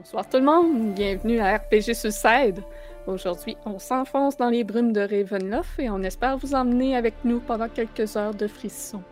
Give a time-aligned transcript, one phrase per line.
[0.00, 2.62] Bonsoir tout le monde, bienvenue à RPG Suicide.
[3.06, 7.38] Aujourd'hui, on s'enfonce dans les brumes de Ravenloft et on espère vous emmener avec nous
[7.38, 9.02] pendant quelques heures de frissons.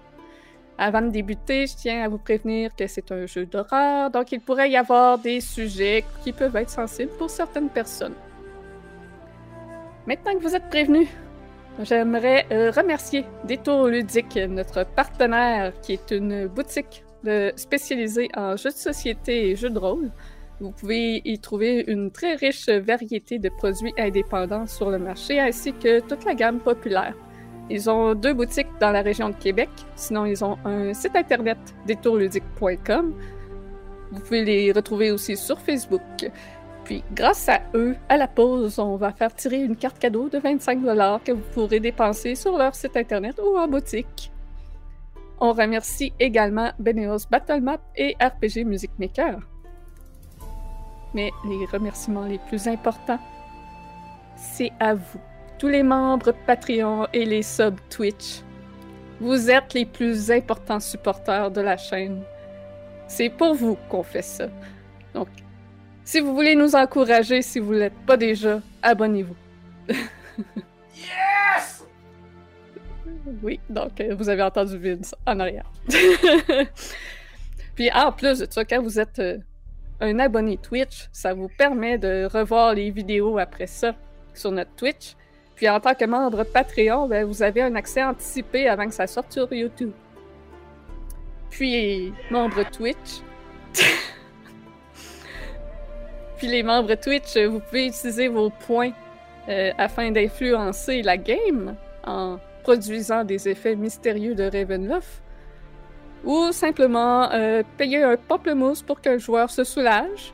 [0.78, 4.40] Avant de débuter, je tiens à vous prévenir que c'est un jeu d'horreur, donc il
[4.40, 8.14] pourrait y avoir des sujets qui peuvent être sensibles pour certaines personnes.
[10.06, 11.08] Maintenant que vous êtes prévenus,
[11.82, 18.70] j'aimerais euh, remercier Détour Ludique, notre partenaire, qui est une boutique de, spécialisée en jeux
[18.70, 20.10] de société et jeux de rôle.
[20.60, 25.72] Vous pouvez y trouver une très riche variété de produits indépendants sur le marché, ainsi
[25.72, 27.14] que toute la gamme populaire.
[27.70, 29.68] Ils ont deux boutiques dans la région de Québec.
[29.94, 33.14] Sinon, ils ont un site internet détourludique.com.
[34.10, 36.30] Vous pouvez les retrouver aussi sur Facebook.
[36.84, 40.38] Puis, grâce à eux, à la pause, on va faire tirer une carte cadeau de
[40.38, 40.80] 25
[41.24, 44.32] que vous pourrez dépenser sur leur site internet ou en boutique.
[45.38, 49.47] On remercie également Beneos Battlemap et RPG Music Maker.
[51.14, 53.20] Mais les remerciements les plus importants,
[54.36, 55.20] c'est à vous,
[55.58, 58.42] tous les membres Patreon et les subs Twitch.
[59.20, 62.22] Vous êtes les plus importants supporters de la chaîne.
[63.08, 64.48] C'est pour vous qu'on fait ça.
[65.14, 65.28] Donc,
[66.04, 69.36] si vous voulez nous encourager, si vous ne l'êtes pas déjà, abonnez-vous.
[70.98, 71.84] Yes!
[73.42, 75.70] Oui, donc euh, vous avez entendu Vince en arrière.
[77.74, 79.38] Puis en plus de ça, quand vous êtes euh,
[80.00, 83.94] un abonné Twitch, ça vous permet de revoir les vidéos après ça
[84.34, 85.16] sur notre Twitch.
[85.56, 89.08] Puis en tant que membre Patreon, ben, vous avez un accès anticipé avant que ça
[89.08, 89.90] sorte sur YouTube.
[91.50, 93.22] Puis membre Twitch.
[96.38, 98.92] Puis les membres Twitch, vous pouvez utiliser vos points
[99.48, 101.74] euh, afin d'influencer la game
[102.06, 105.22] en produisant des effets mystérieux de Ravenloft.
[106.28, 110.32] Ou simplement euh, payer un pamplemousse pour qu'un joueur se soulage,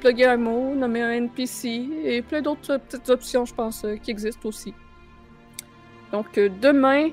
[0.00, 4.10] plugger un mot, nommer un NPC et plein d'autres petites options, je pense, euh, qui
[4.10, 4.74] existent aussi.
[6.12, 7.10] Donc euh, demain,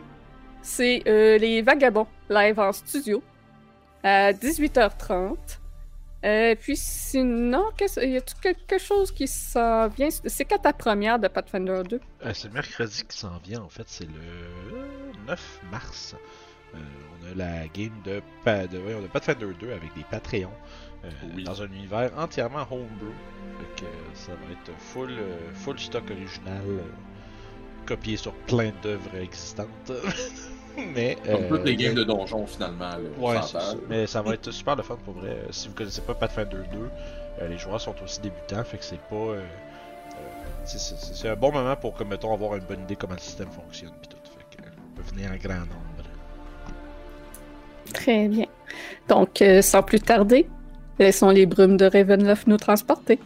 [0.62, 3.22] c'est les Vagabonds live en studio
[4.04, 5.38] à 18h30.
[6.26, 10.08] Euh, puis sinon, qu'est-ce- y a-t-il quelque chose qui s'en vient?
[10.10, 12.00] C'est quand ta première de Pathfinder 2?
[12.26, 16.16] Euh, c'est mercredi qui s'en vient, en fait, c'est le 9 mars.
[16.76, 16.78] Euh,
[17.24, 20.50] on a la game de, pa- de, voyons, de Pathfinder 2 avec des Patreons
[21.06, 21.44] euh, Oui.
[21.44, 23.12] dans un univers entièrement homebrew.
[23.78, 25.12] Que, euh, ça va être full,
[25.54, 26.62] full stock original,
[27.86, 29.92] copié sur plein d'œuvres existantes.
[30.96, 31.18] Mais.
[31.26, 32.90] Comme toutes les games de donjon finalement.
[32.90, 33.76] Là, on Ouais, ça.
[33.90, 35.38] Mais ça va être super le fun pour vrai.
[35.52, 36.78] Si vous connaissez pas Pathfinder 2,
[37.42, 39.16] euh, les joueurs sont aussi débutants, fait que c'est pas.
[39.16, 39.42] euh,
[40.66, 43.92] c'est- un bon moment pour, comme mettons, avoir une bonne idée comment le système fonctionne
[44.02, 44.18] pis tout.
[44.24, 45.93] Fait que, on peut venir en grand nombre.
[47.92, 48.46] Très bien.
[49.10, 50.48] Donc, euh, sans plus tarder,
[51.00, 53.20] laissons les brumes de Ravenloft nous transporter.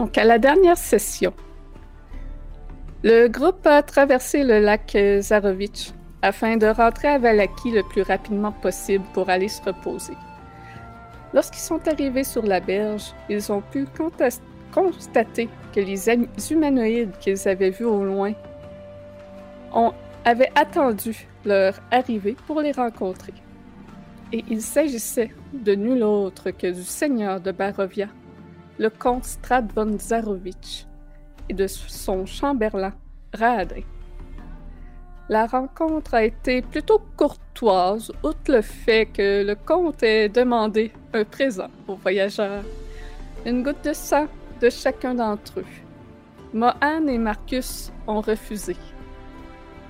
[0.00, 1.34] Donc, à la dernière session,
[3.02, 5.90] le groupe a traversé le lac Zarovitch
[6.22, 10.14] afin de rentrer à Valaki le plus rapidement possible pour aller se reposer.
[11.34, 13.84] Lorsqu'ils sont arrivés sur la berge, ils ont pu
[14.72, 18.32] constater que les hum- humanoïdes qu'ils avaient vus au loin
[20.24, 23.34] avaient attendu leur arrivée pour les rencontrer.
[24.32, 28.08] Et il s'agissait de nul autre que du seigneur de Barovia,
[28.78, 30.86] le comte Strad von Zarovitch
[31.48, 32.92] et de son chambellan
[33.32, 33.82] Raadrin.
[35.28, 41.24] La rencontre a été plutôt courtoise, outre le fait que le comte ait demandé un
[41.24, 42.64] présent aux voyageurs,
[43.46, 44.26] une goutte de sang
[44.60, 45.64] de chacun d'entre eux.
[46.52, 48.76] Mohan et Marcus ont refusé.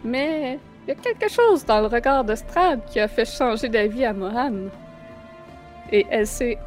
[0.04, 3.68] Mais il y a quelque chose dans le regard de Strad qui a fait changer
[3.68, 4.68] d'avis à Mohan.
[5.90, 6.58] Et elle s'est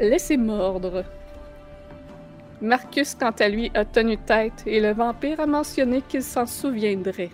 [0.00, 1.04] laissée mordre.
[2.62, 7.30] Marcus, quant à lui, a tenu tête et le vampire a mentionné qu'il s'en souviendrait.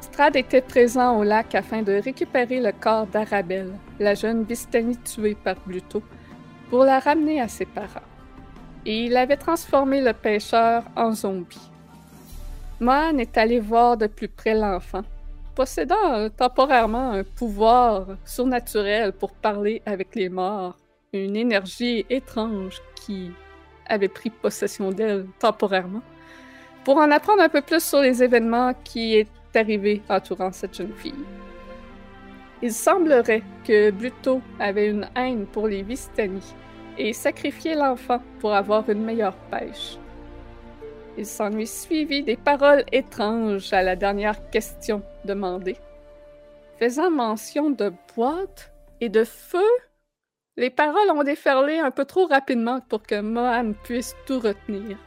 [0.00, 5.36] Strad était présent au lac afin de récupérer le corps d'Arabelle, la jeune Bistanie tuée
[5.36, 6.02] par Bluto,
[6.70, 8.08] pour la ramener à ses parents.
[8.86, 11.70] Et il avait transformé le pêcheur en zombie.
[12.80, 15.02] Mohan est allé voir de plus près l'enfant,
[15.54, 20.76] possédant temporairement un pouvoir surnaturel pour parler avec les morts,
[21.12, 23.30] une énergie étrange qui
[23.86, 26.02] avait pris possession d'elle temporairement,
[26.84, 30.94] pour en apprendre un peu plus sur les événements qui est arrivé entourant cette jeune
[30.94, 31.24] fille.
[32.60, 36.42] Il semblerait que Bluto avait une haine pour les Vistani
[36.98, 39.96] et sacrifiait l'enfant pour avoir une meilleure pêche.
[41.16, 45.76] Il s'en est suivi des paroles étranges à la dernière question demandée.
[46.78, 49.66] Faisant mention de boîte et de feu,
[50.58, 54.98] les paroles ont déferlé un peu trop rapidement pour que Mohan puisse tout retenir.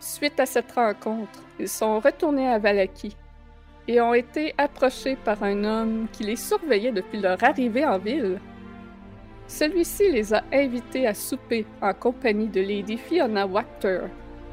[0.00, 3.16] Suite à cette rencontre, ils sont retournés à Valaki
[3.86, 8.40] et ont été approchés par un homme qui les surveillait depuis leur arrivée en ville.
[9.46, 14.00] Celui-ci les a invités à souper en compagnie de Lady Fiona Wachter,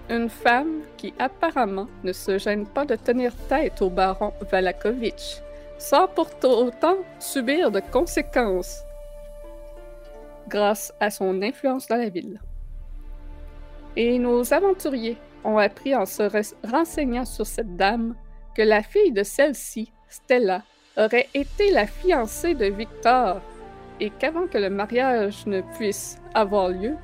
[0.08, 5.42] une femme qui apparemment ne se gêne pas de tenir tête au baron Valakovitch,
[5.78, 8.82] sans pour autant subir de conséquences,
[10.48, 12.40] grâce à son influence dans la ville.
[13.96, 16.24] Et nos aventuriers ont appris en se
[16.68, 18.16] renseignant sur cette dame
[18.56, 20.64] que la fille de celle-ci, Stella,
[20.98, 23.42] aurait été la fiancée de Victor
[24.00, 26.96] et qu'avant que le mariage ne puisse avoir lieu,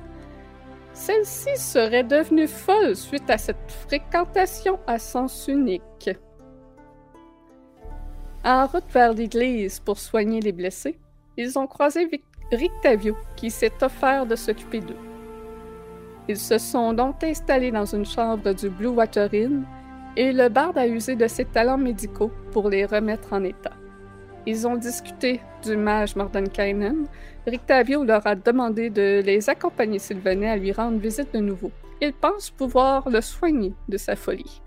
[0.92, 6.10] celle-ci serait devenue folle suite à cette fréquentation à sens unique.
[8.44, 10.98] En route vers l'église pour soigner les blessés,
[11.38, 12.10] ils ont croisé
[12.52, 14.98] Rictavio qui s'est offert de s'occuper d'eux.
[16.28, 19.64] Ils se sont donc installés dans une chambre du Blue Water Inn
[20.16, 23.72] et le barde a usé de ses talents médicaux pour les remettre en état.
[24.46, 27.06] Ils ont discuté du mage Mordenkainen.
[27.46, 31.70] Rictavio leur a demandé de les accompagner s'ils venaient à lui rendre visite de nouveau.
[32.02, 34.60] Il pense pouvoir le soigner de sa folie.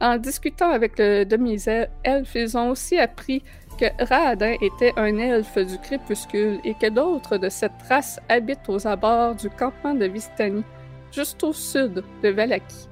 [0.00, 3.42] En discutant avec le demi-elfe, ils ont aussi appris
[3.80, 8.86] que Raadin était un elfe du crépuscule et que d'autres de cette race habitent aux
[8.86, 10.62] abords du campement de Vistani,
[11.12, 12.88] juste au sud de Valaki.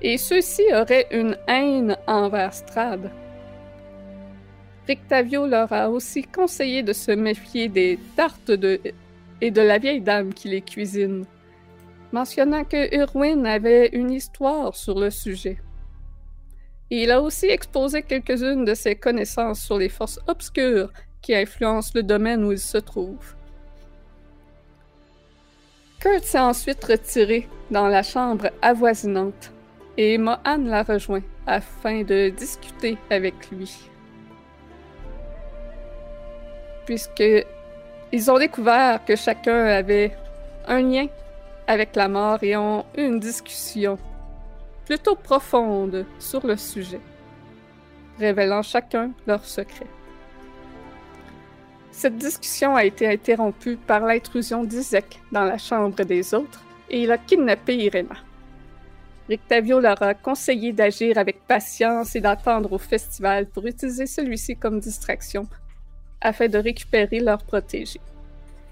[0.00, 3.10] Et ceux-ci auraient une haine envers Strad.
[4.86, 8.50] Rictavio leur a aussi conseillé de se méfier des tartes
[9.40, 11.24] et de la vieille dame qui les cuisine,
[12.10, 15.58] mentionnant que Urwin avait une histoire sur le sujet.
[17.00, 20.90] Il a aussi exposé quelques-unes de ses connaissances sur les forces obscures
[21.22, 23.34] qui influencent le domaine où il se trouve.
[26.00, 29.52] Kurt s'est ensuite retiré dans la chambre avoisinante
[29.96, 33.88] et Mohan l'a rejoint afin de discuter avec lui
[36.84, 37.22] puisque
[38.12, 40.14] ils ont découvert que chacun avait
[40.66, 41.06] un lien
[41.66, 43.98] avec la mort et ont eu une discussion
[44.84, 47.00] plutôt profonde sur le sujet,
[48.18, 49.86] révélant chacun leur secret.
[51.90, 57.12] Cette discussion a été interrompue par l'intrusion d'Isaac dans la chambre des autres et il
[57.12, 58.16] a kidnappé Irena.
[59.28, 64.80] Rictavio leur a conseillé d'agir avec patience et d'attendre au festival pour utiliser celui-ci comme
[64.80, 65.46] distraction
[66.20, 68.00] afin de récupérer leur protégé.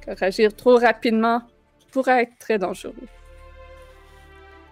[0.01, 1.43] Car agir trop rapidement
[1.93, 2.95] pourrait être très dangereux.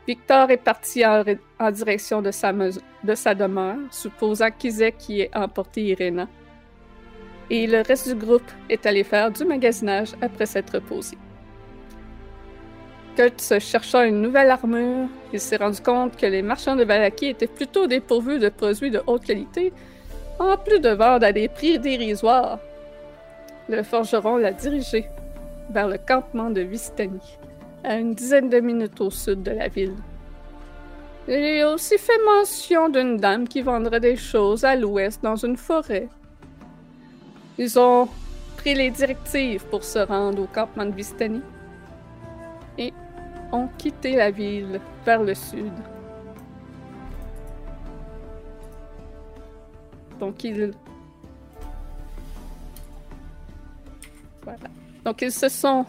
[0.08, 1.22] Victor est parti en,
[1.70, 6.26] direction de sa, de sa, demeure, supposant qu'Isaac y ait emporté Irena.
[7.50, 11.18] Et le reste du groupe est allé faire du magasinage après s'être reposé.
[13.16, 17.26] Kurt se cherchant une nouvelle armure, il s'est rendu compte que les marchands de Valaki
[17.26, 19.75] étaient plutôt dépourvus de produits de haute qualité,
[20.38, 22.61] en plus de vendre à des prix dérisoires
[23.68, 25.06] le forgeron l'a dirigé
[25.71, 27.38] vers le campement de Vistani,
[27.88, 29.97] à une dizaine de minutes au sud de la ville.
[31.26, 35.57] Il a aussi fait mention d'une dame qui vendrait des choses à l'ouest dans une
[35.57, 36.09] forêt.
[37.57, 38.09] Ils ont
[38.59, 41.40] pris les directives pour se rendre au campement de Vistani
[42.76, 42.92] et
[43.52, 45.73] ont quitté la ville vers le sud.
[50.21, 50.73] Donc ils
[55.04, 55.87] Donc ils se sont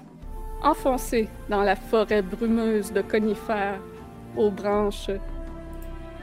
[0.63, 3.79] enfoncés dans la forêt brumeuse de conifères
[4.35, 5.11] aux branches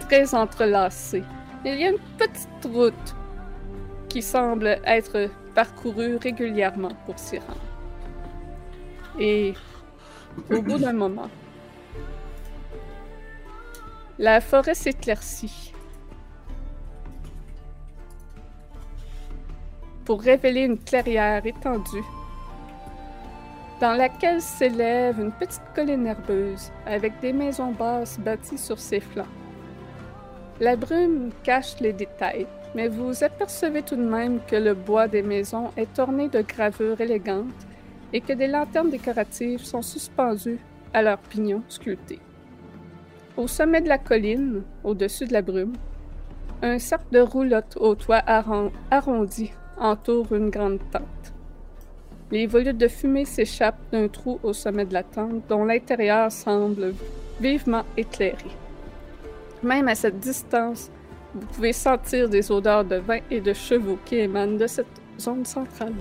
[0.01, 1.25] très entrelacées.
[1.65, 3.17] Il y a une petite route
[4.09, 7.57] qui semble être parcourue régulièrement pour s'y rendre.
[9.19, 9.55] Et
[10.51, 11.31] au bout d'un moment,
[14.19, 15.73] la forêt s'éclaircit
[20.05, 22.05] pour révéler une clairière étendue
[23.81, 29.27] dans laquelle s'élève une petite colline herbeuse avec des maisons basses bâties sur ses flancs.
[30.61, 35.23] La brume cache les détails, mais vous apercevez tout de même que le bois des
[35.23, 37.67] maisons est orné de gravures élégantes
[38.13, 40.61] et que des lanternes décoratives sont suspendues
[40.95, 42.21] à leurs pignons sculptés.
[43.37, 45.75] Au sommet de la colline, au-dessus de la brume,
[46.63, 48.23] un cercle de roulotte au toit
[48.91, 51.36] arrondi entoure une grande tente.
[52.33, 56.93] Les volutes de fumée s'échappent d'un trou au sommet de la tente dont l'intérieur semble
[57.41, 58.51] vivement éclairé.
[59.63, 60.91] Même à cette distance,
[61.35, 64.87] vous pouvez sentir des odeurs de vin et de chevaux qui émanent de cette
[65.21, 65.93] zone centrale.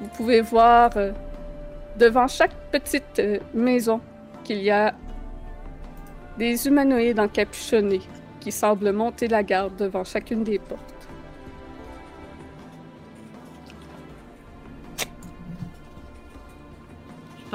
[0.00, 1.12] Vous pouvez voir euh,
[1.98, 4.00] devant chaque petite euh, maison
[4.44, 4.94] qu'il y a
[6.36, 8.02] des humanoïdes encapuchonnés
[8.40, 10.95] qui semblent monter la garde devant chacune des portes.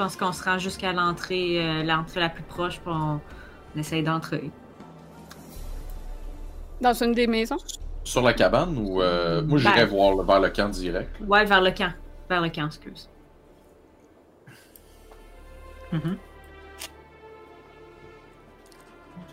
[0.02, 3.20] Pense qu'on se rend jusqu'à l'entrée, euh, l'entrée la plus proche, pour on,
[3.78, 4.50] essaye d'entrer.
[6.80, 7.58] Dans une des maisons?
[8.02, 9.00] Sur la cabane ou.
[9.00, 11.10] Euh, moi, j'irais ben- voir vers le camp direct.
[11.20, 11.92] Ouais, vers le camp.
[12.28, 13.08] Vers le camp, excuse.
[15.92, 16.14] Mm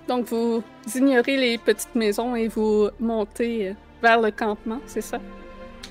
[0.08, 0.64] Donc, vous
[0.96, 5.20] ignorez les petites maisons et vous montez vers le campement, c'est ça?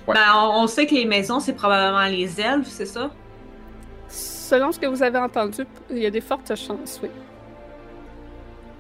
[0.07, 3.11] Ben, on, sait que les maisons, c'est probablement les elfes, c'est ça?
[4.49, 7.11] Selon ce que vous avez entendu, il y a des fortes chances, oui.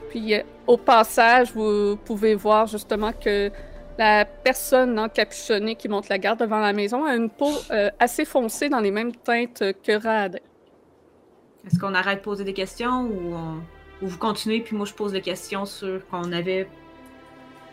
[0.08, 3.50] Puis, euh, au passage, vous pouvez voir justement que
[3.98, 8.24] la personne encapuchonnée qui monte la garde devant la maison a une peau euh, assez
[8.24, 10.40] foncée dans les mêmes teintes que Rad.
[11.66, 13.34] Est-ce qu'on arrête de poser des questions ou.
[14.00, 16.68] Ou vous continuez, puis moi je pose des questions sur qu'on avait,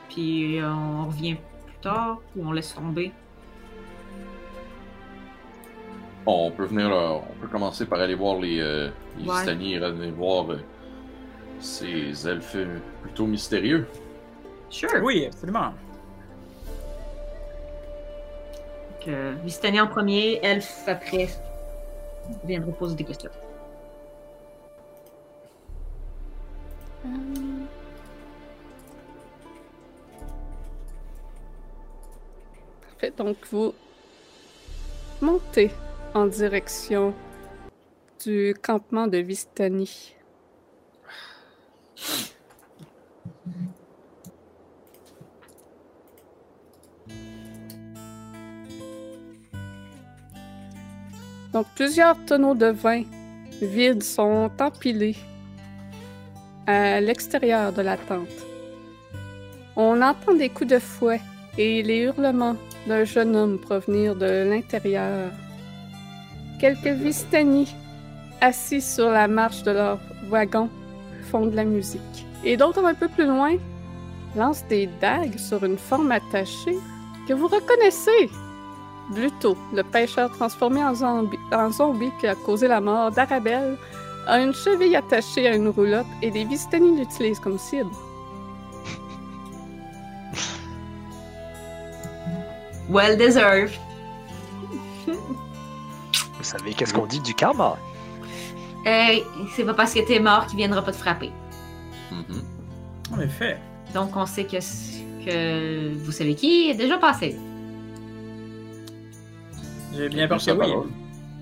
[0.09, 1.35] puis on revient
[1.67, 3.11] plus tard, ou on laisse tomber?
[6.25, 10.59] On peut venir, on peut commencer par aller voir les, euh, les aller voir euh,
[11.59, 12.57] ces elfes
[13.01, 13.87] plutôt mystérieux.
[14.69, 14.89] Sure.
[15.03, 15.73] Oui, absolument.
[19.05, 21.29] Donc, Vistani en premier, elfe après.
[22.43, 23.29] viendra poser des questions.
[32.89, 33.13] Parfait.
[33.15, 33.73] Donc, vous
[35.21, 35.71] montez
[36.15, 37.13] en direction
[38.23, 40.15] du campement de Vistani.
[51.51, 53.03] Donc, plusieurs tonneaux de vin
[53.61, 55.17] vides sont empilés
[56.65, 58.27] à l'extérieur de la tente.
[59.75, 61.21] On entend des coups de fouet
[61.57, 62.55] et les hurlements
[62.87, 65.31] d'un jeune homme provenir de l'intérieur.
[66.65, 67.75] Quelques Vistani,
[68.41, 69.99] assis sur la marche de leur
[70.31, 70.67] wagon,
[71.29, 72.25] font de la musique.
[72.43, 73.57] Et d'autres un peu plus loin
[74.35, 76.79] lancent des dagues sur une forme attachée
[77.27, 78.31] que vous reconnaissez.
[79.13, 83.77] Bluto, le pêcheur transformé en zombie, en zombie qui a causé la mort d'Arabelle,
[84.25, 87.91] a une cheville attachée à une roulotte et des Vistani l'utilisent comme cible.
[92.89, 93.84] Well deserved.
[96.45, 97.75] Vous savez qu'est-ce qu'on dit du karma?
[98.85, 99.19] Euh,
[99.55, 101.31] c'est pas parce que t'es mort qu'il viendra pas te frapper.
[102.11, 103.15] Mm-hmm.
[103.15, 103.57] En effet.
[103.95, 104.59] Donc on sait que,
[105.25, 107.35] que vous savez qui est déjà passé.
[109.95, 110.91] J'ai bien peur que oui.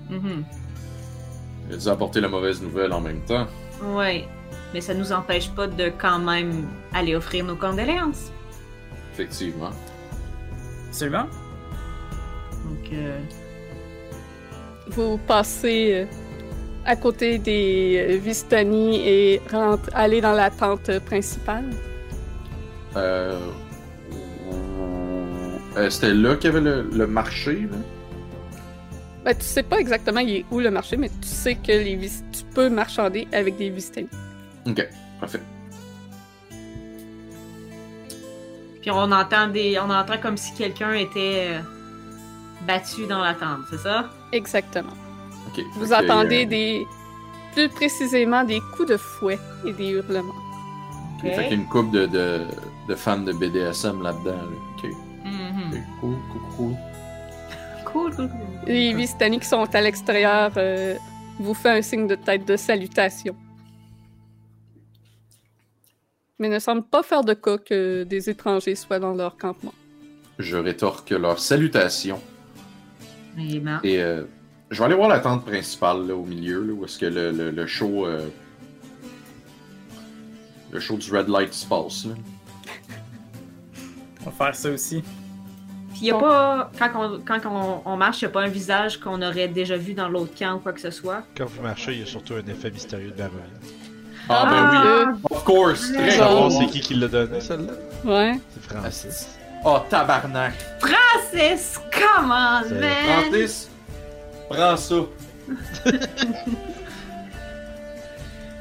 [0.08, 0.42] Mm
[1.68, 3.46] il a dû apporter la mauvaise nouvelle en même temps.
[3.82, 4.24] Oui,
[4.72, 8.30] mais ça nous empêche pas de quand même aller offrir nos condoléances.
[9.12, 9.70] Effectivement.
[10.88, 11.26] Absolument.
[12.64, 13.18] Donc, euh...
[14.88, 16.06] vous passez euh,
[16.84, 21.70] à côté des euh, Vistani et rentre, aller dans la tente principale?
[22.96, 23.38] Euh...
[25.76, 27.78] euh c'était là qu'il y avait le, le marché, là?
[29.24, 32.68] Ben, tu sais pas exactement où le marché, mais tu sais que les tu peux
[32.68, 34.08] marchander avec des Vistani.
[34.66, 34.86] Ok,
[35.18, 35.40] parfait.
[38.82, 41.60] Puis on entend des, on entend comme si quelqu'un était euh,
[42.66, 44.10] battu dans la tente, c'est ça?
[44.34, 44.92] Exactement.
[45.76, 46.86] Vous entendez des,
[47.52, 50.34] plus précisément des coups de fouet et des hurlements.
[51.20, 52.40] Fait qu'il y a une couple de, de,
[52.88, 54.42] de, fans de BDSM là-dedans.
[54.76, 54.90] Ok.
[55.24, 56.76] Mm Cool, cool, cool.
[58.66, 60.96] Les Vistani qui sont à l'extérieur euh,
[61.38, 63.36] vous font un signe de tête de salutation.
[66.40, 69.74] Mais ne semblent pas faire de cas que des étrangers soient dans leur campement.
[70.38, 72.20] Je rétorque leur salutation.
[73.38, 74.22] Et ben, Et euh,
[74.70, 77.30] je vais aller voir la tente principale là, au milieu, là, où est-ce que le,
[77.30, 78.06] le, le show.
[78.06, 78.26] euh,
[80.72, 82.06] le show du Red Light se passe.
[82.06, 82.14] Là.
[84.22, 85.02] On va faire ça aussi.
[85.92, 86.70] Puis il y a pas.
[86.76, 89.76] Quand, on, quand on, on marche, il n'y a pas un visage qu'on aurait déjà
[89.76, 91.22] vu dans l'autre camp ou quoi que ce soit?
[91.36, 93.32] Quand vous marchez, il y a surtout un effet mystérieux de Baron.
[94.28, 97.74] Ah, ben oui, of course, très Savoir c'est qui qui l'a donné, celle-là?
[98.04, 98.40] Ouais.
[98.54, 99.33] C'est Francis.
[99.64, 100.52] Oh, tabarnak.
[100.78, 103.22] Francis, come on, C'est- man!
[103.30, 103.68] Francis,
[104.48, 104.94] prends ça.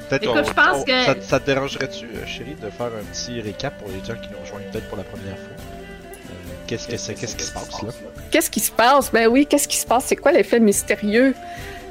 [0.10, 2.88] Peut-être Écoute, on- je pense on- que- Ça, ça te dérangerait-tu, euh, chérie, de faire
[2.88, 5.56] un petit récap pour les gens qui nous rejoignent peut-être pour la première fois?
[5.58, 6.34] Euh,
[6.68, 7.14] Qu'est-ce que c'est?
[7.16, 7.90] Qu'est-ce qui se passe là?
[8.32, 9.12] Qu'est-ce qui se passe?
[9.12, 10.06] Ben oui, qu'est-ce qui se passe?
[10.06, 11.34] C'est quoi l'effet mystérieux?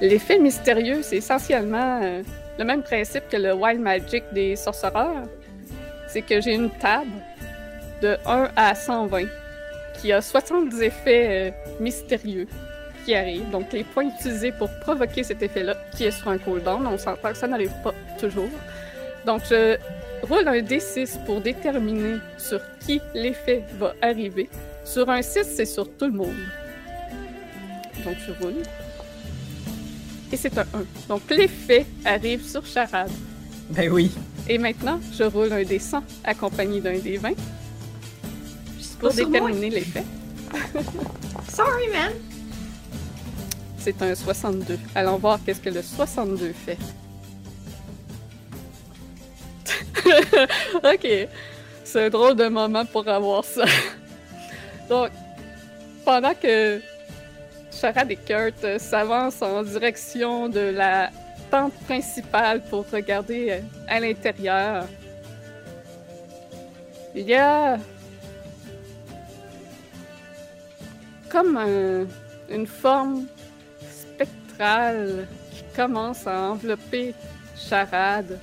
[0.00, 2.22] L'effet mystérieux, c'est essentiellement euh,
[2.58, 5.24] le même principe que le Wild Magic des sorcereurs.
[6.08, 7.10] C'est que j'ai une table
[8.02, 9.26] de 1 à 120
[10.00, 12.48] qui a 70 effets euh, mystérieux
[13.04, 13.50] qui arrivent.
[13.50, 17.30] Donc, les points utilisés pour provoquer cet effet-là, qui est sur un cooldown, on s'entend
[17.30, 18.48] que ça n'arrive pas toujours.
[19.26, 19.76] Donc, je
[20.22, 24.48] roule un D6 pour déterminer sur qui l'effet va arriver.
[24.84, 26.34] Sur un 6, c'est sur tout le monde.
[28.04, 28.62] Donc, je roule.
[30.32, 30.66] Et c'est un 1.
[31.08, 33.10] Donc, l'effet arrive sur Charade.
[33.70, 34.10] Ben oui.
[34.48, 37.34] Et maintenant, je roule un D100 accompagné d'un D20
[39.02, 40.04] pour déterminer l'effet.
[41.48, 42.12] Sorry, man!
[43.78, 44.78] C'est un 62.
[44.94, 46.78] Allons voir qu'est-ce que le 62 fait.
[50.76, 51.28] ok.
[51.84, 53.64] C'est un drôle de moment pour avoir ça.
[54.88, 55.10] Donc,
[56.04, 56.80] pendant que
[57.72, 61.10] Charade et Kurt euh, s'avancent en direction de la
[61.50, 64.86] tente principale pour regarder euh, à l'intérieur,
[67.14, 67.78] il y a
[71.32, 72.06] comme un-
[72.54, 73.24] une forme
[73.90, 77.14] spectrale qui commence à envelopper
[77.56, 78.38] Charade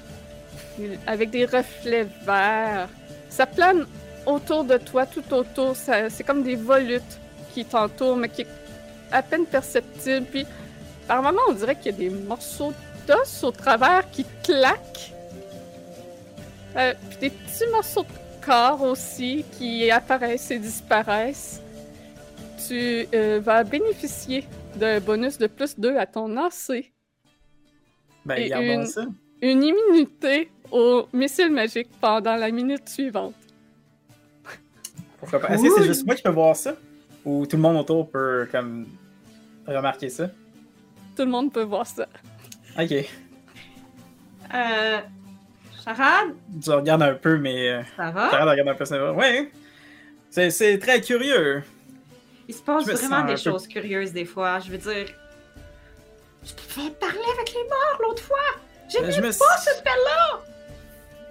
[1.05, 2.89] avec des reflets verts.
[3.29, 3.85] Ça plane
[4.25, 5.75] autour de toi, tout autour.
[5.75, 7.19] C'est comme des volutes
[7.53, 8.47] qui t'entourent, mais qui est
[9.11, 10.25] à peine perceptible.
[10.25, 10.45] Puis,
[11.07, 12.73] par moments, on dirait qu'il y a des morceaux
[13.07, 15.13] d'os au travers qui claquent.
[16.77, 21.61] Euh, puis des petits morceaux de corps aussi qui apparaissent et disparaissent.
[22.67, 24.45] Tu euh, vas bénéficier
[24.75, 26.91] d'un bonus de plus 2 à ton AC.
[28.25, 29.05] Ben, Et regardons une- ça.
[29.41, 33.33] Une immunité au missile magique pendant la minute suivante.
[35.19, 35.49] Pourquoi pas?
[35.49, 36.75] Est-ce que c'est juste moi qui peux voir ça?
[37.25, 38.87] Ou tout le monde autour peut, comme,
[39.67, 40.27] remarquer ça?
[41.15, 42.07] Tout le monde peut voir ça.
[42.79, 42.91] Ok.
[44.53, 44.97] Euh.
[45.83, 47.69] Charade, Tu regardes un peu, mais.
[47.69, 48.29] Euh, ça va?
[48.29, 49.13] Charade regarde un peu, ça va.
[49.13, 49.51] Ouais.
[50.29, 51.63] C'est, c'est très curieux.
[52.49, 54.59] Il se passe vraiment sens des peu- choses curieuses des fois.
[54.59, 55.05] Je veux dire.
[56.43, 58.37] Je pouvais parler avec les morts l'autre fois!
[58.89, 60.39] J'ai Ben, me pas ce spell-là!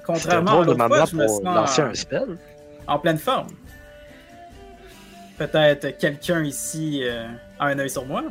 [0.06, 2.38] Contrairement à l'autre fois, moment je me pour lancer sens un spell.
[2.86, 3.48] en pleine forme.
[5.38, 7.26] Peut-être quelqu'un ici euh,
[7.58, 8.22] a un œil sur moi.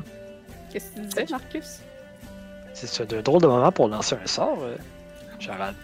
[0.72, 1.80] Qu'est-ce que tu disais, Marcus?
[2.74, 4.76] C'est un drôle de moment pour lancer un sort, euh,
[5.40, 5.76] Charade.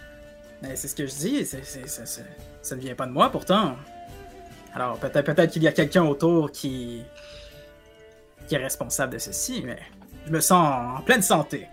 [0.62, 3.76] Mais c'est ce que je dis, ça ne vient pas de moi pourtant.
[4.74, 7.02] Alors peut-être, peut-être qu'il y a quelqu'un autour qui...
[8.48, 9.78] qui est responsable de ceci, mais
[10.26, 11.68] je me sens en pleine santé.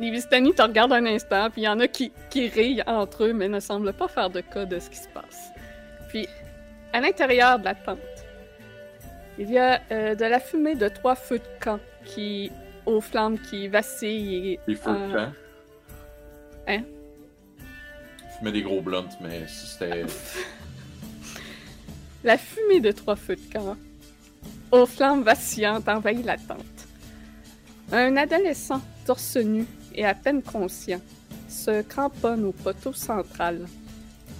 [0.00, 3.24] Les Vistani te regardent un instant, puis il y en a qui, qui rient entre
[3.24, 5.50] eux, mais ne semblent pas faire de cas de ce qui se passe.
[6.08, 6.28] Puis,
[6.92, 7.98] à l'intérieur de la tente,
[9.38, 12.52] il y a euh, de la fumée de trois feux de camp qui,
[12.86, 15.32] aux flammes qui vacillent et Les feux de euh, camp?
[16.68, 16.82] Hein?
[18.38, 20.04] Je mets des gros blunts, mais si c'était.
[22.24, 23.76] La fumée de trois feux de camp,
[24.72, 26.58] aux flammes vacillantes, envahit la tente.
[27.92, 31.00] Un adolescent, torse nu et à peine conscient,
[31.48, 33.66] se cramponne au poteau central.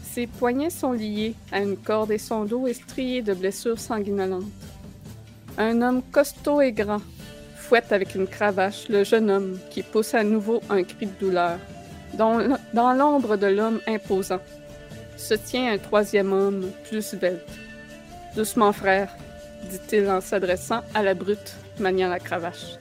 [0.03, 4.45] Ses poignets sont liés à une corde et son dos est strié de blessures sanguinolentes.
[5.57, 7.01] Un homme costaud et grand
[7.57, 11.59] fouette avec une cravache le jeune homme qui pousse à nouveau un cri de douleur.
[12.15, 12.39] Dans,
[12.95, 14.41] l'ombre de l'homme imposant,
[15.17, 17.68] se tient un troisième homme plus svelte.
[18.37, 19.17] Doucement, frère,
[19.71, 22.79] dit-il en s'adressant à la brute maniant la cravache.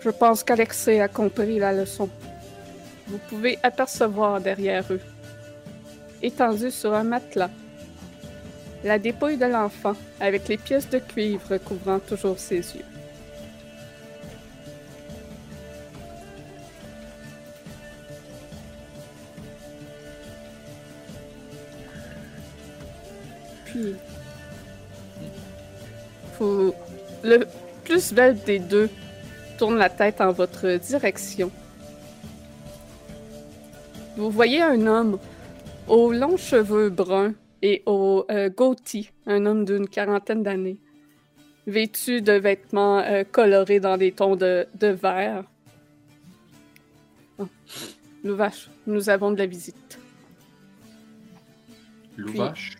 [0.00, 2.08] Je pense qu'Alexei a compris la leçon.
[3.06, 5.00] Vous pouvez apercevoir derrière eux,
[6.22, 7.50] étendu sur un matelas,
[8.84, 12.84] la dépouille de l'enfant avec les pièces de cuivre recouvrant toujours ses yeux.
[23.64, 23.96] Puis,
[26.40, 27.46] le
[27.84, 28.88] plus belle des deux
[29.58, 31.50] tourne la tête en votre direction.
[34.16, 35.18] Vous voyez un homme
[35.88, 38.50] aux longs cheveux bruns et au euh,
[39.26, 40.78] un homme d'une quarantaine d'années,
[41.66, 45.44] vêtu de vêtements euh, colorés dans des tons de, vert.
[47.38, 47.46] Oh.
[48.24, 49.98] Louvache, nous avons de la visite.
[52.16, 52.76] Louvache?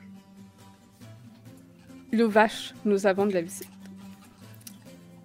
[2.16, 3.68] Louvache, nous avons de la visite.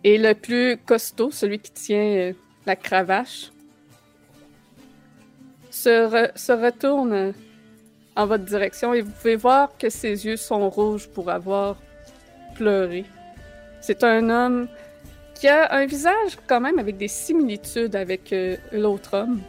[0.04, 2.34] Et le plus costaud, celui qui tient euh,
[2.66, 3.52] la cravache,
[5.70, 7.34] se, se, retourne
[8.16, 11.78] en votre direction et vous pouvez voir que ses yeux sont rouges pour avoir
[12.56, 13.06] pleuré.
[13.80, 14.68] C'est un homme
[15.42, 19.42] qui a un visage quand même avec des similitudes avec euh, l'autre homme.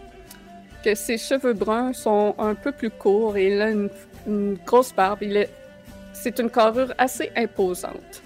[0.83, 3.91] Que ses cheveux bruns sont un peu plus courts et il a une,
[4.65, 5.19] grosse barbe.
[5.21, 5.51] Il est...
[6.23, 8.23] C'est une carrure assez imposante.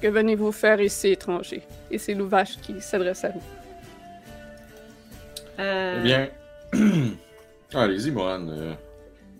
[0.00, 1.62] Que venez-vous faire ici, étranger?
[1.90, 3.42] Et c'est Louvache qui s'adresse à vous.
[5.58, 5.98] Euh...
[5.98, 6.28] Eh bien,
[7.74, 8.46] allez-y, Mohan.
[8.50, 8.74] Euh.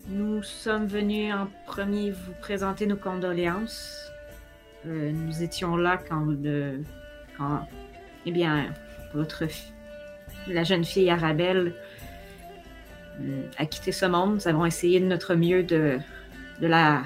[0.09, 4.11] Nous sommes venus en premier vous présenter nos condoléances.
[4.87, 6.83] Euh, nous étions là quand, le,
[7.39, 7.65] quand
[8.25, 8.75] eh bien,
[9.15, 9.45] votre
[10.49, 11.75] la jeune fille Arabelle
[13.21, 14.35] euh, a quitté ce monde.
[14.35, 16.01] Nous avons essayé de notre mieux de,
[16.61, 17.03] de la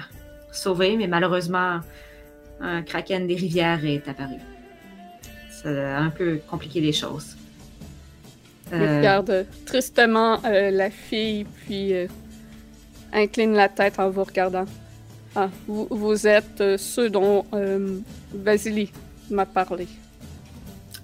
[0.51, 1.79] sauver, mais malheureusement,
[2.59, 4.35] un kraken des rivières est apparu.
[5.51, 7.35] Ça a un peu compliqué les choses.
[8.73, 11.93] Il regarde tristement euh, la fille, puis
[13.11, 14.65] incline la tête en vous regardant.
[15.35, 17.99] Ah, vous, vous êtes euh, ceux dont euh,
[18.33, 18.91] Vasily
[19.29, 19.87] m'a parlé.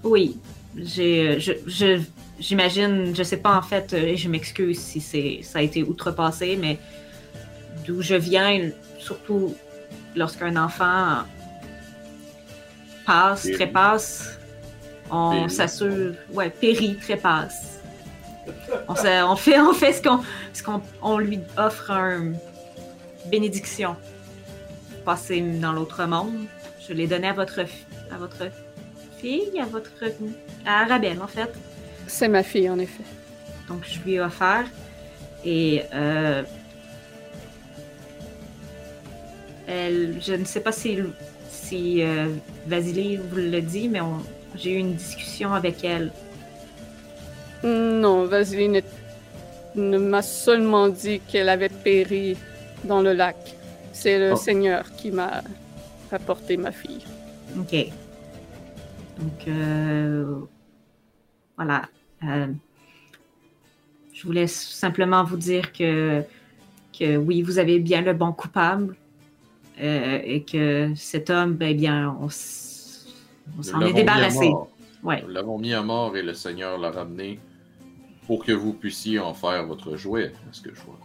[0.03, 0.37] Oui,
[0.75, 2.01] j'ai, je,
[2.37, 5.81] j'imagine, je sais pas en fait, euh, et je m'excuse si c'est, ça a été
[5.81, 6.77] outrepassé, mais
[7.87, 8.69] d'où je viens,
[8.99, 9.55] surtout
[10.15, 11.23] lorsqu'un enfant
[13.05, 14.37] passe, trépasse,
[15.09, 17.79] on s'assure, ouais, périt, trépasse.
[18.87, 20.19] On, on, fait, on fait ce qu'on,
[20.53, 22.33] ce qu'on on lui offre un
[23.25, 23.95] bénédiction
[25.05, 26.45] passer dans l'autre monde.
[26.85, 27.61] Je l'ai donné à votre,
[28.11, 28.43] à votre
[29.19, 29.91] fille, à votre.
[30.65, 31.53] à Arabelle, en fait.
[32.07, 33.03] C'est ma fille, en effet.
[33.69, 34.65] Donc, je lui ai offert.
[35.45, 35.83] Et.
[35.93, 36.43] Euh,
[39.67, 40.97] elle, je ne sais pas si,
[41.49, 42.29] si euh,
[42.67, 43.99] Vasily vous le dit, mais
[44.55, 46.11] j'ai eu une discussion avec elle.
[47.63, 48.81] Non, Vasily
[49.75, 52.37] ne m'a seulement dit qu'elle avait péri
[52.85, 53.35] dans le lac.
[53.91, 54.35] C'est le oh.
[54.37, 55.43] Seigneur qui m'a
[56.11, 57.03] apporté ma fille.
[57.59, 57.75] Ok.
[59.19, 60.35] Donc, euh,
[61.57, 61.89] voilà.
[62.23, 62.47] Euh,
[64.13, 66.23] je voulais simplement vous dire que,
[66.97, 68.95] que oui, vous avez bien le bon coupable
[69.79, 74.51] euh, et que cet homme, ben bien, on, s'en est débarrassé.
[75.03, 75.21] Ouais.
[75.21, 77.39] Nous l'avons mis à mort et le Seigneur l'a ramené
[78.25, 80.99] pour que vous puissiez en faire votre jouet, est-ce que je vois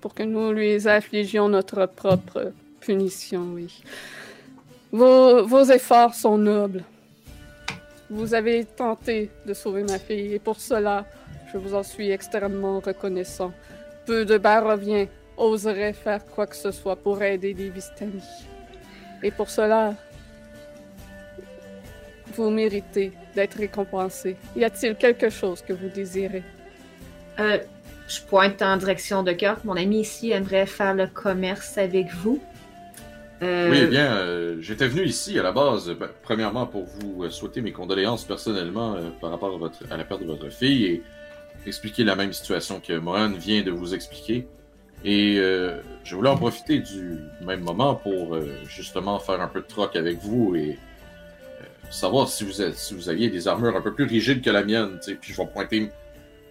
[0.00, 3.82] pour que nous lui affligions notre propre punition, oui.
[4.92, 6.84] Vos, vos, efforts sont nobles.
[8.08, 11.04] Vous avez tenté de sauver ma fille et pour cela,
[11.52, 13.52] je vous en suis extrêmement reconnaissant.
[14.06, 18.22] Peu de revient oserait faire quoi que ce soit pour aider les Vistani.
[19.22, 19.94] Et pour cela,
[22.34, 24.36] vous méritez d'être récompensé.
[24.56, 26.42] Y a-t-il quelque chose que vous désirez?
[27.40, 27.58] Euh,
[28.08, 29.64] je pointe en direction de Kirk.
[29.64, 32.40] Mon ami ici aimerait faire le commerce avec vous.
[33.42, 37.22] Euh, oui, eh bien, euh, j'étais venu ici à la base, ben, premièrement pour vous
[37.22, 40.86] euh, souhaiter mes condoléances personnellement par rapport à, votre, à, la perte de votre fille
[40.86, 41.02] et
[41.66, 44.48] expliquer la même situation que Mohan vient de vous expliquer.
[45.04, 45.36] Et
[46.04, 50.18] je voulais en profiter du même moment pour justement faire un peu de troc avec
[50.18, 50.78] vous et
[51.90, 54.98] savoir si vous, aviez des armures un peu plus rigides que la mienne.
[55.20, 55.90] Puis je vais pointer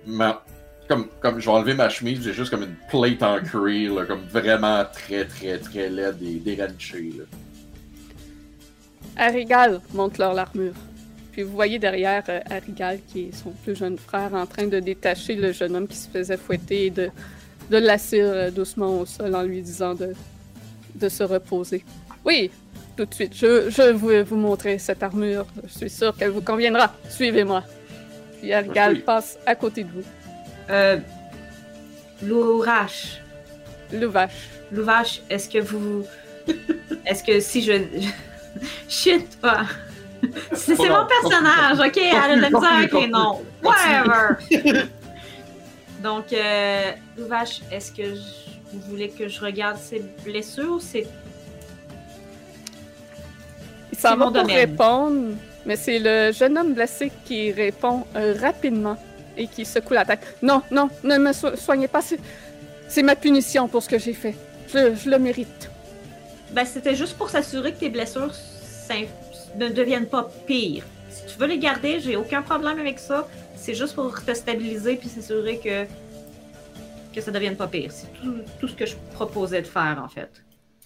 [0.06, 0.44] ma,
[0.88, 4.22] comme, comme je vais enlever ma chemise, j'ai juste comme une plate en cuir, comme
[4.30, 7.12] vraiment très, très, très laide et déranchée.
[9.16, 10.74] Arigal montre leur l'armure.
[11.32, 14.80] Puis vous voyez derrière euh, Arigal, qui est son plus jeune frère, en train de
[14.80, 17.10] détacher le jeune homme qui se faisait fouetter et de,
[17.70, 20.14] de l'assir euh, doucement au sol en lui disant de,
[20.96, 21.84] de se reposer.
[22.26, 22.52] Oui,
[22.96, 23.34] tout de suite.
[23.36, 25.46] Je, je vais vous montrer cette armure.
[25.68, 26.94] Je suis sûr qu'elle vous conviendra.
[27.10, 27.64] Suivez-moi.
[28.40, 30.04] Puis Arigal passe à côté de vous.
[30.70, 30.98] Euh,
[32.24, 33.22] Lourache.
[33.94, 34.50] Louvache.
[34.72, 36.04] Louvache, est-ce que vous.
[37.06, 37.74] Est-ce que si je.
[38.90, 39.62] Shit, toi!
[40.54, 42.00] C'est mon personnage, ok?
[42.14, 43.42] Arrête de me dire, ok, non.
[43.64, 44.84] Whatever!
[46.04, 48.16] Donc, euh, Louvache, est-ce que
[48.72, 51.08] vous voulez que je regarde ses blessures ou c'est.
[54.16, 58.98] mon va pour répondre, mais c'est le jeune homme blessé qui répond euh, rapidement
[59.36, 60.36] et qui secoue la tête.
[60.42, 62.02] Non, non, ne me so- soignez pas.
[62.88, 64.36] C'est, ma punition pour ce que j'ai fait.
[64.74, 65.70] Je, je le mérite.
[66.52, 68.34] Ben, c'était juste pour s'assurer que tes blessures
[69.58, 70.84] ne deviennent pas pires.
[71.10, 73.28] Si tu veux les garder, j'ai aucun problème avec ça.
[73.58, 75.86] C'est juste pour te stabiliser puis s'assurer que
[77.14, 77.92] que ça devienne pas pire.
[77.92, 80.30] C'est tout, tout ce que je proposais de faire en fait.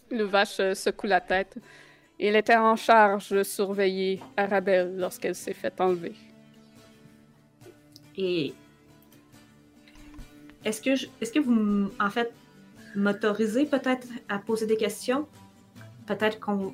[0.09, 1.57] Le vache euh, secoue la tête.
[2.17, 6.13] Il était en charge de surveiller Arabelle lorsqu'elle s'est fait enlever.
[8.17, 8.53] Et
[10.63, 12.31] est-ce que je- est-ce que vous en fait
[12.95, 15.27] m'autorisez peut-être à poser des questions?
[16.07, 16.73] Peut-être qu'on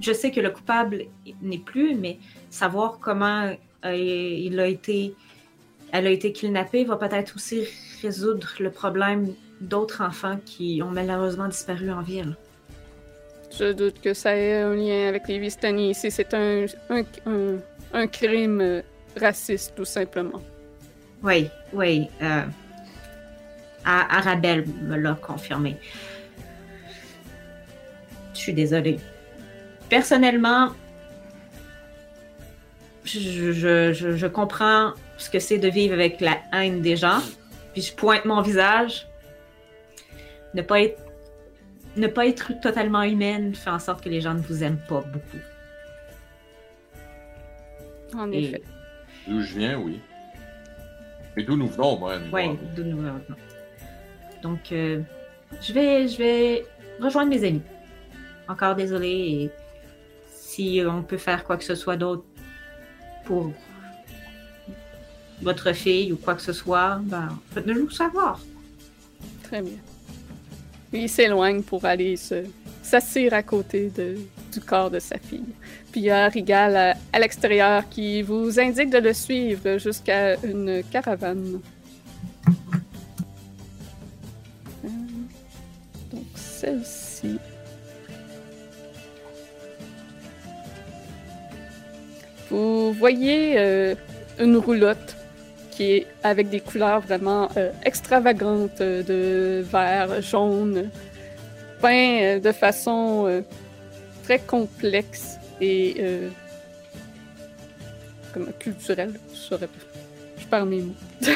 [0.00, 1.04] je sais que le coupable
[1.40, 2.18] n'est plus, mais
[2.50, 3.54] savoir comment
[3.84, 5.14] euh, il a été
[5.92, 7.64] elle a été kidnappée va peut-être aussi
[8.02, 12.36] résoudre le problème d'autres enfants qui ont malheureusement disparu en ville.
[13.58, 16.10] Je doute que ça ait un lien avec les Vistani ici.
[16.10, 17.58] C'est un, un, un-
[17.92, 18.82] un crime euh,
[19.18, 20.42] raciste, tout simplement.
[21.22, 22.08] Oui, oui.
[22.20, 22.42] Euh,
[23.84, 25.76] Arabelle me l'a confirmé.
[28.34, 28.98] Je suis désolée.
[29.88, 30.70] Personnellement,
[33.04, 33.20] je,
[33.52, 37.20] je- je- je comprends ce que c'est de vivre avec la haine des gens.
[37.72, 39.06] Puis je pointe mon visage.
[40.54, 41.00] Ne pas être,
[41.96, 45.00] ne pas être totalement humaine fait en sorte que les gens ne vous aiment pas
[45.02, 45.38] beaucoup.
[48.16, 48.62] En Et- effet.
[49.26, 50.00] D'où je viens, oui.
[51.36, 52.56] Mais d'où nous venons, moi, nous Oui, voir.
[52.76, 53.08] de nouveau.
[54.42, 55.00] Donc, euh,
[55.60, 56.64] je vais, je vais
[57.00, 57.62] rejoindre mes amis.
[58.48, 59.08] Encore désolé.
[59.08, 59.50] Et
[60.30, 62.24] si on peut faire quoi que ce soit d'autre
[63.24, 63.52] pour
[65.42, 68.40] votre fille ou quoi que ce soit, ben, faites-nous savoir.
[69.42, 69.78] Très bien.
[70.92, 72.44] Il s'éloigne pour aller se
[72.82, 73.90] s'asseoir à côté
[74.52, 75.42] du corps de sa fille.
[75.90, 80.36] Puis il y a Rigal à, à l'extérieur qui vous indique de le suivre jusqu'à
[80.42, 81.60] une caravane.
[84.84, 84.88] Euh,
[86.12, 87.38] Donc celle-ci.
[92.50, 93.94] Vous voyez euh,
[94.38, 95.16] une roulotte
[95.76, 100.90] qui est avec des couleurs vraiment euh, extravagantes euh, de vert, jaune,
[101.82, 103.44] peint euh, de façon
[104.24, 106.02] très complexe et
[108.32, 109.14] comme culturelle.
[109.32, 110.00] Je saurais pas.
[110.38, 110.94] Je perds mes mots.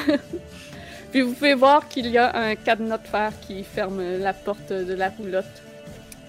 [1.12, 4.72] Puis vous pouvez voir qu'il y a un cadenas de fer qui ferme la porte
[4.72, 5.62] de la roulotte.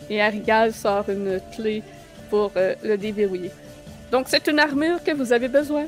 [0.10, 1.84] Et Arigal sort une clé
[2.30, 3.52] pour le déverrouiller.
[4.12, 5.86] Donc c'est une armure que vous avez besoin.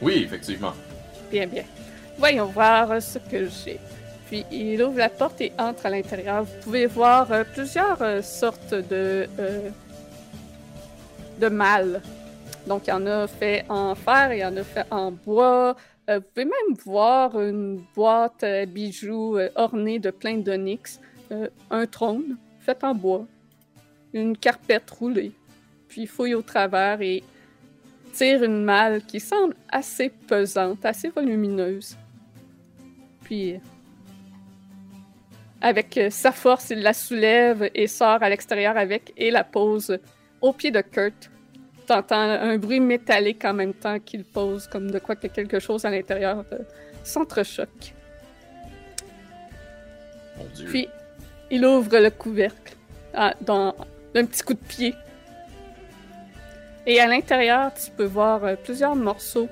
[0.00, 0.72] Oui, effectivement.
[1.30, 1.64] Bien, bien.
[2.18, 3.78] Voyons voir ce que j'ai.
[4.26, 6.44] Puis il ouvre la porte et entre à l'intérieur.
[6.44, 9.70] Vous pouvez voir euh, plusieurs euh, sortes de, euh,
[11.40, 12.02] de malles.
[12.66, 15.76] Donc il y en a fait en fer il y en a fait en bois.
[16.08, 21.00] Vous pouvez même voir une boîte à bijoux ornée de plein d'onyx.
[21.68, 23.26] Un trône fait en bois.
[24.12, 25.32] Une carpette roulée.
[25.88, 27.24] Puis il fouille au travers et
[28.16, 31.96] tire une malle qui semble assez pesante, assez volumineuse.
[33.22, 33.60] Puis,
[35.60, 39.98] avec sa force, il la soulève et sort à l'extérieur avec et la pose
[40.40, 41.30] au pied de Kurt.
[41.86, 45.84] T'entends un bruit métallique en même temps qu'il pose, comme de quoi que quelque chose
[45.84, 46.58] à l'intérieur euh,
[47.04, 47.94] s'entrechoque.
[50.66, 50.88] Puis,
[51.50, 52.74] il ouvre le couvercle
[53.14, 53.74] ah, dans
[54.14, 54.94] d'un petit coup de pied.
[56.86, 59.48] Et à l'intérieur, tu peux voir euh, plusieurs morceaux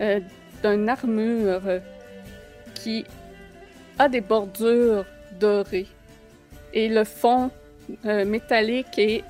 [0.00, 0.20] euh,
[0.62, 1.78] d'une armure euh,
[2.74, 3.04] qui
[3.98, 5.04] a des bordures
[5.38, 5.86] dorées.
[6.72, 7.50] Et le fond
[8.04, 9.22] euh, métallique est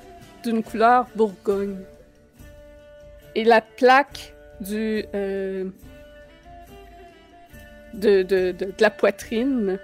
[0.43, 1.77] d'une couleur bourgogne.
[3.35, 5.05] Et la plaque de-
[7.93, 9.77] de- de la poitrine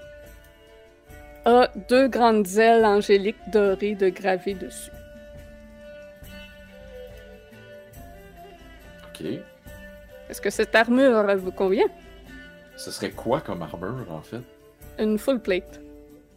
[1.45, 4.91] a deux grandes ailes angéliques dorées de gravées dessus.
[9.23, 9.39] Ok.
[10.29, 11.87] Est-ce que cette armure elle vous convient?
[12.77, 14.41] Ce serait quoi comme armure, en fait?
[14.97, 15.81] Une full plate.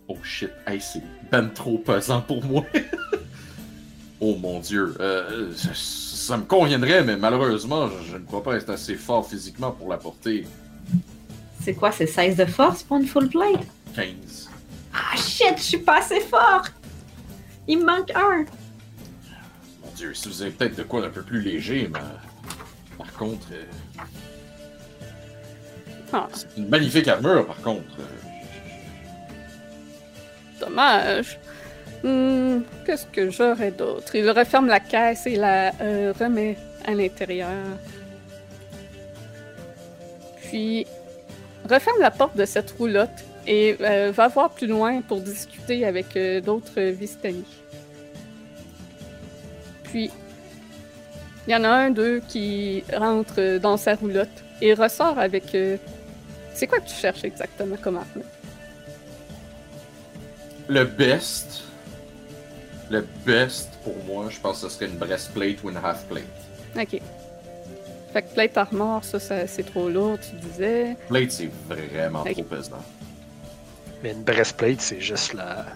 [0.08, 2.64] Oh shit, hey, c'est ben trop pesant pour moi.
[4.20, 4.94] oh mon dieu.
[5.00, 9.26] Euh, ça, ça me conviendrait, mais malheureusement, je, je ne crois pas être assez fort
[9.28, 10.46] physiquement pour la porter.
[11.62, 13.66] C'est quoi, c'est 16 de force pour une full plate?
[13.94, 14.50] 15.
[14.92, 16.64] Ah shit, je suis pas assez fort!
[17.66, 18.44] Il me manque un!
[19.82, 22.00] Mon dieu, si vous avez peut-être de quoi d'un peu plus léger, mais.
[22.98, 23.46] Par contre.
[23.52, 23.64] euh,
[26.12, 27.82] Ah, C'est une magnifique armure, par contre.
[27.98, 28.04] Euh,
[30.60, 31.38] dommage.
[32.02, 34.14] Hmm, Qu'est-ce que j'aurais d'autre?
[34.14, 37.50] Il referme la caisse et la euh, remet à l'intérieur.
[40.42, 40.86] Puis,
[41.68, 46.16] referme la porte de cette roulotte et euh, va voir plus loin pour discuter avec
[46.16, 47.44] euh, d'autres Vistani.
[49.84, 50.10] Puis,
[51.46, 54.28] il y en a un d'eux qui rentre dans sa roulotte
[54.60, 55.54] et ressort avec.
[55.54, 55.76] euh,
[56.54, 58.22] C'est quoi que tu cherches exactement comme arme?
[60.68, 61.62] Le best.
[62.90, 66.24] Le best pour moi, je pense que ce serait une breastplate ou une half plate.
[66.78, 67.00] Ok.
[68.12, 70.96] Fait que plate armor, ça, ça c'est trop lourd, tu disais.
[71.08, 72.84] Plate, c'est vraiment trop pesant.
[74.02, 75.66] Mais une breastplate, c'est juste la.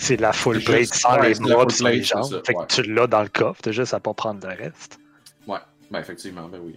[0.00, 2.24] C'est la full C'est plate sans ouais, les bras pis les jambes.
[2.24, 4.98] ça, Fait que tu l'as dans le coffre, t'as juste à pas prendre le reste.
[5.46, 5.58] Ouais,
[5.90, 6.74] ben effectivement, ben oui.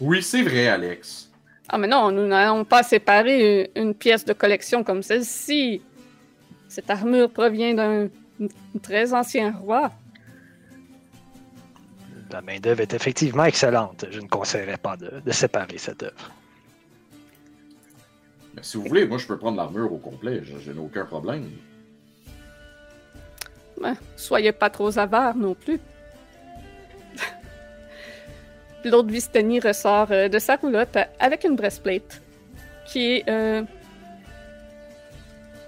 [0.00, 1.28] Oui, c'est vrai, Alex.
[1.68, 5.82] Ah, mais non, nous n'allons pas séparer une, une pièce de collection comme celle-ci.
[6.68, 8.08] Cette armure provient d'un
[8.40, 9.90] un très ancien roi.
[12.30, 14.04] La main-d'œuvre est effectivement excellente.
[14.10, 16.30] Je ne conseillerais pas de, de séparer cette œuvre.
[18.54, 21.04] Mais si vous voulez, moi je peux prendre l'armure au complet, je, je n'ai aucun
[21.04, 21.50] problème.
[24.16, 25.80] Soyez pas trop avare non plus.
[28.84, 32.20] L'autre Vistani ressort euh, de sa roulotte avec une breastplate
[32.86, 33.62] qui est euh,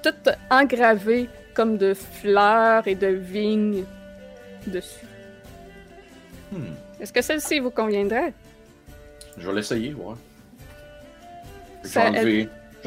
[0.02, 3.84] toute engravée comme de fleurs et de vignes
[4.66, 5.06] dessus.
[6.52, 6.74] Hmm.
[7.00, 8.32] Est-ce que celle-ci vous conviendrait?
[9.36, 10.14] Je vais l'essayer, ouais.
[11.84, 11.98] J'ai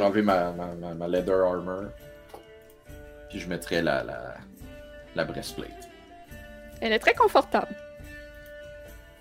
[0.02, 1.86] enlevé, ma, ma, ma, ma leather armor.
[3.30, 4.36] Puis je mettrai la, la,
[5.16, 5.90] la breastplate.
[6.82, 7.74] Elle est très confortable.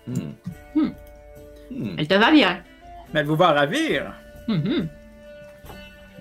[0.07, 0.31] Hmm.
[0.75, 0.89] Hmm.
[1.71, 1.95] Hmm.
[1.97, 2.61] Elle te va bien.
[3.13, 4.13] Mais elle vous va ravir.
[4.47, 4.87] Mhm.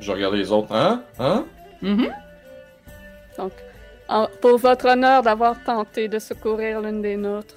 [0.01, 0.73] Je vais regarder les autres.
[0.75, 1.03] Hein?
[1.19, 1.45] Hein?
[1.81, 2.09] Mhm.
[3.39, 3.53] Donc,
[4.09, 7.57] en- pour votre honneur d'avoir tenté de secourir l'une des nôtres,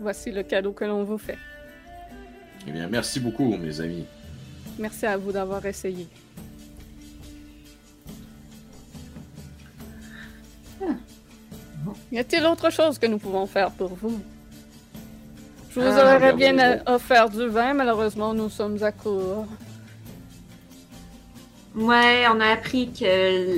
[0.00, 1.38] voici le cadeau que l'on vous fait.
[2.66, 4.06] Eh bien, merci beaucoup, mes amis.
[4.78, 6.06] Merci à vous d'avoir essayé.
[12.10, 14.20] Y a-t-il autre chose que nous pouvons faire pour vous?
[15.70, 19.46] Je vous Ah, aurais bien offert du vin, malheureusement, nous sommes à court.
[21.74, 23.56] Ouais, on a appris que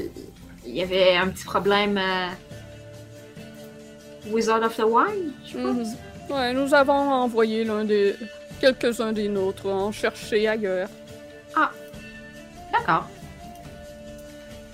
[0.66, 2.30] il y avait un petit problème à
[4.30, 5.88] Wizard of the Wine, je pense.
[5.88, 6.34] Mhm.
[6.34, 8.14] Ouais, nous avons envoyé l'un des
[8.60, 10.88] quelques-uns des nôtres en chercher ailleurs.
[12.72, 13.06] D'accord.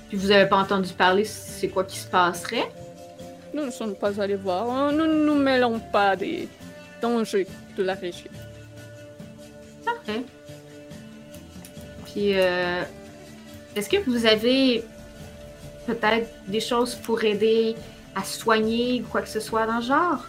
[0.08, 2.70] Puis vous avez pas entendu parler c'est quoi qui se passerait?
[3.52, 4.92] Nous ne sommes pas allés voir.
[4.92, 6.48] Nous ne nous mêlons pas des
[7.00, 8.30] dangers de la région.
[9.84, 10.22] Parfait.
[12.06, 12.82] Puis, euh,
[13.74, 14.84] est-ce que vous avez
[15.86, 17.76] peut-être des choses pour aider
[18.14, 20.26] à soigner ou quoi que ce soit dans le genre?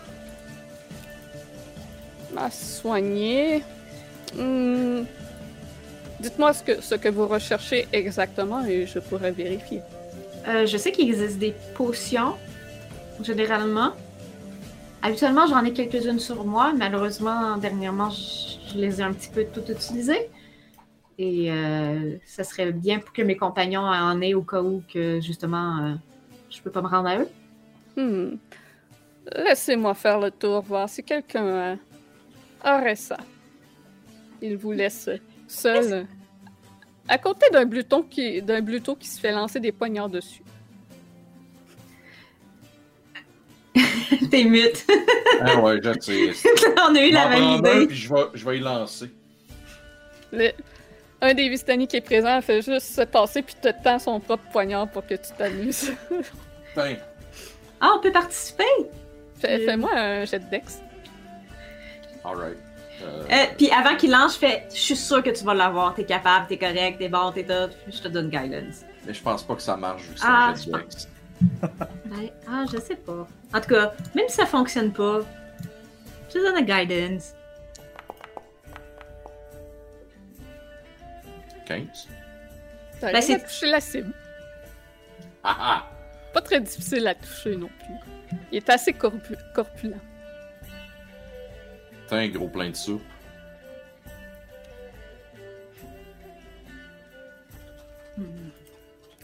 [2.38, 3.64] À soigner?
[4.36, 5.04] Hmm.
[6.20, 9.82] Dites-moi ce que, ce que vous recherchez exactement et je pourrais vérifier.
[10.48, 12.36] Euh, je sais qu'il existe des potions,
[13.24, 13.92] généralement.
[15.02, 16.74] Habituellement, j'en ai quelques-unes sur moi.
[16.78, 20.30] Malheureusement, dernièrement, je, je les ai un petit peu toutes utilisées.
[21.18, 25.20] Et euh, ça serait bien pour que mes compagnons en aient au cas où que,
[25.22, 25.94] justement, euh,
[26.50, 27.30] je peux pas me rendre à eux.
[27.96, 28.38] Hmm.
[29.36, 31.76] Laissez-moi faire le tour, voir si quelqu'un euh,
[32.66, 33.18] aurait ça.
[34.42, 35.10] Il vous laisse
[35.48, 36.08] seul.
[37.08, 40.42] À côté d'un bluton qui, d'un qui se fait lancer des poignards dessus.
[44.32, 44.86] T'es mute.
[45.42, 46.50] Ah ouais, je sais.
[46.90, 47.88] On a eu la même prendre un, idée.
[47.88, 49.12] puis je vais, je vais y lancer.
[50.32, 50.52] Le-
[51.22, 54.44] un des Vistani qui est présent fait juste se passer puis te tend son propre
[54.52, 55.94] poignard pour que tu t'amuses.
[56.70, 56.96] Putain.
[57.84, 58.64] Ah, on peut participer?
[59.40, 59.66] Fais- Euh.
[59.66, 60.82] Fais-moi un jet de dex.
[62.24, 62.58] Alright.
[63.02, 65.96] Euh, Euh, Puis avant qu'il lance, je fais Je suis sûr que tu vas l'avoir.
[65.96, 67.74] T'es capable, t'es correct, t'es bon, t'es tout.
[67.92, 68.82] Je te donne guidance.
[69.08, 70.78] Mais je pense pas que ça marche vu que c'est Ah, un jet je de
[70.78, 71.08] dex.
[72.48, 73.28] Ah, je sais pas.
[73.54, 75.22] En tout cas, même si ça fonctionne pas,
[76.30, 77.34] je te donne la guidance.
[81.66, 82.08] 15.
[83.00, 84.14] T'arrives Ben, toucher la cible.
[85.44, 85.88] Ah ah!
[86.34, 88.38] Pas très difficile à toucher non plus.
[88.52, 89.98] Il est assez corpu- corpulent.
[92.04, 93.02] Putain, gros plein de soupe.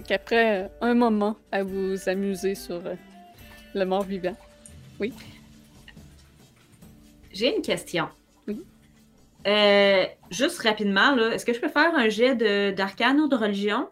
[0.04, 2.96] Qu'après euh, un moment à vous amuser sur euh,
[3.74, 4.36] le mort-vivant.
[7.32, 8.10] J'ai une question.
[8.48, 8.64] Oui.
[9.46, 12.36] Euh, juste rapidement, là, est-ce que je peux faire un jet
[12.74, 13.90] d'arcane ou de religion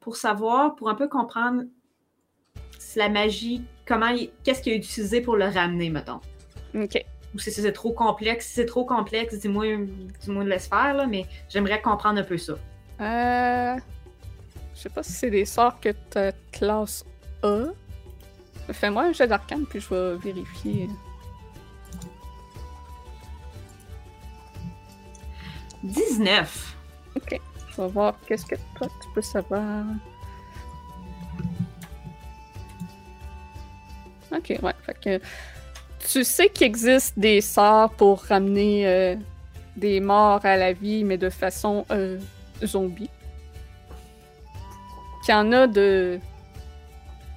[0.00, 1.64] pour savoir, pour un peu comprendre
[2.78, 6.20] c'est la magie, comment, qu'est-ce qu'il a utilisé pour le ramener, mettons?
[6.74, 7.04] Ok.
[7.34, 8.46] Ou si c'est trop complexe.
[8.46, 9.64] Si c'est trop complexe, dis-moi
[10.20, 12.54] dis-moi de laisse faire, là, mais j'aimerais comprendre un peu ça.
[13.00, 13.76] Euh...
[14.84, 17.06] Je sais pas si c'est des sorts que ta classe
[17.42, 17.68] A.
[18.70, 20.90] Fais-moi un jet d'arcane, puis je vais vérifier.
[25.82, 26.76] 19.
[27.70, 29.86] Je vais voir qu'est-ce que toi tu peux savoir.
[34.36, 34.74] Ok, ouais.
[34.82, 35.24] Fait que
[36.06, 39.16] tu sais qu'il existe des sorts pour ramener euh,
[39.78, 42.18] des morts à la vie, mais de façon euh,
[42.62, 43.08] zombie.
[45.24, 46.20] Qu'il y en a de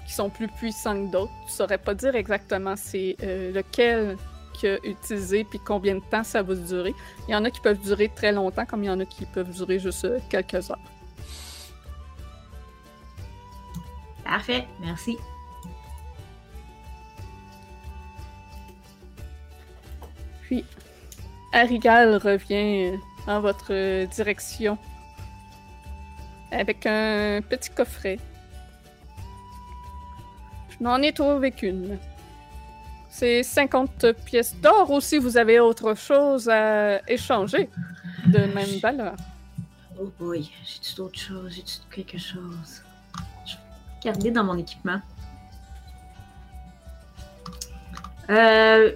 [0.06, 1.32] qui sont plus puissants que d'autres.
[1.48, 4.18] Tu saurais pas dire exactement c'est euh, lequel
[4.64, 6.94] utilisé puis combien de temps ça va durer.
[7.28, 9.26] Il y en a qui peuvent durer très longtemps, comme il y en a qui
[9.26, 10.80] peuvent durer juste euh, quelques heures.
[14.24, 15.18] Parfait, merci.
[20.42, 20.66] Puis,
[21.54, 24.78] Arigal revient euh, en votre direction
[26.52, 28.20] avec un petit coffret.
[30.70, 31.98] Je n'en ai trouvé qu'une.
[33.10, 35.18] C'est 50 pièces d'or aussi.
[35.18, 37.70] Vous avez autre chose à échanger
[38.28, 39.16] de même valeur.
[40.00, 41.54] Oh boy, j'ai-tu d'autres choses?
[41.56, 42.84] J'ai-tu quelque chose?
[43.46, 43.60] Je vais
[44.00, 45.02] regarder dans mon équipement.
[48.30, 48.92] Euh...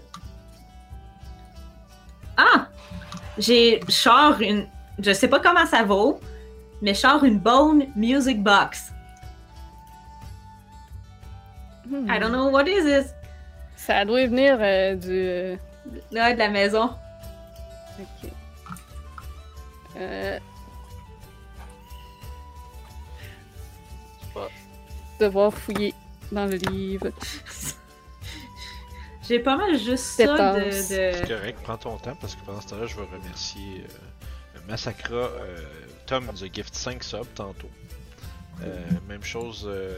[2.37, 2.67] Ah!
[3.37, 4.67] J'ai genre une...
[4.99, 6.19] Je sais pas comment ça vaut,
[6.81, 8.91] mais genre une Bone Music Box.
[11.87, 12.09] Hmm.
[12.09, 13.13] I don't know what is this.
[13.75, 15.09] Ça doit venir euh, du.
[15.11, 15.55] euh,
[16.11, 16.91] Là, de la maison.
[17.99, 18.29] Ok.
[19.97, 20.39] Euh...
[24.35, 25.93] Je vais devoir fouiller
[26.31, 27.07] dans le livre.
[29.27, 30.71] J'ai pas mal juste ça de...
[30.71, 31.27] C'est de...
[31.27, 33.85] correct, prends ton temps parce que pendant ce temps-là, je vais remercier
[34.55, 35.15] euh, Massacra.
[36.11, 37.69] Tom nous a gift 5 subs tantôt.
[38.63, 39.97] Euh, même chose euh,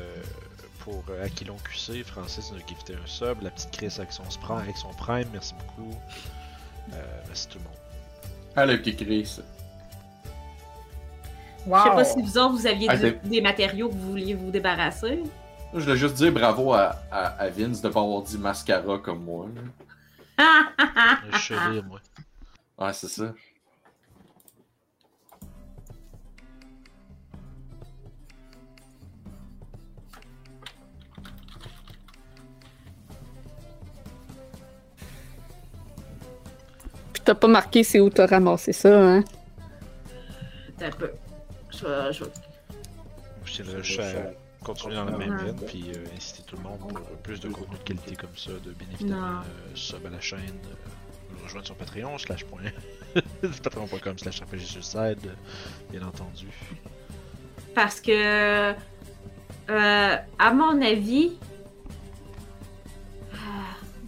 [0.83, 2.03] pour euh, Aquilon QC.
[2.03, 3.41] Francis nous a gifté un sub.
[3.41, 5.91] La petite Chris avec son, spra- avec son Prime, merci beaucoup.
[6.93, 8.69] Euh, merci tout le monde.
[8.69, 9.39] Le petit Chris.
[11.65, 11.77] Wow.
[11.79, 14.51] Je sais pas si vous autres, vous aviez Ah, des matériaux que vous vouliez vous
[14.51, 15.23] débarrasser.
[15.73, 19.23] Je voulais juste dire bravo à, à, à Vince de pas avoir dit mascara comme
[19.23, 19.47] moi.
[21.31, 21.99] Je suis rire, moi.
[22.77, 23.33] Ouais, c'est ça.
[37.23, 39.23] T'as pas marqué c'est où t'as ramassé ça, hein?
[40.77, 41.11] Attends un peu.
[41.71, 46.79] Je vais- je vais- continuer dans la même veine, puis euh, inciter tout le monde
[46.79, 50.21] pour plus de contenu de qualité comme ça, de bien évidemment euh, sub à la
[50.21, 50.89] chaîne, euh,
[51.37, 52.61] nous rejoindre sur Patreon, slash point,
[53.63, 55.33] patreon.com slash RPG Suicide, euh,
[55.91, 56.47] bien entendu.
[57.75, 58.73] Parce que,
[59.69, 61.33] euh, à mon avis,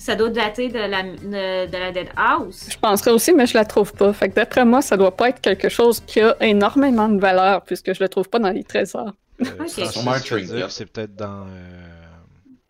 [0.06, 2.68] ça doit dater de la, de, de la Dead House.
[2.70, 4.14] Je penserais aussi, mais je la trouve pas.
[4.14, 7.64] Fait que d'après moi, ça doit pas être quelque chose qui a énormément de valeur,
[7.64, 9.08] puisque je le trouve pas dans les trésors.
[9.42, 9.56] Euh, Ok.
[9.58, 10.56] Francis Sûrement un fait trinket.
[10.56, 11.46] dire que c'est peut-être dans...
[11.48, 12.06] euh,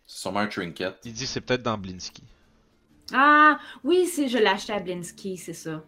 [0.06, 0.94] C'est sûrement un trinket.
[1.04, 2.22] Il dit que c'est peut-être dans Blinsky.
[3.14, 5.82] Ah, oui, si je l'ai acheté à Blinsky, c'est ça.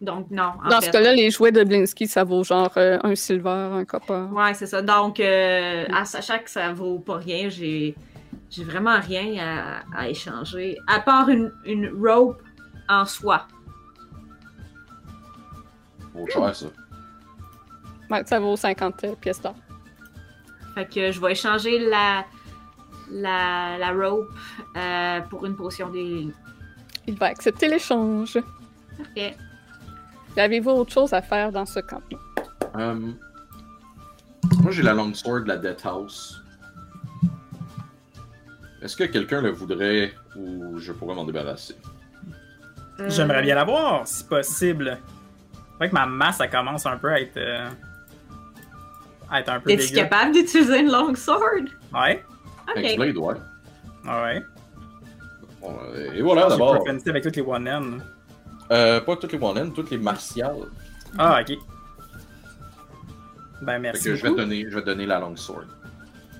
[0.00, 0.52] Donc, non.
[0.64, 0.86] En Dans fait.
[0.86, 4.26] ce cas-là, les jouets de Blinsky, ça vaut genre euh, un silver, un copper.
[4.32, 4.82] Ouais, c'est ça.
[4.82, 7.94] Donc, euh, à sachant que ça vaut pas rien, j'ai
[8.50, 9.36] j'ai vraiment rien
[9.94, 10.78] à, à échanger.
[10.86, 12.42] À part une, une rope
[12.88, 13.46] en soie.
[16.14, 16.66] Vaut cher, ça.
[18.10, 19.56] Ouais, ça vaut 50 euh, pièces d'or.
[20.74, 22.24] Fait que je vais échanger la,
[23.10, 24.28] la, la rope
[24.76, 26.28] euh, pour une potion des.
[27.06, 28.38] Il va accepter l'échange.
[28.96, 29.36] Parfait.
[30.36, 32.18] Avez-vous autre chose à faire dans ce campement?
[32.76, 33.12] Euh,
[34.62, 36.42] moi, j'ai la longsword de la Death House.
[38.82, 41.74] Est-ce que quelqu'un le voudrait ou je pourrais m'en débarrasser?
[43.00, 44.98] Euh, J'aimerais bien l'avoir, si possible.
[45.52, 47.36] C'est vrai que ma masse, ça commence un peu à être.
[47.36, 47.68] euh,
[49.30, 51.64] à être un peu Es-tu capable d'utiliser une long sword?
[51.92, 52.24] Ouais,
[52.68, 52.82] Ok.
[52.82, 53.34] X-Blade, ouais.
[54.06, 54.42] ouais.
[55.60, 56.76] Bon, euh, et voilà, d'abord.
[56.76, 58.02] profanité avec toutes les one n
[58.72, 60.56] Euh, pas toutes les one toutes les martiales.
[61.18, 61.56] Ah, ok.
[63.62, 64.04] Ben, Fait merci.
[64.04, 65.64] que je vais, donner, je vais te donner la longsword.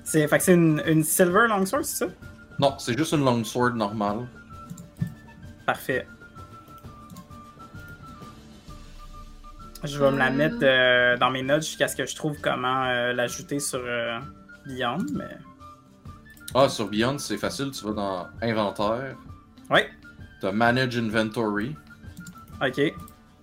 [0.09, 2.11] C'est, fait que c'est une, une silver longsword, c'est ça?
[2.59, 4.25] Non, c'est juste une longsword normale.
[5.65, 6.07] Parfait.
[9.83, 12.85] Je vais me la mettre euh, dans mes notes jusqu'à ce que je trouve comment
[12.85, 14.17] euh, l'ajouter sur euh,
[14.65, 15.37] Beyond, mais
[16.55, 17.71] Ah, sur Beyond, c'est facile.
[17.71, 19.17] Tu vas dans Inventaire.
[19.69, 19.89] Ouais.
[20.39, 21.75] T'as Manage Inventory.
[22.65, 22.81] Ok.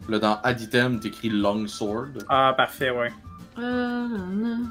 [0.08, 2.24] Là, dans Add Item, t'écris Long Sword.
[2.30, 3.12] Ah, parfait, ouais.
[3.58, 4.64] Euh, non.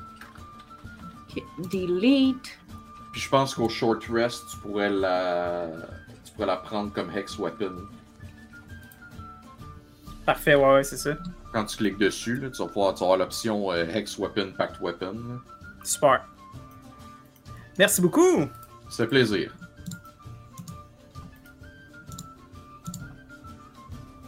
[1.72, 2.60] Delete.
[3.12, 5.70] Puis je pense qu'au Short Rest, tu pourrais la.
[6.26, 7.76] Tu pourrais la prendre comme Hex Weapon.
[10.26, 11.12] Parfait, ouais, ouais, c'est ça.
[11.52, 14.54] Quand tu cliques dessus, là, tu vas pouvoir tu vas avoir l'option euh, Hex Weapon,
[14.58, 15.14] Pact Weapon.
[15.14, 15.36] là.
[15.84, 16.26] Super.
[17.78, 18.48] Merci beaucoup.
[18.90, 19.54] Fait plaisir.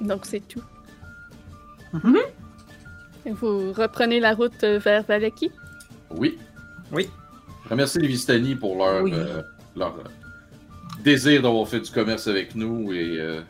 [0.01, 0.63] Donc, c'est tout.
[1.93, 2.17] Mhm.
[3.25, 5.51] Et vous reprenez la route vers Valaki?
[6.11, 6.37] Oui.
[6.95, 7.09] Oui.
[7.65, 9.11] Je remercie les Vistani pour leur, Oui.
[9.13, 9.41] euh,
[9.75, 10.03] leur euh,
[11.03, 13.41] désir d'avoir fait du commerce avec nous et euh,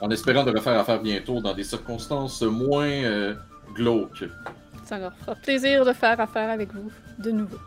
[0.00, 3.34] en espérant de refaire affaire bientôt dans des circonstances moins euh,
[3.74, 4.24] glauques.
[4.84, 7.58] Ça leur fera plaisir de faire affaire avec vous de nouveau.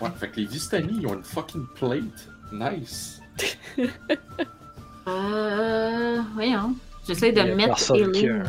[0.00, 2.28] Ouais, fait que les Vistani, ils ont une fucking plate.
[2.52, 3.20] Nice.
[5.08, 6.74] Euh, voyons.
[7.06, 8.42] J'essaie de mettre personne qui a, healing.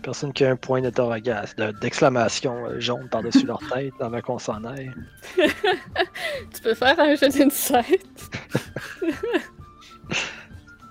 [0.00, 4.38] Personne qui a un point d'interrogation, de- d'exclamation euh, jaune par-dessus leur tête avant qu'on
[4.38, 4.92] s'en aille.
[5.36, 8.30] Tu peux faire un jeu d'insight?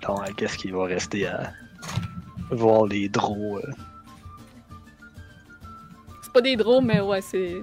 [0.08, 1.52] Donc, qu'est-ce qu'il va rester à
[2.52, 3.58] voir les draws?
[3.60, 3.72] euh?
[6.22, 7.62] C'est pas des drôles, mais ouais, c'est.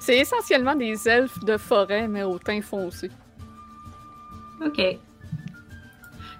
[0.00, 3.10] C'est essentiellement des elfes de forêt, mais au teint foncé.
[4.64, 4.80] Ok.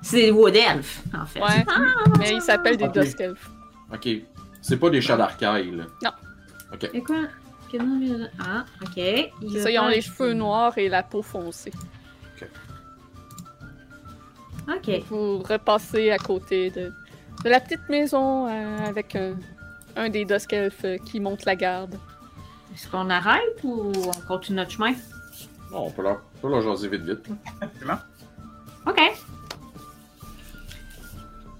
[0.02, 1.40] C'est des Wood Elf, en fait.
[1.42, 1.64] Ouais.
[2.18, 2.88] mais ils s'appellent des.
[2.88, 3.48] Dusk Elves.
[3.92, 4.08] Ok.
[4.62, 5.84] C'est pas des chats d'arcaille, là.
[6.92, 7.16] Et quoi?
[8.40, 8.92] Ah, ok.
[8.94, 11.72] C'est ça, ils ont les cheveux noirs et la peau foncée.
[14.68, 15.02] Ok.
[15.08, 16.92] Vous repassez à côté de,
[17.44, 19.34] de la petite maison euh, avec un,
[19.96, 21.96] un des Dusk Elves euh, qui monte la garde.
[22.74, 24.92] Est-ce qu'on arrête ou on continue notre chemin?
[25.72, 27.28] Non, on peut leur, on peut leur jaser vite vite.
[27.84, 28.04] là.
[28.86, 29.00] Ok.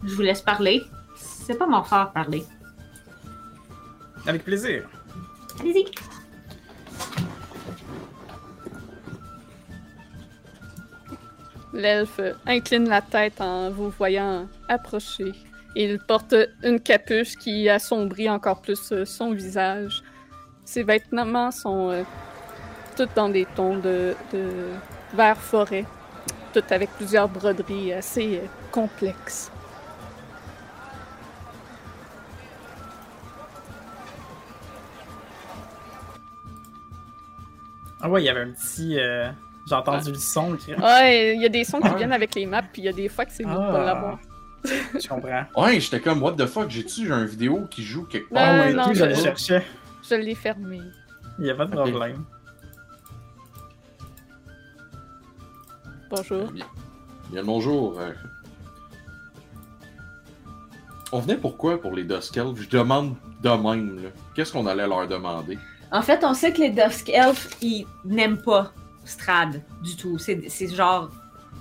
[0.05, 0.85] Je vous laisse parler.
[1.47, 2.45] C'est pas mon fort parler.
[4.27, 4.89] Avec plaisir.
[5.59, 5.87] Allez-y.
[11.73, 15.33] L'elfe incline la tête en vous voyant approcher.
[15.77, 16.35] Il porte
[16.65, 20.03] une capuche qui assombrit encore plus euh, son visage.
[20.65, 22.03] Ses vêtements sont euh,
[22.97, 24.49] tous dans des tons de, de
[25.15, 25.85] vert forêt,
[26.53, 29.53] tout avec plusieurs broderies assez euh, complexes.
[38.01, 38.99] Ah ouais, il y avait un petit.
[38.99, 39.31] euh,
[39.69, 40.57] J'ai entendu le son.
[40.57, 40.75] Qui...
[40.75, 41.95] Ouais, il y a des sons qui Ah.
[41.95, 43.71] viennent avec les maps, puis il y a des fois que c'est de Ah.
[43.73, 44.19] pas l'avoir.
[44.65, 45.45] Je comprends.
[45.57, 48.49] Ouais, j'étais comme, what the fuck, j'ai-tu un vidéo qui joue quelque Non, part?
[48.61, 49.65] Ah, et non, je le je- cherchais.
[50.09, 50.81] Je l'ai fermé.
[51.39, 52.25] Il n'y a pas de problème.
[56.11, 56.51] Bonjour.
[56.51, 56.67] Bien,
[57.31, 57.99] bien le bonjour.
[58.01, 58.13] euh.
[61.13, 62.61] On venait pourquoi pour les Dusk Elves?
[62.63, 64.09] Je demande de même, là.
[64.35, 65.59] Qu'est-ce qu'on allait leur demander?
[65.93, 68.73] En fait, on sait que les Dusk Elves, ils n'aiment pas
[69.05, 70.19] Strad du tout.
[70.19, 71.11] C'est genre,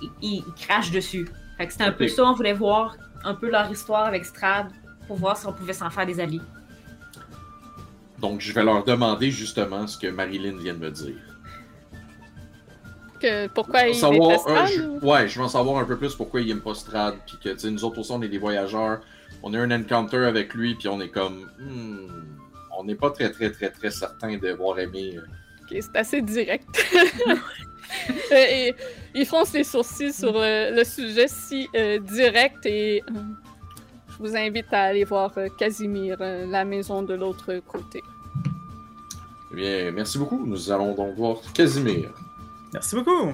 [0.01, 1.27] ils, ils crachent dessus.
[1.57, 4.67] Fait que c'était un peu ça, on voulait voir un peu leur histoire avec Strad
[5.07, 6.41] pour voir si on pouvait s'en faire des alliés.
[8.19, 11.15] Donc, je vais leur demander justement ce que Marilyn vient de me dire.
[13.19, 15.85] Que, pourquoi il savoir, déteste euh, Strad, je- ou- ouais, je veux en savoir un
[15.85, 18.21] peu plus pourquoi il aime pas Strad, puis que tu sais, nous autres aussi on
[18.21, 19.01] est des voyageurs,
[19.43, 22.07] on a un encounter avec lui, puis on est comme, hmm,
[22.79, 25.17] on n'est pas très très très très certain d'avoir aimé.
[25.17, 25.21] euh.
[25.63, 26.67] Ok, c'est assez direct.
[28.31, 28.75] Euh, et
[29.15, 33.13] il fronce les sourcils sur euh, le sujet si euh, direct et euh,
[34.09, 38.03] je vous invite à aller voir euh, Casimir, euh, la maison de l'autre côté.
[39.51, 40.45] Eh bien, merci beaucoup.
[40.45, 42.11] Nous allons donc voir Casimir.
[42.73, 43.33] Merci beaucoup.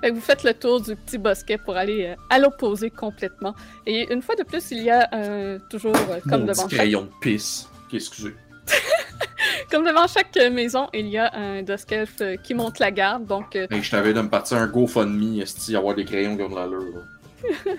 [0.00, 3.54] Fait que vous faites le tour du petit bosquet pour aller euh, à l'opposé complètement.
[3.86, 6.74] Et une fois de plus, il y a euh, toujours, euh, comme, Mon devant petit
[6.74, 7.68] chaque, crayon de pisse.
[7.92, 8.34] Excusez.
[9.70, 13.26] comme devant chaque maison, il y a un Duskelf euh, qui monte la garde.
[13.26, 16.54] Donc, euh, Hey, je t'avais de me partir un GoFundMe, esti, avoir des crayons de
[16.54, 17.02] l'allure.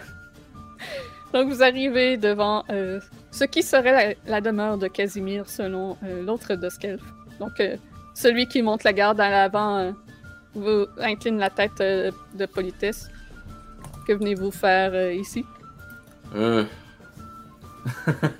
[1.36, 6.24] Donc vous arrivez devant euh, ce qui serait la, la demeure de Casimir selon euh,
[6.24, 7.02] l'autre Duskelf.
[7.42, 7.76] Donc euh,
[8.14, 9.94] celui qui monte la garde à l'avant
[10.54, 13.10] vous incline la tête de politesse.
[14.08, 15.46] Que venez-vous faire ici?
[16.34, 16.64] Euh...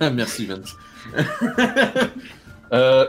[0.00, 0.74] Merci, Vince.
[2.72, 3.06] euh,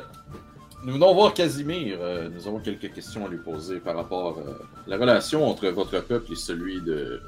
[0.83, 1.97] nous venons voir Casimir.
[2.01, 4.51] Euh, nous avons quelques questions à lui poser par rapport euh,
[4.85, 7.21] à la relation entre votre peuple et celui de...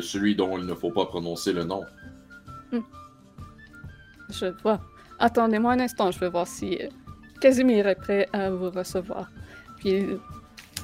[0.00, 1.82] celui dont il ne faut pas prononcer le nom.
[4.30, 4.80] Je vois.
[5.18, 6.88] Attendez-moi un instant, je vais voir si euh,
[7.40, 9.30] Casimir est prêt à vous recevoir.
[9.78, 10.18] Puis il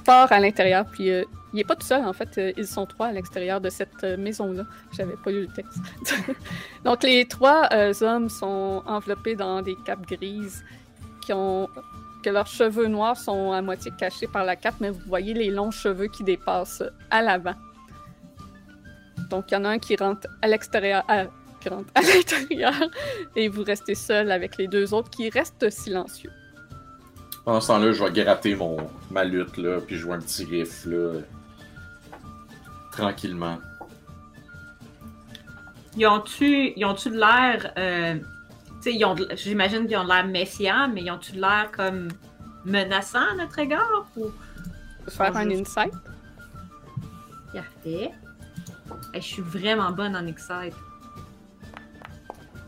[0.05, 2.39] part à l'intérieur, puis euh, il n'est pas tout seul, en fait.
[2.39, 4.65] euh, ils sont trois à l'extérieur de cette euh, maison-là.
[4.93, 5.79] J'avais pas lu le texte.
[6.85, 10.65] Donc, les trois euh, hommes sont enveloppés dans des capes grises
[11.23, 11.69] qui ont
[12.23, 15.51] que leurs cheveux noirs sont à moitié cachés par la cape, mais vous voyez les
[15.51, 17.55] longs cheveux qui dépassent à l'avant.
[19.31, 21.03] Donc, il y en a un qui rentre à l'extérieur,
[21.61, 22.75] qui rentre à l'intérieur,
[23.37, 26.31] et vous restez seul avec les deux autres qui restent silencieux.
[27.45, 28.77] Pendant ce temps-là, je vais gratter mon,
[29.11, 31.21] ma lutte, là, puis jouer un petit riff, là.
[32.93, 33.59] Tranquillement.
[35.97, 37.73] Ils ont-tu ils ont-tu de l'air.
[37.79, 38.15] euh,
[38.83, 41.41] tu sais, ils ont de- j'imagine qu'ils ont de l'air méfiants, mais ils ont-tu de
[41.41, 42.09] l'air comme
[42.65, 44.07] menaçants à notre égard?
[44.17, 44.27] Ou...
[45.09, 45.95] Faire un juste- insight.
[47.53, 48.11] Parfait.
[49.13, 50.75] Hey, je suis vraiment bonne en Insight.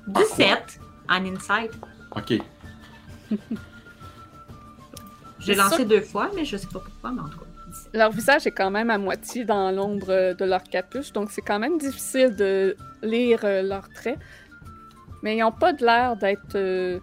[0.09, 1.71] 17 en Insight.
[2.17, 2.35] Ok.
[5.39, 7.47] J'ai lancé sûr- deux fois, mais je sais pas pourquoi, mais en tout cas.
[7.73, 7.91] 17.
[7.95, 11.41] Leur visage est quand même à moitié dans l'ombre euh, de leur capuche, donc c'est
[11.43, 14.19] quand même difficile de lire euh, leurs traits.
[15.23, 16.99] Mais ils n'ont pas de l'air d'être euh,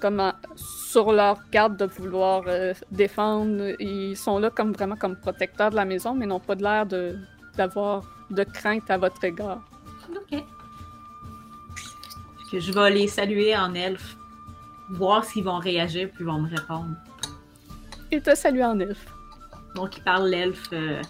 [0.00, 3.74] comme en- sur leur garde de vouloir euh, défendre.
[3.80, 6.84] Ils sont là comme vraiment comme protecteurs de la maison, mais n'ont pas de l'air
[6.86, 7.16] de-
[7.56, 9.62] d'avoir de crainte à votre égard.
[10.10, 10.42] Ok.
[12.50, 14.16] Que je vais les saluer en elfe.
[14.90, 16.94] Voir s'ils vont réagir, puis ils vont me répondre.
[18.12, 19.06] Ils te saluent en elfe.
[19.76, 20.64] Donc, ils parlent l'elfe.
[20.72, 21.00] euh,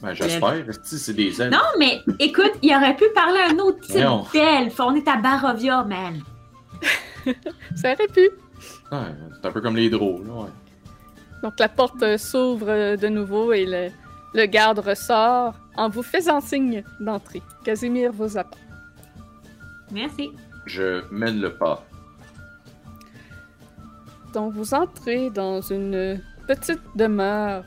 [0.00, 0.64] Ben, j'espère.
[0.82, 1.52] Si c'est des elfes.
[1.52, 4.24] Non, mais écoute, il aurait pu parler un autre type Non.
[4.32, 4.78] d'elfe.
[4.80, 6.20] On est à Barovia, man.
[7.74, 8.28] Ça aurait pu.
[8.92, 8.98] Ouais,
[9.34, 10.48] c'est un peu comme les drôles, là, ouais.
[11.42, 13.88] Donc la porte euh, s'ouvre euh, de nouveau et le,
[14.32, 17.42] le garde ressort en vous faisant signe d'entrer.
[17.64, 18.56] Casimir vous attend.
[19.90, 20.32] Merci.
[20.66, 21.84] Je mène le pas.
[24.32, 27.64] Donc vous entrez dans une petite demeure.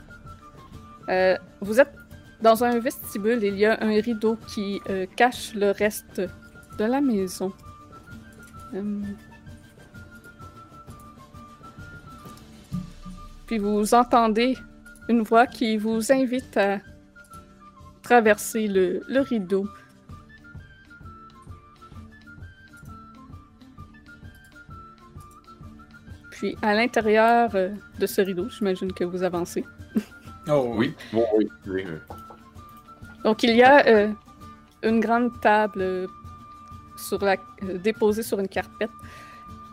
[1.09, 1.93] Euh, vous êtes
[2.41, 3.43] dans un vestibule.
[3.43, 6.21] Il y a un rideau qui euh, cache le reste
[6.77, 7.53] de la maison.
[8.73, 9.05] Hum.
[13.45, 14.57] Puis vous entendez
[15.07, 16.79] une voix qui vous invite à
[18.03, 19.67] traverser le, rideau.
[26.31, 29.65] Puis à l'intérieur euh, de ce rideau, j'imagine que vous avancez.
[30.49, 31.49] Oh Oui, bon, oui.
[31.67, 31.85] oui,
[33.23, 34.11] Donc il y a euh,
[34.83, 36.07] une grande table euh,
[36.95, 38.91] sur la, euh, déposée sur une carpette.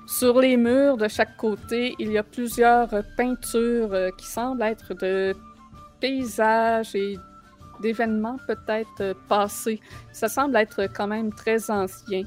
[0.07, 4.95] Sur les murs de chaque côté, il y a plusieurs peintures euh, qui semblent être
[4.95, 5.35] de
[6.01, 7.17] paysages et
[7.81, 9.81] d'événements peut-être passés.
[10.13, 12.23] Ça semble être quand même très ancien.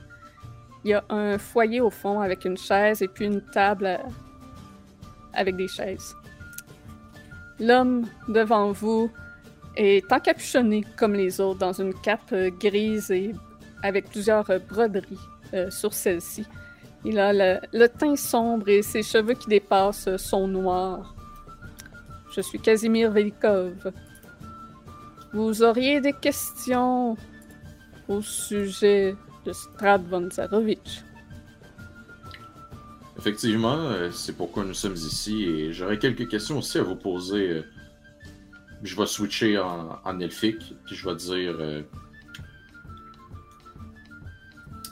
[0.83, 3.99] Il y a un foyer au fond avec une chaise et puis une table
[5.33, 6.15] avec des chaises.
[7.59, 9.09] L'homme devant vous
[9.75, 13.33] est encapuchonné comme les autres dans une cape euh, grise et
[13.83, 15.19] avec plusieurs euh, broderies
[15.53, 16.45] euh, sur celle-ci.
[17.05, 21.15] Il a le, teint sombre et ses cheveux qui dépassent sont noirs.
[22.35, 23.91] Je suis Casimir Velikov.
[25.33, 27.15] Vous auriez des questions
[28.07, 31.03] au sujet de Strad von Zarovich?
[33.17, 37.63] Effectivement, euh, c'est pourquoi nous sommes ici et j'aurais quelques questions aussi à vous poser.
[38.83, 41.55] Je vais switcher en, elfique, puis je vais dire.
[41.59, 41.81] euh,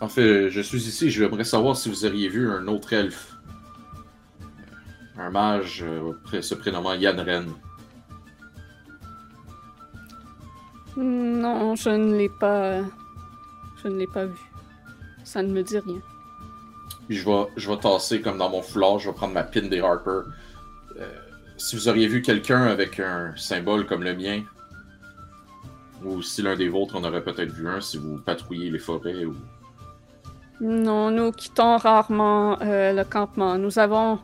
[0.01, 3.37] En fait, je suis ici, je voudrais savoir si vous auriez vu un autre elfe.
[5.17, 7.45] Un mage euh, se prénommant Yanren.
[10.97, 12.81] Non, je ne l'ai pas.
[13.83, 14.39] Je ne l'ai pas vu.
[15.23, 16.01] Ça ne me dit rien.
[17.09, 20.21] Je vais, je tasser comme dans mon foulard, je vais prendre ma pin des Harper.
[20.99, 21.07] Euh,
[21.57, 24.43] si vous auriez vu quelqu'un avec un symbole comme le mien,
[26.03, 29.25] ou si l'un des vôtres en aurait peut-être vu un, si vous patrouillez les forêts
[29.25, 29.35] ou.
[30.61, 33.57] Non, nous quittons rarement euh, le campement.
[33.57, 34.19] Nous avons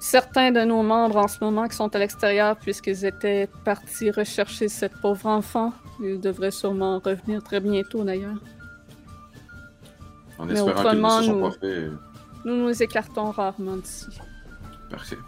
[0.00, 4.68] certains de nos membres en ce moment qui sont à l'extérieur puisqu'ils étaient partis rechercher
[4.68, 5.72] cette pauvre enfant.
[6.02, 8.36] Ils devraient sûrement revenir très bientôt d'ailleurs.
[10.38, 11.66] En Mais espérant qu'ils ne se sont nous- pas fait.
[11.66, 11.90] euh,
[12.44, 14.06] Nous nous écartons rarement d'ici.
[14.90, 15.18] Parfait.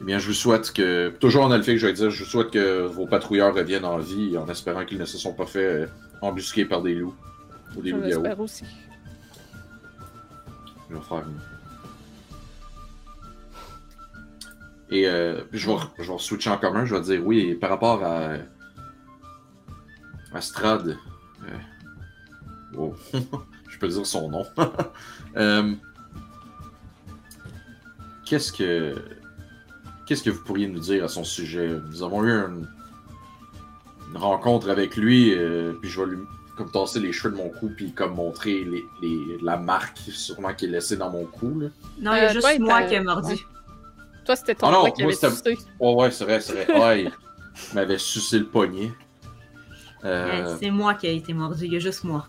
[0.00, 1.10] Eh bien, je vous souhaite que.
[1.20, 4.36] Toujours en elfique, je vais dire, je vous souhaite que vos patrouilleurs reviennent en vie
[4.38, 5.86] en espérant qu'ils ne se sont pas fait euh,
[6.22, 7.14] embusquer par des loups.
[7.76, 8.22] Ou des Je loups-garous.
[8.22, 8.64] l'espère aussi.
[10.90, 11.40] Je vais faire une-
[14.90, 17.54] Et euh, puis je vais, je vais switcher en commun, je vais dire oui, et
[17.54, 18.34] par rapport à.
[20.32, 20.96] à Strad.
[21.44, 22.94] euh, wow.
[23.78, 24.44] je peux dire son nom.
[25.36, 25.74] Euh,
[28.24, 28.94] qu'est-ce que
[30.06, 31.68] qu'est-ce que vous pourriez nous dire à son sujet?
[31.90, 32.68] Nous avons eu une,
[34.10, 36.18] une rencontre avec lui, euh, puis je vais lui
[36.56, 40.52] comme tasser les cheveux de mon cou, puis comme montrer les, les- la marque sûrement
[40.54, 41.60] qu'il a laissée dans mon cou.
[41.60, 41.68] Là.
[42.00, 43.32] Non, il y a Euh, juste toi, moi qui ai mordu.
[43.34, 43.38] ouais.
[44.24, 45.58] Toi, c'était ton Ah non, qui moi, avait sucé.
[45.78, 46.80] Ouais, ouais, c'est vrai, c'est vrai.
[46.80, 48.90] Ouais, il m'avait sucé le poignet.
[50.04, 52.26] Euh, Ouais, C'est moi qui ai été mordu, il y a juste moi.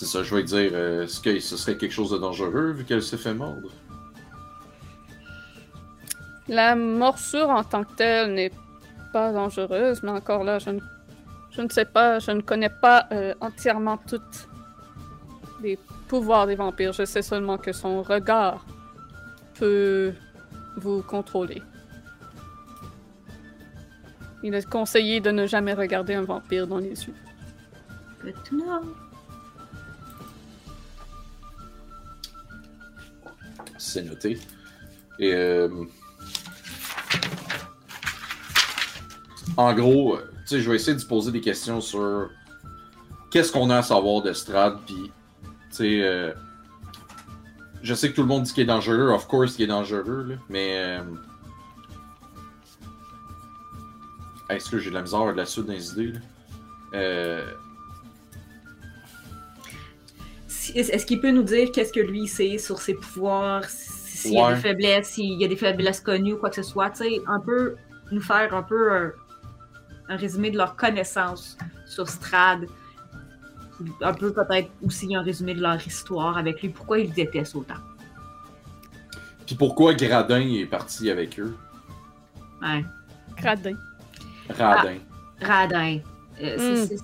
[0.00, 2.86] C'est ça, je vais dire, euh, est-ce que ce serait quelque chose de dangereux vu
[2.86, 3.68] qu'elle s'est fait mordre?
[6.48, 8.50] La morsure en tant que telle n'est
[9.12, 10.80] pas dangereuse, mais encore là, je ne,
[11.50, 14.48] je ne sais pas, je ne connais pas euh, entièrement toutes
[15.62, 15.78] les
[16.08, 16.94] pouvoirs des vampires.
[16.94, 18.64] Je sais seulement que son regard
[19.58, 20.14] peut
[20.78, 21.62] vous contrôler.
[24.42, 27.14] Il est conseillé de ne jamais regarder un vampire dans les yeux.
[28.22, 28.99] Good to know.
[33.80, 34.38] C'est noté.
[35.18, 35.68] Et euh,
[39.56, 42.28] en gros, euh, je vais essayer de se poser des questions sur
[43.30, 45.10] qu'est-ce qu'on a à savoir de Strad, puis
[45.80, 46.34] euh,
[47.82, 50.26] je sais que tout le monde dit qu'il est dangereux, of course qu'il est dangereux,
[50.28, 51.02] là, mais euh,
[54.50, 56.12] est-ce que j'ai de la misère de la suite dans les idées
[56.92, 57.40] là?
[60.74, 64.38] Est-ce qu'il peut nous dire qu'est-ce que lui sait sur ses pouvoirs, si- s'il y
[64.38, 67.04] a des faiblesses, s'il y a des faiblesses connues ou quoi que ce soit, tu
[67.04, 67.76] sais, un peu
[68.12, 69.12] nous faire un peu un,
[70.08, 71.56] un résumé de leur connaissance
[71.86, 72.66] sur Strad.
[74.02, 77.54] Un peu peut-être aussi un résumé de leur histoire avec lui, pourquoi ils le détestent
[77.56, 77.80] autant.
[79.46, 81.56] Puis pourquoi Gradin est parti avec eux?
[82.60, 82.84] Ouais.
[83.38, 83.76] Gradin.
[84.50, 84.98] Radin.
[85.40, 85.98] Radin.
[86.42, 86.56] Euh,
[86.86, 86.98] c'est- Mm.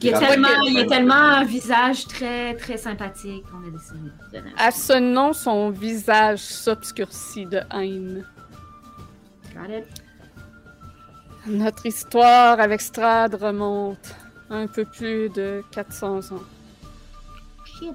[0.00, 4.36] Il, est tellement, il est tellement un visage très, très sympathique qu'on a décidé de
[4.38, 4.52] donner.
[4.58, 8.24] À ce nom, son visage s'obscurcit de haine.
[9.54, 9.84] Got it?
[11.46, 14.14] Notre histoire avec Strad remonte
[14.48, 16.42] un peu plus de 400 ans.
[17.64, 17.94] Shit.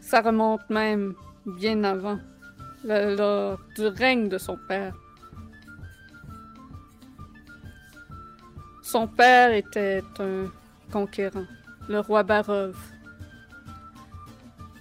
[0.00, 1.14] Ça remonte même
[1.46, 2.18] bien avant,
[2.84, 4.94] le- lors du règne de son père.
[8.92, 10.50] Son père était un
[10.92, 11.46] conquérant,
[11.88, 12.76] le roi Barov.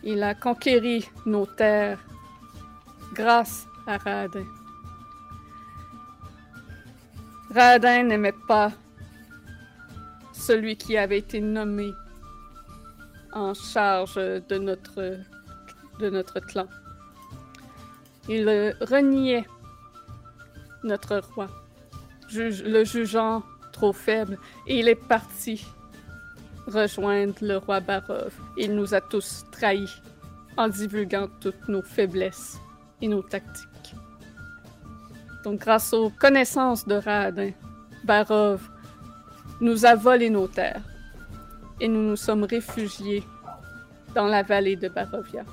[0.03, 2.03] Il a conquéri nos terres
[3.13, 4.43] grâce à Radin.
[7.55, 8.73] Radin n'aimait pas
[10.33, 11.93] celui qui avait été nommé
[13.31, 16.67] en charge de notre, clan.
[18.27, 19.45] Il reniait
[20.83, 21.47] notre roi,
[22.33, 23.41] le jugeant
[23.81, 25.65] trop faible, et il est parti
[26.67, 28.31] rejoindre le roi Barov.
[28.55, 29.99] Il nous a tous trahis
[30.55, 32.59] en divulguant toutes nos faiblesses
[33.01, 33.95] et nos tactiques.
[35.43, 37.53] Donc, grâce aux connaissances de Radin,
[38.03, 38.61] Barov
[39.59, 40.83] nous a volé nos terres
[41.79, 43.23] et nous nous sommes réfugiés
[44.13, 45.43] dans la vallée de Barovia,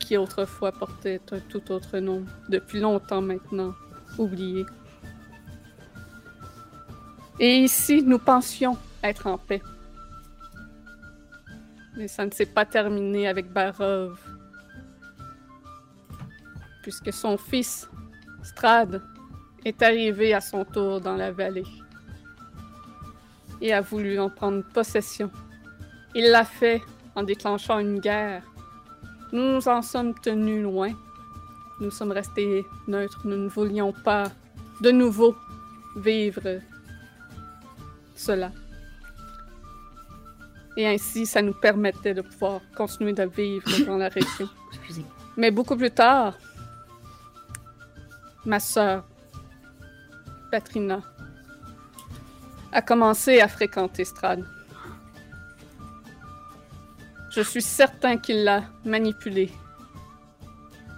[0.00, 3.74] qui autrefois portait un tout autre nom, depuis longtemps maintenant
[4.18, 4.66] oublié.
[7.40, 9.62] Et ici, nous pensions être en paix.
[11.96, 14.18] Mais ça ne s'est pas terminé avec Barov,
[16.82, 17.88] puisque son fils,
[18.42, 19.02] Strad,
[19.64, 21.66] est arrivé à son tour dans la vallée
[23.60, 25.30] et a voulu en prendre possession.
[26.14, 26.80] Il l'a fait
[27.14, 28.42] en déclenchant une guerre.
[29.32, 30.92] Nous nous en sommes tenus loin.
[31.80, 33.20] Nous sommes restés neutres.
[33.24, 34.24] Nous ne voulions pas
[34.80, 35.36] de nouveau
[35.96, 36.60] vivre
[38.18, 38.52] cela.
[40.76, 44.48] Et ainsi, ça nous permettait de pouvoir continuer de vivre dans la région.
[44.72, 45.04] Excusez.
[45.36, 46.38] Mais beaucoup plus tard,
[48.44, 49.04] ma sœur,
[50.50, 51.02] Patrina,
[52.72, 54.44] a commencé à fréquenter Strad.
[57.30, 59.50] Je suis certain qu'il l'a manipulée,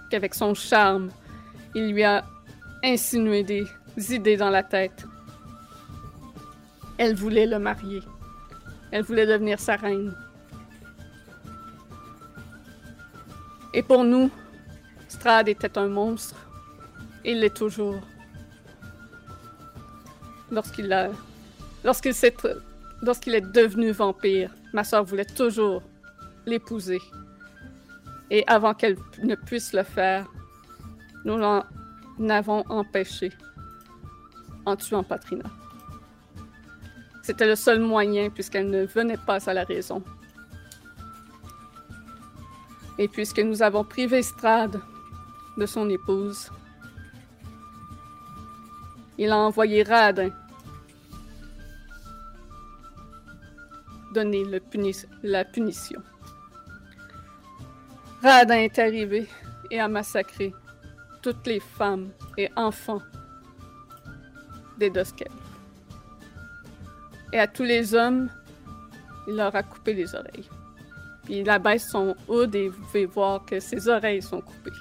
[0.09, 1.09] qu'avec son charme,
[1.75, 2.23] il lui a
[2.83, 3.67] insinué des
[4.13, 5.05] idées dans la tête.
[7.03, 8.03] Elle voulait le marier.
[8.91, 10.15] Elle voulait devenir sa reine.
[13.73, 14.29] Et pour nous,
[15.07, 16.35] Strad était un monstre.
[17.25, 17.99] Il l'est toujours.
[20.51, 21.09] Lorsqu'il a...
[21.83, 22.13] Lorsqu'il.
[23.01, 25.81] Lorsqu'il est devenu vampire, ma soeur voulait toujours
[26.45, 27.01] l'épouser.
[28.29, 30.27] Et avant qu'elle ne puisse le faire,
[31.25, 31.65] nous l'en
[32.29, 33.31] avons empêché
[34.67, 35.49] en tuant Patrina.
[37.31, 40.03] C'était le seul moyen puisqu'elle ne venait pas à la raison.
[42.97, 44.77] Et puisque nous avons privé Strad
[45.57, 46.51] de son épouse,
[49.17, 50.31] il a envoyé Radin
[54.13, 54.43] donner
[55.23, 56.01] la punition.
[58.21, 59.25] Radin est arrivé
[59.69, 60.53] et a massacré
[61.21, 63.01] toutes les femmes et enfants
[64.77, 65.40] des Doskel.
[67.33, 68.29] Et à tous les hommes,
[69.27, 70.49] il leur a coupé les oreilles.
[71.23, 74.71] Puis il abaisse son hood et vous pouvez voir que ses oreilles sont coupées.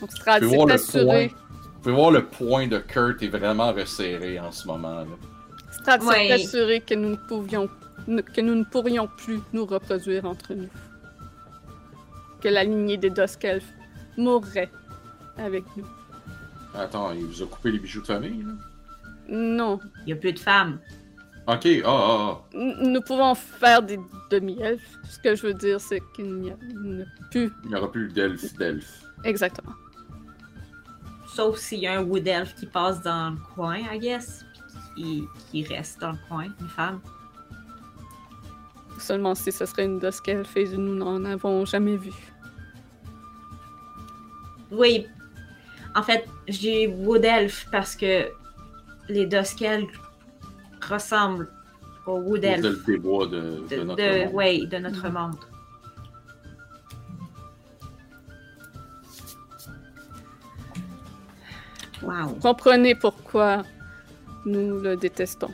[0.00, 1.28] Donc Strad s'est voir le assuré,
[1.74, 5.04] Vous pouvez voir le point de Kurt est vraiment resserré en ce moment.
[5.72, 6.32] Strad s'est Ouais.
[6.32, 7.68] assuré que nous ne pouvions
[8.34, 10.68] que nous ne pourrions plus nous reproduire entre nous.
[12.40, 13.60] Que la lignée des Doskel
[14.16, 14.70] mourrait
[15.36, 15.84] avec nous.
[16.74, 18.52] Attends, il vous a coupé les bijoux de famille, là?
[19.28, 20.78] Non, Il n'y a plus de femmes.
[21.46, 22.44] Ok, ah, ah, ah.
[22.54, 23.98] Nous pouvons faire des
[24.30, 24.98] demi-elfes.
[25.08, 26.56] Ce que je veux dire, c'est qu'il n'y a
[27.30, 27.50] plus.
[27.64, 29.02] Il n'y aura plus d'elfes d'elfes.
[29.24, 29.72] Exactement.
[31.26, 34.44] Sauf s'il y a un wood elf qui passe dans le coin, I guess.
[34.94, 37.00] Puis qui, qui reste dans le coin, une femme.
[38.98, 42.12] Seulement si ce serait une Doskelf et nous n'en avons jamais vu.
[44.70, 45.06] Oui.
[45.94, 48.30] En fait, j'ai wood elf parce que
[49.08, 49.86] les Doskel
[50.88, 51.48] ressemblent
[52.06, 54.34] aux wood elf des bois de, de de, notre de- monde.
[54.34, 55.36] ouais, de notre monde.
[62.02, 62.36] Wow.
[62.40, 63.64] Comprenez pourquoi
[64.46, 65.50] nous le détestons.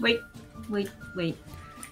[0.00, 0.16] Oui,
[0.68, 0.86] oui,
[1.16, 1.34] oui.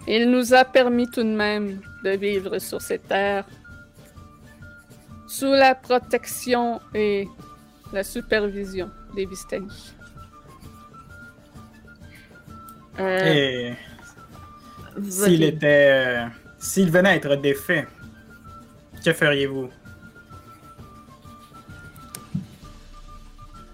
[0.07, 3.45] Il nous a permis tout de même de vivre sur cette terre
[5.27, 7.27] sous la protection et
[7.93, 9.95] la supervision des Vistani.
[12.99, 13.73] Euh,
[15.09, 15.89] s'il était.
[15.91, 16.27] euh,
[16.59, 17.87] S'il venait à être défait,
[19.05, 19.69] que feriez-vous?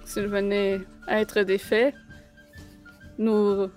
[0.05, 1.95] S'il venait à être défait,
[3.19, 3.71] nous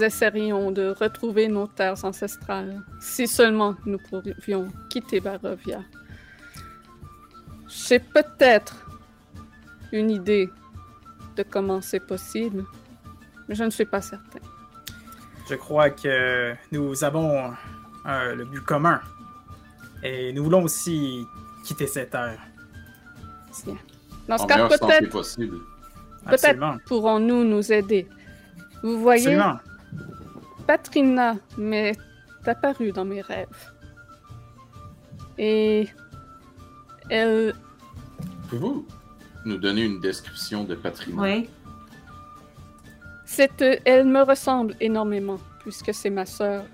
[0.00, 5.80] essaierions de retrouver nos terres ancestrales, si seulement nous pourrions quitter Barovia.
[7.68, 8.86] J'ai peut-être
[9.92, 10.50] une idée
[11.36, 12.64] de comment c'est possible,
[13.48, 14.40] mais je ne suis pas certain.
[15.52, 17.52] Je crois que nous avons
[18.06, 19.02] euh, le but commun.
[20.02, 21.26] Et nous voulons aussi
[21.62, 22.38] quitter cette terre.
[24.26, 25.22] Dans ce En cas, peut-être.
[26.24, 26.78] Absolument.
[26.86, 28.08] pourrons-nous nous aider.
[28.82, 29.58] Vous voyez, Absolument.
[30.66, 31.98] Patrina m'est
[32.46, 33.72] apparue dans mes rêves.
[35.36, 35.86] Et
[37.10, 37.54] elle
[38.48, 38.86] Pouvez-vous
[39.44, 41.20] nous donner une description de Patrina?
[41.20, 41.50] Oui.
[43.32, 46.64] Cette, elle me ressemble énormément, puisque c'est ma sœur.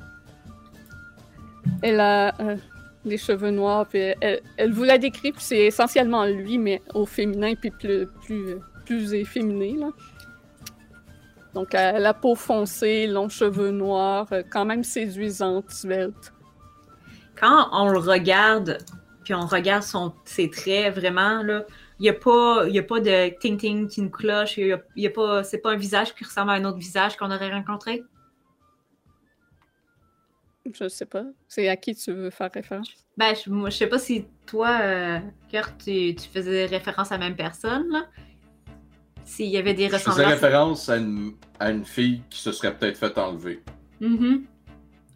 [1.83, 2.57] Elle a euh,
[3.05, 7.07] des cheveux noirs, puis elle, elle vous la décrit, puis c'est essentiellement lui, mais au
[7.07, 9.91] féminin, puis plus, plus, plus efféminé, là.
[11.55, 16.33] Donc, elle a la peau foncée, longs cheveux noirs, euh, quand même séduisante, svelte.
[17.37, 18.79] Quand on le regarde,
[19.23, 21.63] puis on regarde son, ses traits, vraiment, là,
[21.99, 24.57] il n'y a, pas- il y a pas de ting-ting qui nous cloche.
[24.59, 26.65] Il y a, il y a pas, c'est pas un visage qui ressemble à un
[26.65, 28.03] autre visage qu'on aurait rencontré?
[30.73, 31.25] Je sais pas.
[31.49, 32.89] C'est à qui tu veux faire référence?
[33.17, 35.19] Ben, je, moi, je sais pas si toi, euh,
[35.51, 38.07] Kurt, tu, tu faisais référence à la même personne, là.
[39.25, 40.33] S'il y avait des Je faisais ressemblances.
[40.33, 43.63] référence à une, à une fille qui se serait peut-être fait enlever.
[44.01, 44.45] Mhm.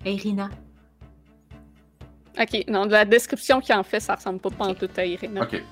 [0.04, 0.48] Irina.
[2.38, 5.42] Ok, non, de la description qu'il en fait, ça ressemble pas pantoute à Irina.
[5.42, 5.62] Ok.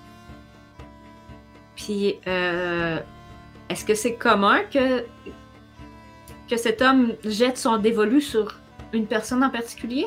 [1.85, 2.99] Puis, euh,
[3.71, 5.07] est-ce que c'est commun que,
[6.49, 8.59] que cet homme jette son dévolu sur
[8.93, 10.07] une personne en particulier?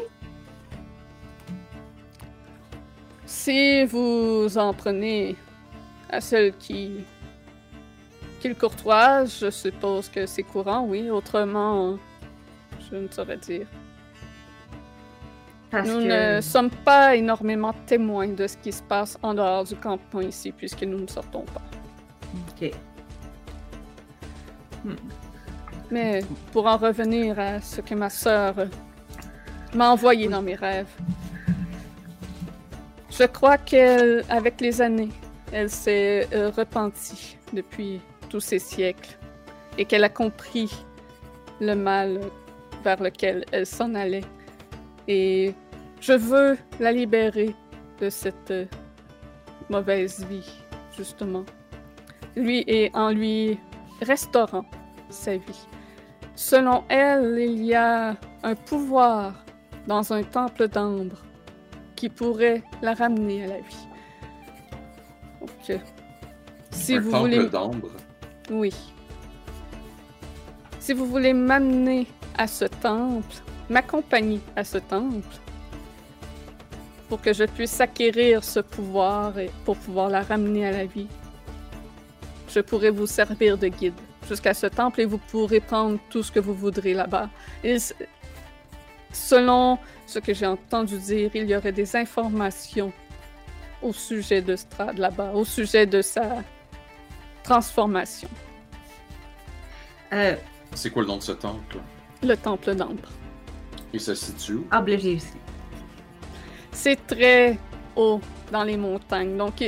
[3.25, 5.35] Si vous en prenez
[6.09, 7.05] à celle qui,
[8.39, 11.09] qui le courtoise, je suppose que c'est courant, oui.
[11.09, 11.97] Autrement,
[12.91, 13.65] je ne saurais dire.
[15.73, 16.35] Parce nous que...
[16.35, 20.51] ne sommes pas énormément témoins de ce qui se passe en dehors du campement ici,
[20.51, 21.63] puisque nous ne sortons pas.
[22.51, 22.69] Ok.
[25.89, 26.21] Mais
[26.51, 28.53] pour en revenir à ce que ma sœur
[29.73, 30.93] m'a envoyé dans mes rêves,
[33.09, 35.09] je crois qu'avec les années,
[35.51, 37.99] elle s'est euh, repentie depuis
[38.29, 39.17] tous ces siècles
[39.79, 40.71] et qu'elle a compris
[41.59, 42.19] le mal
[42.83, 44.25] vers lequel elle s'en allait.
[45.07, 45.55] Et
[46.03, 47.55] je veux la libérer
[48.01, 48.65] de cette euh,
[49.69, 50.51] mauvaise vie,
[50.97, 51.45] justement.
[52.35, 53.57] Lui et en lui
[54.01, 54.65] restaurant
[55.09, 55.67] sa vie.
[56.35, 59.33] Selon elle, il y a un pouvoir
[59.87, 61.21] dans un temple d'ambre
[61.95, 63.87] qui pourrait la ramener à la vie.
[65.39, 65.79] Donc,
[66.71, 67.49] si un vous temple voulez.
[67.49, 67.91] d'ambre.
[68.51, 68.73] Oui.
[70.79, 73.35] Si vous voulez m'amener à ce temple,
[73.69, 75.37] m'accompagner à ce temple,
[77.13, 81.05] pour que je puisse acquérir ce pouvoir et pour pouvoir la ramener à la vie,
[82.49, 83.93] je pourrai vous servir de guide
[84.27, 87.29] jusqu'à ce temple et vous pourrez prendre tout ce que vous voudrez là-bas.
[89.11, 92.91] Selon ce que j'ai entendu dire, il y aurait des informations
[93.83, 96.37] au sujet de Strad là-bas, au sujet de sa
[97.43, 98.29] transformation.
[100.13, 100.35] Euh,
[100.73, 101.77] C'est quoi le nom de ce temple?
[102.23, 103.09] Le temple d'ambre.
[103.93, 104.67] Et ça se situe où?
[104.71, 105.42] ah, j'ai aussi.
[106.73, 107.57] C'est très
[107.95, 108.19] haut
[108.51, 109.63] dans les montagnes, donc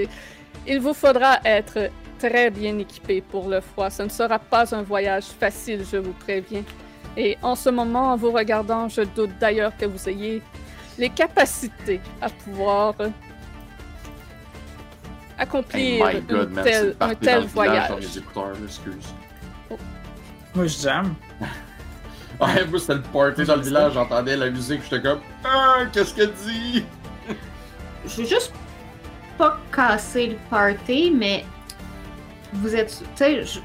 [0.67, 1.89] il, vous faudra être
[2.19, 3.89] très bien équipé pour le froid.
[3.89, 6.63] Ce ne sera pas un voyage facile, je vous préviens.
[7.17, 10.41] Et en ce moment, en vous regardant, je doute d'ailleurs que vous ayez
[10.97, 12.95] les capacités à pouvoir
[15.37, 17.89] accomplir Hey, my God, un parti dans tel le village voyage.
[17.89, 19.13] dans mes écouteurs, là, excuse.
[20.55, 21.15] Moi, je jamme.
[22.37, 26.13] Ouais, moi, c'était le party dans le village, j'entendais la musique, j'étais comme Ah, qu'est-ce
[26.13, 26.83] qu'elle dit?
[28.07, 28.53] Je veux juste
[29.37, 31.45] pas casser le party, mais
[32.53, 33.03] vous êtes.
[33.15, 33.61] Tu sais,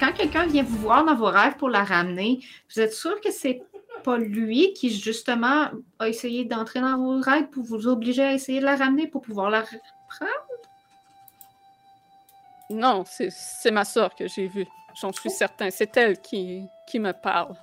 [0.00, 2.40] quand quelqu'un vient vous voir dans vos rêves pour la ramener,
[2.72, 3.62] vous êtes sûr que c'est
[4.02, 8.60] pas lui qui, justement, a essayé d'entrer dans vos rêves pour vous obliger à essayer
[8.60, 10.32] de la ramener pour pouvoir la reprendre?
[12.70, 14.66] Non, c'est ma sœur que j'ai vue.
[15.00, 15.70] J'en suis certain.
[15.70, 17.56] C'est elle qui, qui me parle.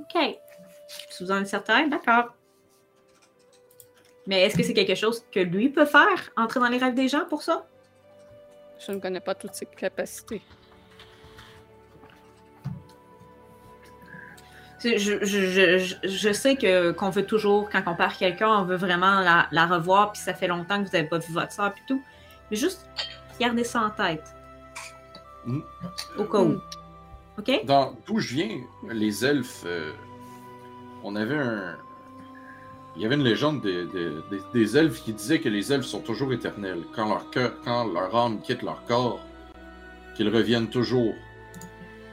[0.00, 0.38] OK.
[0.88, 2.34] Si vous en êtes certain, d'accord.
[4.26, 7.08] Mais est-ce que c'est quelque chose que lui peut faire, entrer dans les rêves des
[7.08, 7.66] gens pour ça?
[8.86, 10.42] Je ne connais pas toutes ses capacités.
[14.80, 18.76] Je, je, je, je- sais que qu'on veut toujours, quand on perd quelqu'un, on veut
[18.76, 21.72] vraiment la, la revoir, puis ça fait longtemps que vous n'avez pas vu votre soeur,
[21.72, 22.02] puis tout.
[22.50, 22.86] Mais juste
[23.40, 24.34] gardez ça en tête.
[25.46, 25.60] Mm.
[26.18, 26.48] Au cas où.
[26.48, 26.60] Mm.
[27.38, 27.64] OK?
[27.64, 28.60] Dans d'où je viens,
[28.90, 29.92] les elfes, euh,
[31.02, 31.78] on avait un.
[32.96, 35.86] Il y avait une légende des, des- des- des elfes qui disait que les elfes
[35.86, 36.82] sont toujours éternels.
[36.94, 39.20] Quand leur cœur, quand leur âme quitte leur corps,
[40.16, 41.14] qu'ils reviennent toujours.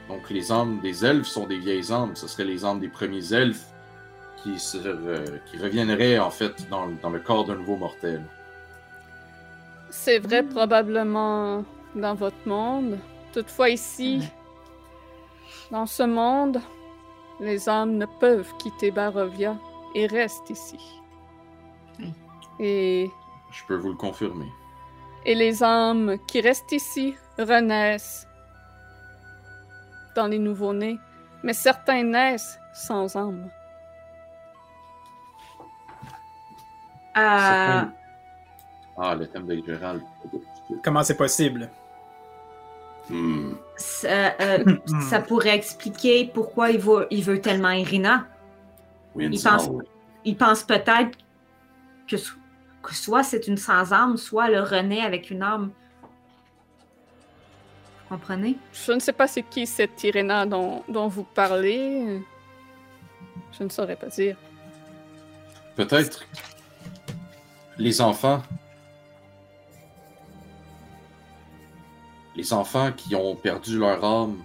[0.08, 2.16] Donc les âmes des elfes sont des vieilles âmes.
[2.16, 3.64] Ce seraient les âmes des premiers elfes
[4.42, 8.24] qui, se, euh, qui reviendraient en fait dans, dans le corps d'un nouveau mortel.
[9.90, 11.64] C'est vrai probablement
[11.94, 12.98] dans votre monde.
[13.32, 14.20] Toutefois ici,
[15.70, 16.58] dans ce monde,
[17.40, 19.56] les âmes ne peuvent quitter Barovia
[19.94, 20.78] et restent ici.
[21.98, 22.12] Oui.
[22.60, 23.10] Et,
[23.52, 24.46] Je peux vous le confirmer.
[25.24, 28.26] et les âmes qui restent ici renaissent
[30.16, 30.98] dans les nouveaux-nés,
[31.42, 33.48] mais certains naissent sans âme.
[37.16, 37.82] Euh,
[38.96, 40.02] Ah, le thème de Gérald.
[40.82, 41.70] Comment c'est possible?
[43.10, 43.54] Hmm.
[43.76, 44.64] ça, euh,
[45.10, 48.26] ça pourrait expliquer pourquoi il veut, il veut tellement Irina.
[49.18, 49.70] Il pense,
[50.24, 51.18] il pense peut-être
[52.08, 52.34] que, so-
[52.82, 55.70] que soit c'est une sans-âme, soit elle renaît avec une âme.
[58.08, 58.56] Vous comprenez?
[58.72, 62.22] Je ne sais pas c'est qui cette Iréna dont, dont vous parlez.
[63.58, 64.36] Je ne saurais pas dire.
[65.76, 66.24] Peut-être
[67.78, 68.42] les enfants.
[72.34, 74.42] Les enfants qui ont perdu leur âme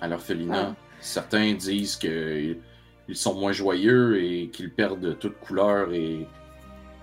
[0.00, 0.72] à l'orphelinat.
[0.72, 0.85] Ah.
[1.00, 2.56] Certains disent qu'ils
[3.12, 6.26] sont moins joyeux et qu'ils perdent toute couleur et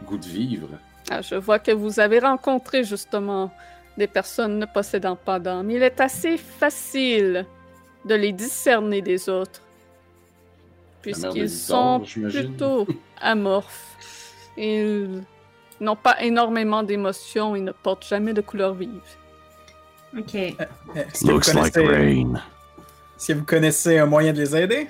[0.05, 0.69] goût de vivre.
[1.09, 3.51] Ah, je vois que vous avez rencontré justement
[3.97, 5.69] des personnes ne possédant pas d'âme.
[5.69, 7.45] Il est assez facile
[8.05, 9.61] de les discerner des autres,
[11.01, 12.87] puisqu'ils sont plutôt
[13.21, 13.97] amorphes.
[14.57, 15.23] Ils
[15.79, 18.89] n'ont pas énormément d'émotions et ne portent jamais de couleur vive.
[20.17, 20.31] OK.
[20.31, 22.41] Que, vous Looks like rain.
[23.25, 24.87] Que vous connaissez un moyen de les aider?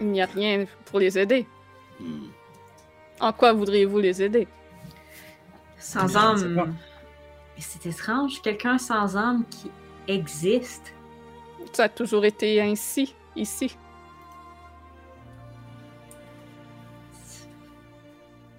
[0.00, 1.46] Il n'y a rien pour les aider.
[2.00, 2.26] Hmm.
[3.20, 4.48] En quoi voudriez-vous les aider?
[5.78, 6.74] Sans âme.
[7.56, 9.70] Mais c'est étrange, quelqu'un sans âme qui
[10.08, 10.92] existe.
[11.72, 13.76] Ça a toujours été ainsi, ici.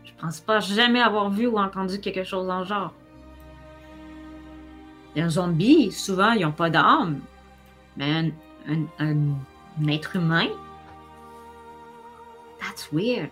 [0.05, 2.93] Je pense pas jamais avoir vu ou entendu quelque chose dans le genre.
[5.17, 7.19] Un zombie, souvent, ils n'ont pas d'âme.
[7.97, 8.29] Mais un,
[8.99, 9.37] un-
[9.79, 10.47] un être humain?
[12.59, 13.29] That's weird.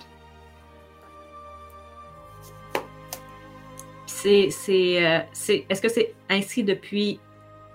[4.06, 7.20] C'est, c'est, euh, c'est, est-ce que c'est ainsi depuis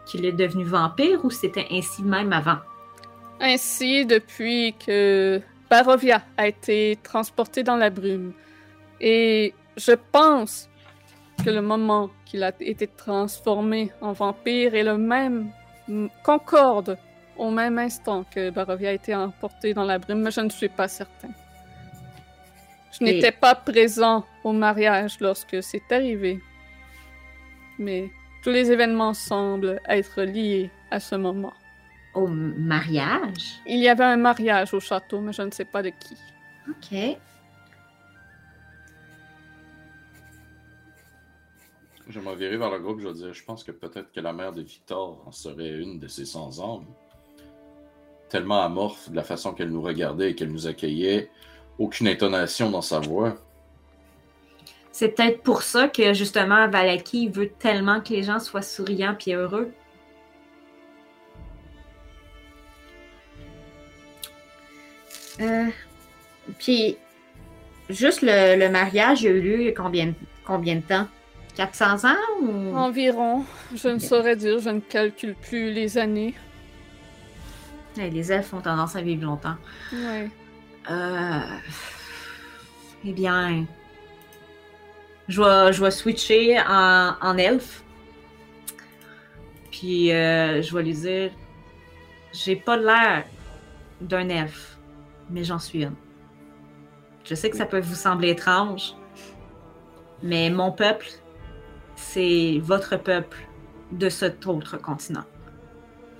[0.06, 2.58] qu'il est devenu vampire ou c'était ainsi même avant?
[3.40, 8.32] Ainsi, depuis que Barovia a été transporté dans la brume,
[9.00, 10.70] et je pense
[11.44, 15.50] que le moment qu'il a été transformé en vampire est le même,
[15.88, 16.98] m- concorde
[17.36, 20.68] au même instant que Barovia a été emporté dans la brume, mais je ne suis
[20.68, 21.28] pas certain.
[22.92, 26.40] Je Et- n'étais pas présent au mariage lorsque c'est arrivé,
[27.78, 28.10] mais
[28.42, 31.52] tous les événements semblent être liés à ce moment.
[32.14, 33.56] Au mariage?
[33.66, 36.16] Il y avait un mariage au château, mais je ne sais pas de qui.
[36.70, 37.18] Ok.
[42.08, 44.32] Je m'en virai vers le groupe, je vais dire, je pense que peut-être que la
[44.32, 46.86] mère de Victor en serait une de ces sans âmes.
[48.28, 51.30] Tellement amorphe de la façon qu'elle nous regardait et qu'elle nous accueillait,
[51.78, 53.36] aucune intonation dans sa voix.
[54.92, 59.32] C'est peut-être pour ça que justement Valaki veut tellement que les gens soient souriants puis
[59.32, 59.72] heureux.
[65.40, 65.66] Euh,
[66.58, 66.96] puis
[67.90, 70.14] juste le, le mariage il a eu lieu il y a combien,
[70.46, 71.06] combien de temps?
[71.56, 72.76] 400 ans ou...
[72.76, 73.44] Environ,
[73.74, 76.34] je ne saurais dire, je ne calcule plus les années.
[77.96, 79.56] Les elfes ont tendance à vivre longtemps.
[79.92, 80.30] Ouais.
[80.90, 81.40] Euh...
[83.04, 83.64] Eh bien,
[85.28, 87.82] je vais, je vais switcher en, en elfe.
[89.70, 91.30] Puis euh, je vais lui dire,
[92.32, 93.24] j'ai pas l'air
[94.00, 94.76] d'un elfe,
[95.30, 95.94] mais j'en suis une.
[97.24, 98.94] Je sais que ça peut vous sembler étrange,
[100.22, 101.06] mais mon peuple,
[101.96, 103.38] c'est votre peuple
[103.92, 105.24] de cet autre continent.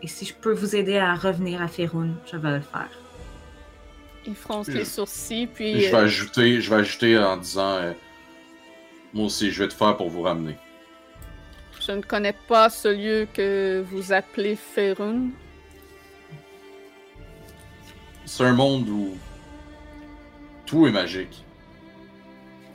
[0.03, 2.89] Et si je peux vous aider à revenir à Ferun, je vais le faire.
[4.27, 7.77] Il fronce Je- les sourcils, puis je vais euh, ajouter, je vais ajouter en disant,
[7.77, 7.93] euh,
[9.14, 10.57] moi aussi, je vais tout faire pour vous ramener.
[11.81, 15.29] je ne connais pas ce lieu que vous appelez Ferun.
[18.24, 19.16] C'est un monde où
[20.66, 21.45] tout est magique.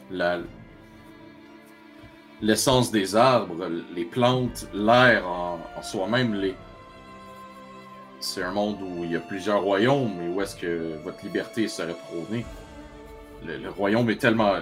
[0.10, 0.40] La-
[2.42, 6.36] L'essence des arbres, les plantes, l'air en, soi-même,
[8.20, 11.68] c'est un monde où il y a plusieurs royaumes et où est-ce que votre liberté
[11.68, 12.46] serait prônée.
[13.46, 14.54] Le, royaume est tellement...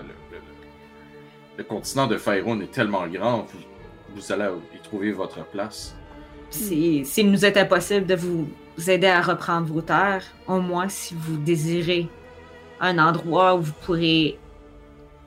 [1.58, 3.46] Le, continent de Faerun est tellement grand,
[4.16, 5.96] vous, allez y trouver votre place.
[6.50, 8.48] Si- S'il nous est impossible de vous
[8.88, 12.08] aider à reprendre vos terres, au moins si vous désirez
[12.80, 14.40] un endroit où vous pourrez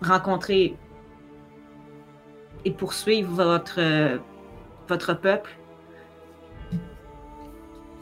[0.00, 0.74] rencontrer
[2.65, 4.19] et poursuivre votre, euh,
[4.89, 5.51] votre peuple,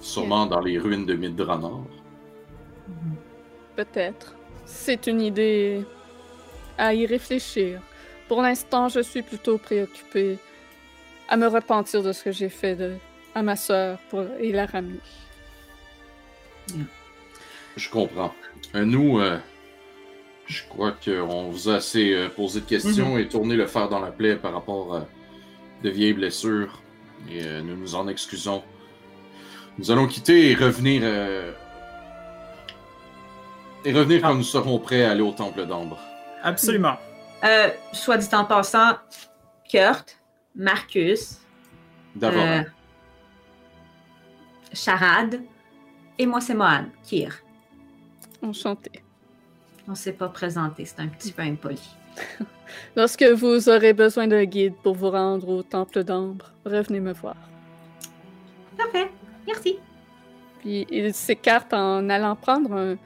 [0.00, 1.84] Sûrement dans les ruines de Midranor.
[3.76, 4.34] Peut-être.
[4.64, 5.84] C'est une idée
[6.78, 7.80] à y réfléchir.
[8.26, 10.38] Pour l'instant, je suis plutôt préoccupée
[11.28, 12.94] à me repentir de ce que j'ai fait de...
[13.34, 14.24] à ma sœur pour...
[14.38, 15.00] et la ramener.
[17.76, 18.32] Je comprends.
[18.74, 19.38] Euh, nous, euh,
[20.50, 24.00] je crois qu'on vous a assez euh, posé de questions et tourné le fer dans
[24.00, 25.06] la plaie par rapport à
[25.84, 26.82] de vieilles blessures.
[27.30, 28.62] Et euh, nous nous en excusons.
[29.78, 31.02] Nous allons quitter et revenir.
[31.04, 31.52] euh,
[33.84, 35.98] et revenir quand nous serons prêts à aller au Temple d'Ambre.
[36.42, 36.96] Absolument.
[37.44, 38.96] euh, soit dit en passant,
[39.70, 40.18] Kurt,
[40.54, 41.38] Marcus,
[42.14, 42.42] D'abord.
[42.42, 42.62] euh,
[44.72, 45.40] Charade,
[46.18, 47.34] et moi c'est Mohan, Kir.
[48.42, 49.02] Enchantée.
[49.90, 51.80] On s'est pas présenté, c'est un petit peu impoli.
[52.96, 57.34] Lorsque vous aurez besoin d'un guide pour vous rendre au Temple d'Ambre, revenez me voir.
[58.78, 59.10] Parfait,
[59.48, 59.80] merci.
[60.60, 62.96] Puis il s'écarte en allant prendre un,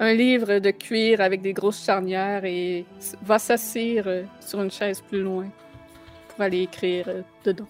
[0.00, 2.86] un livre de cuir avec des grosses charnières et
[3.22, 5.46] va s'asseoir euh, sur une chaise plus loin
[6.30, 7.68] pour aller écrire euh, dedans.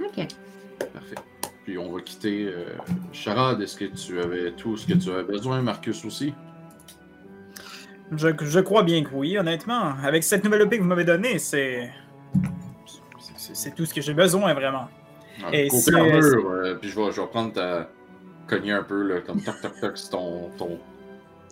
[0.00, 0.26] Ok.
[0.92, 1.14] Parfait.
[1.64, 2.46] Puis on va quitter.
[2.46, 2.64] euh,
[3.12, 5.62] Charade, est-ce que tu avais tout ce que tu avais besoin?
[5.62, 6.34] Marcus aussi?
[8.14, 9.94] Je, je crois bien que oui, honnêtement.
[10.02, 11.90] Avec cette nouvelle EP que vous m'avez donnée, c'est.
[13.36, 14.88] c'est- tout ce que j'ai besoin, vraiment.
[15.44, 17.88] Ah, Et euh, puis je vais, je vais prendre ta.
[18.48, 20.78] cogner un peu, là, comme toc toc toc, c'est ton, ton,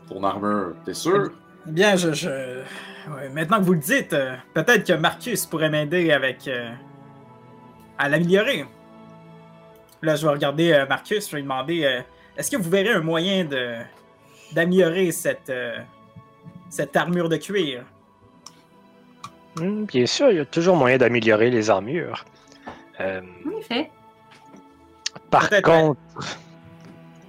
[0.08, 0.74] ton armure.
[0.84, 1.30] T'es sûr?
[1.68, 2.12] Eh Bien, je.
[2.12, 2.28] je...
[2.28, 6.50] ouais, maintenant que vous le dites, euh, peut-être que Marcus pourrait m'aider avec.
[7.96, 8.66] à l'améliorer.
[10.02, 12.00] Là, je vais regarder euh, Marcus, je vais lui demander euh,
[12.36, 13.76] est-ce que vous verrez un moyen de
[14.54, 15.50] d'améliorer cette.
[15.50, 15.76] euh,
[16.70, 17.84] cette armure de cuir?
[19.56, 22.24] Hmm, bien sûr, il y a toujours moyen d'améliorer les armures.
[23.00, 23.90] Euh, En effet.
[25.30, 26.00] par Peut-être, contre,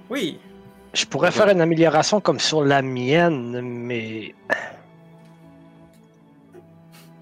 [0.08, 0.38] Oui.
[0.94, 4.34] je pourrais faire une amélioration comme sur la mienne, mais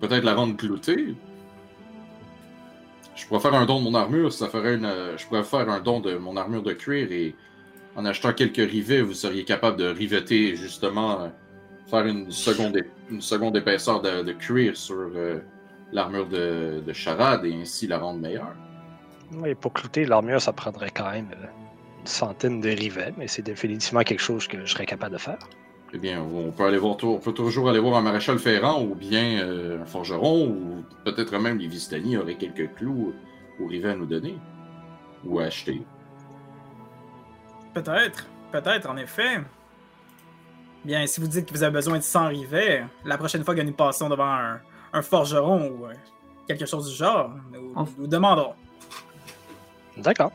[0.00, 1.14] Peut-être la rendre cloutée?
[3.30, 5.68] Je pourrais faire un don de mon armure, ça ferait une, euh, je pourrais faire
[5.70, 7.36] un don de mon armure de cuir et
[7.94, 11.28] en achetant quelques rivets, vous seriez capable de riveter justement, euh,
[11.86, 12.76] faire une seconde,
[13.08, 15.38] une seconde épaisseur de, de cuir sur euh,
[15.92, 18.56] l'armure de, de charade et ainsi la rendre meilleure.
[19.34, 21.28] Oui, pour clouter l'armure, ça prendrait quand même
[22.00, 25.38] une centaine de rivets, mais c'est définitivement quelque chose que je serais capable de faire.
[25.92, 28.94] Eh bien, on peut aller voir, on peut toujours aller voir un maréchal ferrant ou
[28.94, 33.12] bien euh, un forgeron ou peut-être même les Vistani auraient quelques clous
[33.58, 34.38] ou rivets à nous donner
[35.24, 35.82] ou à acheter.
[37.74, 39.40] Peut-être, peut-être, en effet.
[40.84, 43.60] Bien, si vous dites que vous avez besoin de 100 rivets, la prochaine fois que
[43.60, 44.60] nous passons devant un,
[44.92, 45.92] un forgeron ou euh,
[46.46, 48.54] quelque chose du genre, nous, On- nous demanderons.
[49.96, 50.32] D'accord.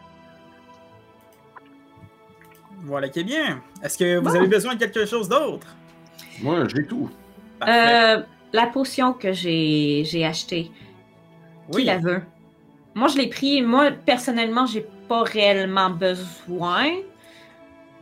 [2.85, 3.61] Voilà qui est bien.
[3.83, 4.35] Est-ce que vous Bon.
[4.35, 5.67] avez besoin de quelque chose d'autre?
[6.41, 7.09] Moi, j'ai tout.
[7.67, 8.21] Euh,
[8.53, 10.71] la potion que j'ai j'ai achetée, qui
[11.77, 12.21] oui, la veut?
[12.93, 13.61] Moi, je l'ai pris.
[13.61, 16.85] Moi, personnellement, j'ai pas réellement besoin.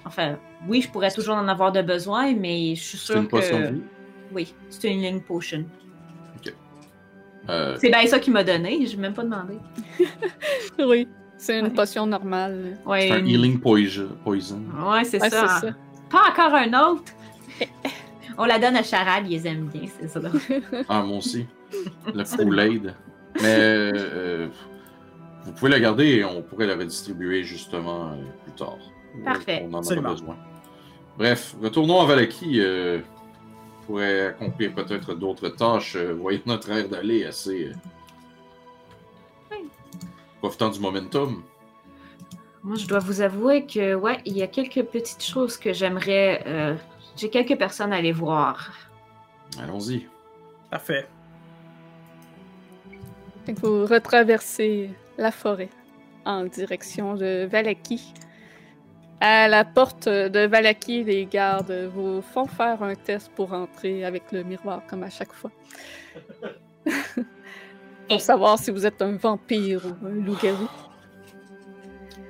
[0.05, 0.38] Enfin,
[0.68, 3.60] oui, je pourrais toujours en avoir de besoin, mais je suis C'est sûre une potion
[3.60, 3.72] de que...
[3.73, 3.81] vie?
[4.34, 5.65] Oui, c'est une ligne potion.
[7.49, 9.55] Euh, C'est bien ça qu'il m'a donné, je même pas demandé.
[10.80, 11.07] Oui,
[11.44, 11.72] c'est une Ouais.
[11.74, 12.78] potion normale.
[12.86, 14.10] Ouais, c'est un healing poison.
[14.26, 15.61] Ouais, c'est Ouais, ça.
[16.10, 17.11] Pas encore un autre.
[18.38, 20.20] On la donne à Charade, ils aiment bien, c'est ça.
[20.90, 21.45] Ah, moi aussi.
[22.14, 22.94] Le Kool-Aid.
[23.41, 24.48] Mais euh,
[25.44, 28.78] vous pouvez la garder et on pourrait la redistribuer justement euh, plus tard.
[29.24, 29.61] Parfait.
[29.64, 30.11] On en aura Absolument.
[30.11, 30.36] besoin.
[31.18, 32.60] Bref, retournons à Valaki.
[32.60, 32.99] Euh,
[33.86, 35.95] pourrait accomplir peut-être d'autres tâches.
[35.95, 37.72] Euh, voyez notre air d'aller assez.
[40.44, 41.41] Profitant du momentum.
[42.64, 46.44] Moi, je dois vous avouer que, ouais, il y a quelques petites choses que j'aimerais.
[46.45, 46.76] euh,
[47.15, 48.74] J'ai quelques personnes à aller voir.
[49.57, 50.06] Allons-y.
[50.70, 51.07] parfait.
[53.61, 55.70] Vous retraversez la forêt
[56.26, 58.14] en direction de Valaki.
[59.22, 64.30] À la porte de Valaki, les gardes vous font faire un test pour entrer avec
[64.34, 65.52] le miroir, comme à chaque fois.
[68.10, 70.68] pour savoir si vous êtes un vampire ou un loup-garou.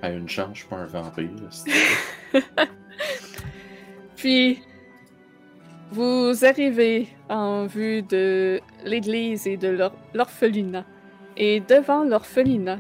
[0.02, 1.30] À une chance, je suis pas un vampire.
[4.16, 4.62] Puis,
[5.92, 10.86] vous arrivez en vue de l'église et de l'or- l'orphelinat.
[11.38, 12.80] Et devant l'orphelinat,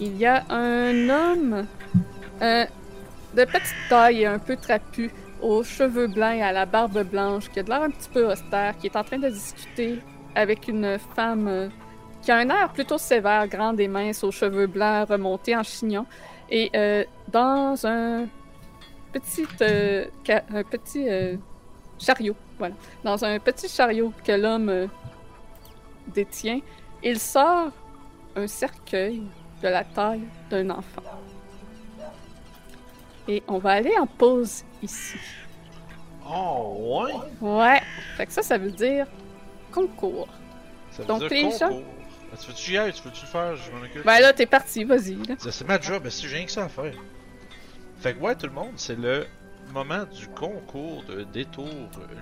[0.00, 1.66] il y a un homme
[2.42, 2.64] euh,
[3.36, 5.10] de petite taille et un peu trapu,
[5.42, 8.30] aux cheveux blancs et à la barbe blanche, qui a de l'air un petit peu
[8.30, 9.98] austère, qui est en train de discuter
[10.34, 11.68] avec une femme euh,
[12.22, 16.06] qui a un air plutôt sévère, grande et mince, aux cheveux blancs remontés en chignon.
[16.50, 18.26] Et euh, dans un
[19.12, 21.36] petit, euh, un petit euh,
[21.98, 22.74] chariot, voilà.
[23.04, 24.88] Dans un petit chariot que l'homme
[26.08, 26.60] détient,
[27.02, 27.68] il sort
[28.36, 29.22] un cercueil
[29.62, 31.02] de la taille d'un enfant.
[33.28, 35.16] Et on va aller en pause ici.
[36.28, 37.12] Oh, ouais!
[37.40, 37.80] Ouais,
[38.16, 39.06] fait que ça, ça veut dire
[39.72, 40.28] concours.
[40.90, 41.84] Ça veut Donc, dire les gens- concours.
[42.38, 42.92] Tu veux-tu y aller?
[42.92, 43.56] Tu veux-tu le faire?
[43.56, 44.04] Je m'en occupe.
[44.04, 45.16] Ben là, t'es parti, vas-y.
[45.38, 46.94] C'est ma job, mais si j'ai rien que ça à faire.
[48.00, 49.26] Fait que ouais, tout le monde, c'est le
[49.74, 51.68] moment du concours de détour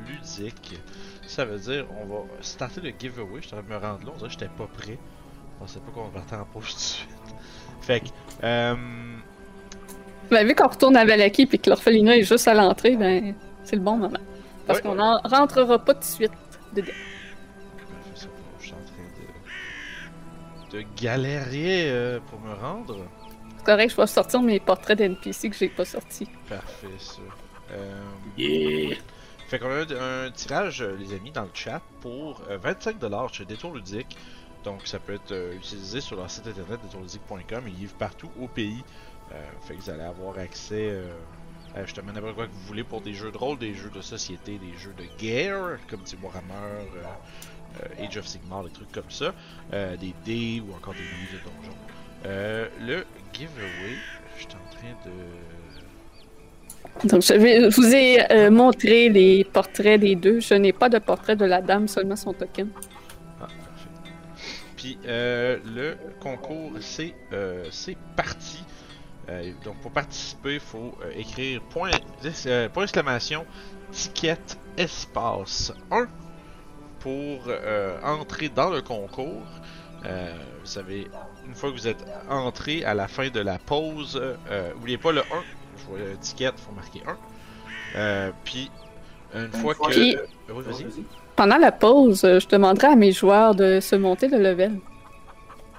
[0.09, 0.79] ludique.
[1.27, 3.41] Ça veut dire, on va starter le giveaway.
[3.43, 4.99] Je train de me rendre là, on dirait que j'étais pas prêt.
[4.99, 7.09] Je pensais pas qu'on partait en pause tout de suite.
[7.81, 8.07] Fait que,
[8.45, 8.75] euh,
[10.31, 13.77] Ben, vu qu'on retourne à Valaki et que l'orphelinat est juste à l'entrée, ben, c'est
[13.77, 14.19] le bon moment.
[14.67, 14.83] Parce Ouais.
[14.83, 16.33] qu'on en rentrera pas tout de suite
[16.75, 16.93] dedans.
[20.71, 23.07] De, galérer euh, pour me rendre.
[23.59, 26.29] C'est correct, je vais sortir mes portraits d'NPC que j'ai pas sortis.
[26.49, 27.21] Parfait, ça.
[27.73, 28.03] Euh,
[28.37, 28.97] Yeah!
[29.49, 33.33] Fait qu'on a un, un tirage, euh, les amis, dans le chat pour euh, 25$
[33.33, 34.17] chez Détour Ludique.
[34.65, 37.65] Donc ça peut être euh, utilisé sur leur site internet détourludique.com.
[37.67, 38.85] Ils livrent partout au pays.
[39.33, 41.11] Euh, fait que vous allez avoir accès euh,
[41.75, 44.01] à justement n'importe quoi que vous voulez pour des jeux de rôle, des jeux de
[44.01, 46.87] société, des jeux de guerre, comme du Warhammer,
[48.01, 49.35] Age of Sigmar, des trucs comme ça.
[49.73, 51.77] Euh, des dés ou encore des livres de donjons.
[52.27, 53.97] Euh, le giveaway,
[54.37, 55.13] je suis en train de.
[57.09, 60.41] Donc, je, vais, je vous ai euh, montré les portraits des deux.
[60.41, 62.71] Je n'ai pas de portrait de la dame, seulement son token.
[63.41, 63.89] Ah, parfait.
[64.77, 67.69] Puis euh, le concours, c'est euh,
[68.17, 68.65] parti.
[69.29, 71.91] Euh, donc pour participer, il faut euh, écrire point,
[72.47, 73.45] euh, point exclamation
[73.93, 74.39] ticket
[74.77, 76.09] espace 1
[77.01, 79.43] pour euh, entrer dans le concours.
[80.07, 81.09] Euh, vous savez,
[81.47, 84.21] une fois que vous êtes entré à la fin de la pause,
[84.51, 85.25] euh, oubliez pas le 1.
[85.79, 87.17] Je vois le ticket, il faut marquer 1.
[87.97, 88.71] Euh, puis
[89.35, 89.91] une fois que.
[89.91, 90.87] Puis- Euh, oui, vas-y.
[91.37, 94.79] Pendant la pause, euh, je demanderai à mes joueurs de se monter le level.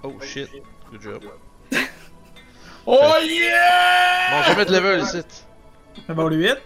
[0.04, 0.50] Oh shit.
[0.92, 1.24] Good job.
[2.86, 4.32] Oh yeah!
[4.32, 5.22] Bon, je vais mettre level ici.
[6.08, 6.58] D'abord le 8.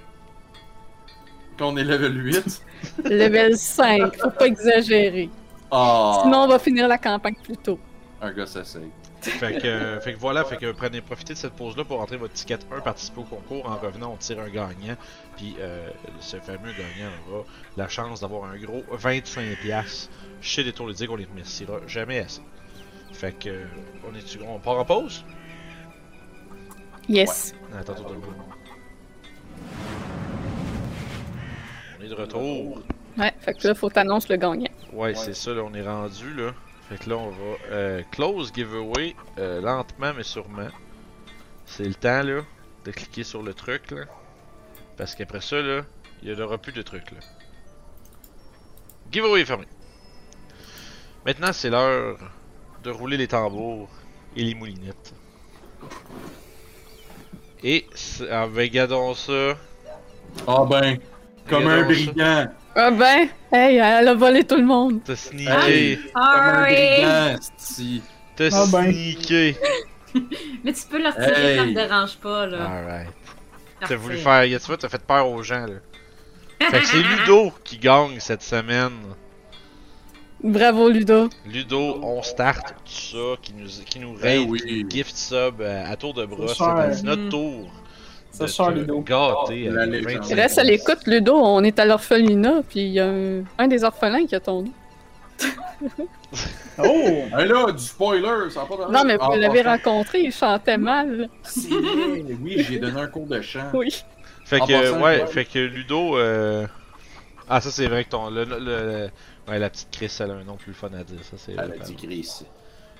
[1.58, 2.64] Quand on est level 8.
[3.04, 5.30] Level 5, faut pas exagérer.
[5.72, 6.20] Ah!
[6.24, 7.80] Sinon, on va finir la campagne plus tôt.
[8.22, 8.92] Un gars s'essaye.
[9.22, 12.18] Fait que, euh, fait que voilà, fait que prenez, profitez de cette pause-là pour rentrer
[12.18, 13.66] votre ticket 1, participer au concours.
[13.70, 14.96] En revenant, on tire un gagnant.
[15.38, 15.90] Puis euh,
[16.20, 17.46] ce fameux gagnant aura
[17.78, 20.10] la chance d'avoir un gros 25$
[20.42, 21.10] chez les tours ludiques.
[21.10, 22.42] On les remerciera jamais assez.
[23.14, 23.66] Fait que, euh,
[24.10, 25.24] on est on part en pause?
[27.08, 27.54] Yes.
[27.78, 28.06] Attends, attends.
[32.04, 32.82] On est de retour.
[33.18, 34.68] Ouais, fait que là, faut t'annoncer le gagnant.
[34.92, 36.52] Ouais, c'est ça, là, on est rendu là.
[36.90, 40.68] Fait que là, on va euh, close giveaway euh, lentement mais sûrement.
[41.66, 42.42] C'est le temps là
[42.84, 44.04] de cliquer sur le truc là.
[44.98, 45.84] Parce qu'après ça là,
[46.22, 47.20] il n'y aura plus de trucs là.
[49.10, 49.66] Giveaway est fermé.
[51.26, 52.18] Maintenant, c'est l'heure
[52.84, 53.88] de rouler les tambours
[54.36, 55.14] et les moulinettes.
[57.64, 58.70] Et c'est- ah, ben,
[59.16, 59.58] ça.
[60.46, 60.98] Ah ben,
[61.50, 62.48] comme un brigand.
[62.76, 65.02] Ah ben, hey, elle a volé tout le monde.
[65.06, 66.00] T'as sneaké.
[66.14, 66.74] Comme un Sorry!
[66.74, 68.02] brigand, si.
[68.36, 68.92] T'as Ah ben.
[68.92, 69.56] sneaké.
[70.64, 71.58] Mais tu peux le retirer, Hey.
[71.58, 72.64] ça me dérange pas, là.
[72.66, 73.10] Alright.
[73.88, 76.70] T'as voulu faire, tu vois, t'as fait peur aux gens là.
[76.72, 76.98] Fait que c'est
[77.28, 78.94] Ludo qui gagne cette semaine.
[80.42, 81.30] Bravo, Ludo.
[81.46, 84.86] Ludo, on start tout ça, qui nous, qui nous Ben raid oui.
[84.90, 86.48] gift sub euh, à tour de bras.
[86.94, 87.30] C'est notre Mm.
[87.30, 87.72] tour.
[88.48, 89.00] Cher, te Ludo.
[89.02, 90.22] Gâter Oh, la avec légende.
[90.24, 91.36] 25 Et là, ça l'écoute, Ludo.
[91.36, 94.64] On est à l'orphelinat, puis il y a un, un des orphelins qui a ton
[94.64, 94.72] nom.
[96.80, 96.84] Oh!
[97.38, 100.78] Hey là, du spoiler, ça va pas Non, mais vous Ah, l'avez rencontré, il chantait
[100.80, 101.30] mal.
[102.42, 103.70] Oui, j'ai donné un cours de chant.
[103.74, 104.04] Oui.
[104.46, 105.28] Fait que, ouais, ouais.
[105.28, 106.18] fait que Ludo.
[106.18, 106.66] Euh...
[107.48, 108.30] Ah, ça c'est vrai que ton.
[108.32, 109.10] Le, le- le-
[109.48, 111.20] Ouais, la petite Chris, elle a un nom plus fun à dire.
[111.24, 111.54] Ça c'est.
[111.58, 112.30] Ah, vrai, le petit Chris.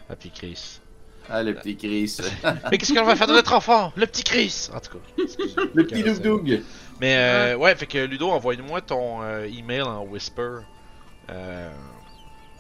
[0.10, 0.80] Ah, puis Chris.
[1.30, 2.18] Ah, le petit Chris.
[2.72, 3.92] Mais qu'est-ce qu'on va faire de notre enfant?
[3.96, 5.24] Le petit Chris En tout cas.
[5.24, 5.66] excusez-moi.
[5.74, 6.62] le petit Doug Doug.
[7.00, 10.60] Mais euh, ouais, fait que Ludo, envoie-moi ton euh, email en whisper.
[11.30, 11.72] Euh,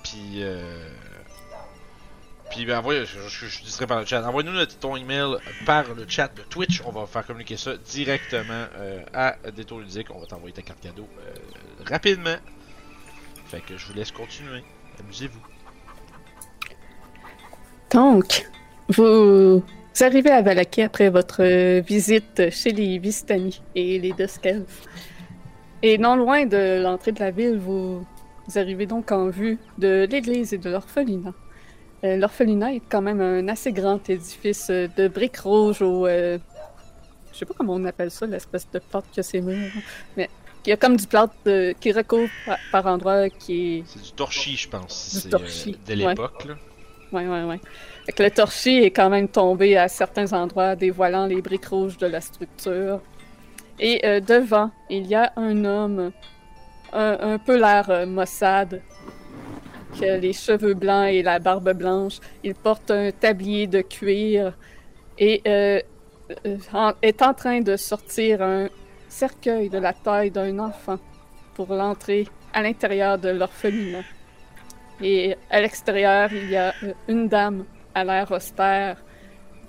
[0.03, 0.89] puis euh,
[2.49, 4.23] puis ben envoie, je, je, je dirai par le chat.
[4.27, 6.81] Envoie-nous ton email par le chat de Twitch.
[6.85, 10.07] On va faire communiquer ça directement euh, à Détour Ludique.
[10.11, 11.33] On va t'envoyer ta carte cadeau euh,
[11.85, 12.35] rapidement.
[13.47, 14.63] Fait que je vous laisse continuer.
[14.99, 15.41] Amusez-vous.
[17.93, 18.49] Donc,
[18.89, 19.63] vous
[20.01, 24.81] arrivez à Valaquet après votre euh, visite chez les Vistani et les Duskelf.
[25.83, 28.05] Et non loin de l'entrée de la ville, vous,
[28.47, 31.33] vous arrivez donc en vue de l'église et de l'orphelinat.
[32.03, 36.07] Euh, l'orphelinat est quand même un assez grand édifice euh, de briques rouges au...
[36.07, 36.37] euh,
[37.31, 39.71] je sais pas comment on appelle ça, l'espèce de plâtre que c'est murs,
[40.17, 40.29] mais
[40.65, 44.01] il y a comme du plâtre euh, qui recouvre par, par endroits qui est C'est
[44.01, 45.21] du torchis, je pense.
[45.23, 46.45] Du torchis, euh, de l'époque.
[46.45, 46.55] là.
[47.13, 47.59] Ouais,
[48.15, 52.07] que le torchis est quand même tombé à certains endroits, dévoilant les briques rouges de
[52.07, 53.01] la structure.
[53.79, 56.11] Et euh, devant, il y a un homme,
[56.91, 58.81] un, un peu l'air euh, maussade,
[59.93, 62.19] qui a les cheveux blancs et la barbe blanche.
[62.43, 64.53] Il porte un tablier de cuir
[65.17, 65.79] et euh,
[66.45, 68.69] euh, est en train de sortir un
[69.07, 70.97] cercueil de la taille d'un enfant
[71.55, 74.03] pour l'entrée à l'intérieur de l'orphelinat.
[75.01, 77.65] Et à l'extérieur, il y a euh, une dame
[77.95, 78.97] à l'air austère,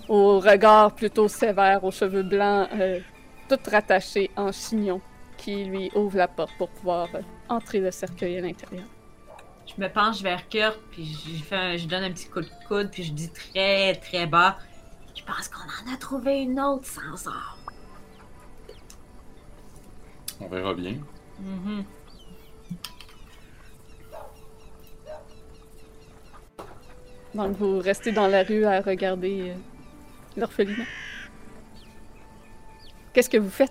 [0.08, 3.00] au regard plutôt sévère, aux cheveux blancs, euh,
[3.48, 5.00] toute rattachée en chignon,
[5.36, 8.84] qui lui ouvre la porte pour pouvoir euh, entrer le cercueil à l'intérieur.
[9.66, 12.50] Je me penche vers Kurt, puis je, fais un- je donne un petit coup de
[12.68, 14.58] coude, puis je dis très très bas
[15.16, 17.56] Je pense qu'on en a trouvé une autre sans or.
[20.40, 20.96] On verra bien.
[21.40, 21.84] Mhm.
[27.34, 29.54] Donc vous restez dans la rue à regarder euh,
[30.36, 30.84] l'orphelinat.
[33.12, 33.70] Qu'est-ce que vous faites?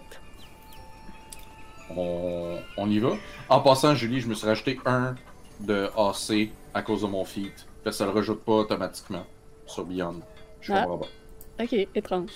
[1.96, 3.12] On, on y va.
[3.50, 5.16] En passant, Julie, je me suis rajouté un
[5.60, 7.68] de AC à cause de mon feat.
[7.84, 9.26] Fait que ça le rajoute pas automatiquement
[9.66, 10.22] sur Beyond.
[10.62, 10.82] Je Ah.
[10.84, 11.64] comprends pas.
[11.64, 12.32] Ok, étrange.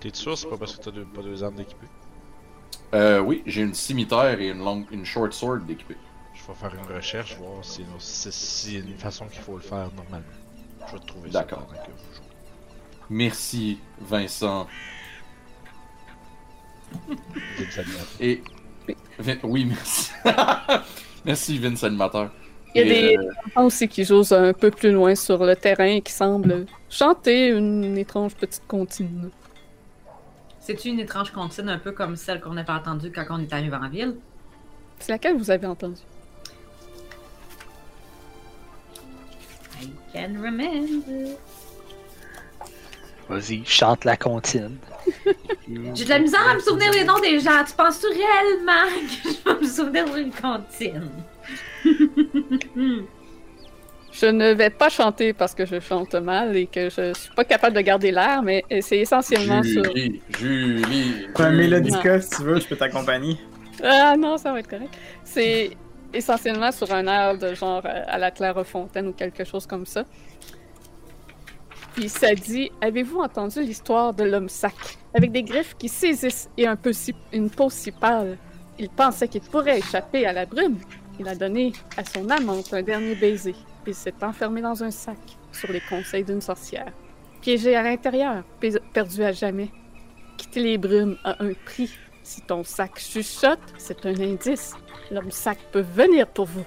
[0.00, 1.86] T'es sûr c'est pas parce que t'as deux, pas deux armes d'équipées
[2.94, 5.96] Euh, oui, j'ai une cimetière et une, longue, une short sword d'équipée.
[6.42, 9.54] Je vais faire une recherche, voir si si- si y a une façon qu'il faut
[9.56, 10.26] le faire normalement.
[10.88, 11.66] Je vais te trouver ça D'accord.
[11.66, 12.24] pendant que vous jouez.
[13.10, 14.66] Merci, Vincent.
[17.58, 18.06] Vince Animateur.
[18.20, 18.42] Et.
[19.44, 20.10] Oui, merci.
[21.24, 22.30] merci, Vince Animateur.
[22.74, 25.44] Il y a Et, des euh, enfants aussi qui jouent un peu plus loin sur
[25.44, 29.30] le terrain et qui semblent chanter une étrange petite comptine.
[30.58, 33.76] C'est-tu une étrange comptine un peu comme celle qu'on avait entendue quand on est arrivé
[33.76, 34.16] en ville?
[34.98, 36.00] C'est laquelle vous avez entendu?
[40.12, 41.36] Can remember.
[43.28, 44.78] Vas-y, chante la comptine.
[45.94, 47.64] J'ai de la misère à me souvenir des noms des gens.
[47.66, 51.10] Tu penses-tu réellement que je vais me souvenir d'une comptine?
[54.12, 57.44] Je ne vais pas chanter parce que je chante mal et que je suis pas
[57.44, 59.82] capable de garder l'air, mais c'est essentiellement sur.
[59.84, 61.26] Julie, Julie.
[61.34, 61.62] Fais un Julie.
[61.62, 63.38] mélodica si tu veux, je peux t'accompagner.
[63.82, 64.94] Ah non, ça va être correct.
[65.24, 65.70] C'est
[66.12, 70.04] essentiellement sur un air de genre euh, à la Clairefontaine ou quelque chose comme ça.
[71.94, 74.74] Puis ça dit Avez-vous entendu l'histoire de l'homme sac?
[75.14, 78.38] Avec des griffes qui saisissent et un peu si- une peau si pâle.
[78.78, 80.78] Il pensait qu'il pourrait échapper à la brume.
[81.20, 83.54] Il a donné à son amante un dernier baiser.
[83.86, 85.18] Il s'est enfermé dans un sac,
[85.52, 86.90] sur les conseils d'une sorcière.
[87.42, 89.68] Piégé à l'intérieur, pe- perdu à jamais.
[90.38, 91.90] Quitter les brumes a un prix.
[92.22, 94.74] Si ton sac chuchote, c'est un indice.
[95.10, 96.64] L'homme sac peut venir pour vous.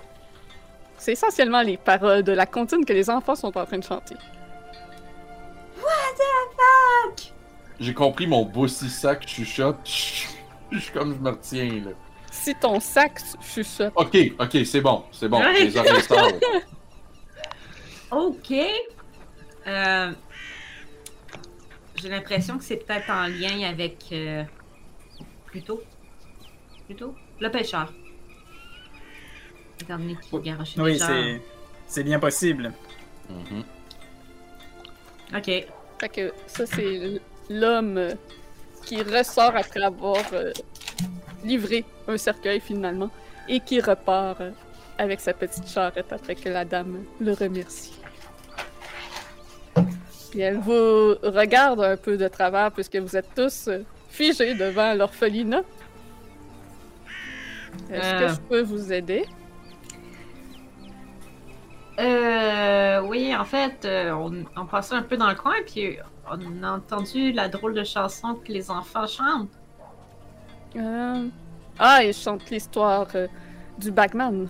[0.98, 4.16] C'est essentiellement les paroles de la comptine que les enfants sont en train de chanter.
[7.80, 9.78] J'ai compris mon bossy sac chuchote.
[10.72, 11.91] Je suis comme je me retiens là.
[12.32, 15.40] Si ton sac chuchote, Ok, ok, c'est bon, c'est bon.
[15.40, 15.66] Ouais.
[15.66, 15.74] Les.
[18.12, 18.53] Ok.
[19.68, 20.12] Euh,
[21.95, 23.98] J'ai l'impression que c'est peut-être en lien avec.
[24.12, 24.44] Euh...
[25.45, 25.82] Plutôt.
[26.86, 27.16] Plutôt.
[27.40, 27.91] Le pêcheur.
[29.82, 31.42] Étant donné qu'il garoche Oui, c'est.
[31.88, 32.74] C'est bien possible.
[33.30, 33.64] Mhm.
[35.36, 35.46] Ok.
[36.00, 37.20] fait que ça c'est
[37.50, 38.10] l'homme
[38.86, 40.52] qui ressort après avoir euh,
[41.44, 43.10] livré un cercueil finalement
[43.48, 44.52] et qui repart euh,
[44.98, 47.94] avec sa petite charrette après que la dame le remercie.
[50.32, 54.94] Puis elle vous regarde un peu de travers puisque vous êtes tous euh, figés devant
[54.94, 55.64] l'orphelinat.
[57.92, 58.20] Est-ce Euh.
[58.28, 59.26] que je peux vous aider?
[62.00, 65.98] Euh, oui, en fait, euh, on, on passait un peu dans le coin, puis
[66.30, 69.50] on a entendu la drôle de chanson que les enfants chantent.
[70.76, 71.28] Euh,
[71.80, 73.28] Ah, il chante l'histoire euh,
[73.78, 74.48] du Bagman.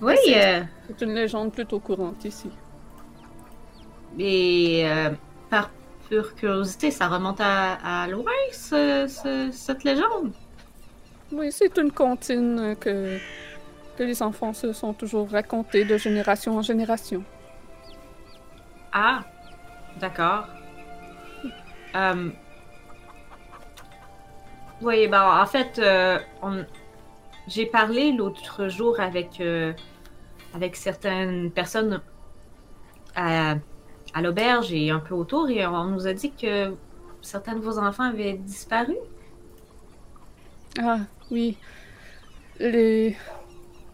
[0.00, 0.64] Oui, c'est-
[1.02, 2.48] une légende plutôt courante ici.
[4.18, 5.10] et euh,
[5.50, 5.70] par
[6.08, 10.32] pure curiosité, ça remonte à, à loin, ce- ce- cette légende?
[11.30, 13.18] Oui, c'est une comptine que,
[13.98, 17.26] que les enfants se sont toujours racontés de génération en génération.
[18.92, 19.24] Ah,
[19.96, 20.46] d'accord.
[21.94, 22.30] Euh,
[24.80, 26.64] oui, ben en fait, euh, on-
[27.48, 29.72] j'ai parlé l'autre jour avec, euh,
[30.54, 32.02] avec certaines personnes
[33.14, 33.56] à,
[34.14, 36.76] à l'auberge et un peu autour, et on nous a dit que
[37.22, 38.96] certains de vos enfants avaient disparu.
[40.78, 41.00] Ah,
[41.30, 41.56] oui.
[42.60, 43.16] Les.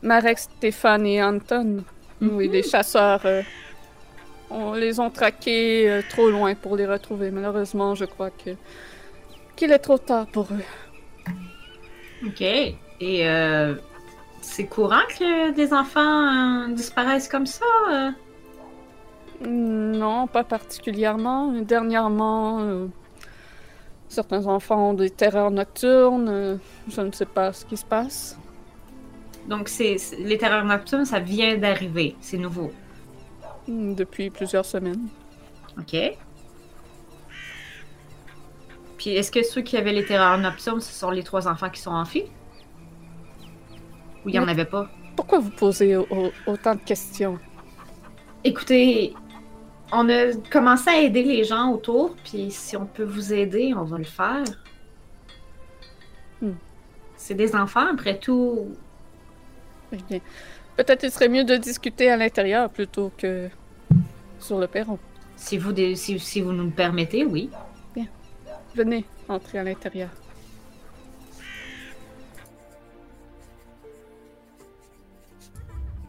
[0.05, 1.83] Marek, Stéphane et Anton.
[2.21, 3.25] Oui, les chasseurs.
[3.25, 3.43] euh,
[4.51, 7.31] on les ont traqués euh, trop loin pour les retrouver.
[7.31, 8.51] Malheureusement, je crois que.
[9.57, 11.33] qu'il est trop tard pour eux.
[12.27, 12.43] Ok.
[12.43, 12.77] Et
[13.29, 13.75] euh,
[14.43, 17.65] c'est courant que des enfants disparaissent comme ça?
[19.41, 21.51] Non, pas particulièrement.
[21.63, 22.87] Dernièrement,
[24.09, 26.59] certains enfants ont des terreurs nocturnes.
[26.89, 28.39] je ne sais pas ce qui se passe.
[29.49, 32.17] Donc, c'est les terreurs nocturnes, ça vient d'arriver.
[32.21, 32.73] C'est nouveau.
[33.69, 35.09] Hmm, Depuis plusieurs semaines.
[35.79, 35.97] OK.
[38.97, 41.81] Puis, est-ce que ceux qui avaient les terreurs nocturnes, ce sont les trois enfants qui
[41.81, 42.25] sont enfuis?
[44.25, 44.89] Ou il n'y en avait pas?
[45.17, 47.39] Pourquoi vous posez au- au- autant de questions?
[48.45, 49.15] Écoutez,
[49.93, 53.85] on a commencé à aider les gens autour, puis si on peut vous aider, on
[53.85, 54.45] va le faire.
[56.41, 56.53] Hmm.
[57.17, 58.75] C'est des enfants, après tout.
[59.95, 60.21] Eh bien,
[60.77, 63.49] peut-être il serait mieux de discuter à l'intérieur plutôt que
[64.41, 64.99] sur le perron.
[65.37, 67.51] Si vous, dé- si, si vous nous le permettez, oui.
[68.75, 70.09] Venez entrer à l'intérieur.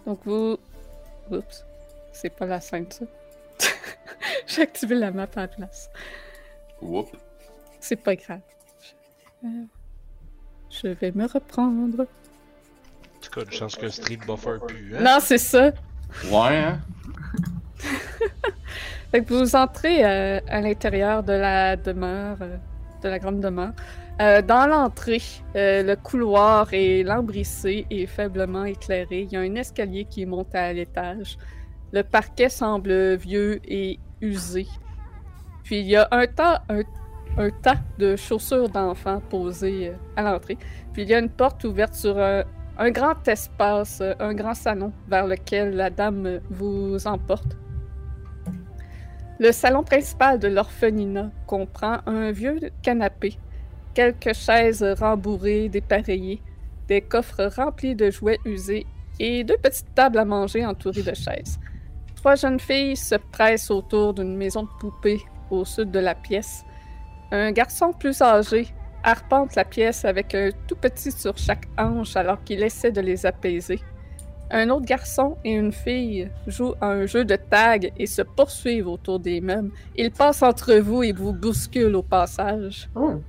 [0.06, 0.58] Donc vous...
[1.32, 1.66] Oups.
[2.14, 3.06] C'est pas la scène, ça.
[4.48, 5.90] J'ai activé la map à la place.
[6.82, 7.10] Whoop.
[7.80, 8.42] C'est pas grave.
[9.44, 9.48] Euh,
[10.70, 12.06] je vais me reprendre.
[13.26, 14.94] Tout cas, une chance que Street Buffer pue.
[14.96, 15.02] Hein?
[15.02, 15.72] Non, c'est ça.
[16.32, 16.80] Ouais, hein?
[19.12, 22.58] Fait que vous entrez euh, à l'intérieur de la demeure, euh,
[23.04, 23.74] de la grande demeure.
[24.22, 25.22] Euh, dans l'entrée,
[25.58, 29.22] euh, le couloir est lambrissé et faiblement éclairé.
[29.22, 31.38] Il y a un escalier qui monte à l'étage.
[31.92, 34.68] Le parquet semble vieux et usé.
[35.64, 36.84] Puis il y a un tas, un,
[37.38, 40.58] un tas de chaussures d'enfants posées euh, à l'entrée.
[40.94, 42.44] Puis il y a une porte ouverte sur un,
[42.78, 47.58] un grand espace, un grand salon vers lequel la dame vous emporte.
[49.40, 53.38] Le salon principal de l'orphelinat comprend un vieux canapé,
[53.94, 56.42] quelques chaises rembourrées, dépareillées,
[56.88, 58.86] des coffres remplis de jouets usés
[59.20, 61.60] et deux petites tables à manger entourées de chaises.
[62.16, 66.64] Trois jeunes filles se pressent autour d'une maison de poupées au sud de la pièce.
[67.32, 68.68] Un garçon plus âgé
[69.06, 73.26] arpente la pièce avec un tout petit sur chaque hanche alors qu'il essaie de les
[73.26, 73.80] apaiser.
[74.52, 78.88] Un autre garçon et une fille jouent à un jeu de tag et se poursuivent
[78.88, 79.72] autour des meubles.
[79.96, 82.90] Ils passent entre vous et vous bousculent au passage.
[82.96, 83.22] Oh.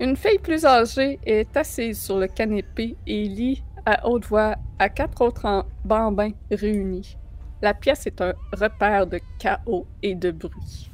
[0.00, 4.88] Une fille plus âgée est assise sur le canapé et lit à haute voix à
[4.88, 7.16] quatre autres bambins réunis.
[7.62, 10.90] La pièce est un repère de chaos et de bruit.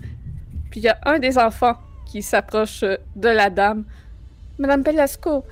[0.70, 1.76] Puis il y a un des enfants
[2.06, 3.84] qui s'approche euh, de la dame.
[4.58, 5.44] Madame Belasco,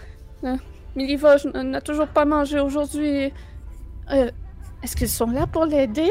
[0.45, 0.57] euh,
[0.97, 3.33] n'a toujours pas mangé aujourd'hui.
[4.13, 4.31] Euh,
[4.83, 6.11] Est-ce qu'ils sont là pour l'aider?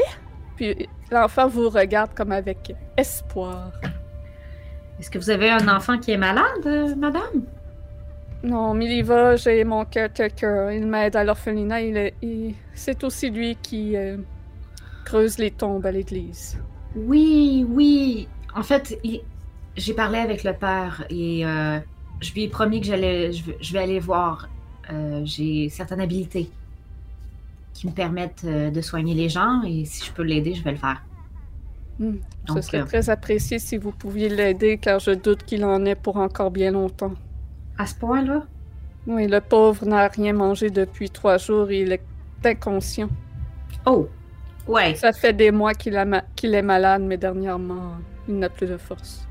[0.56, 3.72] Puis l'enfant vous regarde comme avec espoir.
[4.98, 7.44] Est-ce que vous avez un enfant qui est malade, euh, madame?
[8.42, 10.70] Non, Miliva, j'ai mon caretaker.
[10.72, 11.80] Il m'aide à l'orphelinat.
[11.82, 14.16] Il est- il- C'est aussi lui qui euh,
[15.04, 16.58] creuse les tombes à l'église.
[16.96, 18.28] Oui, oui.
[18.54, 19.22] En fait, il-
[19.76, 21.80] j'ai parlé avec le père et euh,
[22.20, 24.48] je lui ai promis que j'allais, je, vais- je vais aller voir.
[24.90, 26.56] Euh, j'ai certaines habilités
[27.72, 30.72] qui me permettent euh, de soigner les gens et si je peux l'aider, je vais
[30.72, 31.04] le faire.
[31.98, 32.16] Hmm,
[32.46, 36.16] Ce serait très apprécié si vous pouviez l'aider, car je doute qu'il en ait pour
[36.16, 37.14] encore bien longtemps.
[37.76, 38.46] à ce point-là,
[39.06, 42.06] Oui, le pauvre n'a rien mangé depuis trois jours et il est
[42.44, 43.10] inconscient.
[43.86, 44.16] oh,
[44.66, 44.94] ouais.
[44.94, 48.68] Ça fait des mois qu'il a ma- qu'il est malade, mais dernièrement, il n'a plus
[48.68, 49.28] de force.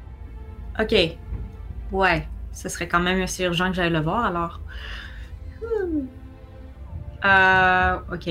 [0.79, 0.95] Ok.
[1.91, 2.27] Ouais.
[2.51, 4.59] Ce serait quand même assez urgent que j'aille le voir alors.
[5.61, 6.05] Hmm.
[7.25, 8.29] Euh, ok.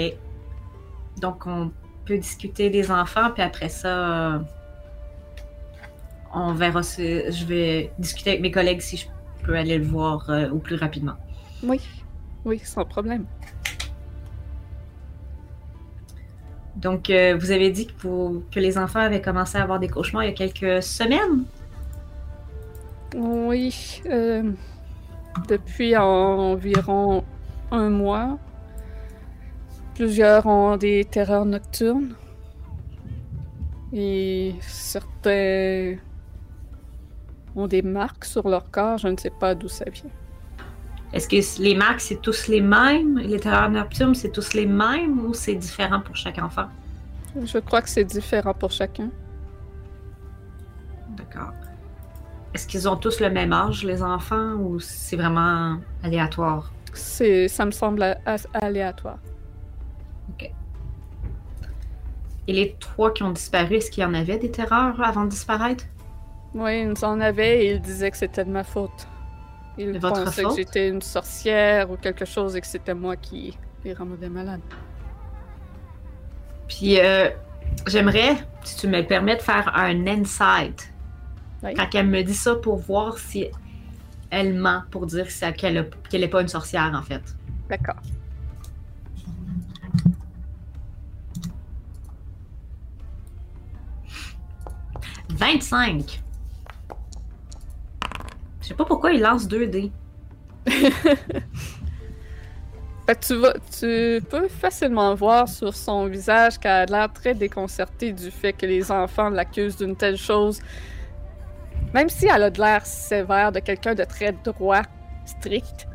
[1.20, 1.70] Donc on
[2.04, 4.38] peut discuter des enfants, puis après ça, euh,
[6.34, 9.06] on verra si je vais discuter avec mes collègues si je
[9.44, 11.14] peux aller le voir euh, au plus rapidement.
[11.62, 11.80] Oui,
[12.44, 13.26] oui, sans problème.
[16.76, 19.88] Donc euh, vous avez dit que, vous- que les enfants avaient commencé à avoir des
[19.88, 21.44] cauchemars il y a quelques semaines?
[23.16, 24.52] Oui, euh,
[25.48, 27.24] depuis environ
[27.70, 28.38] un mois,
[29.94, 32.14] plusieurs ont des terreurs nocturnes.
[33.92, 35.96] Et certains
[37.56, 40.10] ont des marques sur leur corps, je ne sais pas d'où ça vient.
[41.14, 43.18] Est-ce que les marques, c'est tous les mêmes?
[43.18, 46.66] Les terreurs nocturnes, c'est tous les mêmes ou c'est différent pour chaque enfant?
[47.42, 49.08] Je crois que c'est différent pour chacun.
[51.16, 51.52] D'accord.
[52.54, 56.72] Est-ce qu'ils ont tous le même âge, les enfants, ou c'est vraiment aléatoire?
[56.94, 58.16] C'est, ça me semble
[58.54, 59.18] aléatoire.
[62.46, 65.28] Et les trois qui ont disparu, est-ce qu'il y en avait des terreurs avant de
[65.28, 65.84] disparaître?
[66.54, 69.06] Oui, ils en avaient et ils disaient que c'était de ma faute.
[69.76, 70.52] Ils De votre pensaient faute?
[70.52, 74.62] que j'étais une sorcière ou quelque chose et que c'était moi qui les rendais malades.
[76.68, 77.28] Puis, euh,
[77.86, 80.90] j'aimerais, si tu me permets, de faire un insight.
[81.62, 81.74] Oui.
[81.74, 83.46] Quand elle me dit ça pour voir si
[84.30, 85.26] elle ment, pour dire
[85.56, 87.22] qu'elle n'est pas une sorcière, en fait.
[87.68, 87.96] D'accord.
[95.30, 96.22] 25!
[98.60, 99.92] Je sais pas pourquoi il lance 2 dés.
[103.06, 107.34] Fait que tu, vas, tu peux facilement voir sur son visage qu'elle a l'air très
[107.34, 110.60] déconcertée du fait que les enfants l'accusent d'une telle chose.
[111.94, 114.82] Même si elle a de l'air sévère, de quelqu'un de très droit,
[115.24, 115.88] strict,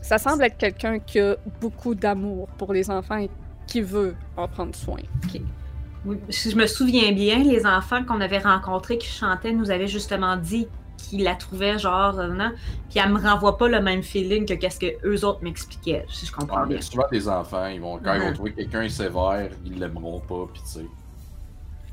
[0.00, 3.30] ça semble être quelqu'un qui a beaucoup d'amour pour les enfants et
[3.66, 4.98] qui veut en prendre soin.
[6.04, 9.86] Oui, Si je me souviens bien, les enfants qu'on avait rencontrés qui chantaient nous avaient
[9.86, 10.66] justement dit
[10.96, 12.50] qu'ils la trouvaient genre, euh, non?
[12.90, 16.26] Puis elle me renvoie pas le même feeling que qu'est-ce que eux autres m'expliquaient, si
[16.26, 16.76] je comprends Ouais, bien.
[16.76, 20.46] mais souvent, les enfants, ils vont, quand ils vont trouver quelqu'un sévère, ils l'aimeront pas,
[20.52, 20.86] pis tu sais.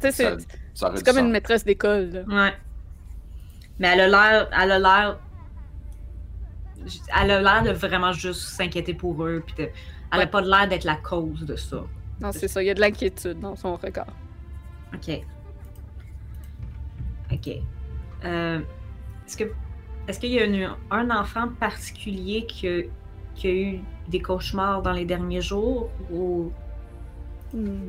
[0.02, 0.38] Tu sais,
[0.74, 2.10] c'est comme une maîtresse d'école.
[2.12, 2.22] là.
[2.46, 2.54] Ouais.
[3.80, 5.20] Mais elle a l'air, elle a l'air,
[7.22, 9.72] elle a l'air de vraiment juste s'inquiéter pour eux, puis de- elle
[10.12, 10.28] a Ouais.
[10.28, 11.84] pas l'air d'être la cause de ça.
[12.22, 14.08] Non, c'est ça, il y a de l'inquiétude dans son regard.
[14.94, 15.22] Ok.
[17.32, 17.50] Ok.
[18.26, 18.60] Euh,
[19.26, 19.44] est-ce que,
[20.08, 22.82] est-ce qu'il y a une- un enfant particulier qui a,
[23.36, 23.80] qui a eu
[24.10, 26.52] des cauchemars dans les derniers jours ou?
[27.54, 27.88] Hmm.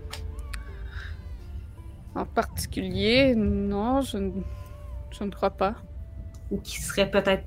[2.14, 4.30] En particulier, non, je ne,
[5.18, 5.74] je ne crois pas.
[6.50, 7.44] ou qui serait peut-être,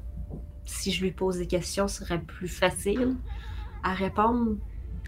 [0.66, 3.16] si je lui pose des questions, serait plus facile
[3.84, 4.56] à répondre?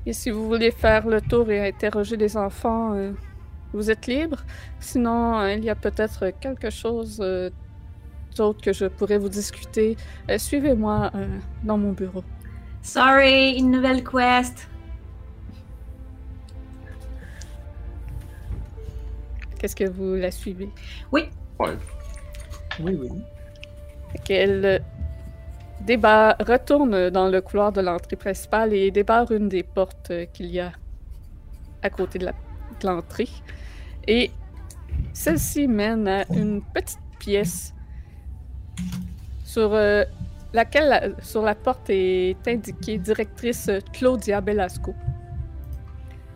[0.05, 3.13] Et si vous voulez faire le tour et interroger les enfants, euh,
[3.73, 4.43] vous êtes libre.
[4.79, 7.49] Sinon, euh, il y a peut-être quelque chose euh,
[8.35, 9.95] d'autre que je pourrais vous discuter.
[10.29, 12.23] Euh, Suivez-moi euh, dans mon bureau.
[12.81, 14.67] Sorry, une nouvelle quest.
[19.57, 20.69] Qu'est-ce que vous la suivez?
[21.11, 21.29] Ouais.
[22.79, 23.09] Oui, oui.
[24.23, 30.25] qu'elle euh, retourne dans le couloir de l'entrée principale et débarre une des portes euh,
[30.33, 30.71] qu'il y a
[31.81, 32.27] à côté de
[32.83, 33.29] l'entrée.
[34.07, 34.31] Et
[35.13, 37.73] celle-ci mène à une petite pièce
[39.43, 40.03] sur euh,
[40.53, 44.93] laquelle la, sur la porte est indiquée directrice Claudia Belasco.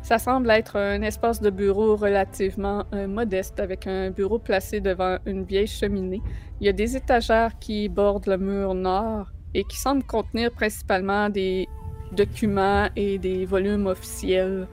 [0.10, 5.20] Ça semble être un espace de bureau relativement euh, modeste avec un bureau placé devant
[5.28, 6.24] une vieille cheminée.
[6.60, 11.30] Il y a des étagères qui bordent le mur nord et qui semblent contenir principalement
[11.30, 11.68] des
[12.12, 14.68] documents et des volumes officiels.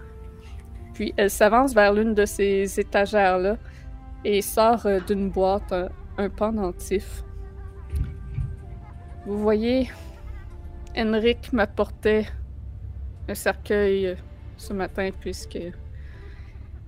[0.94, 3.58] Puis elle s'avance vers l'une de ces étagères-là
[4.24, 7.22] et sort euh, d'une boîte un, un pendentif.
[9.26, 9.90] Vous voyez,
[10.96, 12.24] Henrik m'apportait
[13.28, 14.14] un cercueil euh,
[14.56, 15.58] ce matin puisque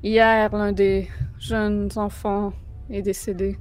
[0.02, 1.08] hier l'un des
[1.38, 2.52] jeunes enfants
[2.90, 3.58] est décédé.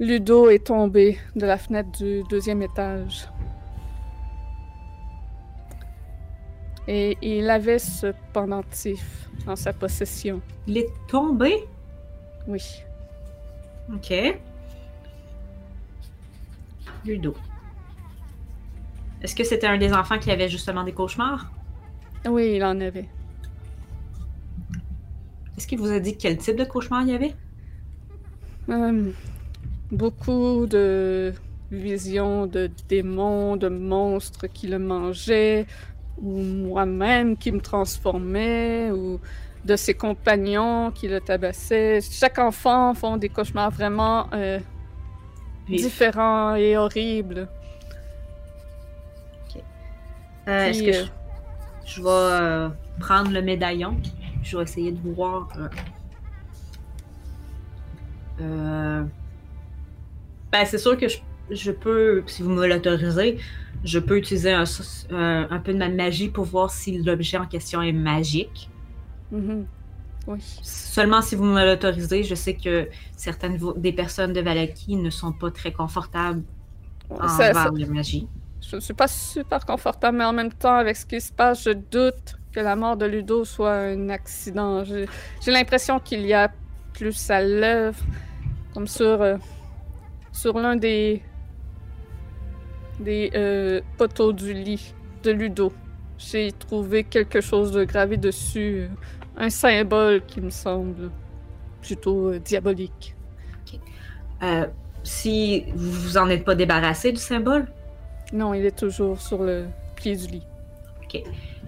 [0.00, 3.28] Ludo est tombé de la fenêtre du deuxième étage.
[6.86, 10.42] Et il avait ce pendentif en sa possession.
[10.66, 11.64] Il est tombé?
[12.46, 12.62] Oui.
[13.94, 14.12] Ok.
[17.06, 17.34] Ludo.
[19.22, 21.50] Est-ce que c'était un des enfants qui avait justement des cauchemars?
[22.28, 23.08] Oui, il en avait.
[25.56, 27.34] Est-ce qu'il vous a dit quel type de cauchemar il y avait?
[28.68, 29.10] Euh,
[29.92, 31.32] beaucoup de
[31.70, 35.66] visions de démons, de monstres qui le mangeaient,
[36.20, 39.20] ou moi-même qui me transformais, ou
[39.64, 42.00] de ses compagnons qui le tabassaient.
[42.00, 44.58] Chaque enfant font des cauchemars vraiment euh,
[45.68, 47.48] différents et horribles.
[50.46, 51.23] Euh, Est-ce que euh, je,
[51.86, 52.68] je vais euh,
[53.00, 53.96] prendre le médaillon?
[54.42, 55.48] Je vais essayer de voir.
[55.58, 55.68] euh,
[58.40, 59.04] euh,
[60.52, 61.18] Ben, c'est sûr que je,
[61.50, 63.38] je peux, si vous me l'autorisez,
[63.84, 67.38] je peux utiliser un, s- un- un peu de ma magie pour voir si l'objet
[67.38, 68.68] en question est magique.
[69.32, 69.66] mhm.
[70.26, 70.38] Oui.
[70.62, 75.32] Seulement si vous me l'autorisez, je sais que certaines des personnes de Valaki ne sont
[75.32, 76.42] pas très confortables
[77.10, 78.26] Ça- envers ça- la magie.
[78.68, 81.64] Je ne suis pas super confortable, mais en même temps, avec ce qui se passe,
[81.64, 84.84] je doute que la mort de Ludo soit un accident.
[84.84, 85.06] J'ai
[85.46, 86.50] l'impression qu'il y a
[86.92, 87.98] plus à l'œuvre,
[88.72, 89.36] comme sur, euh,
[90.32, 91.22] sur l'un des,
[93.00, 95.72] des euh, poteaux du lit de Ludo.
[96.16, 98.88] J'ai trouvé quelque chose de gravé dessus, euh,
[99.36, 101.10] un symbole qui me semble
[101.82, 103.14] plutôt diabolique.
[104.42, 104.66] Euh,
[105.02, 107.66] si vous vous en êtes pas débarrassé du symbole,
[108.32, 110.46] Non, il est toujours sur le pied du lit.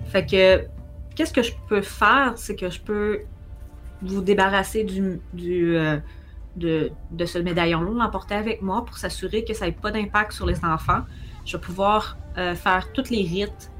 [0.08, 0.66] Fait que,
[1.14, 3.20] qu'est-ce que je peux faire, c'est que je peux
[4.02, 5.98] vous débarrasser euh,
[6.56, 10.46] de, de ce médaillon-là, l'emporter avec moi pour s'assurer que ça n'ait pas d'impact sur
[10.46, 11.02] les enfants.
[11.44, 13.70] Je vais pouvoir euh, faire tous les rites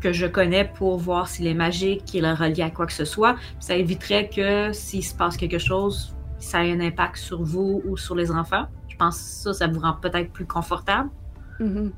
[0.00, 3.04] que je connais pour voir s'il est magique, qu'il est relié à quoi que ce
[3.04, 3.36] soit.
[3.58, 7.96] Ça éviterait que s'il se passe quelque chose, ça ait un impact sur vous ou
[7.96, 8.66] sur les enfants.
[8.88, 11.08] Je pense que ça, ça vous rend peut-être plus confortable.
[11.60, 11.92] Mhm.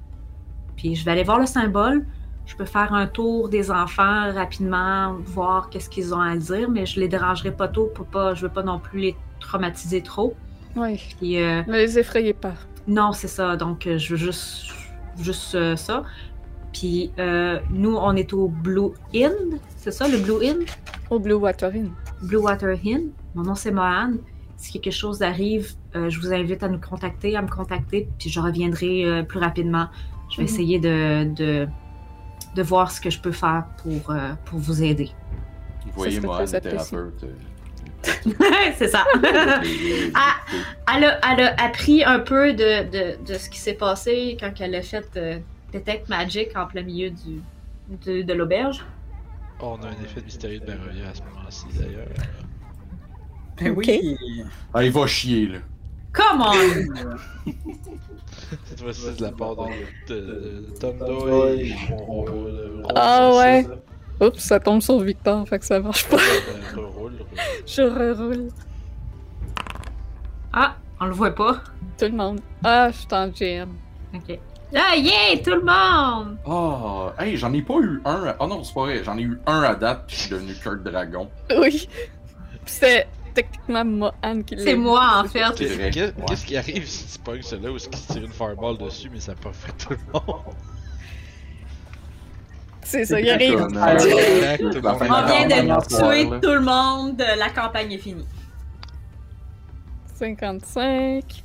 [0.76, 2.04] Puis je vais aller voir le symbole.
[2.44, 6.86] Je peux faire un tour des enfants rapidement, voir qu'est-ce qu'ils ont à dire, mais
[6.86, 10.34] je les dérangerai pas tôt pour pas, je veux pas non plus les traumatiser trop.
[10.76, 12.52] Oui, Puis euh, ne les effrayez pas.
[12.86, 13.56] non, c'est ça.
[13.56, 14.66] Donc euh, je veux juste,
[15.18, 16.04] juste euh, ça.
[16.72, 20.64] Puis euh, nous, on est au Blue Inn, c'est ça, le Blue Inn,
[21.10, 21.90] Au Blue Water Inn.
[22.22, 23.10] Blue Water Inn.
[23.34, 24.12] Mon nom c'est Mohan.
[24.56, 28.30] Si quelque chose arrive, euh, je vous invite à nous contacter, à me contacter, puis
[28.30, 29.88] je reviendrai euh, plus rapidement.
[30.30, 30.48] Je vais Mhm.
[30.48, 31.68] essayer de, de,
[32.54, 35.10] de voir ce que je peux faire pour, euh, pour vous aider.
[35.84, 36.96] Vous voyez, serait moi, très le apprécié.
[36.98, 37.24] thérapeute.
[37.24, 37.32] euh,
[38.76, 39.04] c'est ça.
[40.14, 40.36] Ah!
[40.96, 44.52] elle, a, elle a appris un peu de, de, de ce qui s'est passé quand
[44.60, 45.38] elle a fait euh,
[45.72, 47.42] Detect Magic en plein milieu du,
[48.06, 48.84] de, de l'auberge.
[49.60, 52.06] Oh, on a un effet mystérieux de Barovia à ce moment-ci, d'ailleurs.
[53.58, 54.16] Ben oui.
[54.74, 55.58] Ah, il va chier, là.
[56.12, 57.52] Come on!
[58.64, 60.94] Cette fois-ci, c'est de la part de, de, de Tom
[62.08, 63.66] on- Ah ouais.
[64.20, 66.16] Oups, ça tombe sur Victor, fait que ça marche pas.
[66.16, 67.12] reroule, reroule.
[67.66, 68.48] Je reroule.
[70.52, 71.60] Ah, on le voit pas.
[71.98, 72.40] Tout le monde.
[72.64, 73.70] Ah, je suis en GM.
[74.14, 74.38] Ok.
[74.74, 76.38] Ah, yeah, tout le monde!
[76.46, 78.34] Oh, hey, j'en ai pas eu un.
[78.40, 79.04] Oh non, c'est pas vrai.
[79.04, 81.28] J'en ai eu un à date, puis je suis devenu Kurt Dragon.
[81.58, 81.88] Oui.
[82.64, 83.06] C'est
[83.36, 85.44] techniquement Mohan qui l'a C'est moi, en fait.
[85.44, 86.12] Ouais.
[86.26, 89.10] Qu'est-ce qui arrive si tu pognes celui-là ou est-ce qu'il se tire une fireball dessus,
[89.12, 90.54] mais ça n'a pas fait tout le monde?
[92.82, 93.66] C'est ça, il arrive.
[93.76, 98.26] Ah, euh, de On vient de tuer tout le monde, la campagne est finie.
[100.14, 101.44] 55.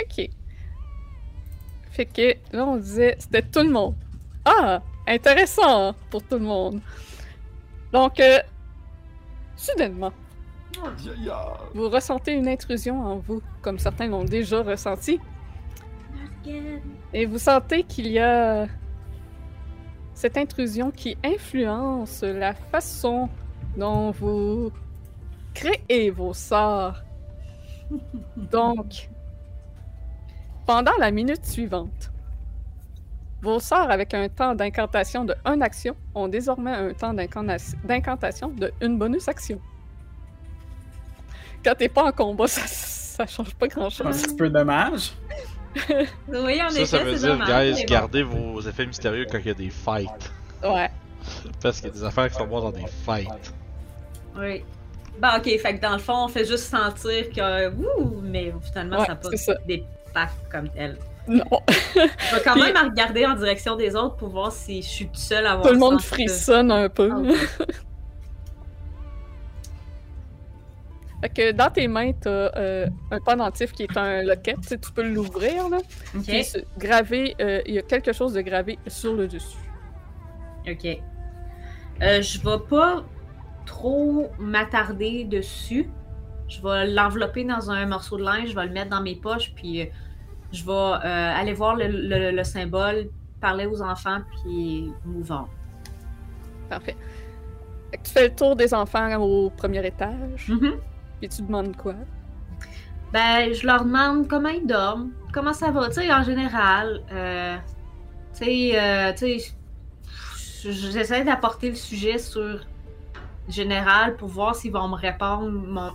[0.00, 0.28] Ok.
[1.90, 3.94] Fait que là, on disait, c'était tout le monde.
[4.44, 6.80] Ah, intéressant pour tout le monde.
[7.92, 8.38] Donc, euh,
[9.56, 10.12] soudainement,
[11.74, 15.20] vous ressentez une intrusion en vous, comme certains l'ont déjà ressenti.
[17.12, 18.66] Et vous sentez qu'il y a
[20.14, 23.28] cette intrusion qui influence la façon
[23.76, 24.72] dont vous
[25.54, 27.02] créez vos sorts.
[28.36, 29.10] Donc,
[30.66, 32.11] pendant la minute suivante,
[33.42, 38.72] vos sorts avec un temps d'incantation de 1 action ont désormais un temps d'incantation de
[38.80, 39.60] une bonus action.
[41.64, 44.22] Quand t'es pas en combat, ça, ça change pas grand C'est un chose.
[44.22, 45.12] petit peu dommage.
[46.28, 47.86] Oui, en Ça, effet, ça veut dire, dommage, guys, bon.
[47.88, 50.30] gardez vos effets mystérieux quand il y a des fights.
[50.62, 50.90] Ouais.
[51.62, 53.52] Parce qu'il y a des affaires qui sont bonnes dans des fights.
[54.36, 54.64] Oui.
[55.20, 57.68] Bon, ok, fait que dans le fond, on fait juste sentir que.
[57.70, 58.20] Wouh!
[58.22, 59.54] Mais finalement, Ouais, ça n'a pas ça.
[59.68, 60.98] d'impact comme tel.
[61.28, 61.44] Non.
[61.68, 65.06] Je vais quand même à regarder en direction des autres pour voir si je suis
[65.06, 67.10] toute seule à voir Tout le monde frissonne un peu.
[67.12, 67.64] Ah.
[71.22, 74.60] Fait que dans tes mains, t'as euh, un pendentif qui est un locket.
[74.62, 75.78] Tu sais, tu peux l'ouvrir, là.
[76.16, 76.24] Ok.
[76.24, 76.44] Puis
[76.76, 79.56] gravé, euh, il y a quelque chose de gravé sur le dessus.
[80.68, 80.84] Ok.
[82.02, 83.04] Euh, je vais pas
[83.66, 85.88] trop m'attarder dessus.
[86.48, 89.52] Je vais l'envelopper dans un morceau de linge, je vais le mettre dans mes poches,
[89.54, 89.86] puis euh,
[90.52, 91.00] je vais euh,
[91.40, 93.08] aller voir le, le- le symbole,
[93.40, 95.46] parler aux enfants, puis move on.
[96.68, 96.96] Parfait.
[98.04, 100.48] Tu fais le tour des enfants au premier étage.
[100.48, 100.74] Mhm.
[101.20, 101.94] Puis tu demandes quoi?
[103.12, 107.02] Ben, je leur demande comment ils dorment, comment ça va, tu sais, en général.
[107.12, 107.56] Euh,
[108.38, 109.52] tu sais, euh, tu sais,
[110.70, 112.60] j'essaie d'apporter le sujet sur
[113.48, 115.50] général pour voir s'ils vont me répondre,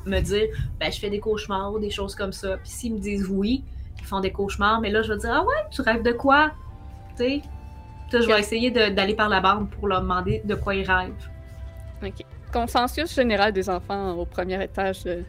[0.06, 0.48] me dire,
[0.80, 2.58] ben, je fais des cauchemars ou des choses comme ça.
[2.58, 3.64] Puis s'ils me disent oui,
[4.08, 6.52] font des cauchemars, mais là, je vais dire, ah ouais, tu rêves de quoi?
[7.18, 7.42] Tu sais,
[8.12, 11.14] là, je vais essayer d'aller par la bande pour leur demander de quoi ils rêvent.
[12.04, 12.24] Ok.
[12.52, 15.24] Consensus général des enfants au premier étage de,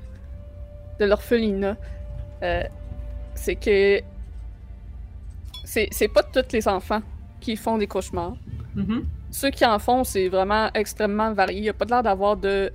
[1.01, 1.77] de l'orphelinat,
[2.43, 2.63] euh,
[3.35, 4.01] c'est que
[5.65, 7.03] c'est pas tous les enfants
[7.41, 8.37] qui font des cauchemars.
[8.75, 9.07] Mhm.
[9.31, 11.59] Ceux qui en font, c'est vraiment extrêmement varié.
[11.59, 12.73] Il n'y a pas l'air d'avoir de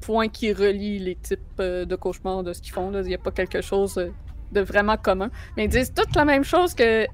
[0.00, 2.90] point qui relie les types euh, de cauchemars de ce qu'ils font.
[2.90, 3.00] là.
[3.02, 4.10] Il n'y a pas quelque chose euh,
[4.52, 5.30] de vraiment commun.
[5.56, 7.06] Mais ils disent toutes la même chose que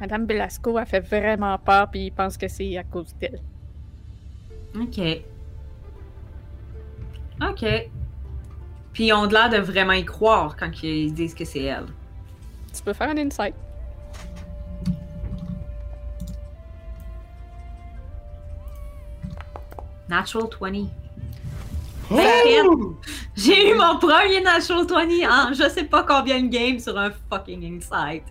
[0.00, 3.40] Madame Belasco a fait vraiment peur, puis ils pensent que c'est à cause d'elle.
[4.76, 5.00] OK.
[7.42, 7.90] OK.
[8.92, 11.86] Puis ils ont de l'air de vraiment y croire quand ils disent que c'est elle.
[12.74, 13.54] Tu peux faire un insight.
[20.08, 20.88] Natural 20.
[23.36, 27.10] J'ai eu mon premier Natural 20 en je sais pas combien de games sur un
[27.30, 28.24] fucking insight.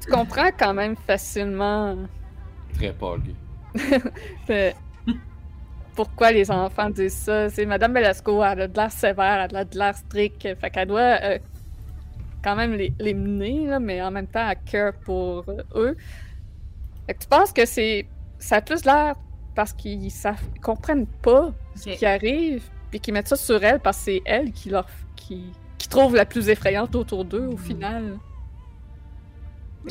[0.00, 1.96] Tu comprends quand même facilement
[2.74, 2.94] Très
[4.50, 4.70] euh,
[5.94, 7.48] pourquoi les enfants disent ça.
[7.48, 10.46] C'est Madame Belasco, elle a de l'air sévère, elle a de l'air strict.
[10.60, 11.38] Fait qu'elle doit euh,
[12.44, 15.96] quand même les, les mener, là, mais en même temps, elle cœur pour euh, eux.
[17.06, 18.06] Fait que tu penses que c'est.
[18.38, 19.14] Ça a plus l'air
[19.54, 20.12] parce qu'ils
[20.62, 24.52] comprennent pas ce qui arrive, puis qu'ils mettent ça sur elle parce que c'est elle
[24.52, 24.86] qui leur.
[25.16, 28.18] qui, qui trouve la plus effrayante autour d'eux au final.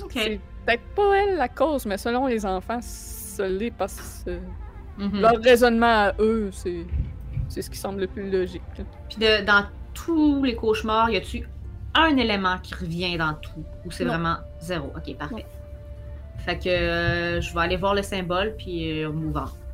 [0.02, 0.12] Ok.
[0.14, 4.40] C'est peut-être pas elle la cause, mais selon les enfants, ça l'est parce que
[4.98, 5.20] Mhm.
[5.20, 6.86] leur raisonnement à eux, c'est
[7.50, 8.62] c'est ce qui semble le plus logique.
[9.10, 11.48] Puis de- dans tous les cauchemars, y a-tu
[11.94, 14.92] un élément qui revient dans tout Ou c'est vraiment zéro?
[14.96, 15.46] Ok, parfait.
[16.40, 19.65] Fait que euh, je vais aller voir le symbole puis euh, move on.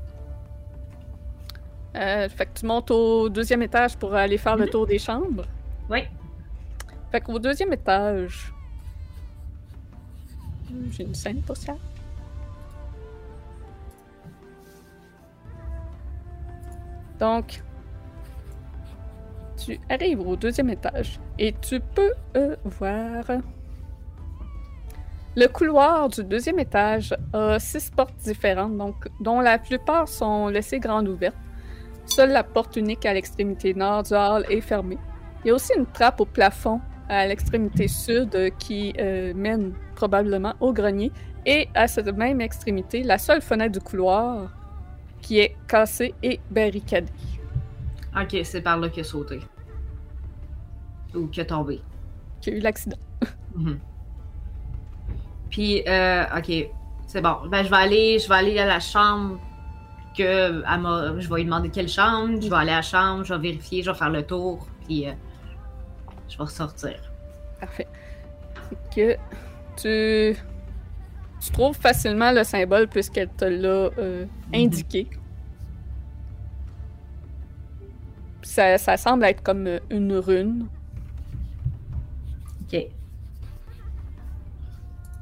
[1.96, 5.46] Euh, fait que tu montes au deuxième étage pour aller faire le tour des chambres.
[5.90, 6.04] Oui.
[7.12, 8.54] Fait qu'au deuxième étage.
[10.92, 11.76] J'ai une scène pour ça.
[17.20, 17.62] Donc,
[19.64, 23.26] tu arrives au deuxième étage et tu peux euh, voir.
[25.36, 30.80] Le couloir du deuxième étage a six portes différentes, donc, dont la plupart sont laissées
[30.80, 31.38] grandes ouvertes.
[32.12, 34.98] Seule la porte unique à l'extrémité nord du hall est fermée.
[35.44, 40.54] Il y a aussi une trappe au plafond à l'extrémité sud qui euh, mène probablement
[40.60, 41.10] au grenier.
[41.46, 44.50] Et à cette même extrémité, la seule fenêtre du couloir
[45.22, 47.14] qui est cassée et barricadée.
[48.14, 49.40] Ok, c'est par là qu'il a sauté.
[51.16, 51.80] Ou qu'il a tombé.
[52.42, 52.98] Qui a eu l'accident.
[53.56, 53.80] Mhm.
[55.50, 56.70] Puis, euh, ok,
[57.06, 57.36] c'est bon.
[57.50, 59.38] Ben, je vais aller, je vais aller à la chambre
[60.18, 62.40] que elle je vais lui demander quelle chambre.
[62.42, 65.08] Je vais aller à la chambre, je vais vérifier, je vais faire le tour, puis
[65.08, 65.14] euh,
[66.30, 66.96] je vais ressortir.
[67.60, 67.88] Parfait.
[68.70, 69.18] Fait que
[69.78, 70.40] tu,
[71.40, 75.08] tu trouves facilement le symbole puisqu'elle te l'a euh, indiqué.
[78.42, 80.68] Puis Ça, ça semble être comme une rune.
[82.64, 82.88] Ok.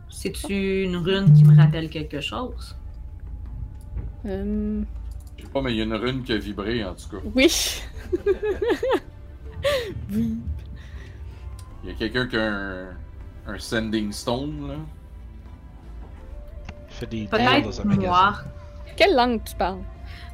[0.10, 2.76] C'est-tu une rune qui me rappelle quelque chose?
[4.26, 4.82] Euh,
[5.38, 7.24] Je sais pas, mais il y a une rune qui a vibré en tout cas.
[7.36, 7.82] oui.
[10.12, 10.38] oui.
[11.84, 12.88] Il y a quelqu'un qui a un,
[13.48, 14.76] un sending stone là.
[16.90, 18.08] Il fait des deals dans Peut-être un magasin.
[18.10, 18.34] moi.
[18.98, 19.80] Quelle langue tu parles?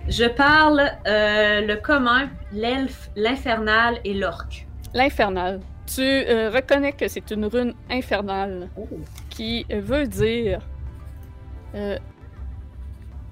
[0.07, 4.65] Je parle euh, le commun, l'elfe, l'infernal et l'orque.
[4.93, 5.61] L'infernal.
[5.87, 8.69] Tu euh, reconnais que c'est une rune infernale
[9.29, 10.61] qui euh, veut dire
[11.75, 11.97] euh,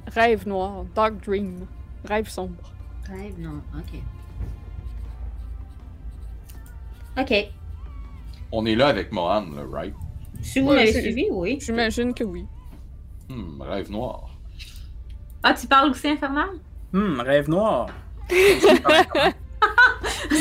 [0.08, 1.66] rêve noir, dark dream,
[2.06, 2.72] rêve sombre.
[3.10, 4.00] Rêve, non, ok.
[7.20, 7.34] Ok.
[8.52, 9.94] On est là avec Mohan, là, right?
[10.42, 11.58] Si vous m'avez suivi, oui.
[11.62, 12.46] J'imagine que oui.
[13.30, 14.30] Hmm, rêve noir.
[15.44, 16.50] Ah, tu parles aussi infernal?
[16.94, 17.88] Hum, rêve noir.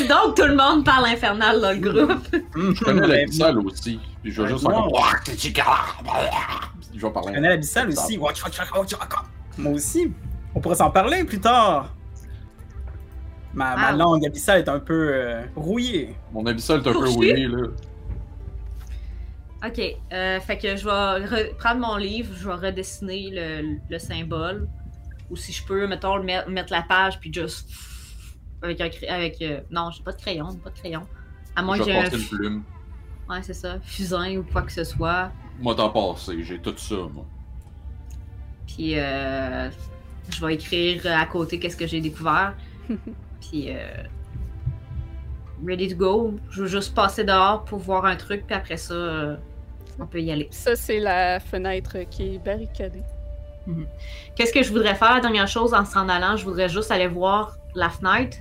[0.08, 2.26] Donc, tout le monde parle infernal dans le groupe.
[2.56, 4.00] Hum, Je connais l'abyssal aussi.
[4.22, 5.20] Puis je vais juste faire noir.
[5.24, 5.34] comme.
[6.94, 7.28] Je vais parler.
[7.30, 8.18] Je connais l'abyssal aussi.
[9.58, 10.12] Moi aussi.
[10.54, 11.94] On pourrait s'en parler plus tard.
[13.54, 13.92] Ma, ma Ah.
[13.92, 16.14] langue abyssale est un peu euh, rouillée.
[16.32, 17.14] Mon abyssal est un peu Poursuis.
[17.14, 17.68] rouillé là.
[19.64, 19.80] Ok,
[20.12, 20.90] euh, fait que je vais
[21.26, 24.68] re- prendre mon livre, je vais redessiner le, le symbole.
[25.30, 27.70] Ou si je peux, mettons, le mettre, mettre la page, puis juste.
[28.62, 29.14] Avec un crayon.
[29.14, 31.02] Avec, euh, non, j'ai pas de crayon, pas de crayon.
[31.54, 32.02] À moins Je que j'ai un.
[32.04, 32.62] passer une plume.
[33.30, 33.78] Ouais, c'est ça.
[33.82, 35.30] Fusain ou quoi que ce soit.
[35.60, 37.24] Moi, t'en passé, j'ai tout ça, moi.
[38.66, 39.68] Puis euh,
[40.30, 42.54] je vais écrire à côté qu'est-ce que j'ai découvert.
[43.40, 44.02] puis euh,
[45.66, 46.34] ready to go.
[46.50, 49.36] Je veux juste passer dehors pour voir un truc, puis après ça, euh,
[49.98, 50.48] on peut y aller.
[50.50, 53.02] Ça, c'est la fenêtre qui est barricadée.
[54.34, 55.14] Qu'est-ce que je voudrais faire?
[55.14, 58.38] La dernière chose, en s'en allant, je voudrais juste aller voir la fenêtre.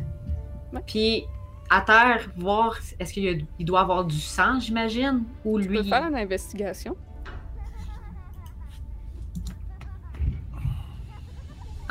[0.74, 0.82] Ouais.
[0.88, 1.26] Puis
[1.70, 5.24] à terre, voir est-ce qu'il doit avoir du sang, j'imagine?
[5.46, 5.90] Ou Tu peux lui.
[5.90, 6.96] faire une investigation.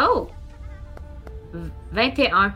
[0.03, 0.29] Oh!
[1.93, 2.55] 21.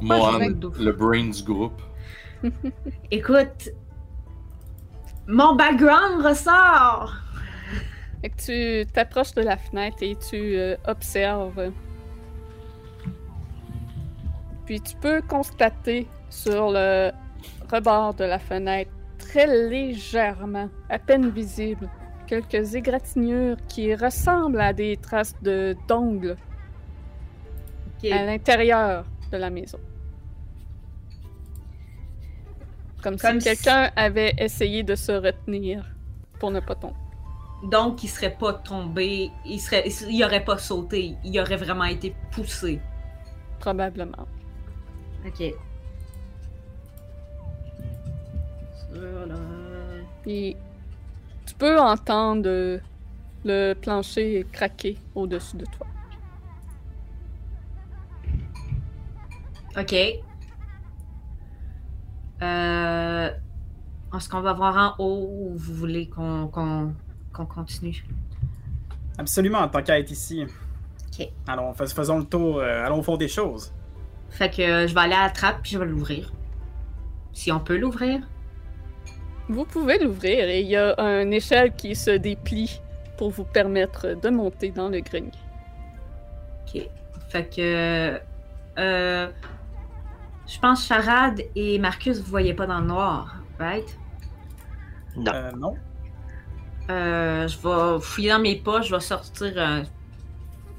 [0.00, 0.38] Mohan,
[0.78, 1.80] le brain du groupe.
[3.10, 3.70] Écoute,
[5.28, 7.14] mon background ressort!
[8.22, 11.72] Que tu t'approches de la fenêtre et tu euh, observes.
[14.66, 17.12] Puis tu peux constater sur le
[17.72, 18.90] rebord de la fenêtre,
[19.28, 21.88] très légèrement, à peine visible,
[22.26, 26.36] quelques égratignures qui ressemblent à des traces de d'ongles
[28.12, 29.78] à l'intérieur de la maison.
[33.02, 35.84] Comme, Comme si si- quelqu'un avait essayé de se retenir
[36.40, 36.94] pour ne pas tomber.
[37.64, 42.14] Donc, il serait pas tombé, il serait, il aurait pas sauté, il aurait vraiment été
[42.30, 42.80] poussé.
[43.58, 44.26] Probablement.
[45.26, 45.54] Ok.
[48.92, 49.34] Ça, là.
[50.22, 50.56] Puis
[51.46, 52.80] tu peux entendre
[53.44, 55.86] le plancher craquer au-dessus de toi.
[59.78, 59.94] Ok.
[62.42, 63.30] Euh,
[64.16, 66.48] Est-ce qu'on va voir en haut ou vous voulez qu'on
[67.32, 68.04] continue?
[69.18, 70.44] Absolument, tant qu'à être ici.
[71.12, 71.28] Ok.
[71.46, 73.72] Allons, fais- faisons le tour, euh, allons au fond des choses.
[74.30, 76.32] Fait que euh, je vais aller à la trappe puis je vais l'ouvrir.
[77.32, 78.20] Si on peut l'ouvrir.
[79.48, 82.80] Vous pouvez l'ouvrir et il y a une échelle qui se déplie
[83.16, 85.32] pour vous permettre de monter dans le grenier.
[86.66, 86.82] Ok.
[87.28, 88.20] Fait que.
[88.78, 89.28] Euh,
[90.46, 93.98] je pense Charade et Marcus, vous voyez pas dans le noir, right?
[95.16, 95.32] Non.
[95.34, 95.76] Euh, non.
[96.90, 99.82] Euh, je vais fouiller dans mes poches, je vais sortir un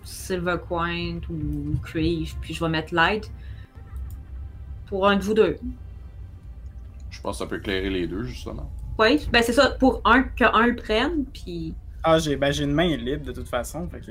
[0.04, 3.32] Silver Coin ou Crave, puis je vais mettre Light
[4.88, 5.58] pour un de vous deux.
[7.12, 8.70] Je pense que ça peut éclairer les deux, justement.
[8.98, 11.74] Oui, ben c'est ça, pour un, qu'un le prenne, puis
[12.04, 14.06] Ah, j'ai ben, j'ai une main libre de toute façon, fait que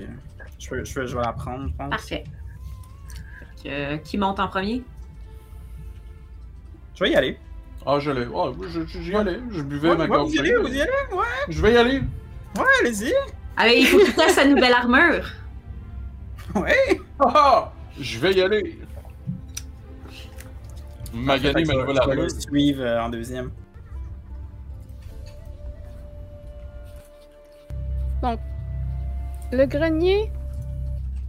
[0.59, 1.91] je, peux- je, peux- je vais la prendre, je pense.
[1.91, 2.25] parfait.
[3.63, 4.83] Que- qui monte en premier?
[6.95, 7.39] Je vais y aller.
[7.87, 8.27] Ah, je l'ai.
[8.35, 9.41] Ah, je- j'y allais.
[9.51, 10.29] Je buvais Ouais, ma ouais, gorgée.
[10.31, 12.01] vous y allez, vous y allez, ouais, Je vais y aller.
[12.57, 13.13] ouais, allez-y.
[13.57, 15.27] Allez, il faut qu'il teste sa nouvelle armure.
[16.55, 17.01] Ouais.
[17.21, 18.79] Ah, ah, je vais y aller.
[21.15, 22.23] Ma nouvelle je vais armure.
[22.23, 23.51] le suivre euh, en deuxième.
[29.51, 30.31] Le grenier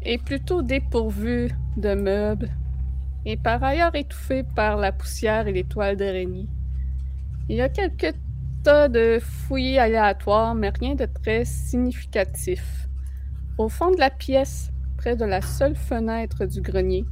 [0.01, 2.49] est plutôt dépourvu de meubles
[3.25, 6.47] et par ailleurs étouffé par la poussière et les toiles d'araignée.
[7.47, 8.15] Il y a quelques
[8.63, 12.87] tas de fouillis aléatoires, mais rien de très significatif.
[13.57, 17.05] Au fond de la pièce, près de la seule fenêtre du grenier,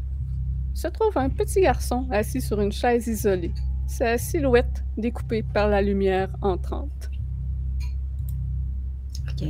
[0.77, 3.51] se trouve un petit garçon assis sur une chaise isolée,
[3.87, 7.09] sa silhouette découpée par la lumière entrante.
[9.27, 9.47] Ok.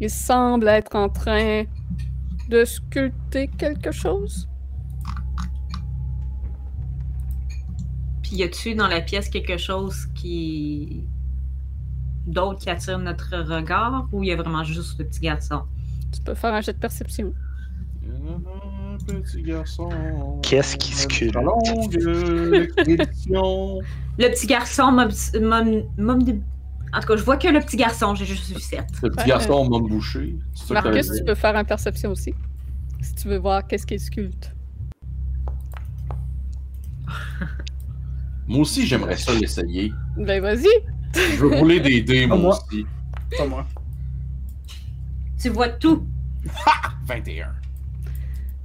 [0.00, 1.64] Il semble être en train
[2.50, 4.46] de sculpter quelque chose.
[8.22, 11.02] Puis y a-tu dans la pièce quelque chose qui.
[12.26, 15.62] d'autre qui attire notre regard ou il y a vraiment juste le petit garçon?
[16.12, 17.32] Tu peux faire un jet de perception.
[18.10, 19.88] Un petit garçon.
[20.42, 21.34] Qu'est-ce qui sculpte?
[21.34, 21.94] La longue
[22.54, 23.80] expédition.
[24.18, 28.46] Le petit garçon m'a- En tout cas, je vois que le petit garçon, j'ai juste
[28.52, 28.84] vu 7.
[29.02, 30.36] Le petit garçon m'a bouché.
[30.70, 32.34] Marcus, tu peux faire un perception aussi.
[33.00, 34.52] Si tu veux voir qu'est-ce qu'il sculpte.
[38.46, 39.92] Moi aussi, j'aimerais ça l'essayer.
[40.16, 40.66] Ben vas-y.
[41.14, 42.58] Je veux rouler des dés, moi, Pas moi.
[42.70, 42.86] aussi.
[43.36, 43.66] Pas moi.
[45.40, 46.06] Tu vois tout.
[47.06, 47.52] 21.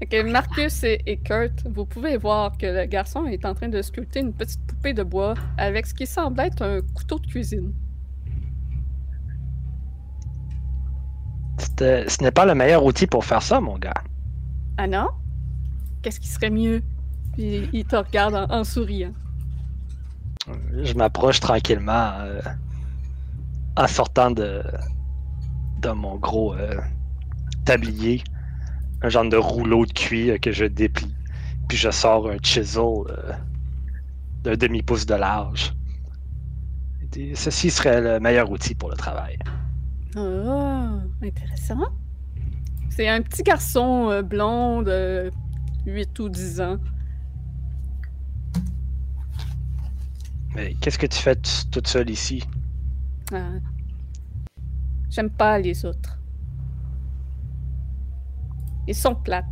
[0.04, 3.82] Ok, Marcus et, et Kurt, vous pouvez voir que le garçon est en train de
[3.82, 7.74] sculpter une petite poupée de bois avec ce qui semble être un couteau de cuisine.
[11.80, 13.94] Ce n'est pas le meilleur outil pour faire ça, mon gars.
[14.78, 15.08] Ah non?
[16.02, 16.82] Qu'est-ce qui serait mieux?
[17.32, 19.14] Puis il te regarde en, en souriant.
[20.84, 22.42] Je m'approche tranquillement euh,
[23.78, 24.64] en sortant de,
[25.80, 26.82] de mon gros euh,
[27.64, 28.22] tablier,
[29.04, 31.14] un genre de rouleau de cuir que je déplie.
[31.68, 33.34] Puis je sors un chisel euh,
[34.44, 35.74] d'un demi-pouce de large.
[37.16, 39.38] Et ceci serait le meilleur outil pour le travail.
[40.16, 41.84] Ah, intéressant.
[42.90, 45.32] C'est un petit garçon euh, blond de
[45.86, 46.78] 8 ou 10 ans.
[50.56, 51.36] Mais qu'est-ce que tu fais
[51.72, 52.44] toute seule ici?
[53.34, 53.50] Ah.
[55.10, 56.20] J'aime pas les autres.
[58.88, 59.46] Ils sont plates.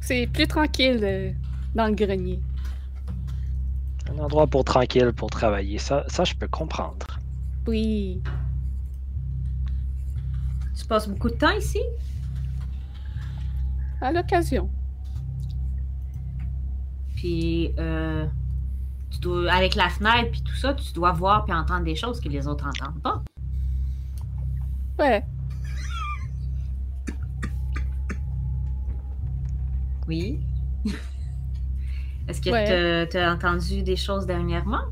[0.00, 1.30] C'est plus tranquille euh,
[1.74, 2.40] dans le grenier.
[4.10, 5.78] Un endroit pour tranquille pour travailler.
[5.78, 7.20] Ça, ça je peux comprendre.
[7.66, 8.20] Oui.
[10.76, 11.80] Tu passes beaucoup de temps ici?
[14.00, 14.68] À l'occasion.
[17.14, 18.26] Puis, euh,
[19.10, 22.18] tu dois, avec la fenêtre puis tout ça, tu dois voir puis entendre des choses
[22.18, 23.22] que les autres entendent pas.
[25.00, 25.24] Ouais.
[30.06, 30.38] Oui.
[32.28, 33.08] Est-ce que Ouais.
[33.08, 34.82] tu as entendu des choses dernièrement?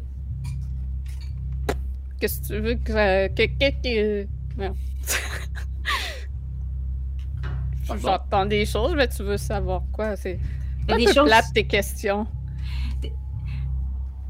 [2.21, 4.27] Qu'est-ce que tu veux que ça- que- que- que-
[4.57, 4.75] non.
[8.03, 10.17] J'entends des choses, mais tu veux savoir quoi?
[10.17, 10.39] C'est
[10.89, 12.27] un des peu choses- plate tes questions.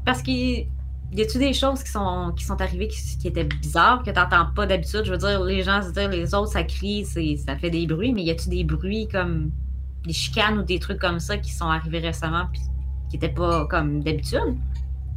[0.05, 0.67] Parce qu'il
[1.11, 4.19] y a-tu des choses qui sont, qui sont arrivées qui, qui étaient bizarres, que tu
[4.19, 5.03] n'entends pas d'habitude?
[5.05, 7.87] Je veux dire, les gens se disent, les autres, ça crie, c'est- ça fait des
[7.87, 9.51] bruits, mais y a-tu des bruits comme
[10.05, 12.61] des chicanes ou des trucs comme ça qui sont arrivés récemment puis
[13.09, 14.57] qui n'étaient pas comme d'habitude?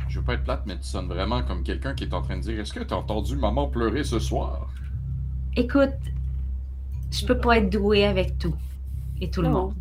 [0.08, 2.36] Je veux pas être plate, mais tu sonnes vraiment comme quelqu'un qui est en train
[2.36, 4.68] de dire Est-ce que t'as entendu maman pleurer ce soir?
[5.56, 5.94] Écoute,
[7.10, 8.54] je peux pas être douée avec tout
[9.20, 9.74] et tout le monde.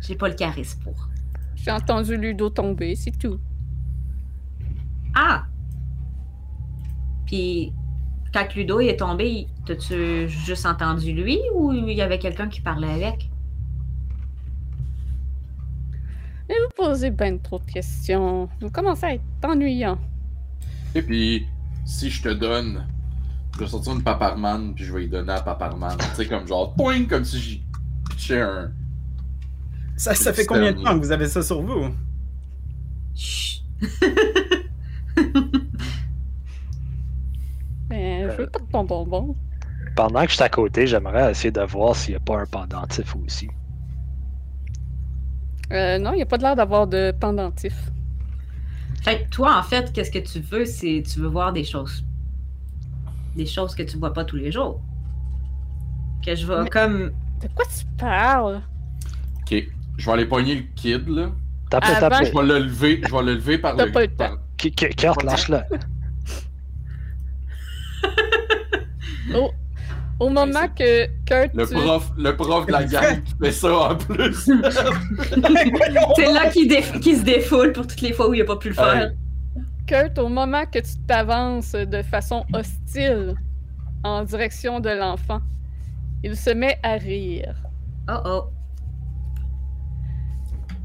[0.00, 1.08] J'ai pas le charisme pour.
[1.54, 3.38] J'ai entendu Ludo tomber, c'est tout.
[5.14, 5.44] Ah!
[7.26, 7.72] Puis,
[8.32, 12.90] quand Ludo est tombé, t'as-tu juste entendu lui ou il y avait quelqu'un qui parlait
[12.90, 13.30] avec?
[16.48, 18.48] Mais vous posez ben trop de questions.
[18.60, 19.98] Vous commencez à être ennuyant.
[20.94, 21.46] Et puis,
[21.84, 22.86] si je te donne,
[23.54, 25.96] je vais sortir une paparman, puis je vais lui donner à paparman.
[25.96, 27.64] tu sais, comme genre, poing, comme si j'y
[28.10, 28.72] pitchais un.
[29.96, 31.94] Ça, ça fait combien de temps que vous avez ça sur vous?
[33.14, 33.62] Chut!
[38.36, 39.36] Je veux pas de ton bonbon.
[39.96, 42.46] Pendant que je suis à côté, j'aimerais essayer de voir s'il n'y a pas un
[42.46, 43.48] pendentif aussi.
[45.72, 47.74] Euh, non, il n'y a pas de l'air d'avoir de pendentif.
[49.02, 52.04] Fait que toi, en fait, qu'est-ce que tu veux, c'est tu veux voir des choses
[53.36, 54.80] des choses que tu vois pas tous les jours.
[56.24, 57.10] Que je vais Mais- comme.
[57.42, 58.62] De quoi tu parles?
[59.42, 59.64] Ok,
[59.98, 61.30] je vais aller pogner le kid, là.
[61.68, 62.24] Tape, Avant tape.
[62.26, 63.90] Je vais le lever, je vais le lever par le...
[63.90, 64.14] pas le temps.
[64.16, 65.58] par- Kurt, lâche-le.
[69.34, 69.50] Au,
[70.20, 71.54] au moment que Kurt.
[71.54, 74.34] Le tu- prof, le prof de la gang qui fait ça en plus.
[76.16, 76.70] C'est là qu'il
[77.18, 78.94] se défoule pour toutes les fois où il a pas pu le faire.
[78.94, 79.10] Hey,
[79.86, 83.34] Kurt, au moment que tu t'avances de façon hostile
[84.04, 85.40] en direction de l'enfant,
[86.22, 87.54] il se met à rire.
[88.08, 88.44] Oh oh.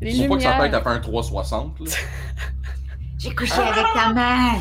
[0.02, 1.86] Les Faut pas que sa lumières, tête a fait un 360, là.
[3.18, 4.56] J'ai couché avec ta mère.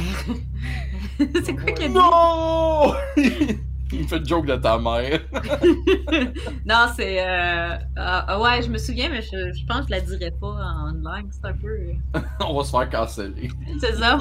[1.44, 1.94] C'est quoi qu'il a dit?
[1.94, 2.94] Non!
[3.90, 5.20] Il me fait une joke de ta mère.
[6.66, 7.20] Non, c'est.
[7.22, 7.78] Euh...
[7.96, 10.46] ah, ah ouais, je me souviens, mais je, je pense que je la dirais pas
[10.48, 11.28] en ligne.
[11.30, 11.68] C'est un peu.
[11.68, 13.48] euh, On va se faire canceller.
[13.80, 14.18] C'est ça.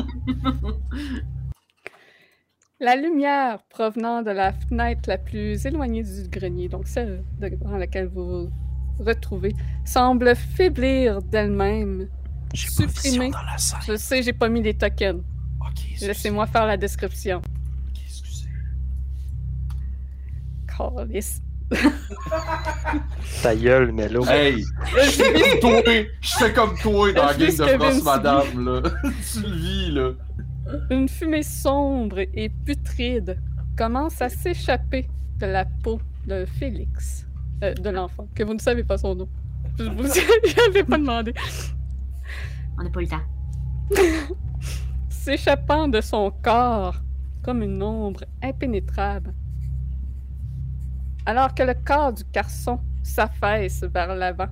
[2.79, 8.07] la lumière provenant de la fenêtre la plus éloignée du grenier, donc celle devant laquelle
[8.07, 8.45] vous
[8.97, 9.53] vous retrouvez,
[9.83, 12.07] semble faiblir d'elle-même.
[12.53, 13.79] J'ai pas dans la salle.
[13.85, 15.21] Je sais, j'ai pas mis les tokens.
[16.01, 17.37] Laissez-moi faire la description.
[17.37, 18.49] Ok, excusez.
[20.67, 21.41] Calisse.
[23.41, 23.93] Ta gueule.
[24.29, 24.63] Hey!
[24.95, 25.81] Je fais comme toi!
[26.21, 28.81] Je fais comme toi dans la Je game de ce que France Madame, là.
[29.33, 30.11] tu le vis, là.
[30.89, 33.39] Une fumée sombre et putride
[33.77, 35.07] commence à s'échapper
[35.39, 37.25] de la peau de Félix,
[37.63, 39.29] euh, de l'enfant, que vous ne savez pas son nom.
[39.77, 40.03] Je vous
[40.57, 41.33] l'avais pas demandé.
[42.77, 44.35] On n'a pas eu le temps.
[45.27, 47.01] S'échappant de son corps
[47.43, 49.33] comme une ombre impénétrable.
[51.25, 54.47] Alors que le corps du garçon s'affaisse vers l'avant,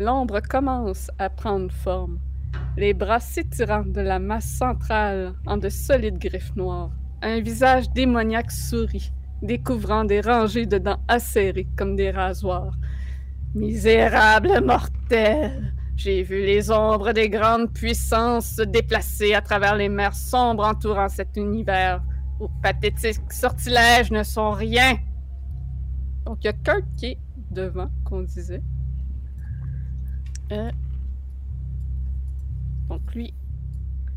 [0.00, 2.18] l'ombre commence à prendre forme,
[2.78, 6.92] les bras s'étirant de la masse centrale en de solides griffes noires.
[7.20, 12.78] Un visage démoniaque sourit, découvrant des rangées de dents acérées comme des rasoirs.
[13.54, 15.74] Misérable mortel!
[15.96, 21.08] J'ai vu les ombres des grandes puissances se déplacer à travers les mers sombres entourant
[21.08, 22.02] cet univers.
[22.38, 24.98] Vos pathétiques sortilèges ne sont rien.
[26.26, 27.18] Donc, il y a Kurt qui est
[27.50, 28.62] devant, qu'on disait.
[30.52, 30.70] Euh,
[32.88, 33.32] Donc, lui.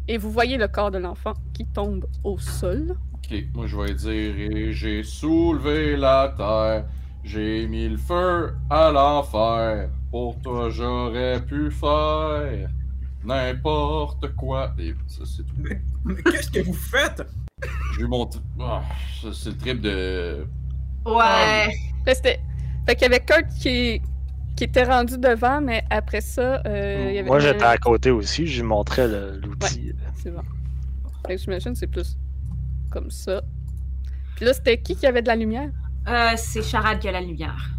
[0.08, 2.96] Et vous voyez le corps de l'enfant qui tombe au sol.
[3.14, 6.86] Ok, moi je vais dire et j'ai soulevé la terre,
[7.24, 9.90] j'ai mis le feu à l'enfer.
[10.12, 12.70] Pour toi j'aurais pu faire
[13.24, 14.74] n'importe quoi.
[14.80, 15.56] Et ça c'est tout.
[16.06, 17.24] Mais qu'est-ce que vous faites?
[17.96, 18.30] J'ai eu mon.
[18.60, 18.82] Ah,
[19.22, 20.46] ça, c'est le trip de.
[21.06, 21.68] Ouais.
[22.06, 22.40] Là, c'était-
[22.86, 24.02] Fait qu'il y avait Kurt qui,
[24.56, 27.28] qui était rendu devant, mais après ça, euh, il y avait.
[27.28, 29.92] Moi, j'étais à côté aussi, je lui montrais le- l'outil.
[30.16, 30.42] C'est bon.
[31.26, 32.16] Fait que j'imagine que c'est plus
[32.92, 33.42] comme ça.
[34.36, 35.70] Puis là, c'était qui qui avait de la lumière?
[36.08, 37.72] Euh, c'est Charade qui a la lumière.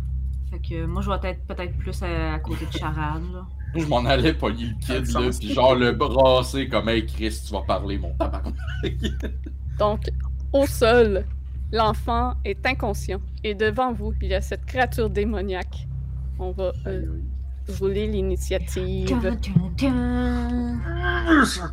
[0.50, 3.22] Fait que moi, je vais être peut-être plus à, à côté de Charade.
[3.32, 3.46] Là.
[3.74, 7.52] Je m'en allais pogner le kid là, pis genre le brasser comme Hey Chris, tu
[7.52, 8.42] vas parler mon tabac.
[9.78, 10.08] Donc,
[10.52, 11.24] au sol,
[11.72, 13.20] l'enfant est inconscient.
[13.44, 15.86] Et devant vous, il y a cette créature démoniaque.
[16.38, 17.20] On va euh,
[17.78, 19.12] rouler l'initiative.
[19.12, 19.36] Un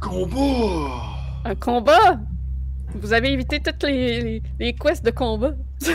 [0.02, 1.02] combat!
[1.45, 2.19] Un combat!
[2.93, 5.53] Vous avez évité toutes les, les, les quests de combat?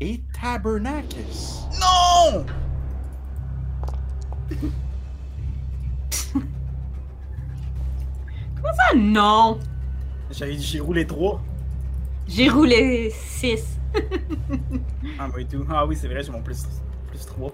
[0.00, 1.62] Et Tabernacus!
[1.80, 2.46] Non!
[8.90, 9.58] Ah non!
[10.30, 11.42] J'ai j'ai roulé 3.
[12.26, 13.78] J'ai roulé 6.
[15.18, 15.66] Ah, moi et tout.
[15.68, 16.66] Ah oui, c'est vrai, j'ai mon plus,
[17.08, 17.52] plus 3.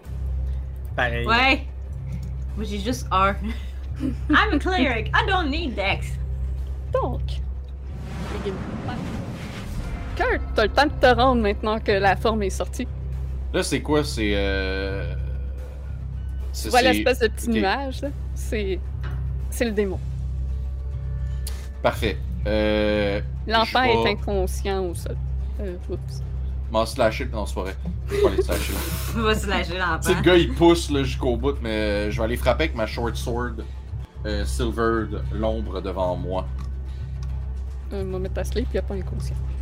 [0.95, 1.27] Pareil.
[1.27, 1.67] Ouais.
[2.57, 3.35] Moi, j'ai juste R.
[4.31, 5.11] I'm a cleric.
[5.15, 6.19] I don't need dex.
[6.93, 7.41] Donc,
[10.17, 12.87] Kurt, t'as le temps de te rendre maintenant que la forme est sortie.
[13.53, 14.05] Là, c'est quoi?
[14.05, 14.33] C'est.
[14.35, 15.15] Euh...
[15.15, 15.19] Tu
[16.53, 18.09] c'est- vois c'est- l'espèce de petit nuage, là?
[18.35, 18.79] C'est.
[19.51, 19.99] C'est le démon.
[21.83, 22.17] Parfait.
[22.47, 23.21] Euh.
[23.47, 25.17] L'enfant est inconscient au sol.
[25.61, 26.23] Euh, oups.
[26.73, 27.27] M'en slasher.
[27.33, 27.77] Non, c'est pas vrai.
[28.09, 28.73] Je vais pas aller slasher.
[29.15, 30.09] Va l'enfant.
[30.17, 32.87] le gars, il pousse là, jusqu'au bout, mais euh, je vais aller frapper avec ma
[32.87, 33.57] short sword.
[34.27, 36.47] Euh, silver, l'ombre devant moi.
[37.93, 39.37] Euh, on va mettre à sleep, il n'y a pas inconscient.«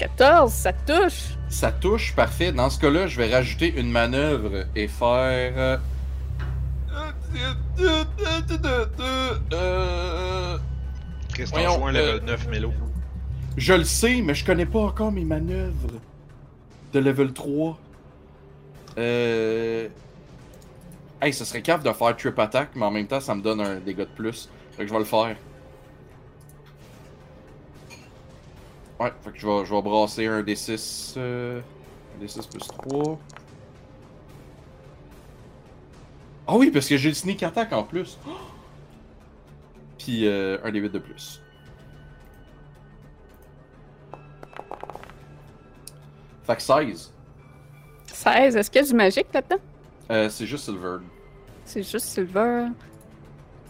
[0.00, 1.36] 14, ça touche!
[1.50, 2.52] Ça touche, parfait.
[2.52, 5.52] Dans ce cas-là, je vais rajouter une manœuvre et faire.
[5.58, 5.76] euh,
[9.52, 10.58] euh,
[11.52, 12.72] Voyons, rejoint euh, level 9 Mélo.
[13.58, 16.00] Je le sais, mais je connais pas encore mes manœuvres
[16.94, 17.78] de level 3.
[18.96, 19.88] Euh.
[21.20, 23.60] Hey, ce serait cave de faire trip attack, mais en même temps, ça me donne
[23.60, 24.48] un dégât de plus.
[24.72, 25.36] Fait que je vais le faire.
[29.00, 31.14] Ouais, fait que je vais, je vais brasser un D6.
[31.16, 31.62] Euh,
[32.14, 33.18] un D6 plus 3.
[36.46, 38.18] Ah oui, parce que j'ai le sneak attack en plus.
[39.96, 41.40] Puis euh, un D8 de plus.
[46.44, 47.10] Fait que 16.
[48.06, 48.56] 16.
[48.56, 49.62] Est-ce qu'il y a du magique là-dedans?
[50.10, 50.98] Euh, c'est juste silver.
[51.64, 52.66] C'est juste silver.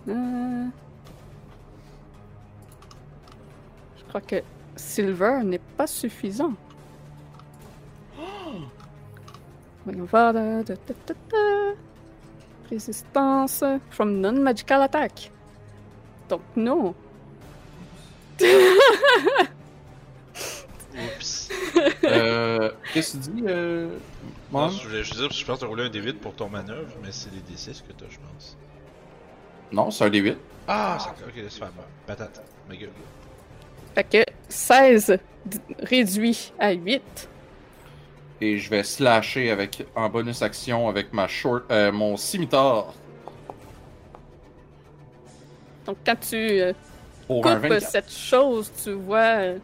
[0.09, 0.67] Euh...
[3.97, 4.43] Je crois que
[4.77, 6.53] silver n'est pas suffisant.
[9.85, 10.33] Voyons voir.
[10.33, 11.75] da, da, da, da, da.
[12.71, 15.31] Résistance from non-magical attack.
[16.29, 16.95] Donc non.
[20.95, 21.49] Oups.
[22.05, 23.97] Euh, Qu'est-ce que tu dis, euh,
[24.53, 26.35] Non, je voulais juste dire, parce que je pense que t'as roulé un D8 pour
[26.35, 28.57] ton manœuvre, mais c'est des D6 que t'as, je pense.
[29.73, 30.37] Non, c'est un D8.
[30.67, 31.71] Ah, c'est ok, laisse faire.
[32.07, 32.91] Patate, ma gueule.
[33.95, 37.29] Fait que 16 d- réduit à 8.
[38.43, 42.95] Et je vais slasher avec, en bonus action avec ma short, euh, mon scimitar
[45.87, 46.73] Donc quand tu euh,
[47.29, 47.81] coupes 24.
[47.81, 49.59] cette chose, tu vois euh,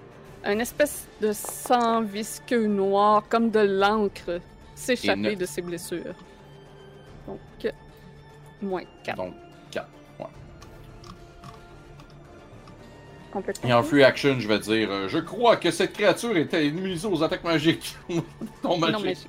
[0.44, 4.40] une espèce de sang visqueux noir, comme de l'encre,
[4.74, 6.14] s'échapper de ses blessures.
[7.26, 7.40] Donc,
[8.62, 9.16] moins 4.
[9.16, 9.34] Donc,
[13.36, 13.68] Complètement.
[13.68, 17.06] Et en free action, je vais dire euh, Je crois que cette créature était immunisée
[17.06, 17.94] aux attaques magiques.
[18.08, 18.24] non,
[18.64, 19.04] Non magique.
[19.04, 19.28] magique.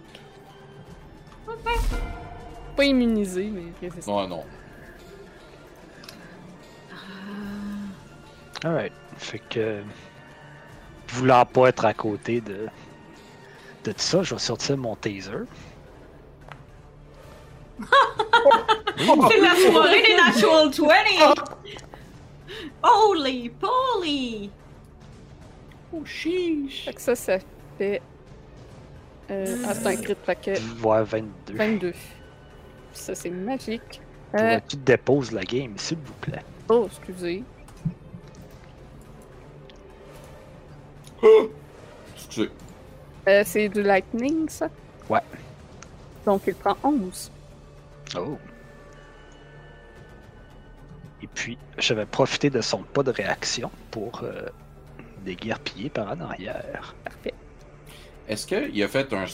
[2.77, 4.21] Pas immunisé, mais résistant.
[4.21, 4.43] Non, non.
[8.63, 8.93] Alright.
[9.17, 9.81] Fait que.
[11.09, 12.69] Voulant pas être à côté de.
[13.84, 15.31] de tout ça, je vais sortir mon taser.
[18.97, 20.69] C'est la soirée des Natural
[21.35, 21.86] 20!
[22.84, 24.49] Holy poly!
[25.93, 26.85] Oh, chiche.
[26.85, 27.38] Fait que ça, ça
[27.77, 28.01] fait.
[29.29, 31.53] Euh, ah, c'est un crit, fait que Voir 22.
[31.53, 31.93] 22.
[32.93, 34.01] Ça, c'est magique.
[34.35, 36.43] Euh, tu déposes la game, s'il vous plaît.
[36.69, 37.43] oh, excusez.
[42.15, 42.51] Excusez.
[43.27, 44.69] Euh, c'est du lightning, ça?
[45.09, 45.21] Ouais.
[46.25, 47.31] Donc, il prend 11.
[48.17, 48.38] Oh.
[51.38, 54.47] Puis, je vais profiter de son pas de réaction pour euh,
[55.23, 56.95] déguerpiller par en arrière.
[57.03, 57.34] Parfait.
[58.27, 59.26] Est-ce qu'il a fait un.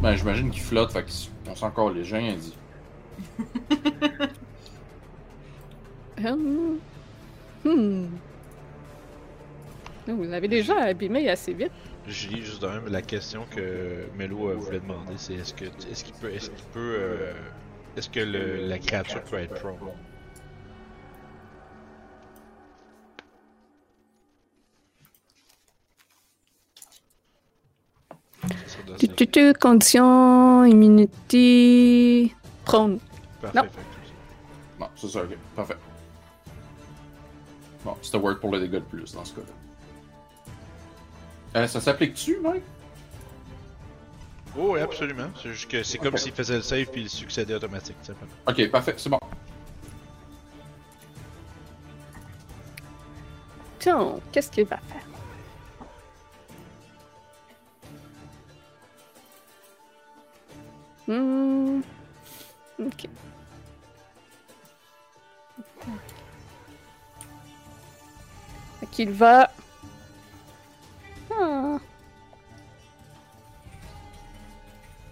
[0.00, 1.04] Ben, j'imagine qu'il flotte, fait
[1.44, 2.56] qu'on sent encore les gens, il dit.
[6.24, 6.78] Hum.
[7.64, 8.06] Hmm.
[10.06, 11.72] Vous l'avez déjà abîmé assez vite.
[12.06, 16.04] Je lis juste même la question que Melo euh, voulait demander, c'est est-ce que est-ce
[16.04, 17.32] qu'il peut est-ce qu'il peut euh,
[17.96, 19.76] est-ce que le- la créature peut être prone?
[28.98, 32.34] Tu, tu, tu, condition, immunity,
[32.64, 32.98] prone.
[33.40, 33.64] Parfait, non.
[33.64, 35.36] fait que- Non, c'est ça, ok.
[35.56, 35.76] Parfait.
[37.84, 39.46] Bon, c'était word pour le dégât de plus dans ce cas-là.
[41.60, 42.62] Euh, ça s'applique-tu, Mike?
[44.56, 45.28] Oh oui, absolument.
[45.42, 47.96] C'est juste que c'est comme s'il faisait le save puis il succédait automatique.
[48.48, 49.18] Ok, parfait, c'est bon.
[53.78, 55.02] Tiens, qu'est-ce qu'il va faire?
[61.06, 61.80] Hmm.
[62.78, 63.08] Ok.
[68.90, 69.50] Qu'il va.
[71.32, 71.78] Ah.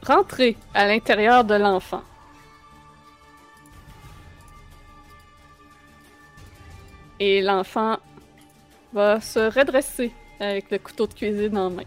[0.07, 2.03] Rentrer à l'intérieur de l'enfant.
[7.19, 7.99] Et l'enfant
[8.93, 11.85] va se redresser avec le couteau de cuisine en main.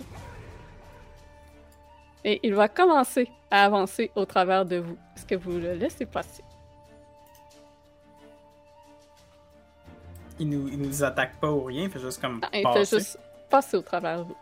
[2.26, 4.98] Et il va commencer à avancer au travers de vous.
[5.16, 6.44] Est-ce que vous le laissez passer?
[10.40, 12.86] Il nous, il nous attaque pas ou rien, il fait juste comme Ah, il passer.
[12.86, 14.36] fait juste passer au travers de vous.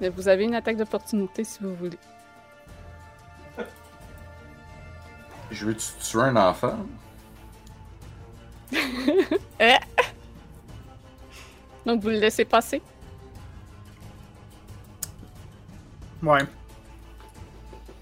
[0.00, 1.98] Mais vous avez une attaque d'opportunité si vous voulez.
[5.52, 6.76] Je veux tu tuer un enfant?
[9.60, 9.76] Eh!
[11.86, 12.82] Donc vous le laissez passer?
[16.22, 16.40] Ouais.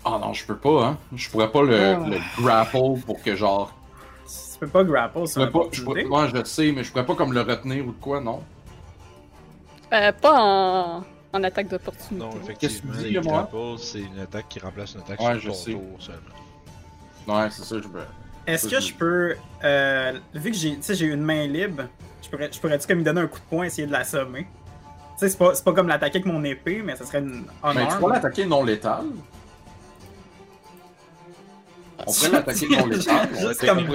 [0.05, 0.99] Ah non, je peux pas, hein.
[1.15, 2.05] Je pourrais pas le, Ah.
[2.09, 3.73] le grapple pour que genre.
[4.27, 5.61] Tu peux pas grapple, pourrais pas.
[5.73, 8.21] Je pourrais, ouais, je sais, mais je pourrais pas comme le retenir ou de quoi,
[8.21, 8.43] non?
[9.93, 12.17] Euh, pas en, en attaque d'opportunité.
[12.25, 13.33] Non, Qu'est-ce que effectivement, tu dis, les moi?
[13.51, 15.71] grapples, c'est une attaque qui remplace une attaque Ouais, sur je ton sais.
[15.73, 17.41] tour seulement.
[17.41, 18.01] Ouais, c'est ça, je peux.
[18.47, 21.85] Est-ce Ça, que je- peux, euh, vu que j'ai, tu sais, j'ai une main libre,
[22.23, 24.43] je pourrais, je pourrais-tu comme lui donner un coup de poing, essayer de l'assommer?
[24.45, 24.49] Tu
[25.19, 27.87] sais, c'est pas, c'est pas comme l'attaquer avec mon épée, mais ça serait une Mais
[27.87, 29.05] tu pourrais l'attaquer non létal.
[32.07, 33.29] On pourrait l'attaquer non létal.
[33.39, 33.87] Juste comme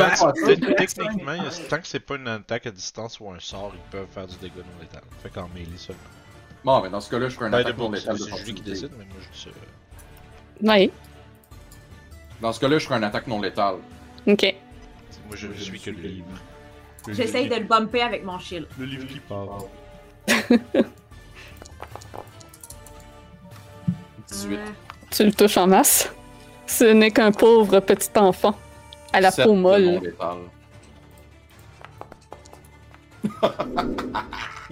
[0.78, 1.34] Techniquement,
[1.70, 4.36] tant que c'est pas une attaque à distance ou un sort, ils peuvent faire du
[4.38, 5.02] dégât non létal.
[5.22, 6.02] Fait qu'en mêlée seulement.
[6.64, 8.62] Bon, mais dans ce cas-là, je ferai un Ben, attaque non létal c'est Julie qui
[8.62, 9.50] décide, mais moi je dis ça.
[10.62, 10.91] Oui.
[12.41, 13.76] Dans ce cas-là, je ferai un attaque non létal.
[14.28, 14.56] Ok.
[15.28, 16.28] Moi je ne suis que le livre.
[17.10, 18.68] J'essaye de le bumper avec mon shield.
[18.80, 19.64] Le livre qui parle.
[24.34, 24.55] 18.
[24.57, 24.65] Euh,
[25.11, 26.11] Tu le touches en masse?
[26.65, 28.55] Ce n'est qu'un pauvre petit enfant.
[29.11, 30.14] À la peau molle.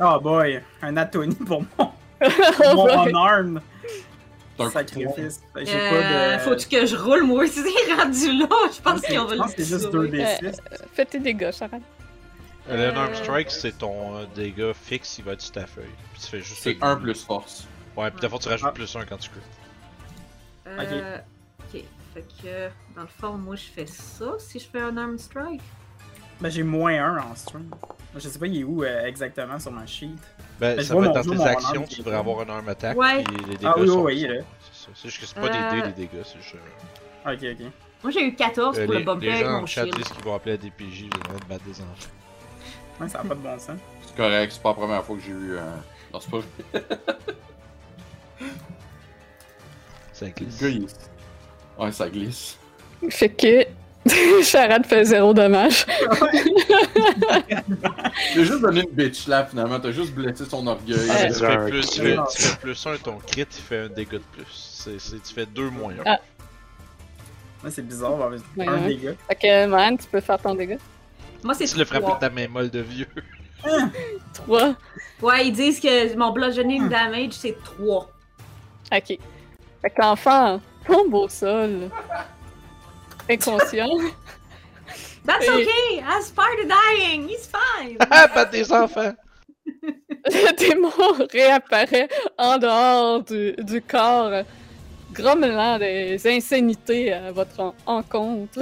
[0.04, 1.92] Oh boy, un Atony pour mon,
[2.66, 3.60] Oh mon
[4.60, 5.42] un sacrifice.
[5.56, 6.42] J'ai euh, pas de.
[6.42, 7.62] Faut-tu que je roule, moi aussi,
[7.98, 8.48] rendu là?
[8.74, 10.24] Je pense qu'on va Je pense que c'est juste sauver.
[10.24, 10.60] 2d6.
[10.94, 11.82] Fais tes dégâts, Charade.
[12.70, 15.86] Le Euh, Strike, c'est ton euh, dégât fixe, il va être sur ta feuille.
[16.32, 16.62] Juste.
[16.62, 17.66] C'est le- 1 plus force.
[18.02, 18.74] Ouais, puis d'abord tu rajoutes Ah.
[18.74, 19.40] plus 1 quand tu crit.
[20.68, 21.18] Euh,
[21.60, 21.84] ok.
[22.14, 25.62] Fait que, dans le fond, moi, je fais ça si je fais un arm strike.
[26.40, 27.70] Ben, j'ai moins 1 en string.
[28.16, 30.10] Je sais pas, il est où euh, exactement sur ma sheet.
[30.60, 33.24] Ben, Ben, ça va être dans tes actions, tu devrais avoir un arme attaque, Ouais.
[33.24, 34.02] puis les dégâts Ah oui, sont...
[34.02, 34.44] oui, oui, là.
[34.72, 34.92] C'est ça.
[34.96, 36.56] C'est juste que c'est pas des dés, les dégâts, c'est juste...
[37.26, 37.72] euh, Ok, ok.
[38.04, 39.94] Moi, j'ai eu 14 euh, pour les, le bumper les avec gens mon chat disent
[40.10, 42.10] qu'ils vont appeler à DPJ, allez battre des enfants.
[43.00, 43.78] Ouais, ça a pas de bon sens.
[44.08, 45.76] C'est correct, c'est pas la première fois que j'ai eu un.
[46.12, 46.84] Non, c'est pas vrai.
[50.14, 50.62] Ça glisse.
[50.62, 50.88] Le gars, il-
[51.84, 52.58] Ouais, ça glisse.
[53.10, 53.66] Fait que
[54.44, 55.86] Charade fait zéro dommage.
[58.34, 60.98] J'ai juste donné une bitch slap finalement, t'as juste blessé son orgueil.
[61.10, 62.10] Ah, tu, fais un plus, tu, crit.
[62.16, 64.88] fais, tu fais plus 1, ton crit, il fait un dégât de plus.
[65.08, 65.96] Tu fais 2 moins 1.
[66.06, 66.20] Ah.
[67.64, 68.88] Ouais, c'est bizarre, avoir Ouais, un ouais.
[68.88, 69.14] dégât.
[69.28, 70.78] Fait que, man, tu peux faire ton dégât.
[71.44, 73.08] Moi, c'est Tu le frappes avec ta main molle de vieux.
[74.34, 74.74] 3.
[75.22, 78.10] Ouais, ils disent que mon bludgeoning damage, c'est 3.
[78.92, 79.18] Ok.
[79.82, 81.90] Fait que l'enfant tombe au sol.
[83.30, 83.90] Inconscient.
[85.26, 86.04] That's Et- okay!
[86.04, 87.98] As part of dying, he's fine!
[88.10, 89.14] Ah, battre des enfants!
[90.26, 94.44] Le démon réapparaît en dehors du, du corps,
[95.14, 98.60] grommelant des insanités à votre en- encontre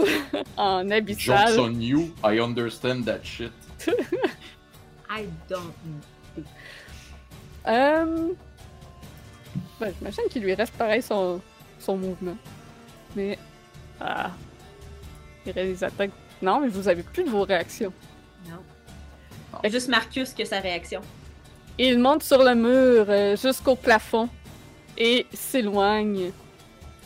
[0.57, 1.59] en Jokes abyssal.
[1.59, 3.51] on you, I understand that shit.
[5.09, 5.73] I don't
[7.65, 8.35] know.
[9.81, 11.41] J'imagine qu'il lui reste pareil son,
[11.79, 12.37] son mouvement.
[13.15, 13.37] Mais...
[13.99, 14.31] Ah...
[15.45, 16.11] Il réalise attaques.
[16.41, 17.93] Non, mais vous avez plus de vos réactions.
[18.47, 18.57] Non.
[19.63, 21.01] A juste Marcus qui a sa réaction.
[21.77, 24.29] Il monte sur le mur euh, jusqu'au plafond
[24.97, 26.31] et s'éloigne.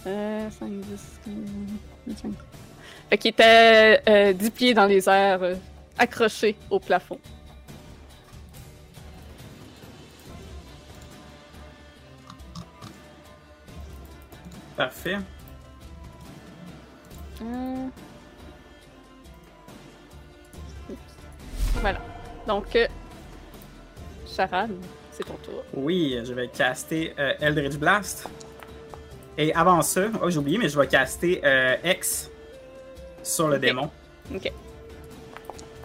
[0.06, 1.34] Euh, 5, 10, 15,
[2.08, 2.32] 25.
[3.10, 5.56] Fait qu'il était euh, 10 pieds dans les airs, euh,
[5.98, 7.20] accroché au plafond.
[14.76, 15.18] Parfait.
[17.42, 17.88] Euh,
[21.76, 22.00] Voilà.
[22.48, 22.88] Donc, euh,
[24.28, 24.72] Charade,
[25.12, 25.64] c'est ton tour.
[25.74, 28.30] Oui, je vais caster euh, Eldritch Blast.
[29.38, 32.30] Et avant ça, oh j'ai oublié, mais je vais caster euh, X
[33.24, 33.90] sur le démon.
[34.34, 34.52] Ok.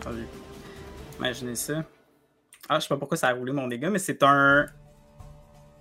[0.00, 0.24] Attendez.
[1.18, 1.82] Imaginez ça.
[2.68, 4.66] Ah, je sais pas pourquoi ça a roulé mon dégât, mais c'est un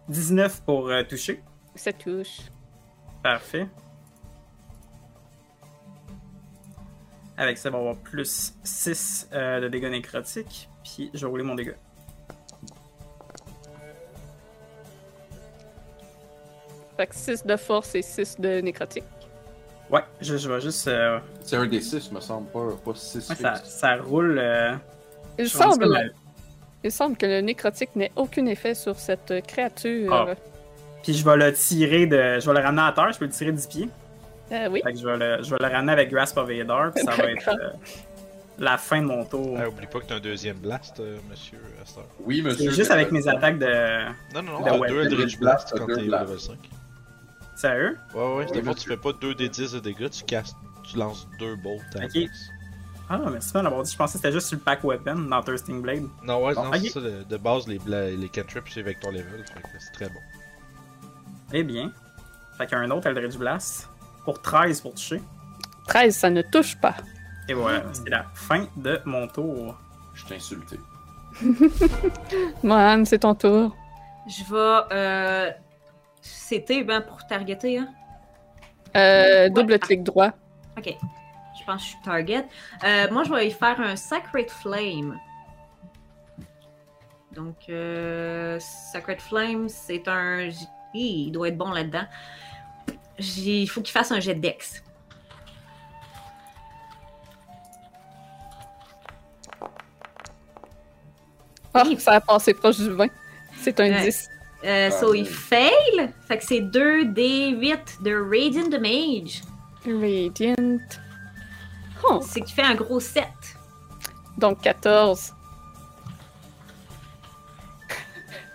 [0.07, 1.43] 19 pour euh, toucher.
[1.75, 2.39] Ça touche.
[3.27, 3.67] Parfait.
[7.35, 10.69] Avec ça, on va avoir plus 6 euh, de dégâts nécrotiques.
[10.81, 11.73] Puis je vais rouler mon dégât.
[16.95, 19.03] Fait que 6 de force et 6 de nécrotique.
[19.91, 20.87] Ouais, je, je vais juste.
[20.87, 24.39] euh, C'est un des 6, me semble, pas, pas 6 ouais, ça, ça roule.
[24.39, 24.73] euh,
[25.37, 25.49] Il la-
[26.89, 30.13] semble que le nécrotique n'ait aucun effet sur cette créature.
[30.13, 30.33] Ah.
[31.07, 32.38] Puis je vais le tirer de.
[32.41, 33.89] Je vais le ramener à terre, je peux le tirer 10 pieds.
[34.51, 34.81] Euh, oui.
[34.84, 37.11] Fait que je vais le, je vais le ramener avec Grasp of Vader, puis ça
[37.15, 37.69] va être euh,
[38.59, 39.57] la fin de mon tour.
[39.57, 42.03] Ah, oublie pas que t'as un deuxième blast, euh, monsieur Astor.
[42.25, 42.69] Oui, monsieur.
[42.71, 44.03] C'est juste avec mes attaques de.
[44.35, 46.57] Non, non, non, The t'as deux Eldritch Blast quand t'es level 5.
[47.55, 47.97] Sérieux?
[48.13, 50.57] Ouais, ouais, Oui, d'abord tu fais pas 2 des 10 de dégâts, tu castes,
[50.91, 52.11] tu lances deux bolts à Ok.
[52.11, 52.49] place.
[53.09, 53.91] Ah, merci de l'avoir dit.
[53.93, 56.03] Je pensais que c'était juste sur le pack weapon dans Thirsting Blade.
[56.25, 56.79] Non, ouais, Bon, non, ok.
[56.84, 57.79] c'est ça, de, de base, les,
[58.17, 59.45] les cantrips, c'est avec ton level,
[59.79, 60.19] c'est très bon.
[61.53, 61.91] Eh bien.
[62.57, 63.89] Fait qu'un autre Eldritch Blast.
[64.23, 65.21] Pour 13 pour toucher.
[65.87, 66.95] 13, ça ne touche pas.
[67.47, 69.79] Et voilà, c'est la fin de mon tour.
[70.13, 70.77] Je t'ai insulté.
[72.63, 73.75] Man, c'est ton tour.
[74.27, 74.95] Je vais.
[74.95, 75.51] Euh...
[76.21, 77.87] C'était ben pour targeter, hein?
[78.95, 80.31] Euh, double clic droit.
[80.77, 80.93] Ok.
[81.59, 82.45] Je pense que je suis target.
[82.83, 85.17] Euh, moi, je vais y faire un Sacred Flame.
[87.33, 90.49] Donc, euh, Sacred Flame, c'est un.
[90.93, 92.05] Il doit être bon là-dedans.
[93.19, 94.84] Il faut qu'il fasse un jet de dex.
[101.73, 103.07] Ah, ça a passé proche du 20.
[103.61, 104.03] C'est un Ouais.
[104.05, 104.30] 10.
[104.64, 106.11] Euh, Ah, so, il fail.
[106.27, 109.41] Fait que c'est 2 D8 de Radiant Damage.
[109.85, 110.80] Radiant.
[112.09, 113.26] Oh, C'est qui fait un gros 7.
[114.38, 115.34] donc 14.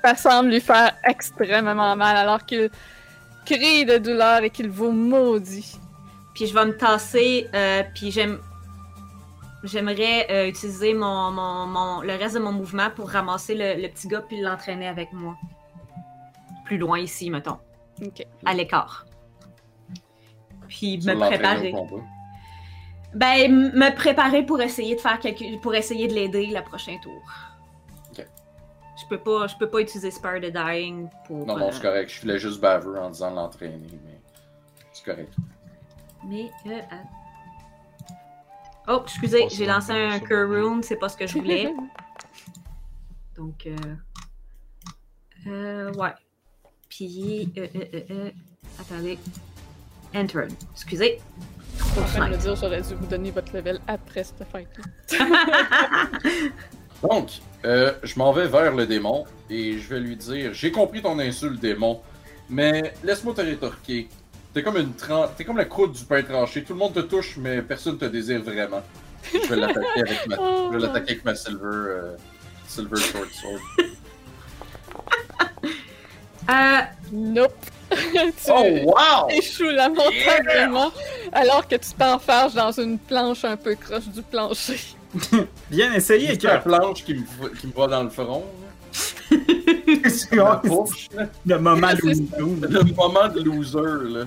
[0.05, 2.71] Ça semble lui faire extrêmement mal alors qu'il
[3.47, 5.77] crie de douleur et qu'il vous maudit.
[6.35, 7.49] Puis je vais me tasser.
[7.55, 8.39] euh, puis j'aime.
[9.65, 13.89] J'aimerais euh, utiliser mon, mon- mon- le reste de mon mouvement pour ramasser le, le
[13.89, 15.37] petit gars puis l'entraîner avec moi.
[16.65, 17.59] Plus loin ici, mettons.
[18.05, 18.27] Ok.
[18.45, 19.07] À l'écart.
[20.69, 21.73] Puis Tu me préparer.
[23.15, 25.61] Ben, me préparer pour essayer de faire quelque...
[25.61, 27.23] pour essayer de l'aider le prochain tour.
[29.13, 31.45] Peux pas, je peux pas utiliser Spare the Dying pour.
[31.45, 32.11] Non, non, euh, c'est correct.
[32.11, 33.77] Je voulais juste baveux en disant l'entraîner,
[34.07, 34.19] mais
[34.91, 35.35] c'est correct.
[36.27, 36.51] Mais.
[36.67, 36.81] euh,
[38.89, 40.21] Oh, excusez, j'ai lancé un ça.
[40.21, 41.75] Cure Rune, c'est pas ce que je voulais.
[43.37, 43.67] Donc.
[43.67, 43.77] Euh...
[45.47, 46.15] euh, ouais.
[46.89, 47.53] Puis.
[47.59, 48.31] Euh, euh, euh, euh,
[48.81, 49.19] Attendez.
[50.15, 50.49] Enter.
[50.73, 51.21] Excusez.
[51.77, 54.49] Je suis en train de me dire, j'aurais dû vous donner votre level après cette
[54.49, 54.69] fight
[57.03, 57.31] Donc,
[57.65, 61.19] euh, je m'en vais vers le démon et je vais lui dire J'ai compris ton
[61.19, 62.01] insulte, démon,
[62.49, 64.09] mais laisse-moi te rétorquer.
[64.55, 66.63] T'es comme une tran- t'es comme la croûte du pain tranché.
[66.63, 68.83] Tout le monde te touche, mais personne te désire vraiment.
[69.33, 70.37] Je vais l'attaquer avec ma,
[70.71, 72.17] je vais l'attaquer avec ma silver, euh,
[72.69, 73.61] silver short sword.
[76.51, 76.81] Euh,
[77.13, 77.55] Nope.
[77.91, 77.97] tu
[78.49, 79.29] Oh wow!
[79.31, 80.91] échoues lamentablement
[81.31, 84.81] alors que tu t'enfarges dans une planche un peu croche du plancher.
[85.71, 88.45] Bien essayé, C'est la planche qui me, qui me va dans le front.
[90.43, 90.61] La
[91.57, 94.25] le moment Le moment de loser, là.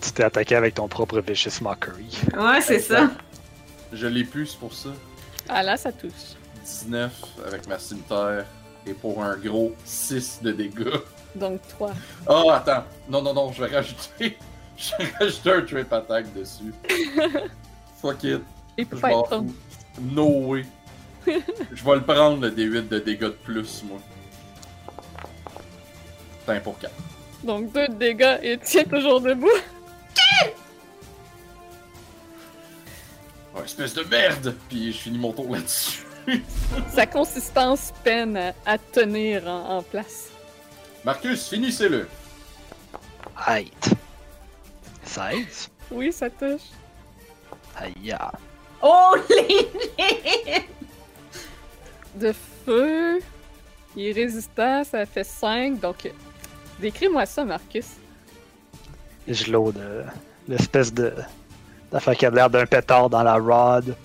[0.00, 2.06] Tu t'es attaqué avec ton propre Vicious Mockery.
[2.36, 3.10] ouais, c'est ça.
[3.92, 4.90] Je l'ai plus, c'est pour ça.
[5.48, 6.36] Ah là, ça touche.
[6.64, 7.12] 19
[7.46, 8.44] avec ma cimetière.
[8.86, 10.94] Et pour un gros 6 de dégâts.
[11.34, 11.92] Donc 3.
[12.28, 12.84] Oh, attends.
[13.08, 14.38] Non, non, non, je vais rajouter.
[14.78, 16.74] Je vais rajouter un trip attack dessus.
[18.02, 18.42] Fuck it.
[18.76, 19.42] Il peut Je pas être.
[20.00, 20.64] No way.
[21.26, 23.98] je vais le prendre, le D8 de dégâts de plus, moi.
[26.44, 26.92] T'as un pour 4.
[27.42, 29.48] Donc 2 de dégâts et tient toujours debout.
[33.54, 34.54] Oh, espèce de merde!
[34.68, 36.04] Puis je finis mon tour là-dessus.
[36.92, 40.28] Sa consistance peine à, à tenir en, en place.
[41.04, 42.08] Marcus, finissez-le.
[43.46, 43.94] Height.
[45.04, 45.70] 16.
[45.90, 46.62] Oui, ça touche.
[47.76, 48.14] Aïe.
[48.88, 50.64] Oh, les
[52.14, 52.32] De
[52.64, 53.18] feu.
[53.96, 55.80] Il est résistant, ça fait 5.
[55.80, 56.08] Donc,
[56.80, 57.86] décris-moi ça, Marcus.
[59.26, 60.04] Je load euh,
[60.48, 61.12] l'espèce de.
[61.90, 63.96] D'affaire qui a l'air d'un pétard dans la rod.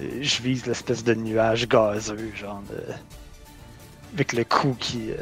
[0.00, 2.80] Euh, Je vise l'espèce de nuage gazeux, genre de.
[4.14, 5.10] Avec le coup qui.
[5.12, 5.16] euh,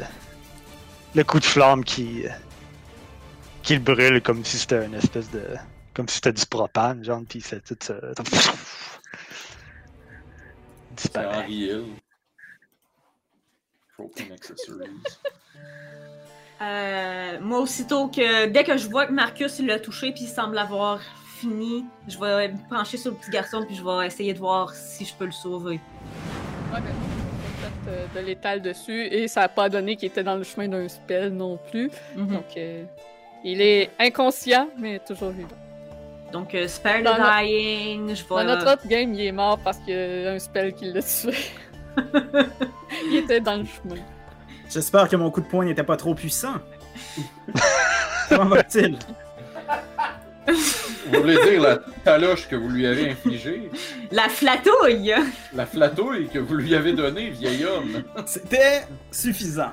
[1.15, 2.23] Le coup de flamme qui.
[3.63, 5.43] qui le brûle comme si c'était une espèce de.
[5.99, 7.95] Comme si c'était du propane, genre, pis c'est tout ça.
[8.15, 8.53] C'est
[10.95, 11.45] Disparaît.
[16.61, 18.45] Euh, moi, aussitôt que.
[18.45, 21.01] Dès que je vois que Marcus l'a touché puis il semble avoir
[21.37, 24.73] fini, je vais me pencher sur le petit garçon puis je vais essayer de voir
[24.73, 25.81] si je peux le sauver.
[26.73, 30.23] Ouais, ben, a fait, euh, de l'étal dessus et ça a pas donné qu'il était
[30.23, 31.91] dans le chemin d'un spell non plus.
[32.15, 32.27] Mhm.
[32.27, 32.85] Donc, euh,
[33.43, 35.68] il est inconscient, mais toujours vivant.
[36.31, 38.43] Donc, euh, spare Dans the no- dying, je Dans vais.
[38.45, 41.33] notre autre game, il est mort parce qu'il y a un spell qui l'a tué.
[43.11, 44.01] il était dans le chemin.
[44.69, 46.55] J'espère que mon coup de poing n'était pas trop puissant.
[48.29, 48.97] Comment va-t-il?
[50.47, 53.71] Vous voulez dire la taloche que vous lui avez infligée?
[54.11, 55.15] La flatouille!
[55.53, 58.03] La flatouille que vous lui avez donnée, vieil homme?
[58.27, 59.71] C'était suffisant.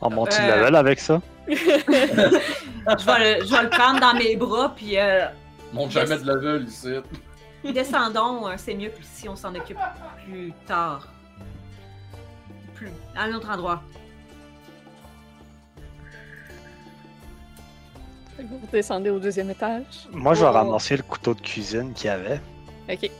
[0.00, 0.46] On monte Euh.
[0.54, 1.20] le level avec ça?
[1.48, 5.26] Je vais, le, je vais le prendre dans mes bras puis euh,
[5.72, 6.94] Monte jamais de level ici.
[7.64, 9.78] descendons, euh, c'est mieux que si on s'en occupe
[10.24, 11.08] plus tard.
[12.74, 12.90] Plus.
[13.16, 13.82] À un autre endroit.
[18.38, 19.84] Vous descendez au deuxième étage.
[20.10, 20.52] Moi, je vais Oh.
[20.52, 22.40] ramasser le couteau de cuisine qu'il y avait.
[22.90, 23.10] Ok.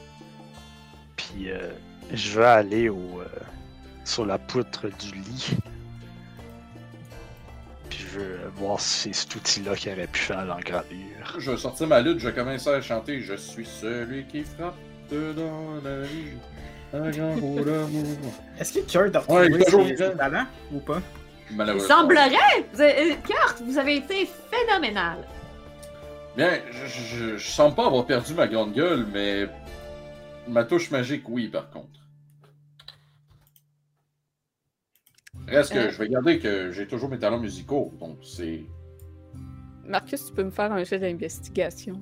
[1.17, 1.71] Puis euh,
[2.13, 3.27] je vais aller au, euh,
[4.05, 5.57] sur la poutre du lit.
[7.93, 11.37] Puis je veux voir si c'est cet outil-là qui aurait pu faire l'engravure.
[11.39, 14.75] Je vais sortir ma lutte, je vais commencer à chanter Je suis celui qui frappe
[15.11, 16.31] dans la vie.
[16.95, 18.33] Un grand rôle d'amour.
[18.59, 20.11] Est-ce que Kurt a Ouais, retrouvé toujours ses, vivant.
[20.13, 21.03] ses talents ou pas?
[21.51, 21.89] Il Malheureusement.
[21.89, 22.67] semblerait!
[22.73, 25.19] Vous avez- euh, Kurt, vous avez été phénoménal!
[26.35, 29.47] Bien, je, je, je semble pas avoir perdu ma grande gueule, mais
[30.49, 31.89] ma touche magique, oui, par contre.
[35.57, 35.91] Reste que Euh.
[35.91, 38.65] je vais garder que j'ai toujours mes talents musicaux, donc c'est.
[39.87, 42.01] Marcus, tu peux me faire un jet d'investigation.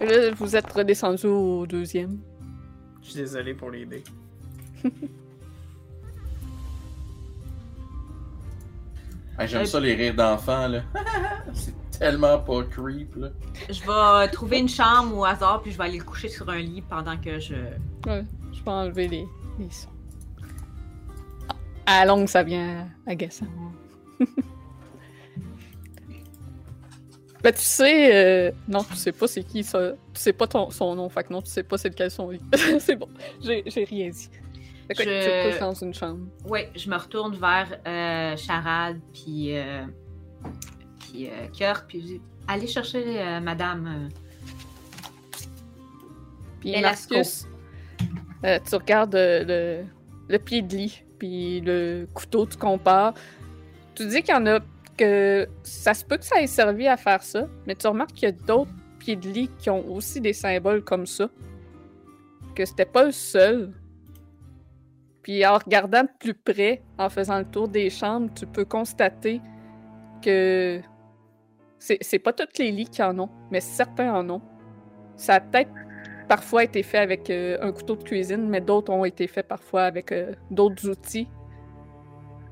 [0.00, 2.18] Là, vous êtes redescendu au deuxième.
[3.02, 4.02] Je suis désolé pour les dés.
[9.46, 10.82] J'aime ça les rires d'enfants, là.
[11.54, 13.28] c'est tellement pas creep, là.
[13.70, 16.58] Je vais trouver une chambre au hasard, puis je vais aller le coucher sur un
[16.58, 17.54] lit pendant que je.
[18.06, 19.26] Ouais, je vais enlever les,
[19.60, 19.88] les sons.
[21.90, 23.46] À la longue, ça vient agaçant.
[27.42, 28.14] ben, tu sais.
[28.14, 29.92] euh, Non, tu sais pas c'est qui ça.
[30.12, 32.30] Tu sais pas ton, son nom, fait que non, tu sais pas c'est lequel son
[32.30, 32.40] lit.
[32.80, 33.08] c'est bon,
[33.40, 34.28] j'ai rien dit.
[34.88, 36.26] Fait que Je- tu te dans une chambre.
[36.46, 39.56] Ouais, je me retourne vers euh, Charade, puis.
[39.56, 39.84] Euh,
[41.00, 43.86] puis euh, Kurt, puis je dis Allez chercher euh, madame.
[43.86, 44.08] euh.
[46.60, 46.80] Puis.
[46.80, 47.46] Marcus,
[48.44, 49.84] euh, tu regardes euh, le,
[50.32, 53.14] le pied de lit, puis le couteau, tu compares.
[53.94, 54.60] Tu dis qu'il y en a
[54.96, 58.28] que ça se peut que ça ait servi à faire ça, mais tu remarques qu'il
[58.28, 61.28] y a d'autres pieds de lit qui ont aussi des symboles comme ça.
[62.54, 63.72] Que c'était pas le seul.
[65.22, 69.40] Puis en regardant de plus près, en faisant le tour des chambres, tu peux constater
[70.22, 70.80] que
[71.78, 74.42] c'est pas tous les lits qui en ont, mais certains en ont.
[75.16, 75.70] Ça a peut-être
[76.28, 79.82] parfois été fait avec euh, un couteau de cuisine, mais d'autres ont été faits parfois
[79.82, 81.28] avec euh, d'autres outils.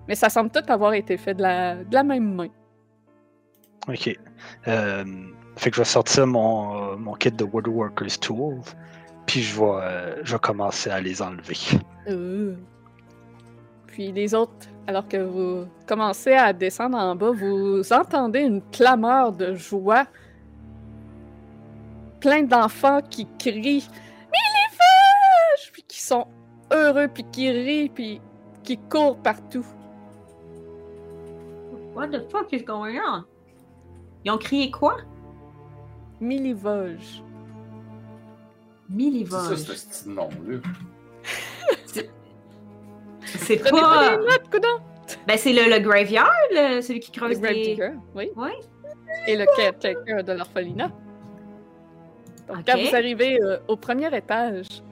[0.09, 2.49] Mais ça semble tout avoir été fait de la, de la même main.
[3.89, 4.17] Ok.
[4.67, 5.05] Euh,
[5.57, 8.63] fait que je vais sortir mon, mon kit de Woodworker's Tools,
[9.27, 11.57] puis je vais, je vais commencer à les enlever.
[13.87, 19.33] Puis les autres, alors que vous commencez à descendre en bas, vous entendez une clameur
[19.33, 20.05] de joie.
[22.27, 23.89] Plein d'enfants qui crient
[24.35, 25.71] Millivage!
[25.73, 26.27] Puis qui sont
[26.73, 28.21] heureux, puis qui rient, puis
[28.65, 29.65] qui courent partout.
[31.95, 33.23] What the fuck is going on?
[34.25, 34.97] Ils ont crié quoi?
[36.21, 37.23] Millivoge.
[38.91, 40.59] C'est ça, ce petit nom-là.
[43.25, 45.19] C'est pas notes!
[45.29, 47.93] Ben, c'est le, le graveyard, le- celui qui Le creuse Grave des.
[48.17, 48.31] Oui.
[48.35, 48.59] Ouais.
[49.29, 50.91] Et le caretaker de l'orphelinat.
[52.49, 54.83] Donc, quand vous arrivez euh, au premier étage,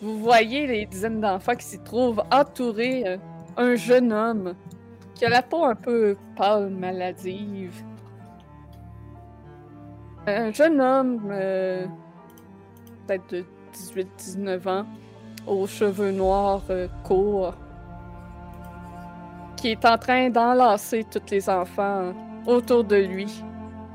[0.00, 3.16] vous voyez les dizaines d'enfants qui s'y trouvent entourés euh,
[3.56, 4.54] un jeune homme
[5.14, 7.82] qui a la peau un peu pâle, maladive.
[10.26, 11.86] Un jeune homme, euh,
[13.06, 13.44] peut-être de
[13.74, 14.86] 18-19 ans,
[15.46, 17.54] aux cheveux noirs euh, courts,
[19.56, 22.12] qui est en train d'enlacer tous les enfants
[22.46, 23.42] autour de lui,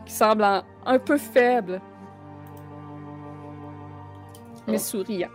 [0.05, 0.45] qui semble
[0.85, 1.81] un peu faible,
[4.69, 5.29] mais souriant.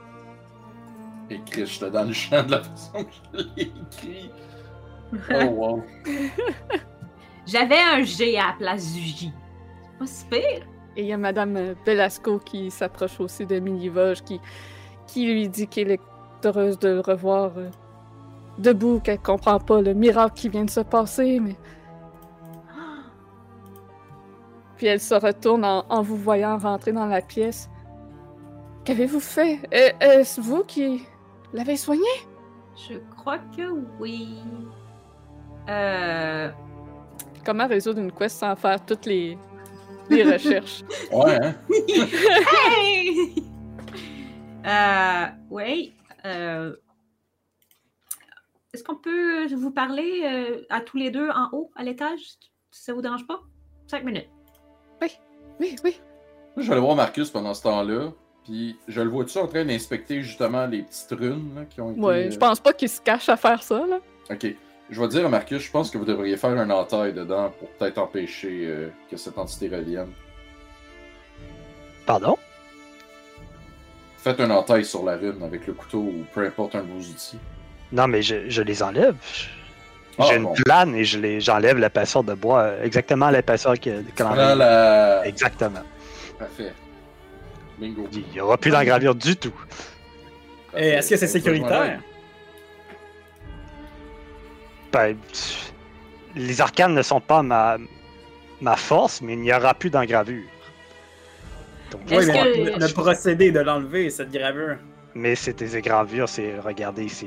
[1.30, 4.30] Et Chris, j'étais dans le champ de la façon que je l'ai écrit.
[5.30, 5.82] Oh wow.
[7.46, 9.32] J'avais un G à la place du J.
[9.82, 10.66] C'est pas si pire.
[10.96, 14.40] Et il y a Madame euh, Belasco qui s'approche aussi de Milivoge, qui,
[15.06, 16.00] qui lui dit qu'elle est
[16.44, 17.70] heureuse de le revoir euh,
[18.58, 21.56] debout, qu'elle comprend pas le miracle qui vient de se passer, mais...
[24.76, 27.68] Puis elle se retourne en, en vous voyant rentrer dans la pièce.
[28.84, 29.60] Qu'avez-vous fait?
[29.72, 31.02] Euh, Est-ce vous qui
[31.52, 32.08] l'avez soigné?
[32.88, 33.62] Je crois que
[33.98, 34.36] oui.
[35.68, 36.50] Euh.
[37.44, 39.38] Comment résoudre une quest sans faire toutes les,
[40.10, 40.82] les recherches?
[41.12, 41.54] Ouais, hein?
[42.68, 43.34] Hey!
[44.66, 45.26] euh.
[45.50, 45.94] Oui.
[46.26, 46.76] Euh.
[48.74, 52.20] Est-ce qu'on peut vous parler euh, à tous les deux en haut, à l'étage?
[52.70, 53.40] Si ça vous dérange pas?
[53.86, 54.28] Cinq minutes.
[55.00, 55.12] Oui,
[55.60, 55.76] oui.
[55.84, 55.94] Moi,
[56.58, 58.10] je vais aller voir Marcus pendant ce temps-là.
[58.44, 62.00] Puis je le vois-tu en train d'inspecter justement les petites runes là, qui ont été.
[62.00, 63.98] Ouais, euh, je pense pas qu'il se cache à faire ça, là.
[64.30, 64.46] Ok.
[64.90, 67.70] Je vais dire à Marcus, je pense que vous devriez faire un entaille dedans pour
[67.70, 70.10] peut-être empêcher euh, que cette entité revienne.
[72.04, 72.36] Pardon?
[74.18, 77.00] Faites un entaille sur la rune avec le couteau ou peu importe un de vos
[77.00, 77.38] outils.
[77.92, 79.16] Non, mais je, je les enlève.
[79.32, 79.46] Je-
[80.16, 80.52] Ah, J'ai une bon.
[80.52, 83.90] plane et je j'enlève l'épaisseur de bois, euh, exactement l'épaisseur que,
[84.20, 85.26] la.
[85.26, 85.82] Exactement.
[86.38, 86.72] Parfait.
[87.78, 88.06] Bingo.
[88.12, 89.54] Il n'y aura plus d'engravure du tout.
[90.76, 92.00] Et est-ce que c'est sécuritaire?
[94.92, 95.16] Ben,
[96.36, 97.76] les arcanes ne sont pas ma,
[98.60, 100.44] ma force, mais il n'y aura plus d'engravure.
[101.90, 104.76] Donc, Oui, Est-ce mais que- le, procédé de l'enlever, cette gravure.
[105.14, 107.26] Mais c'est des gravures, c'est, regardez, c'est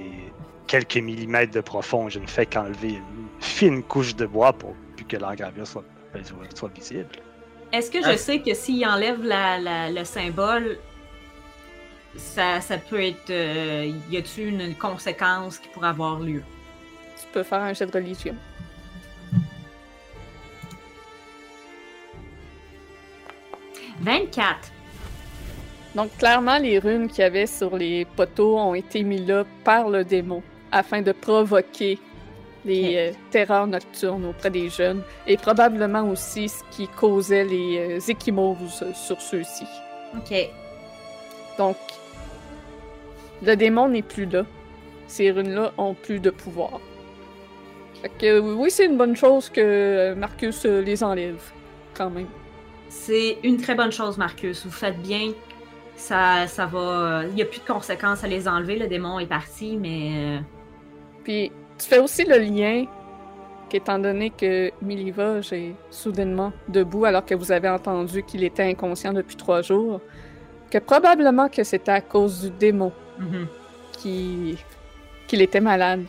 [0.67, 2.09] quelques millimètres de profond.
[2.09, 4.75] Je ne fais qu'enlever une fine couche de bois pour
[5.07, 5.83] que l'engravure soit
[6.75, 7.07] visible.
[7.71, 8.17] Est-ce que je Ah.
[8.17, 10.77] sais que s'il enlève la, la- le symbole,
[12.15, 13.29] ça, ça peut être.
[13.29, 16.43] euh, y a-t-il une conséquence qui pourrait avoir lieu?
[17.19, 18.35] Tu peux faire un jet de religion.
[24.01, 24.71] «24.
[25.95, 29.89] Donc, clairement, les runes qu'il y avait sur les poteaux ont été mis là par
[29.89, 31.97] le démon afin de provoquer
[32.67, 37.99] les euh, terreurs nocturnes auprès des jeunes et probablement aussi ce qui causait les euh,
[38.11, 39.65] échymoses sur ceux-ci.
[40.15, 40.49] Ok.
[41.57, 41.77] Donc,
[43.41, 44.43] le démon n'est plus là.
[45.07, 46.79] Ces runes-là ont plus de pouvoir.
[48.01, 51.41] Fait que oui, c'est une bonne chose que euh, Marcus euh, les enlève,
[51.95, 52.27] quand même.
[52.89, 54.65] C'est une très bonne chose, Marcus.
[54.65, 55.31] Vous faites bien.
[55.95, 57.23] Ça, ça va.
[57.27, 58.77] Il n'y a plus de conséquences à les enlever.
[58.77, 60.11] Le démon est parti, mais.
[60.15, 60.39] euh,
[61.23, 62.85] Puis, tu fais aussi le lien
[63.69, 69.13] qu'étant donné que Milivoge est soudainement debout alors que vous avez entendu qu'il était inconscient
[69.13, 69.99] depuis trois jours,
[70.71, 73.47] que probablement que c'était à cause du démon mhm.
[73.97, 74.57] qui-
[75.27, 76.05] qu'il était malade.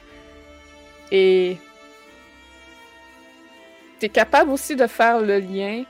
[1.11, 1.57] Et
[3.99, 5.83] tu es capable aussi de faire le lien,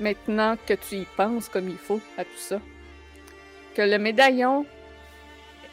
[0.00, 2.58] maintenant que tu y penses comme il faut à tout ça,
[3.76, 4.66] que le médaillon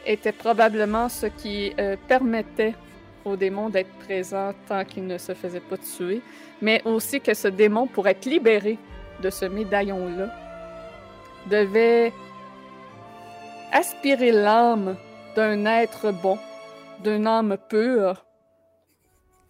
[0.06, 2.74] était probablement ce qui euh, permettait
[3.24, 6.22] au démon d'être présent tant qu'il ne se faisait pas tuer,
[6.60, 8.78] mais aussi que ce démon, pour être libéré
[9.20, 10.28] de ce médaillon-là,
[11.50, 12.12] devait
[13.72, 14.96] aspirer l'âme
[15.36, 16.38] d'un être bon,
[17.04, 18.24] d'une âme pure,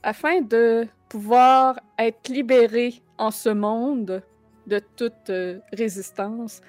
[0.02, 4.22] afin de pouvoir être libéré en ce monde
[4.66, 6.60] de toute euh, résistance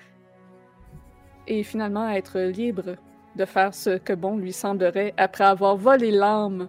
[1.48, 2.96] et finalement être libre
[3.36, 6.68] de faire ce que bon lui semblerait après avoir volé l'âme,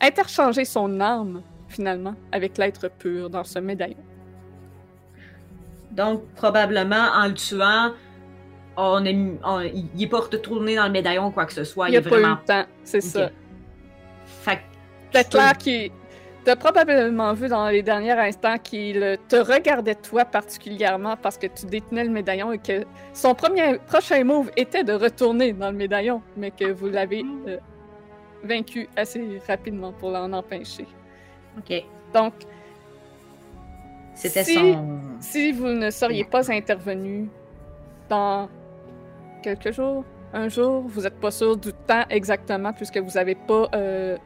[0.00, 3.96] interchangé son âme finalement avec l'être pur dans ce médaillon.
[5.92, 7.92] Donc, probablement, en le tuant,
[8.76, 11.88] on est, on- il n'est pas retourné dans le médaillon ou quoi que ce soit.
[11.88, 13.30] Il n'y a est pas eu le temps, c'est ça.
[14.24, 14.60] Fait
[15.12, 15.90] C'est clair qu'il.
[16.44, 21.66] T'as probablement vu dans les derniers instants qu'il te regardait toi particulièrement parce que tu
[21.66, 26.20] détenais le médaillon et que son premier prochain move était de retourner dans le médaillon,
[26.36, 27.58] mais que vous l'avez euh,
[28.42, 30.86] vaincu assez rapidement pour l'en empêcher.
[31.58, 31.84] Ok.
[32.12, 32.32] Donc,
[34.14, 35.00] C'était Si- son.
[35.20, 37.28] si vous ne seriez pas intervenu
[38.08, 38.48] dans
[39.42, 40.04] quelques jours,
[40.34, 44.16] un jour, vous n'êtes pas sûr du temps exactement puisque vous n'avez pas euh,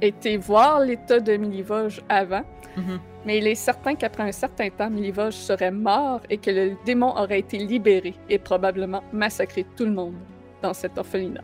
[0.00, 2.42] été voir l'état de Milivoge avant.
[2.76, 2.98] Mhm.
[3.26, 7.10] Mais il est certain qu'après un certain temps, Milivoge serait mort et que le démon
[7.16, 10.14] aurait été libéré et probablement massacré tout le monde
[10.62, 11.42] dans cet orphelinat.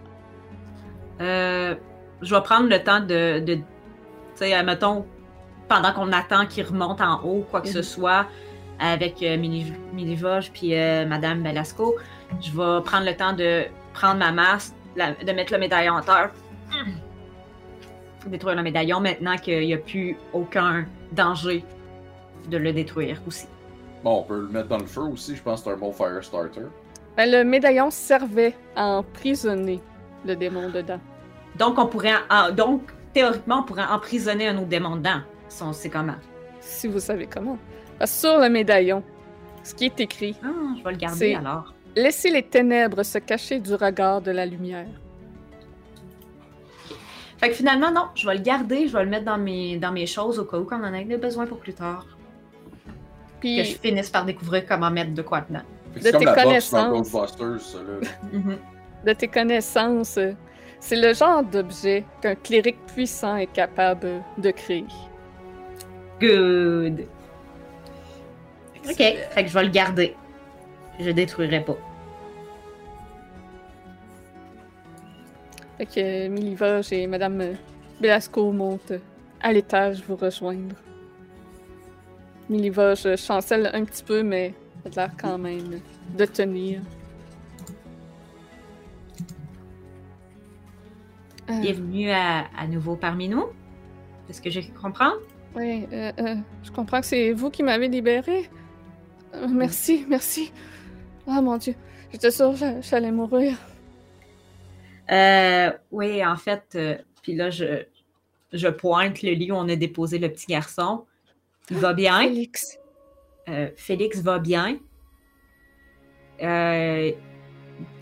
[1.21, 1.75] Euh,
[2.23, 3.41] je vais prendre le temps de.
[3.41, 3.63] de tu
[4.37, 5.05] sais, mettons,
[5.69, 7.85] pendant qu'on attend qu'il remonte en haut, quoi que ce Mhm.
[7.85, 8.27] soit,
[8.79, 11.97] avec euh, Mili- Milivoge puis euh, Madame Belasco,
[12.41, 16.03] je vais prendre le temps de prendre ma masse, la- de mettre le médaillon en
[16.03, 16.31] terre.
[18.27, 21.65] Détruire le médaillon maintenant qu'il n'y a plus aucun danger
[22.49, 23.47] de le détruire aussi.
[24.03, 25.93] Bon, on peut le mettre dans le feu aussi, je pense que c'est un bon
[25.93, 26.61] fire starter.
[27.17, 29.81] Ben, le médaillon servait à emprisonner
[30.25, 31.01] le démon dedans.
[31.57, 32.13] Donc, on pourrait.
[32.31, 32.83] en- donc,
[33.15, 35.21] théoriquement, on pourrait emprisonner un autre démon dedans.
[35.49, 36.17] Si on sait comment.
[36.61, 37.59] Si vous savez comment.
[37.99, 39.03] Parce que sur le médaillon,
[39.63, 40.49] ce qui est écrit, Ah,
[40.79, 41.73] je vais le garder alors.
[41.97, 44.87] Laissez les ténèbres se cacher du regard de la lumière.
[47.39, 49.93] Fait que finalement, non, je vais le garder, je vais le mettre dans mes, dans
[49.93, 52.07] mes choses au cas où qu'on en ait besoin pour plus tard.
[53.41, 55.61] Puis, Que je finisse par découvrir comment mettre de quoi dedans.
[55.95, 57.11] De tes connaissances.
[57.11, 58.09] Ghostbusters, ça, là.
[58.33, 58.59] Mhm.
[59.05, 60.19] de tes connaissances,
[60.81, 64.87] c'est le genre d'objet qu'un cléric puissant est capable de créer.
[66.21, 67.07] Good.
[68.89, 70.17] Ok, fait que je vais le garder.
[70.99, 71.77] Je détruirai pas.
[75.79, 77.53] Fait que Milivoge et Madame euh,
[78.01, 78.95] Belasco montent
[79.43, 80.75] à l'étage vous rejoindre.
[82.49, 85.81] Milivoge chancelle un petit peu, mais a l'air quand même
[86.17, 86.81] de tenir.
[91.51, 93.45] Euh, Bienvenue à, à nouveau parmi nous.
[94.29, 95.19] Est-ce que j'ai comprendre?
[95.55, 98.49] Oui, euh, euh, je comprends que c'est vous qui m'avez libéré.
[99.49, 100.53] Merci, merci.
[101.27, 101.75] Oh mon dieu,
[102.11, 103.57] j'étais sûre que j'a- j'allais mourir.
[105.11, 107.85] Euh, oui, en fait, euh, puis là, je,
[108.53, 111.05] je pointe le lit où on a déposé le petit garçon.
[111.71, 112.21] Il va bien.
[112.21, 112.79] Félix.
[113.49, 114.79] Euh, Félix va bien.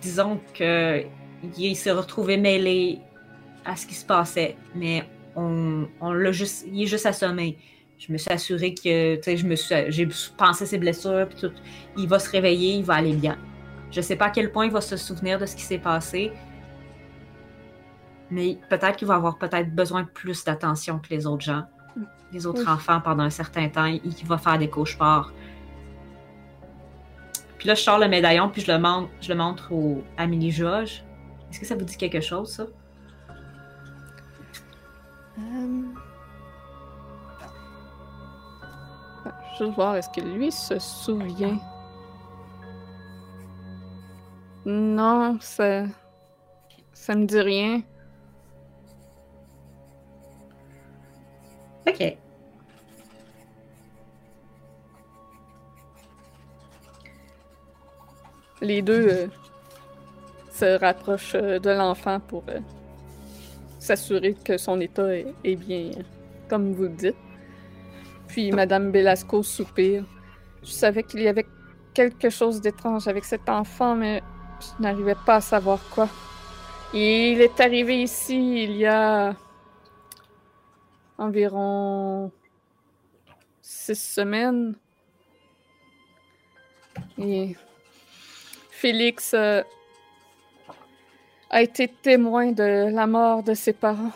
[0.01, 1.05] Disons que
[1.59, 3.01] il s'est retrouvé mêlé
[3.65, 5.05] à ce qui se passait, mais
[5.37, 7.59] on, on l'a juste, il est juste assommé.
[7.99, 11.39] Je me suis assurée que, tu sais, je me suis, j'ai pensé ses blessures puis
[11.41, 11.53] tout.
[11.97, 13.39] Il va se réveiller, il va aller bien.
[13.91, 16.33] Je sais pas à quel point il va se souvenir de ce qui s'est passé,
[18.31, 21.65] mais peut-être qu'il va avoir peut-être besoin de plus d'attention que les autres gens,
[22.33, 22.69] les autres Oui.
[22.69, 25.33] enfants pendant un certain temps, et qu'il va faire des cauchemars.
[27.59, 30.27] Puis là, je sors le médaillon, puis je le montre, je le montre au, à
[30.27, 31.05] Millie George.
[31.51, 32.67] Est-ce que ça vous dit quelque chose, ça?
[39.59, 41.59] Je veux voir, est-ce que lui se souvient?
[44.67, 45.85] Non, ça.
[46.93, 47.83] Ça me dit rien.
[51.87, 52.17] Ok.
[58.61, 59.27] Les deux euh,
[60.51, 62.61] se rapprochent euh, de l'enfant pour euh,
[63.79, 65.91] s'assurer que son état est, est bien,
[66.49, 67.17] comme vous le dites.
[68.29, 70.05] Puis Madame Belasco soupire.
[70.63, 71.47] Je savais qu'il y avait
[71.93, 74.23] quelque chose d'étrange avec cet enfant, mais
[74.61, 76.09] je n'arrivais pas à savoir quoi.
[76.95, 79.35] Il est arrivé ici il y a
[81.19, 82.31] environ
[83.63, 84.75] six semaines.
[87.19, 87.57] Et
[88.71, 89.63] Félix euh,
[91.51, 94.13] a été témoin de la mort de ses parents.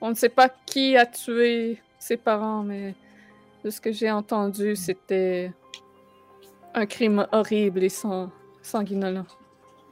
[0.00, 2.94] On ne sait pas qui a tué ses parents, mais
[3.64, 5.52] de ce que j'ai entendu, c'était
[6.74, 8.30] un crime horrible et sang-
[8.62, 9.26] sanguinolent.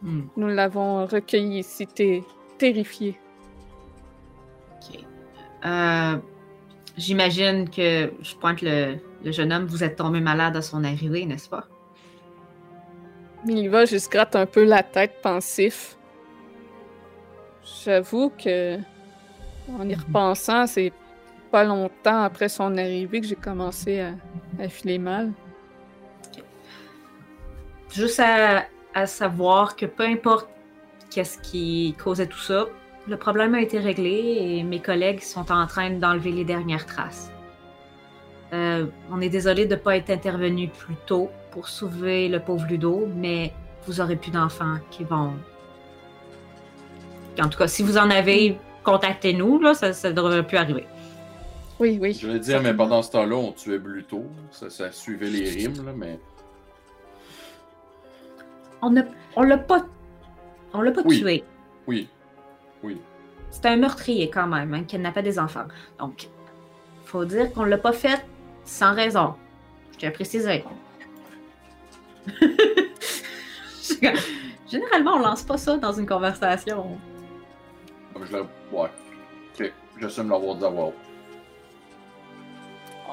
[0.02, 0.26] Hmm.
[0.36, 1.86] Nous l'avons recueilli ici,
[2.58, 3.18] terrifié.
[4.76, 5.00] Ok.
[5.66, 6.16] Euh,
[6.96, 9.66] J'imagine que je pointe le, le jeune homme.
[9.66, 11.66] Vous êtes tombé malade à son arrivée, n'est-ce pas?
[13.46, 15.98] Il va juste gratte un peu la tête pensif.
[17.84, 18.78] J'avoue que,
[19.78, 20.90] en y repensant, c'est
[21.50, 24.14] pas longtemps après son arrivée que j'ai commencé à,
[24.58, 25.32] à filer mal.
[27.92, 28.64] Juste à,
[28.94, 30.48] à savoir que peu importe
[31.10, 32.64] qu'est-ce qui causait tout ça,
[33.08, 37.30] le problème a été réglé et mes collègues sont en train d'enlever les dernières traces.
[38.52, 42.66] Euh, on est désolé de ne pas être intervenu plus tôt pour sauver le pauvre
[42.66, 43.52] Ludo, mais
[43.86, 45.32] vous aurez plus d'enfants qui vont.
[47.40, 50.86] En tout cas, si vous en avez, contactez-nous, là, ça ne devrait plus arriver.
[51.78, 52.14] Oui, oui.
[52.14, 54.24] Je vais dire, mais pendant ce temps-là, on tuait Bluto.
[54.50, 56.18] Ça, ça suivait les rimes, là, mais.
[58.80, 59.02] On ne
[59.34, 59.84] on l'a pas,
[60.72, 61.20] on l'a pas Oui.
[61.20, 61.44] tué.
[61.86, 62.08] Oui.
[62.82, 63.00] Oui.
[63.50, 65.66] C'était un meurtrier quand même, hein, qui n'a pas des enfants.
[65.98, 66.28] Donc,
[67.04, 68.24] faut dire qu'on l'a pas fait
[68.64, 69.34] sans raison.
[69.92, 70.64] Je tiens à préciser.
[74.68, 76.98] Généralement, on lance pas ça dans une conversation.
[78.14, 78.90] Ah, Je l'ai- Ouais.
[79.58, 79.72] Ok.
[80.00, 80.90] J'assume l'avoir.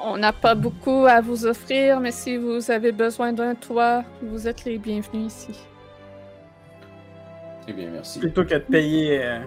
[0.02, 4.46] On n'a pas beaucoup à vous offrir, mais si vous avez besoin d'un toit, vous
[4.48, 5.54] êtes les bienvenus ici.
[7.66, 8.18] Eh bien, merci.
[8.20, 9.40] Plutôt que de payer euh,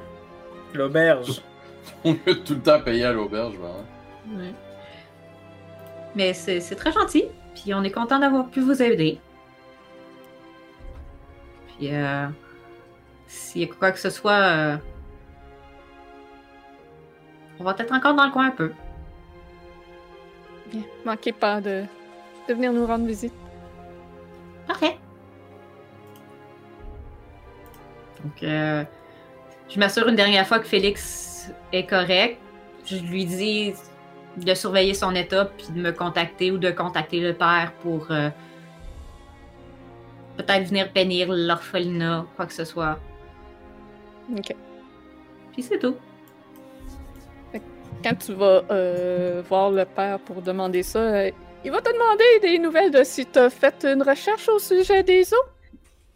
[0.74, 1.42] l'auberge.
[2.04, 3.86] On a tout le temps payé à l'auberge, vraiment.
[6.16, 7.26] Mais c'est très gentil.
[7.54, 9.20] Puis on est content d'avoir pu vous aider.
[11.68, 12.28] Puis euh,
[13.28, 14.78] s'il y a quoi que ce soit, euh,
[17.60, 18.72] on va être encore dans le coin un peu.
[20.72, 21.84] Bien, manquez pas de,
[22.48, 23.34] de venir nous rendre visite.
[24.68, 24.98] Parfait.
[28.28, 28.84] Donc, euh,
[29.70, 32.38] je m'assure une dernière fois que Félix est correct.
[32.86, 33.74] Je lui dis
[34.36, 38.30] de surveiller son état puis de me contacter ou de contacter le père pour euh,
[40.36, 43.00] peut-être venir bénir l'orphelinat, quoi que ce soit.
[44.38, 44.54] Ok.
[45.54, 45.96] Puis c'est tout.
[48.04, 52.60] Quand tu vas euh, voir le père pour demander ça, il va te demander des
[52.60, 55.57] nouvelles de si tu as fait une recherche au sujet des eaux.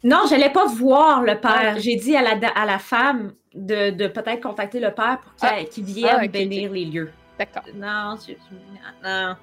[0.04, 1.74] Non, j'allais pas voir le père.
[1.76, 1.80] Ah.
[1.80, 5.48] J'ai dit à la, à la femme de, de peut-être contacter le père pour qu'il
[5.50, 5.64] Ah.
[5.76, 7.12] vienne Ah, bénir les lieux.
[7.38, 7.64] D'accord.
[7.76, 9.36] Non, je, je- non.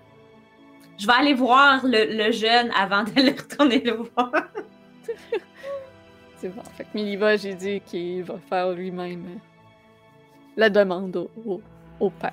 [0.98, 4.32] Je vais aller voir le, le jeune avant d'aller retourner le voir.
[6.36, 6.62] C'est bon.
[6.76, 9.38] Fait que Miliva, j'ai dit qu'il va faire lui-même euh,
[10.56, 11.60] la demande au, au,
[12.00, 12.32] au père.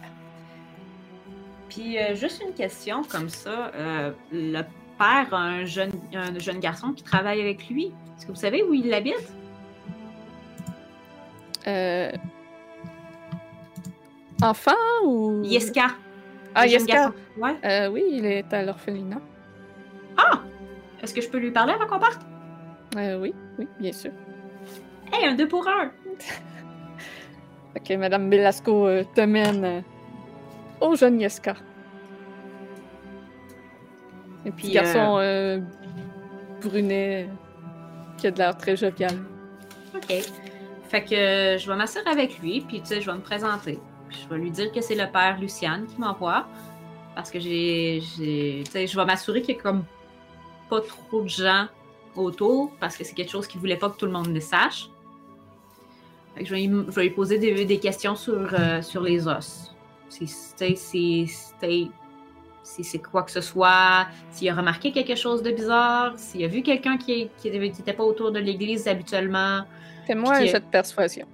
[1.69, 3.71] Puis euh, juste une question comme ça.
[3.75, 4.61] euh, le
[4.97, 7.91] père a un jeune, un jeune garçon qui travaille avec lui?
[8.17, 9.33] Est-ce que vous savez où il habite?
[11.67, 12.11] Euh,
[14.41, 14.71] enfant
[15.03, 15.41] ou?
[15.43, 15.87] Yeska.
[16.53, 17.11] Ah, Yeska.
[17.37, 17.55] Ouais.
[17.65, 19.21] Euh, oui, il est à l'orphelinat.
[20.17, 20.39] Ah!
[21.01, 22.21] Est-ce que je peux lui parler avant qu'on parte?
[22.95, 24.11] Euh, oui, oui, bien sûr.
[25.11, 25.91] Hey, un deux pour un!
[27.77, 29.81] Ok, Madame Belasco euh, te mène euh,
[30.79, 31.55] au jeune Yeska.
[34.45, 35.59] Et puis, Puis, garçon euh,
[36.61, 37.27] brunet
[38.31, 39.15] de l'air très jovial.
[39.95, 40.23] OK.
[40.89, 43.79] Fait que euh, je vais m'asseoir avec lui, puis tu sais, je vais me présenter.
[44.09, 46.47] Je vais lui dire que c'est le père Luciane qui m'envoie.
[47.15, 48.01] Parce que j'ai.
[48.15, 49.85] Tu sais, je vais m'assurer qu'il y a comme
[50.69, 51.67] pas trop de gens
[52.15, 54.89] autour, parce que c'est quelque chose qu'il voulait pas que tout le monde le sache.
[56.35, 59.73] Fait que je vais, lui- poser des, questions sur, euh, sur les os.
[60.09, 60.75] Si, si,
[61.27, 61.91] si-
[62.65, 66.47] si c'est quoi que ce soit, s'il a remarqué quelque chose de bizarre, s'il a
[66.47, 69.61] vu quelqu'un qui qui n'était pas autour de l'église habituellement.
[70.07, 71.27] Fais-moi jet de persuasion.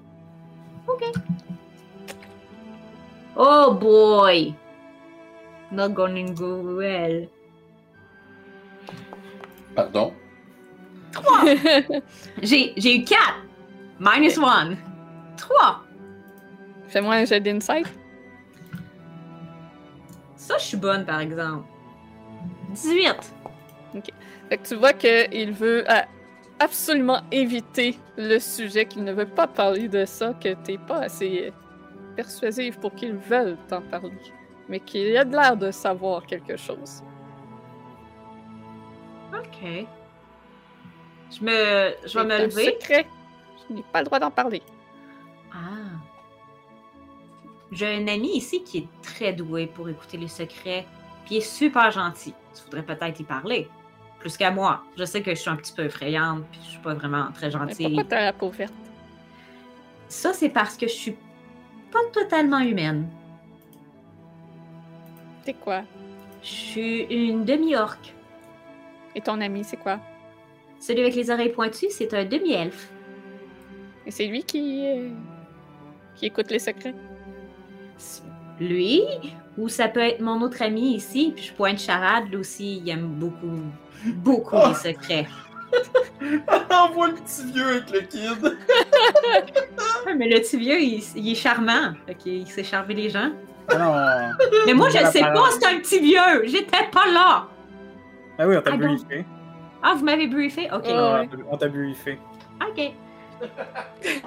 [3.37, 4.53] Oh boy!
[5.71, 7.27] Not gonna go well.
[9.73, 10.13] Pardon?
[12.41, 13.19] J'ai j'ai eu 4!
[13.99, 14.75] Minus 1.
[15.37, 15.85] 3!
[16.89, 17.87] Fais-moi un jet d'insight.
[20.51, 21.65] Ça, je suis bonne, par exemple.
[22.71, 23.33] 18!
[24.49, 26.01] Fait que tu vois qu'il veut euh,
[26.59, 31.53] absolument éviter le sujet, qu'il ne veut pas parler de ça, que t'es pas assez
[32.17, 34.11] persuasive pour qu'il veuille t'en parler.
[34.67, 37.01] Mais qu'il a de l'air de savoir quelque chose.
[39.33, 39.85] Ok.
[41.31, 41.95] Je me.
[42.05, 42.77] Je vais me lever.
[42.77, 43.07] secret.
[43.69, 44.61] Je n'ai pas le droit d'en parler.
[45.53, 46.00] Ah.
[47.71, 50.85] J'ai un ami ici qui est très doué pour écouter les secrets,
[51.25, 52.33] puis il est super gentil.
[52.53, 53.69] Tu voudrais peut-être y parler.
[54.19, 54.83] Plus qu'à moi.
[54.97, 57.47] Je sais que je suis un petit peu effrayante, puis je suis pas vraiment très
[57.47, 57.85] Mais gentille.
[57.87, 58.73] pourquoi t'as la peau verte?
[60.09, 61.15] Ça, c'est parce que je suis
[61.91, 63.09] pas totalement humaine.
[65.45, 65.83] C'est quoi?
[66.43, 68.13] Je suis une demi-orque.
[69.15, 69.99] Et ton ami, c'est quoi?
[70.79, 72.91] Celui avec les oreilles pointues, c'est un demi-elfe.
[74.05, 75.09] Et c'est lui qui, euh,
[76.15, 76.95] qui écoute les secrets?
[78.59, 79.01] Lui,
[79.57, 82.89] ou ça peut être mon autre ami ici, puis je pointe charade, lui aussi, il
[82.89, 83.59] aime beaucoup,
[84.05, 84.67] beaucoup Oh!
[84.69, 85.27] les secrets.
[86.69, 88.57] Envoie le petit vieux avec le kid!
[90.17, 91.93] Mais le petit vieux, il, il est charmant.
[92.19, 93.31] Qu'il sait charmer les gens.
[93.69, 94.45] Ah non.
[94.65, 96.45] Mais moi, je le sais pas, c'est un petit vieux!
[96.45, 97.47] J'étais pas là!
[98.37, 99.25] Ah oui, on t'a Ah, donc- briefé.
[99.83, 100.69] Ah, vous m'avez briefé?
[100.71, 100.85] Ok.
[100.85, 102.19] Ouais, On t'a briefé.
[102.61, 102.91] Ok.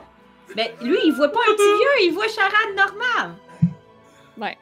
[0.57, 3.35] Mais lui, il voit pas un petit vieux, il voit charade normale.
[4.39, 4.59] Ouais.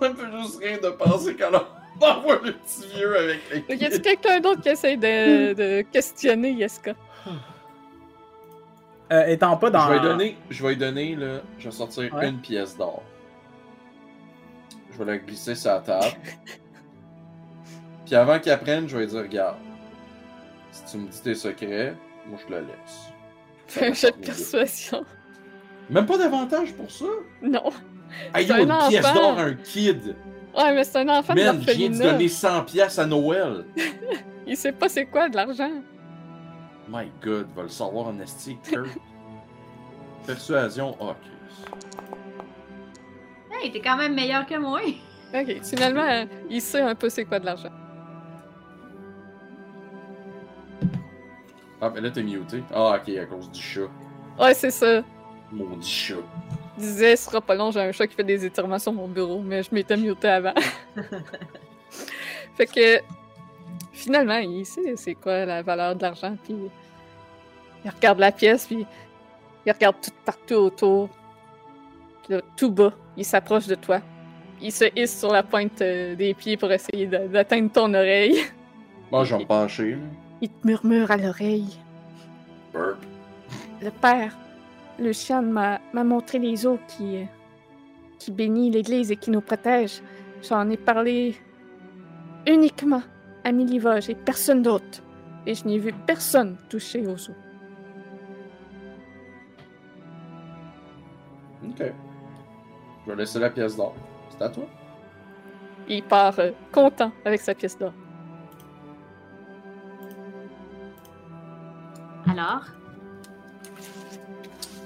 [0.00, 1.54] Ça me fait juste rire de penser qu'on
[2.06, 6.52] envoie le petit vieux avec le Y a-t-il quelqu'un d'autre qui essaie de, de questionner
[6.52, 6.94] Yeska?
[9.12, 9.86] Euh, étant pas dans.
[9.86, 12.28] Je vais lui donner, je vais lui donner, là, je vais sortir Ouais.
[12.28, 13.02] une pièce d'or.
[14.92, 16.06] Je vais la glisser sur la table.
[18.06, 19.56] Puis avant qu'il apprenne, je vais lui dire, regarde,
[20.70, 21.94] si tu me dis tes secrets,
[22.26, 23.12] moi je te le laisse.
[23.66, 25.04] Fais un jet de persuasion.
[25.90, 27.04] Même pas d'avantage pour ça?
[27.42, 27.70] Non.
[28.34, 30.16] Hey, C'est yo, une un pièce d'or un kid!
[30.56, 32.12] Ouais, mais c'est un enfant de Man, de l'orphelinat.
[32.12, 33.64] donner 100 pièces à Noël!
[34.46, 35.70] Il sait pas c'est quoi de l'argent.
[36.88, 38.56] My god, va le savoir en esti.
[40.26, 41.16] Persuasion, ok.
[43.52, 44.80] Hey, t'es quand même meilleur que moi.
[45.32, 47.70] Ok, finalement, euh, il sait un peu c'est quoi de l'argent.
[51.80, 52.62] Ah, mais là t'es muté.
[52.74, 53.88] Ah, ok, à cause du chat.
[54.38, 55.02] Ouais, c'est ça.
[55.52, 56.14] Maudit chat.
[56.78, 59.08] Il disait, ce sera pas long, j'ai un chat qui fait des étirements sur mon
[59.08, 60.54] bureau, mais je m'étais muté avant.
[62.56, 63.00] fait que,
[63.92, 66.54] finalement, il sait c'est quoi la valeur de l'argent, puis
[67.84, 68.86] il regarde la pièce, puis
[69.66, 71.08] il regarde tout partout autour.
[72.24, 74.00] Puis là, tout bas, il s'approche de toi.
[74.62, 78.38] Il se hisse sur la pointe euh, des pieds pour essayer de- d'atteindre ton oreille.
[79.10, 79.98] Moi, je vais me pencher.
[80.42, 81.78] Il te murmure à l'oreille.
[82.72, 82.98] Burp.
[83.82, 84.36] Le père,
[85.00, 87.26] le chien m'a montré les eaux qui,
[88.18, 90.02] qui bénit l'Église et qui nous protège.
[90.42, 91.36] J'en ai parlé
[92.46, 93.02] uniquement
[93.44, 95.02] à Milivoge et personne d'autre.
[95.46, 97.36] Et je n'ai vu personne toucher aux eaux.
[101.64, 101.82] Ok.
[103.06, 103.94] Je vais laisser la pièce d'or.
[104.30, 104.64] C'est à toi.
[105.88, 107.92] Il part euh, content avec sa pièce d'or.
[112.26, 112.64] Alors,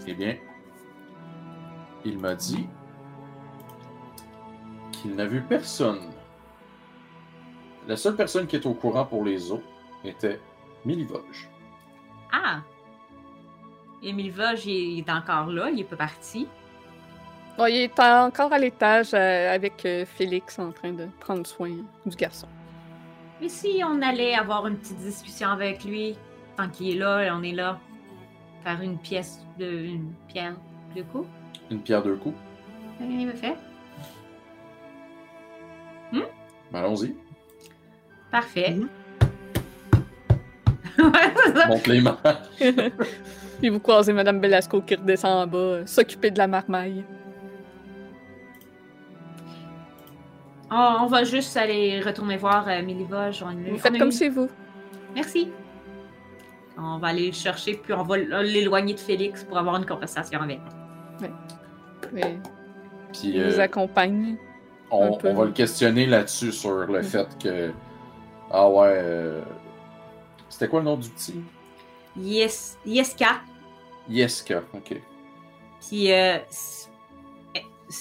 [0.07, 0.37] Eh bien,
[2.05, 2.69] il m'a dit
[4.93, 6.11] qu'il n'a vu personne.
[7.89, 9.63] La seule personne qui est au courant pour les eaux
[10.05, 10.41] était
[10.85, 11.49] Milivoge.
[12.33, 12.61] ah!
[14.03, 16.47] Émile Voge, il est encore là, il est pas parti.
[17.57, 21.71] Bon, il est encore à l'étage euh, avec euh, Félix en train de prendre soin
[22.05, 22.49] du garçon.
[23.41, 26.17] Et si on allait avoir une petite discussion avec lui,
[26.57, 27.79] tant qu'il est là, et on est là,
[28.65, 30.57] faire une pièce de une pierre
[30.97, 31.29] de coups?
[31.71, 32.37] Une pierre deux coups.
[33.01, 33.57] Il me fait.
[36.13, 36.23] Ben,
[36.73, 37.15] Allons-y.
[38.31, 38.77] Parfait.
[40.97, 41.67] Ça.
[41.69, 42.19] Monte les mains.
[43.61, 47.05] Puis vous croisez Madame Belasco qui redescend en bas, euh, s'occuper de la marmaille.
[50.71, 54.49] On, on va juste aller retourner voir euh, Miliva, joindre Vous faites comme chez vous.
[55.15, 55.49] Merci.
[56.77, 60.41] On va aller le chercher, puis on va l'éloigner de Félix pour avoir une conversation
[60.41, 60.61] avec.
[62.17, 62.39] Et
[63.13, 64.37] Puis il vous euh, accompagne.
[64.91, 67.73] on, va le questionner là-dessus sur le fait que.
[68.51, 68.89] Ah ouais.
[68.91, 69.43] euh,
[70.49, 71.41] C'était quoi le nom du petit?
[72.17, 73.41] Yes, Yeska.
[74.09, 74.63] Yeska.
[74.73, 75.01] Ok.
[75.81, 76.39] Puis, euh,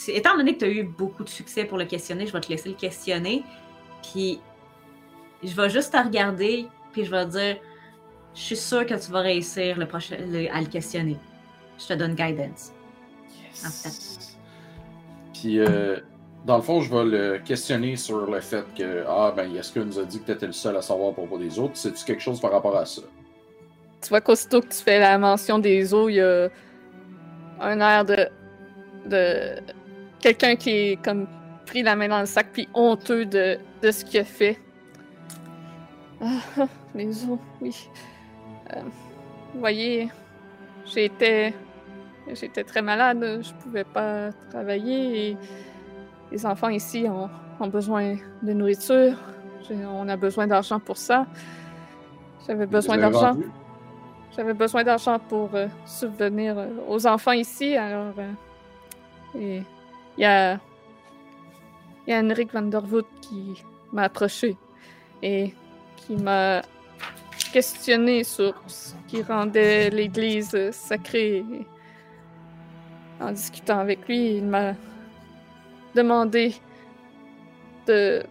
[0.08, 2.50] étant donné que tu as eu beaucoup de succès pour le questionner, je vais te
[2.50, 3.44] laisser le questionner.
[4.02, 4.40] Puis,
[5.44, 7.58] je vais juste te regarder, puis je vais te dire
[8.36, 11.18] Je suis sûre que tu vas réussir le prochain, le- à le questionner.
[11.80, 12.72] Je te donne guidance.
[13.66, 14.36] En fait.
[15.34, 16.00] Puis, euh,
[16.46, 20.00] dans le fond, je vais le questionner sur le fait que, ah, ben, Yeska nous
[20.00, 21.76] a dit que t'étais le seul à savoir à propos des autres?
[21.76, 23.02] C'est-tu quelque chose par rapport à ça?
[24.02, 26.50] Tu vois qu'aussitôt que tu fais la mention des eaux, il y a
[27.62, 28.28] un air de.
[29.06, 29.62] de.
[30.20, 31.28] quelqu'un qui est comme
[31.66, 34.60] pris la main dans le sac puis honteux de, de ce qu'il a fait.
[36.22, 37.90] Ah, ah, les eaux, oui.
[39.54, 40.10] Vous voyez,
[40.86, 41.54] j'étais.
[42.34, 45.38] J'étais très malade, je pouvais pas travailler et
[46.32, 47.30] les enfants ici ont,
[47.60, 49.18] ont besoin de nourriture.
[49.70, 51.28] On a besoin d'argent pour ça.
[52.48, 53.36] J'avais besoin d'argent.
[54.36, 58.14] J'avais besoin d'argent pour euh, subvenir euh, aux enfants ici, alors.
[58.18, 58.32] euh,
[59.40, 59.62] et
[60.18, 60.60] il y a.
[62.08, 64.58] Il y a Henrik van der Voort qui m'a approché
[65.22, 65.54] et
[65.98, 66.62] qui m'a
[67.54, 71.46] questionné sur ce qui rendait l'Église sacrée.
[73.22, 74.74] En discutant avec lui, il m'a
[75.94, 76.56] demandé
[77.86, 78.24] de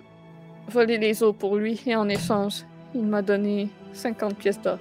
[0.69, 4.79] voler les eaux pour lui et en échange, il m'a donné 50 pièces d'or.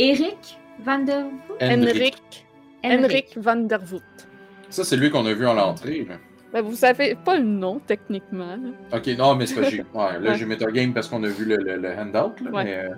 [0.00, 1.26] Eric Van der
[1.60, 2.46] Henrik,
[2.82, 4.02] Henrik van der Voort.
[4.68, 6.04] Ça, c'est lui qu'on a vu en l'entrée.
[6.08, 6.16] là.
[6.52, 8.56] Ben, vous savez pas le nom, techniquement.
[8.56, 8.98] là.
[8.98, 9.78] Ok, non, mais c'est pas j'ai.
[9.94, 10.34] Ouais, là, Ouais.
[10.38, 12.64] j'ai metagame parce qu'on a vu le, le, le handout, là, Ouais.
[12.64, 12.76] mais.
[12.76, 12.88] Euh...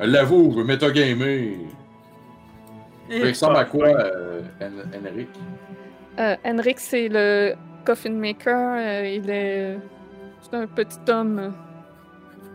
[0.00, 1.58] Elle L'avoue, je veux metagamer.
[3.10, 5.28] Il ressemble à quoi, euh, Hen- Henrik?
[6.20, 7.54] Euh, Henrik, c'est le
[7.84, 8.76] coffin maker.
[8.78, 9.78] euh, il est.
[10.42, 11.52] C'est un petit homme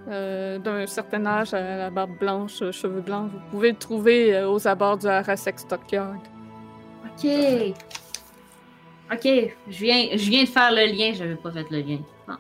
[0.10, 3.30] euh, d'un certain âge, à la barbe blanche, euh, cheveux blancs.
[3.34, 6.18] Vous pouvez le trouver euh, aux abords du Harasek Stockyard.
[7.06, 7.28] Ok.
[9.14, 12.00] Ok, je viens, je viens de faire le lien, j'avais pas fait le lien.
[12.28, 12.34] Bon.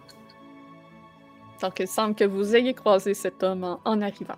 [1.61, 4.35] Donc, il semble que vous ayez croisé cet homme en, en arrivant.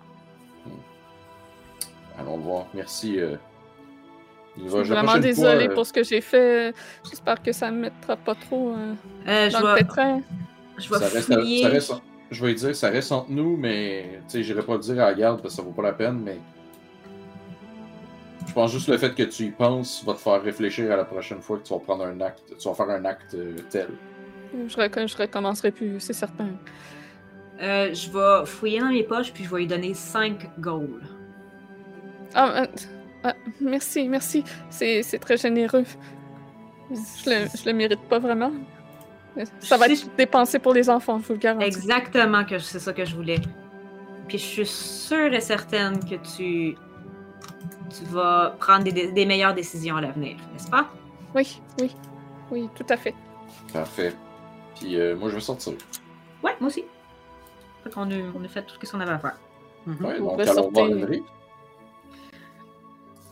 [2.18, 2.66] Allons le voir.
[2.74, 3.18] Merci.
[3.20, 3.36] Euh...
[4.58, 5.20] Il Je suis vraiment fois,
[5.70, 6.72] euh, pour ce que j'ai fait.
[7.08, 8.94] J'espère que ça ne me mettra pas trop euh,
[9.28, 10.22] Euh, je dans le vais, pétrin.
[10.78, 11.62] je vais ça reste, fouiller.
[11.62, 14.78] ça reste- je vais lui dire, ça reste entre nous, mais sais, j'irai pas le
[14.80, 16.55] dire à la garde parce que ça vaut pas la peine, mais je
[18.56, 21.40] pense juste le fait que tu y penses va te faire réfléchir à la prochaine
[21.40, 23.88] fois que tu vas prendre un acte, tu vas faire un acte euh, tel.
[24.66, 26.48] Je, rec- je recommencerai plus, c'est certain.
[27.60, 31.02] Euh, je vais fouiller dans mes poches, puis je vais lui donner 5 gold.
[32.34, 32.66] Ah, euh,
[33.24, 34.42] ah, merci, merci.
[34.70, 35.84] C'est très généreux.
[36.90, 38.52] Je le, je le mérite pas vraiment.
[39.60, 41.66] Ça va être dépensé pour les enfants, je vous le garantis.
[41.66, 43.40] Exactement, que c'est ça que je voulais.
[44.28, 46.74] Puis je suis sûre et certaine que tu,
[47.90, 50.86] tu vas prendre des, meilleures décisions à l'avenir, n'est-ce pas?
[51.34, 51.94] Oui, oui,
[52.50, 53.14] oui, tout à fait.
[53.72, 54.14] Parfait.
[54.74, 55.74] Puis euh, moi je vais sortir.
[56.42, 56.84] Ouais, moi aussi.
[57.84, 59.38] Fait qu'on a, on a fait tout ce qu'on avait à faire.
[59.86, 60.04] Mhm.
[60.04, 60.84] Ouais, Vous donc voir sortir.
[60.84, 61.24] Henrik.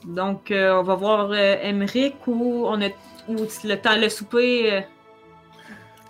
[0.04, 2.88] Donc, euh, on va voir euh, Emmerich ou on a
[3.28, 4.84] ou le temps le souper.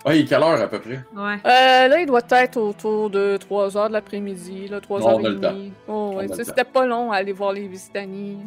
[0.05, 0.99] Ouais, il est quelle heure à peu près?
[1.15, 1.35] ouais.
[1.45, 5.15] Euh, là, il doit être autour de 3 heures de l'après-midi, là, 3 Non, heures
[5.17, 5.73] on a et le demie.
[5.87, 8.37] Oh, On a ouais, c'était pas long à aller voir les Visitani.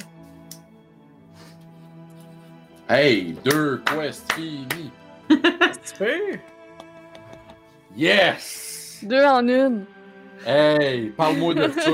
[2.88, 4.90] Hey, deux quests finis!
[5.28, 5.36] Tu
[5.98, 6.38] peux?
[7.96, 9.00] Yes!
[9.02, 9.84] Deux en une.
[10.46, 11.90] Hey, parle-moi de ça!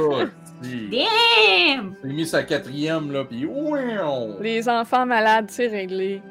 [0.62, 1.94] Damn!
[2.04, 4.36] J'ai mis sa quatrième là, pis ouin!
[4.40, 6.22] Les enfants malades, c'est réglé.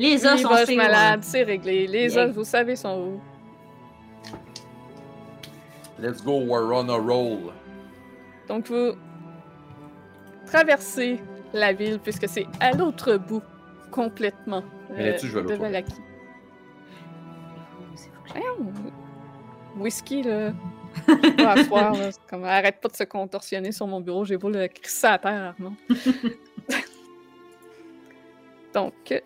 [0.00, 1.86] Les os Les sont malades, c'est réglé.
[1.86, 2.28] Les Yeah.
[2.28, 3.20] os, vous savez, sont où?
[6.00, 7.52] Let's go, we're on a roll.
[8.48, 8.92] Donc, vous
[10.46, 11.20] traversez
[11.52, 13.42] la ville, puisque c'est à l'autre bout,
[13.90, 15.92] complètement, Mais là-dessus, je vais de Valaki.
[19.76, 20.52] Whisky, là.
[21.36, 24.48] Pas à soir, là, comme, arrête pas de se contorsionner sur mon bureau, j'ai beau
[24.48, 25.74] le crisser à terre, Armand.
[28.74, 29.20] Donc, euh,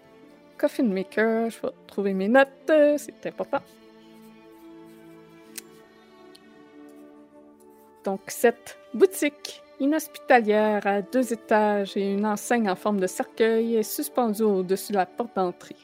[0.59, 3.61] Coffin Maker, je vais trouver mes notes, euh, c'est important.
[8.05, 13.83] Donc, cette boutique inhospitalière à deux étages et une enseigne en forme de cercueil est
[13.83, 15.77] suspendue au-dessus de la porte d'entrée.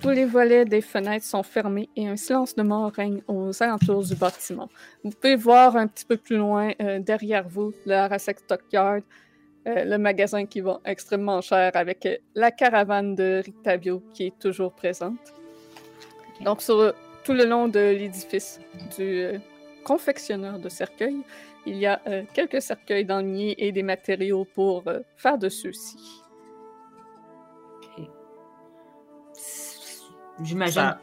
[0.00, 4.04] Tous les volets des fenêtres sont fermés et un silence de mort règne aux alentours
[4.04, 4.68] du bâtiment.
[5.02, 9.00] Vous pouvez voir un petit peu plus loin, euh, derrière vous, le Arasek Stockyard,
[9.66, 14.38] euh, le magasin qui va extrêmement cher avec euh, la caravane de Rictavio qui est
[14.38, 15.32] toujours présente.
[16.40, 16.92] Donc, sur euh,
[17.24, 18.60] tout le long de l'édifice
[18.96, 19.38] du euh,
[19.84, 21.22] confectionneur de cercueils,
[21.66, 25.38] il y a euh, quelques cercueils dans le nid et des matériaux pour euh, faire
[25.38, 25.96] de ceux-ci.
[30.42, 30.74] J'imagine.
[30.82, 30.98] Ça,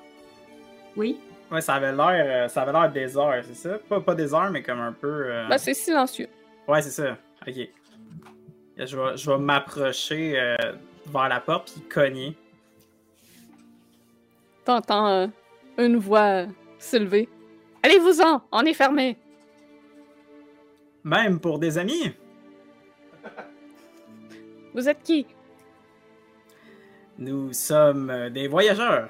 [0.97, 1.19] Oui?
[1.51, 3.79] ouais, ça avait l'air, euh, ça avait l'air désert, c'est ça?
[3.89, 5.07] Pas, pas désert, mais comme un peu.
[5.31, 6.27] euh, Ben, c'est silencieux.
[6.67, 7.17] Ouais, c'est ça.
[7.47, 7.55] Ok.
[8.83, 10.55] Je vais, je vais m'approcher euh,
[11.05, 12.35] vers la porte puis cogner.
[14.65, 15.27] T'entends euh,
[15.77, 16.47] une voix euh,
[16.79, 17.29] s'élever.
[17.83, 19.17] Allez-vous-en, on est fermé.
[21.03, 22.11] Même pour des amis?
[24.73, 25.25] Vous êtes qui?
[27.17, 29.09] Nous sommes euh, des voyageurs.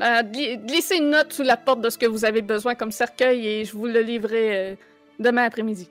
[0.00, 2.90] Euh, gli- glissez une note sous la porte de ce que vous avez besoin comme
[2.92, 4.74] cercueil et je vous le livrerai euh,
[5.18, 5.88] demain après-midi.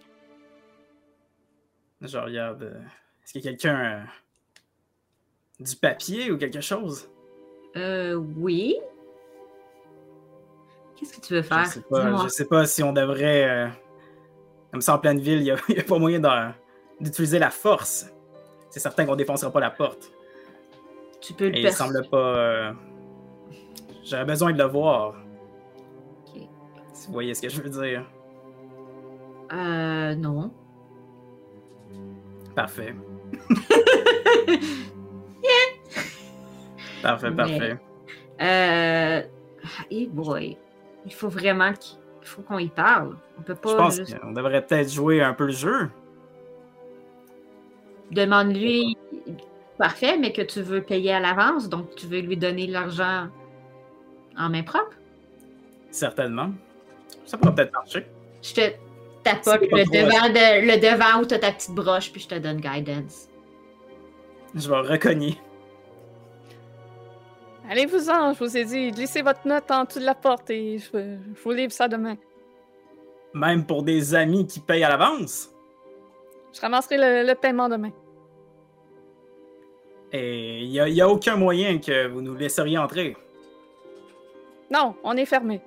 [2.05, 2.63] Je regarde.
[2.63, 2.79] euh,
[3.23, 3.79] Est-ce qu'il y a quelqu'un.
[3.79, 4.03] euh,
[5.63, 7.09] du papier ou quelque chose?
[7.77, 8.77] Euh, oui.
[10.95, 11.65] Qu'est-ce que tu veux faire?
[11.65, 13.49] Je sais pas, je sais pas si on devrait.
[13.49, 13.67] euh,
[14.71, 16.19] comme ça, en pleine ville, il n'y a, pas moyen
[16.99, 18.11] d'utiliser la force.
[18.69, 20.11] C'est certain qu'on défoncera pas la porte.
[21.21, 22.17] Tu peux le Et il semble pas.
[22.37, 22.73] euh,
[24.03, 25.15] J'aurais besoin de le voir.
[26.27, 26.41] Ok.
[26.93, 28.05] Si vous voyez ce que je veux dire.
[29.53, 30.53] Euh, non.
[32.55, 32.95] Parfait.
[37.01, 37.77] Parfait, Mais- parfait.
[38.41, 39.21] Euh.
[39.91, 40.57] Hey boy.
[41.05, 43.15] Il faut vraiment qu'il il faut qu'on y parle.
[43.37, 44.19] On peut pas Je pense juste...
[44.19, 45.89] qu'on devrait peut-être jouer un peu le jeu.
[48.09, 48.97] Demande-lui.
[49.77, 53.27] Parfait, mais que tu veux payer à l'avance, donc tu veux lui donner l'argent
[54.37, 54.95] en main propre?
[55.91, 56.51] Certainement.
[57.25, 58.07] Ça pourrait peut-être marcher.
[58.41, 58.61] Je te
[59.25, 62.27] tapote C'est pas le devant, de- le devant où t'as ta petite broche, puis je
[62.27, 63.27] te donne guidance.
[64.55, 65.37] Je vais recogner.
[67.69, 70.87] Allez-vous-en, je vous ai dit, glissez votre note en dessous de la porte et je,
[70.93, 72.15] je vous livre ça demain.
[73.33, 75.49] Même pour des amis qui payent à l'avance?
[76.53, 77.91] Je ramasserai le, le paiement demain.
[80.13, 83.17] Et il n'y a, aucun moyen que vous nous laisseriez entrer.
[84.71, 85.59] Non, on est fermé.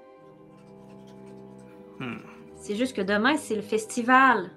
[1.98, 2.27] Hmm.
[2.68, 4.50] C'est juste que demain, c'est le festival.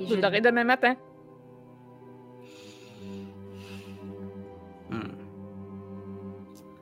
[0.00, 0.96] Et Vous je- l'aurez demain matin.
[4.90, 5.00] Hmm.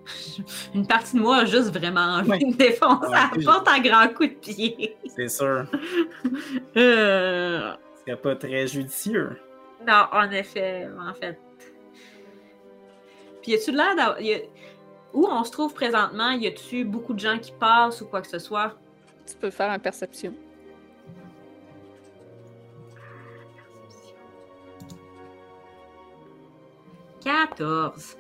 [0.75, 2.39] Une partie de moi a juste vraiment envie Ouais.
[2.39, 4.97] de défoncer Ouais, la porte à grands coups de pied.
[5.15, 5.67] C'est sûr.
[6.79, 9.39] Euh, Ce serait pas très judicieux.
[9.87, 11.39] Non, en effet, en fait.
[13.43, 14.17] Puis y a-tu de l'air d'avoir.
[15.15, 18.27] Où on se trouve présentement, y a-tu beaucoup de gens qui passent ou quoi que
[18.27, 18.75] ce soit?
[19.27, 20.35] Tu peux faire un perception.
[27.25, 28.19] «14.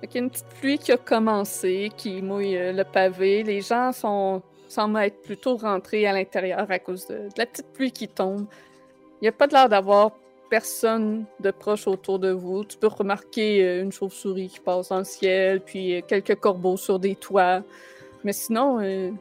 [0.00, 3.42] Fait qu'il y a une petite pluie qui a commencé, qui mouille euh, le pavé.
[3.42, 7.72] Les gens sont semblent être plutôt rentrés à l'intérieur à cause de, de la petite
[7.72, 8.46] pluie qui tombe.
[9.20, 10.12] Il n'y a pas de l'air d'avoir
[10.52, 12.62] personne de proche autour de vous.
[12.62, 16.76] Tu peux remarquer euh, une chauve-souris qui passe dans le ciel, puis euh, quelques corbeaux
[16.76, 17.62] sur des toits.
[18.22, 19.12] Mais sinon, euh,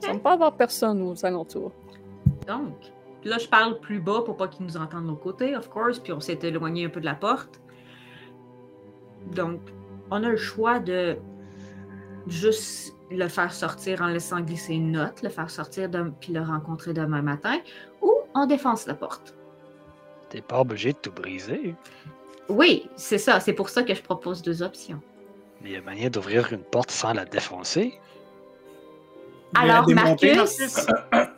[0.00, 1.72] il semble pas avoir personne aux alentours.
[2.48, 2.72] Donc,
[3.24, 5.98] là, je parle plus bas pour pas qu'ils nous entendent de l'autre côté, of course,
[5.98, 7.60] puis on s'est éloigné un peu de la porte.
[9.34, 9.60] Donc,
[10.10, 11.18] on a le choix de
[12.26, 16.40] juste le faire sortir en laissant glisser une note, le faire sortir de- puis le
[16.40, 17.58] rencontrer demain matin,
[18.00, 19.35] ou on défonce la porte.
[20.28, 21.74] T'es pas obligé de tout briser.
[22.48, 23.40] Oui, c'est ça.
[23.40, 25.00] C'est pour ça que je propose deux options.
[25.62, 27.94] Mais il y a moyen d'ouvrir une porte sans la défoncer.
[29.54, 30.66] Alors, démonter, Marcus,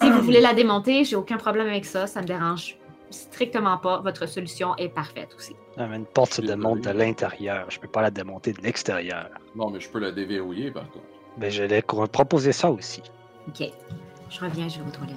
[0.02, 2.07] si vous voulez la démonter, j'ai aucun problème avec ça.
[2.07, 2.76] Ça me dérange
[3.10, 4.00] strictement pas.
[4.00, 5.55] Votre solution est parfaite aussi.
[5.76, 7.70] Ah, mais une porte se démonte de l'intérieur.
[7.70, 9.28] Je peux pas la démonter de l'extérieur.
[9.55, 11.05] Non, mais je peux la déverrouiller par contre.
[11.39, 13.02] Mais j'allais co- proposer ça aussi.
[13.49, 13.68] OK.
[14.31, 15.17] Je reviens, je vais aux toilettes.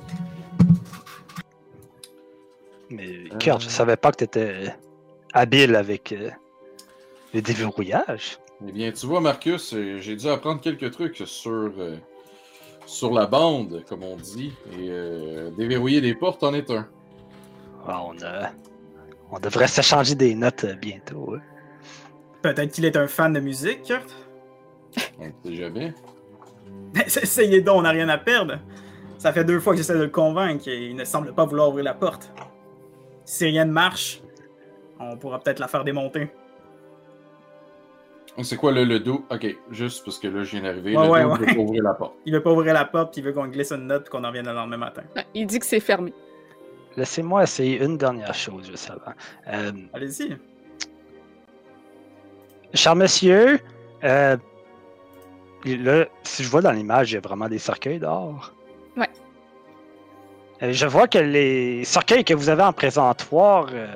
[2.92, 4.76] Mais Kurt, je savais pas que t'étais
[5.34, 6.30] habile avec euh,
[7.34, 8.38] le déverrouillage.
[8.68, 11.95] Eh bien, tu vois, Marcus, euh, j'ai dû apprendre quelques trucs sur, euh,
[12.86, 14.53] sur la bande, comme on dit.
[14.74, 16.88] Et euh, déverrouiller des portes en est un.
[17.88, 18.52] Ah, on, a-
[19.32, 21.36] on devrait s'échanger des notes euh, bientôt.
[21.36, 21.42] hein.
[22.44, 24.14] Peut-être qu'il est un fan de musique, Kurt.
[25.20, 25.94] On ne sait jamais.
[27.06, 28.60] Essayez donc, on n'a rien à perdre.
[29.18, 31.70] Ça fait deux fois que j'essaie de le convaincre et il ne semble pas vouloir
[31.70, 32.32] ouvrir la porte.
[33.25, 34.22] Si rien ne marche,
[35.00, 36.30] on pourra peut-être la faire démonter.
[38.43, 39.25] C'est quoi le, le dos?
[39.30, 40.95] Ok, juste parce que là, je viens d'arriver.
[40.98, 41.38] Ouais, le ouais, dos ouais.
[41.40, 42.14] veut pas ouvrir la porte.
[42.25, 44.27] Il veut pas ouvrir la porte, il veut qu'on glisse une note et qu'on en
[44.30, 45.03] revienne le lendemain matin.
[45.17, 46.14] Ah, Il dit que c'est fermé.
[46.98, 49.14] Laissez-moi essayer une dernière chose juste avant.
[49.48, 50.35] Euh, Allez-y.
[52.74, 53.59] cher monsieur,
[54.03, 54.35] euh,
[55.66, 58.53] là, si je vois dans l'image, il y a vraiment des cercueils dehors.
[60.61, 63.88] Euh, je vois que les cercueils que vous avez en présentoir euh,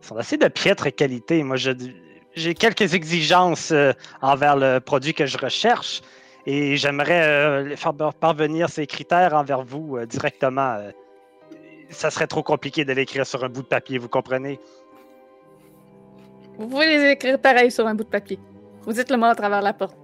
[0.00, 1.42] sont assez de piètre qualité.
[1.42, 6.02] Moi, j'ai quelques exigences euh, envers le produit que je recherche
[6.46, 10.78] et j'aimerais euh, faire parvenir ces critères envers vous directement.
[11.90, 14.58] ça serait trop compliqué de l'écrire sur un bout de papier, vous comprenez?
[16.58, 18.38] Vous pouvez les écrire pareil sur un bout de papier.
[18.82, 19.96] Vous dites le mot à travers la porte.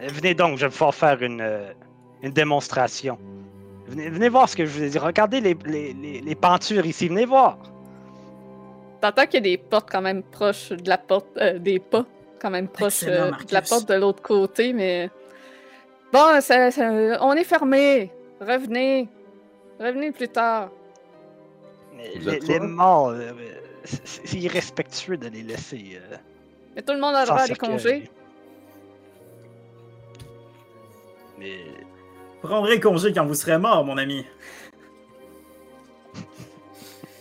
[0.00, 1.42] Venez donc, je vais pouvoir faire une,
[2.22, 3.18] une démonstration.
[3.88, 4.98] Venez, venez voir ce que je vous ai dit.
[4.98, 7.08] Regardez les, les, les, les pentures ici.
[7.08, 7.58] Venez voir.
[9.00, 12.06] T'entends qu'il y a des portes quand même proches de la porte, euh, des pas
[12.40, 15.10] quand même proches euh, de la porte de l'autre côté, mais
[16.12, 18.10] bon, ça- ça- on est fermé.
[18.40, 19.08] Revenez,
[19.80, 20.70] revenez plus tard.
[21.96, 22.12] Mais
[22.48, 23.32] Les, morts, euh,
[23.84, 25.98] c'est irrespectueux de les laisser.
[26.12, 26.16] euh,
[26.76, 28.08] Mais tout le monde a le droit à des congés.
[31.38, 31.58] Mais
[32.42, 34.26] Prendrez congé quand vous serez mort, mon ami.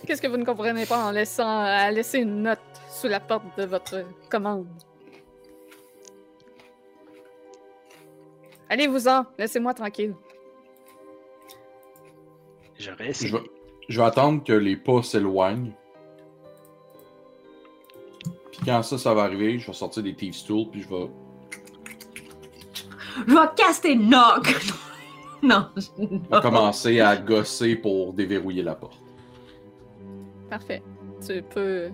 [0.06, 2.59] Qu'est-ce que vous ne comprenez pas en laissant à laisser une note
[2.90, 4.67] sous la porte de votre commande?
[8.67, 10.16] Allez-vous-en, laissez-moi tranquille.
[12.80, 13.32] j'aurais Je essayé.
[13.32, 13.43] vais,
[13.90, 15.74] je vais attendre que les pas s'éloignent.
[18.51, 21.09] Puis quand ça, ça va arriver, je vais sortir des Thieves Tools, puis je vais.
[23.27, 24.56] Je vais caster knock!
[25.47, 25.67] non.
[25.75, 26.05] je- je
[26.35, 28.99] vais commencer à gosser pour déverrouiller la porte.
[30.49, 30.81] Parfait.
[31.25, 31.89] Tu peux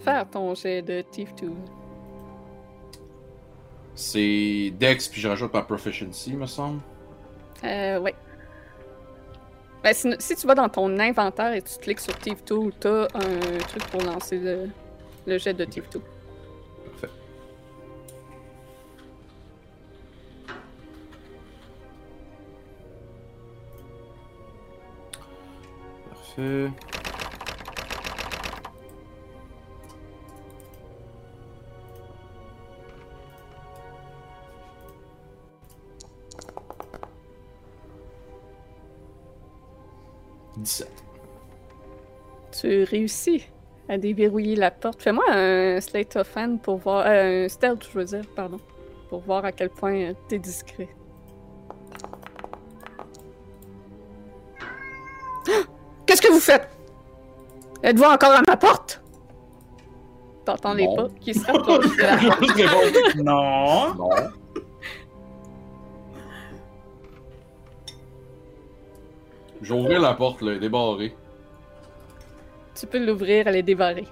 [0.00, 1.52] faire ton jet de Thief Tool.
[3.94, 6.80] C'est Dex, puis je rajoute ma Proficiency, me semble.
[7.62, 8.14] Euh, ouais.
[9.82, 13.04] Ben, si, si tu vas dans ton inventaire et tu cliques sur Thief Tool, t'as
[13.14, 14.68] un truc pour lancer le,
[15.26, 16.02] le jet de Thief Tool.
[40.56, 41.04] Dix-sept.
[42.52, 43.44] Tu réussis
[43.88, 45.02] à déverrouiller la porte.
[45.02, 47.04] Fais-moi un slate of hand pour voir.
[47.06, 48.58] euh, un stealth, je veux dire, pardon.
[49.08, 50.88] Pour voir à quel point euh, t'es discret.
[56.14, 56.68] Qu'est-ce que vous faites?
[57.82, 59.02] Êtes-vous encore à ma porte?
[60.44, 63.16] T'entends les pas qui se rapprochent de la porte.
[63.16, 63.94] Non.
[63.96, 64.10] Non.
[69.76, 71.16] Ouvrir la porte, là, elle est débarrée.
[72.76, 74.06] Tu peux l'ouvrir, elle est débarrée.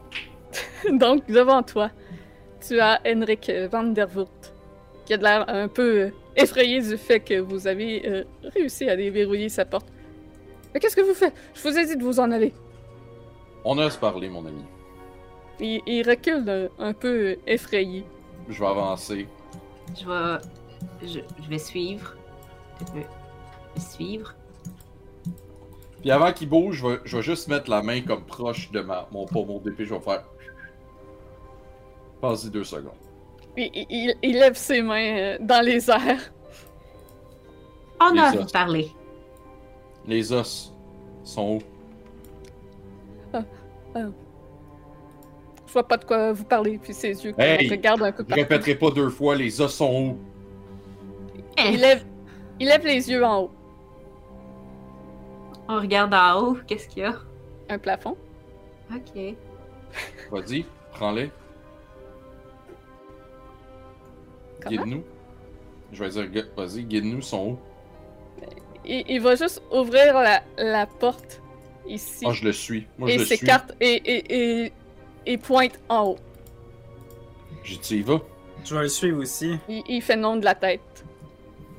[0.90, 1.90] Donc, devant toi,
[2.66, 4.30] tu as Henrik van der Voort,
[5.04, 8.24] qui a de l'air un peu effrayé du fait que vous avez euh,
[8.54, 9.88] réussi à déverrouiller sa porte.
[10.72, 11.34] Mais qu'est-ce que vous faites?
[11.54, 12.52] Je vous ai dit de vous en aller.
[13.64, 14.62] On ose parler, mon ami.
[15.60, 18.04] Il, il recule un peu effrayé.
[18.48, 19.26] Je vais avancer.
[19.98, 20.38] Je vais.
[21.02, 22.14] Je, je vais suivre.
[22.80, 23.06] Je vais
[23.80, 24.34] suivre.
[26.00, 28.80] Puis avant qu'il bouge, je vais, je vais juste mettre la main comme proche de
[28.80, 29.84] ma, mon pommeau d'épée.
[29.84, 30.24] Je vais faire.
[32.20, 32.92] Passe-y deux secondes.
[33.56, 36.32] Il, il- lève ses mains euh, dans les airs.
[38.00, 38.52] On a os.
[38.52, 38.92] parlé.
[40.08, 40.72] Les os
[41.22, 41.62] sont où
[45.66, 47.68] Je vois pas de quoi vous parler, puis ses yeux qui Hey!
[47.68, 48.40] regardent un peu Je partout.
[48.40, 50.18] répéterai pas deux fois, les os sont où
[51.58, 52.04] Eh, Il lève,
[52.58, 53.50] il lève les yeux en haut.
[55.68, 56.56] On regarde en haut.
[56.66, 57.14] Qu'est-ce qu'il y a?
[57.68, 58.16] Un plafond.
[58.90, 59.34] Ok.
[60.30, 61.30] Vas-y, prends-les.
[64.66, 65.04] Guide-nous.
[65.92, 67.58] Je vais dire, vas-y, guide-nous, sont où
[68.88, 71.40] il, il va juste ouvrir la, la porte
[71.86, 72.24] ici.
[72.26, 72.86] Ah, je le suis.
[72.98, 73.36] Moi, je et le suis.
[73.36, 74.72] s'écarte et, et, et,
[75.26, 76.18] et pointe en haut.
[77.62, 78.20] J'ai dit, il va.
[78.64, 79.56] Je vais le suivre aussi.
[79.68, 81.04] Il, il fait non de la tête.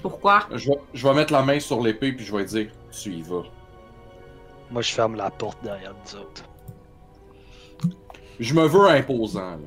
[0.02, 0.48] Pourquoi?
[0.54, 3.22] Je vais, je vais mettre la main sur l'épée, puis je vais dire, tu y
[3.22, 3.44] vas.
[4.72, 6.44] Moi, je ferme la porte derrière nous autres.
[8.40, 9.58] Je me veux imposant, là.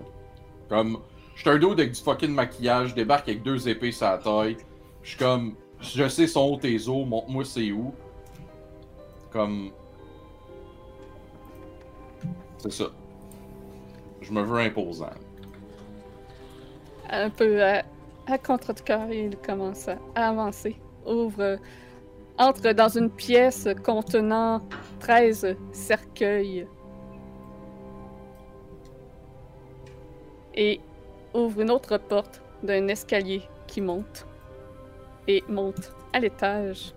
[0.70, 1.00] Comme,
[1.34, 4.16] je suis un dos avec du fucking maquillage, je débarque avec deux épées sur la
[4.16, 4.56] taille.
[5.02, 7.92] Je suis comme, je sais sont où tes os, montre-moi c'est où.
[9.30, 9.70] Comme.
[12.58, 12.84] C'est ça.
[14.20, 15.10] Je me veux imposant.
[17.10, 17.82] Un peu à,
[18.26, 20.76] à contre de cœur, il commence à avancer.
[21.04, 21.40] Ouvre.
[21.40, 21.56] euh,
[22.38, 24.62] entre dans une pièce contenant
[25.00, 26.66] 13 cercueils.
[30.54, 30.80] Et
[31.34, 34.26] ouvre une autre porte d'un escalier qui monte.
[35.28, 36.92] Et monte à l'étage.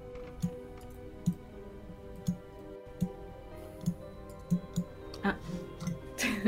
[5.23, 5.35] Ah.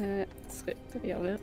[0.00, 0.24] euh,
[0.94, 1.36] derrière là.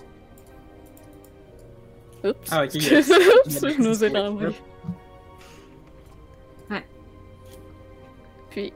[2.23, 2.51] Oups.
[2.51, 2.75] Ah, ok.
[2.75, 2.81] Oups,
[3.61, 4.55] je nous ai renvoyé.
[6.69, 6.83] Ouais.
[8.49, 8.73] Puis,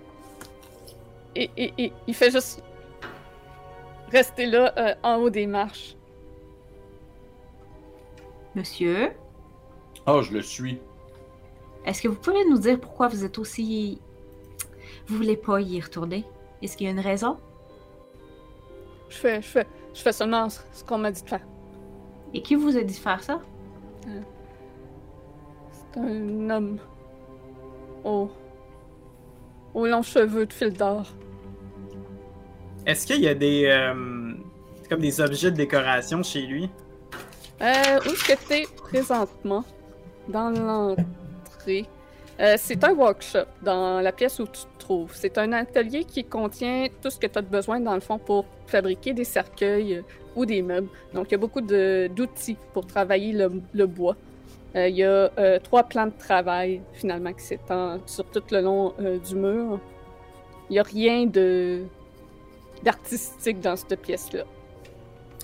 [1.35, 2.63] et, et, et il fait juste
[4.11, 5.95] rester là euh, en haut des marches.
[8.55, 9.11] Monsieur,
[10.05, 10.79] Ah, je le suis.
[11.85, 14.01] est-ce que vous pourriez nous dire pourquoi vous êtes aussi...
[15.07, 16.25] Vous voulez pas y retourner?
[16.61, 17.37] Est-ce qu'il y a une raison?
[19.09, 21.45] Je fais, je fais, je fais seulement ce ce qu'on m'a dit de faire.
[22.33, 23.41] Et qui vous a dit de faire ça?
[25.71, 26.79] C'est un homme
[28.03, 28.29] aux,
[29.73, 31.05] aux longs cheveux de fil d'or.
[32.85, 33.65] Est-ce qu'il y a des.
[33.65, 34.33] euh,
[34.89, 36.69] comme des objets de décoration chez lui?
[37.61, 39.63] Euh, où est-ce que t'es présentement?
[40.27, 41.87] Dans l'entrée.
[42.39, 45.11] Euh, c'est un workshop dans la pièce où tu te trouves.
[45.13, 48.45] C'est un atelier qui contient tout ce que tu as besoin, dans le fond, pour
[48.67, 50.01] fabriquer des cercueils euh,
[50.35, 50.87] ou des meubles.
[51.13, 53.33] Donc, il y a beaucoup d'outils pour travailler
[53.73, 54.15] le, bois.
[54.75, 55.29] Euh, il y a
[55.59, 59.79] trois plans de travail, finalement, qui s'étendent sur tout le long du mur.
[60.69, 61.83] Il n'y a rien de
[62.81, 64.43] d'artistique dans cette pièce-là.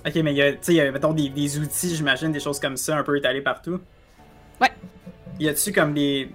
[0.06, 2.76] Ok, mais il y a, y a, mettons, des, des outils, j'imagine, des choses comme
[2.76, 3.80] ça, un peu étalées partout.
[4.62, 4.72] Ouais.
[5.40, 6.30] Y a-tu comme des.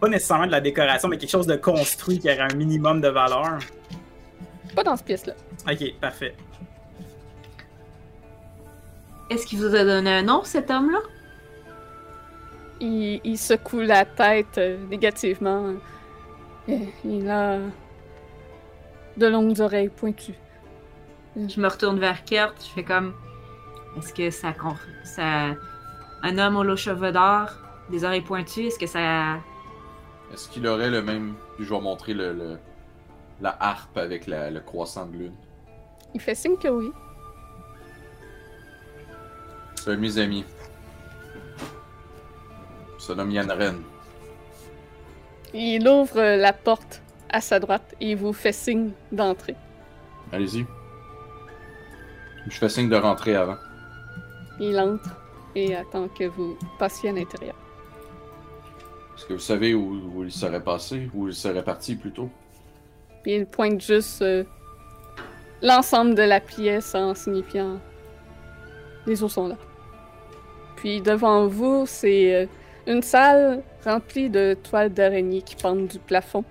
[0.00, 3.08] Pas nécessairement de la décoration, mais quelque chose de construit qui aurait un minimum de
[3.08, 3.58] valeur?
[4.76, 5.34] Pas dans cette pièce-là.
[5.68, 6.34] Ok, parfait.
[9.30, 11.00] Est-ce qu'il vous a donné un nom, cet homme-là?
[12.80, 15.74] Il, il secoue la tête euh, négativement.
[16.68, 17.58] Et il a
[19.16, 20.38] de longues oreilles pointues.
[21.36, 23.14] Je me retourne vers Kurt, je fais comme...
[23.98, 24.54] Est-ce que ça...
[26.22, 27.48] Un homme aux longs cheveux d'or,
[27.90, 29.36] des oreilles pointues, est-ce que ça...
[30.32, 31.34] Est-ce qu'il aurait le même.
[31.56, 32.58] Puis je vais montrer le, le-
[33.40, 35.34] la harpe avec la- le croissant de lune?
[36.14, 36.90] Il fait signe que oui.
[39.76, 40.44] C'est mes amis.
[42.98, 43.76] Il se nomme Yann Ren.
[45.54, 49.54] Il ouvre la porte à sa droite et il vous fait signe d'entrer.
[50.32, 50.66] Allez-y.
[52.48, 53.56] Je fais signe de rentrer avant.
[54.60, 55.16] Il entre
[55.54, 57.54] et attend que vous passiez à l'intérieur.
[59.16, 62.28] Est-ce que vous savez où, où il serait passé Où il serait parti plutôt
[63.22, 64.44] Puis il pointe juste euh,
[65.62, 67.78] l'ensemble de la pièce en signifiant
[69.06, 69.56] les eaux sont là.
[70.76, 72.46] Puis devant vous, c'est euh,
[72.86, 76.44] une salle remplie de toiles d'araignée qui pendent du plafond.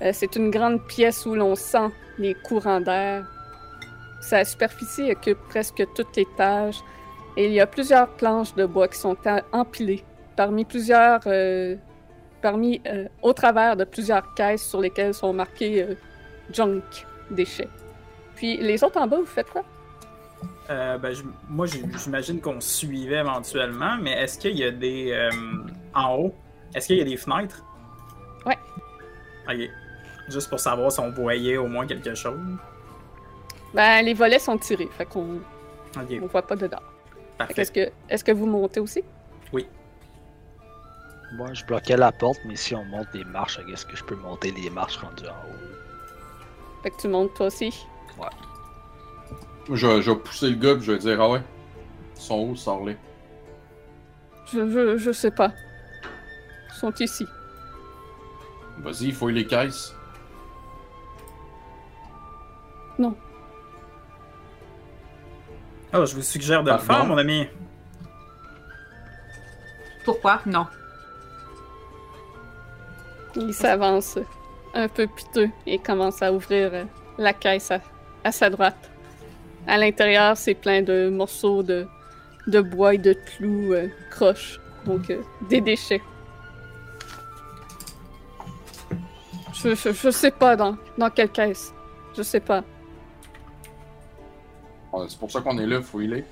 [0.00, 3.26] Euh, c'est une grande pièce où l'on sent les courants d'air.
[4.22, 6.80] Sa superficie occupe presque tout l'étage
[7.36, 9.16] et il y a plusieurs planches de bois qui sont
[9.52, 10.04] empilées
[10.36, 11.76] parmi plusieurs euh,
[12.42, 15.94] parmi euh, au travers de plusieurs caisses sur lesquelles sont marqués euh,
[16.52, 16.82] junk,
[17.30, 17.68] déchets.
[18.36, 19.62] Puis les autres en bas, vous faites quoi?
[20.68, 25.28] Ben, je- moi, j'imagine qu'on suivait éventuellement, mais est-ce qu'il y a des.
[25.94, 26.34] en haut,
[26.74, 27.62] est-ce qu'il y a des fenêtres?
[28.46, 28.58] Ouais.
[29.48, 29.68] Ok.
[30.30, 32.38] Juste pour savoir si on voyait au moins quelque chose.
[33.74, 35.38] Ben, les volets sont tirés, fait qu'on
[36.22, 36.80] on voit pas dedans.
[37.38, 37.64] Parfait.
[37.66, 39.02] que, est-ce que vous montez aussi?
[41.32, 44.14] Moi, je bloquais la porte, mais si on monte des marches, est-ce que je peux
[44.14, 45.74] monter les marches rendues en haut?
[46.84, 47.86] Fait que tu montes toi aussi?
[49.72, 51.42] je, vais- je vais pousser le gars je vais dire Ah ouais
[52.14, 52.96] Ils sont où, sors-les
[54.52, 55.52] Je, je, je sais pas.
[56.68, 57.26] Ils sont ici.
[58.78, 59.92] Vas-y, fouille les caisses.
[65.96, 67.46] Oh, je vous suggère de le faire, mon ami.
[70.04, 70.40] Pourquoi?
[70.44, 70.66] Non.
[73.36, 74.18] Il s'avance
[74.74, 77.78] un peu piteux et commence à ouvrir la caisse à,
[78.24, 78.90] à sa droite.
[79.68, 81.86] À l'intérieur, c'est plein de morceaux de,
[82.48, 86.02] de bois et de clous euh, croches, donc euh, des déchets.
[89.54, 91.72] Je, je, je sais pas dans, dans quelle caisse.
[92.16, 92.64] Je sais pas.
[95.08, 96.24] C'est pour ça qu'on est là, faut y aller.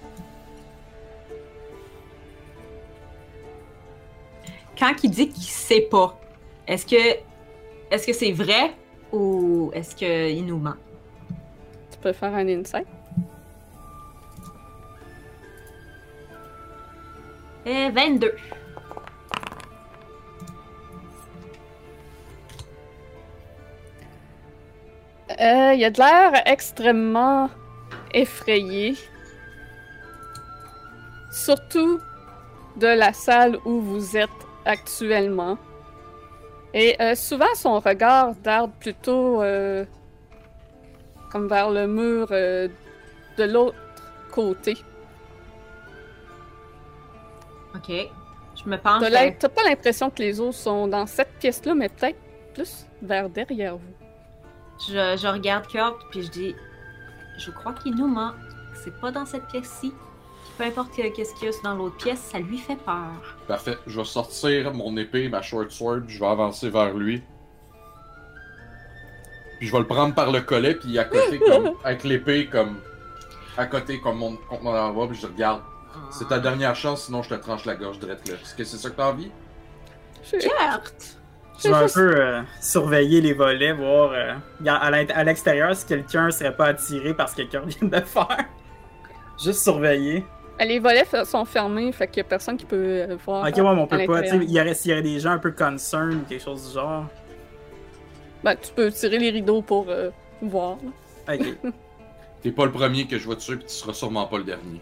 [4.78, 6.18] Quand il dit qu'il sait pas,
[6.66, 7.18] est-ce que
[7.90, 8.74] est-ce que c'est vrai
[9.12, 10.74] ou est-ce qu'il nous ment?
[11.90, 12.86] Tu peux faire un insight?
[17.66, 18.34] Euh, 22.
[25.40, 27.48] Euh, il a de l'air extrêmement
[28.12, 28.96] effrayé.
[31.30, 32.00] Surtout
[32.76, 34.30] de la salle où vous êtes
[34.64, 35.58] actuellement.
[36.74, 39.84] Et euh, souvent, son regard darde plutôt euh,
[41.30, 42.68] comme vers le mur euh,
[43.36, 43.76] de l'autre
[44.30, 44.76] côté.
[47.74, 47.90] Ok.
[47.90, 49.02] Je me penche.
[49.38, 52.18] T'as pas l'impression que les autres sont dans cette pièce-là, mais peut-être
[52.54, 53.94] plus vers derrière vous.
[54.88, 56.56] Je, je regarde Kurt puis je dis
[57.38, 58.32] Je crois qu'il nous ment.
[58.74, 59.92] C'est pas dans cette pièce-ci.
[60.58, 63.36] Peu importe que- qu'est-ce qu'il y a dans l'autre pièce, ça lui fait peur.
[63.48, 63.78] Parfait.
[63.86, 67.22] Je vais sortir mon épée, ma short sword, je vais avancer vers lui.
[69.58, 72.76] Puis je vais le prendre par le collet, puis à côté, comme, avec l'épée, comme.
[73.56, 75.62] À côté, comme mon, contre mon endroit, puis je regarde.
[76.10, 78.14] C'est ta dernière chance, sinon je te tranche la gorge là.
[78.14, 79.30] Est-ce que c'est ça que t'as envie?
[80.30, 81.18] Kurt!
[81.62, 84.34] Je vais un peu euh, surveiller les volets, voir euh,
[84.66, 88.44] à l'extérieur si quelqu'un serait pas attiré par ce que quelqu'un vient de faire.
[89.42, 90.24] Juste surveiller.
[90.60, 93.46] Euh, Les volets sont fermés, fait qu'il y a personne qui peut euh, voir.
[93.46, 94.22] Ok, ouais, mais on peut pas.
[94.22, 94.42] Tu sais, l'intérieur.
[94.42, 96.74] il y aurait, s'il y aurait des gens un peu concerned ou quelque chose du
[96.74, 97.06] genre.
[98.44, 100.10] Ben, tu peux tirer les rideaux pour euh,
[100.40, 100.76] voir.
[101.26, 101.34] là.
[101.34, 101.46] Ok.
[102.42, 104.80] T'es pas le premier que je vais tuer, puis tu seras sûrement pas le dernier.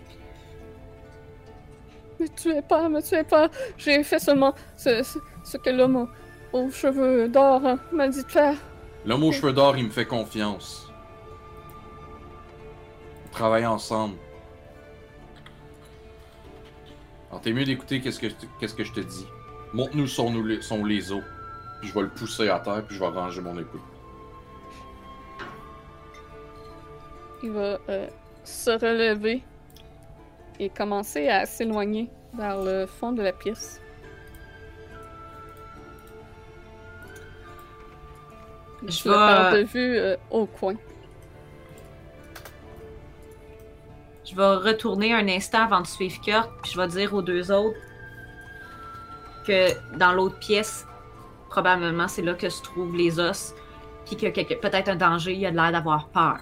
[2.19, 3.51] Me tuez pas, me tuez pas.
[3.77, 6.09] J'ai fait seulement ce, ce, ce que l'homme
[6.53, 8.57] aux- cheveux d'or hein, m'a dit de faire.
[9.07, 10.91] L'homme aux cheveux d'or, il me fait confiance.
[13.27, 14.17] On travaille ensemble.
[17.31, 19.27] Alors, t'es mieux d'écouter qu'est-ce que, je te- qu'est-ce que je te dis.
[19.73, 21.23] Montre-nous son, son les os.
[21.81, 23.79] Puis je vais le pousser à terre, puis je vais ranger mon épée.
[27.43, 28.07] Il va euh,
[28.45, 29.43] se relever
[30.59, 33.80] et commencer à s'éloigner vers le fond de la pièce.
[38.87, 40.75] Je le perds de vais, vue euh, au coin.
[44.31, 47.51] je vais retourner un instant avant de suivre Kurt, puis je vais dire aux deux
[47.51, 47.79] autres
[49.47, 50.87] que dans l'autre pièce,
[51.49, 53.55] probablement c'est là que se trouvent les os,
[54.07, 56.39] puis que peut-être un danger, il a l'air d'avoir peur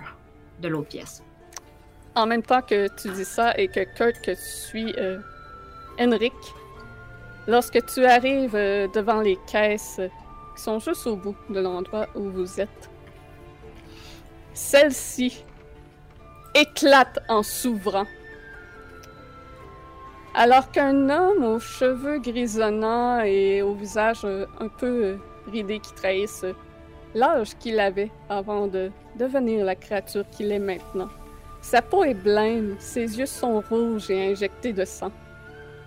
[0.60, 1.23] de l'autre pièce.
[2.15, 5.18] En même temps que tu dis ça et que Kurt, que tu suis euh,
[5.99, 6.34] Henrik,
[7.47, 10.00] lorsque tu arrives euh, devant les caisses
[10.59, 12.91] sont juste au bout de l'endroit où vous êtes,
[14.55, 15.45] celle-ci
[16.55, 18.07] éclate en s'ouvrant.
[20.35, 25.19] Alors qu'un homme aux cheveux grisonnants et au visage euh, un peu
[25.51, 26.45] ridé qui trahissent
[27.15, 31.09] l'âge qu'il avait avant de devenir la créature qu'il est maintenant.
[31.61, 35.11] Sa peau est blême, ses yeux sont rouges et injectés de sang.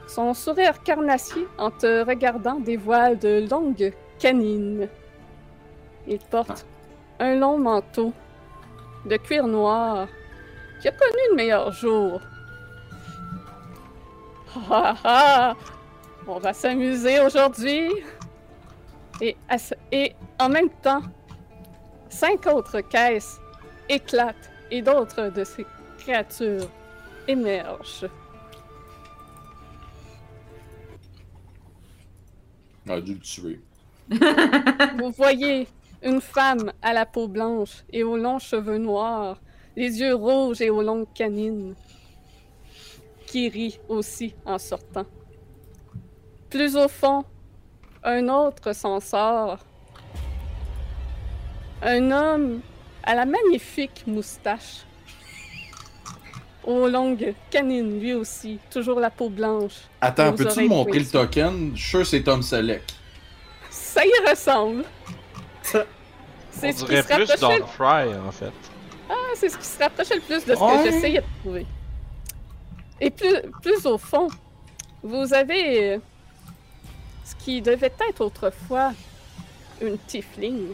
[0.08, 4.88] Son sourire carnassier, en te regardant, dévoile de longues canines.
[6.08, 6.66] Il porte
[7.19, 8.14] un long manteau
[9.06, 10.08] de cuir noir
[10.80, 12.22] qui a connu de meilleurs jours.
[14.69, 15.56] Ah ah!
[16.27, 17.90] On va s'amuser aujourd'hui!
[19.22, 19.35] Et,
[19.91, 21.03] et en même temps,
[22.09, 23.40] cinq autres caisses
[23.90, 25.66] éclatent et d'autres de ces
[25.98, 26.67] créatures
[27.27, 28.09] émergent.
[32.88, 33.59] On a dû le tuer.
[34.99, 35.67] Vous voyez
[36.03, 39.40] une femme à la peau blanche et aux longs cheveux noirs,
[39.75, 41.75] les yeux rouges et aux longues canines,
[43.25, 45.06] qui rit aussi en sortant.
[46.49, 47.23] Plus au fond,
[48.03, 49.59] un autre s'en sort.
[51.81, 52.61] Un homme
[53.03, 54.85] à la magnifique moustache.
[56.64, 59.77] Aux longues canines, lui aussi, toujours la peau blanche.
[59.99, 61.72] Attends, peux-tu montrer le token?
[61.73, 62.83] Je suis sûr c'est Tom Selleck.
[63.94, 64.84] Ça y ressemble.
[65.64, 65.86] Ça-
[66.52, 68.52] C'est On ce qui se plus Don Fry, en fait.
[69.10, 70.78] Ah, c'est ce qui se rapprochait le plus de ce Ouais.
[70.78, 71.66] que j'essayais de trouver.
[73.00, 74.28] Et plus, plus au fond,
[75.02, 75.98] vous avez euh,
[77.26, 78.92] ce qui devait être autrefois
[79.82, 80.68] une tiefling.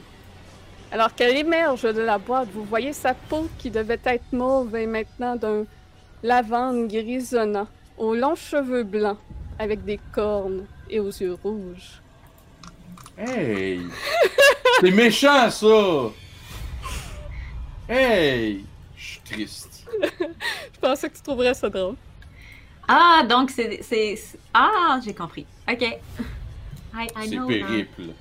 [0.92, 4.88] Alors qu'elle émerge de la boîte, vous voyez sa peau qui devait être mauve et
[4.88, 5.66] maintenant d'un
[6.24, 9.18] lavande grisonnant, aux longs cheveux blancs,
[9.60, 12.02] avec des cornes et aux yeux rouges.
[13.18, 13.82] Hey!
[14.80, 16.12] C'est méchant, ça!
[17.90, 18.64] Hey!
[18.96, 19.86] Je suis triste.
[20.02, 21.96] Je pensais que tu trouverais ça drôle.
[22.88, 23.82] Ah, donc c'est.
[24.54, 25.46] Ah, j'ai compris.
[25.68, 26.00] Ok.
[27.20, 27.48] C'est know now.
[27.48, 28.14] périple.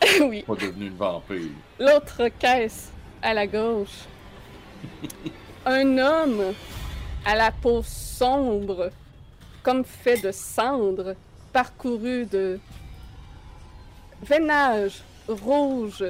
[0.22, 0.42] oui.
[0.42, 1.50] Pas devenu une vampire.
[1.78, 4.06] L'autre caisse à la gauche.
[5.66, 6.54] Un homme
[7.24, 8.90] à la peau sombre,
[9.62, 11.14] comme fait de cendre,
[11.52, 12.58] parcouru de
[14.22, 16.04] veinage rouge,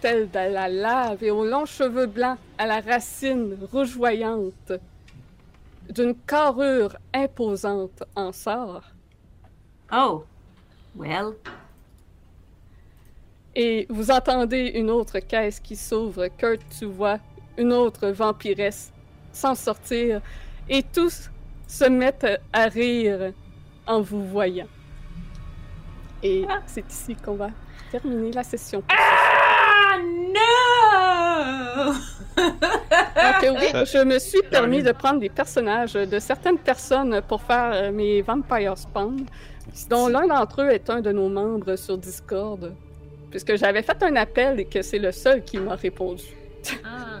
[0.00, 4.72] tel de la lave, et aux longs cheveux blancs à la racine rougeoyante,
[5.90, 8.82] d'une carrure imposante en sort.
[9.92, 10.24] Oh.
[10.96, 11.34] Well.
[13.54, 16.28] Et vous entendez une autre caisse qui s'ouvre.
[16.38, 17.18] Kurt, tu vois
[17.56, 18.92] une autre vampiresse
[19.32, 20.20] s'en sortir.
[20.68, 21.30] Et tous
[21.66, 23.32] se mettent à rire
[23.86, 24.68] en vous voyant.
[26.24, 27.50] Et c'est ici qu'on va
[27.92, 28.82] terminer la session.
[28.88, 31.92] Ah non!
[33.42, 37.70] Donc oui, je me suis permis de prendre des personnages de certaines personnes pour faire
[37.74, 39.26] euh, mes Vampire Spawn,
[39.90, 42.72] dont l'un d'entre eux est un de nos membres sur Discord.
[43.30, 46.24] Puisque j'avais fait un appel et que c'est le seul qui m'a répondu.
[46.84, 47.20] Ah.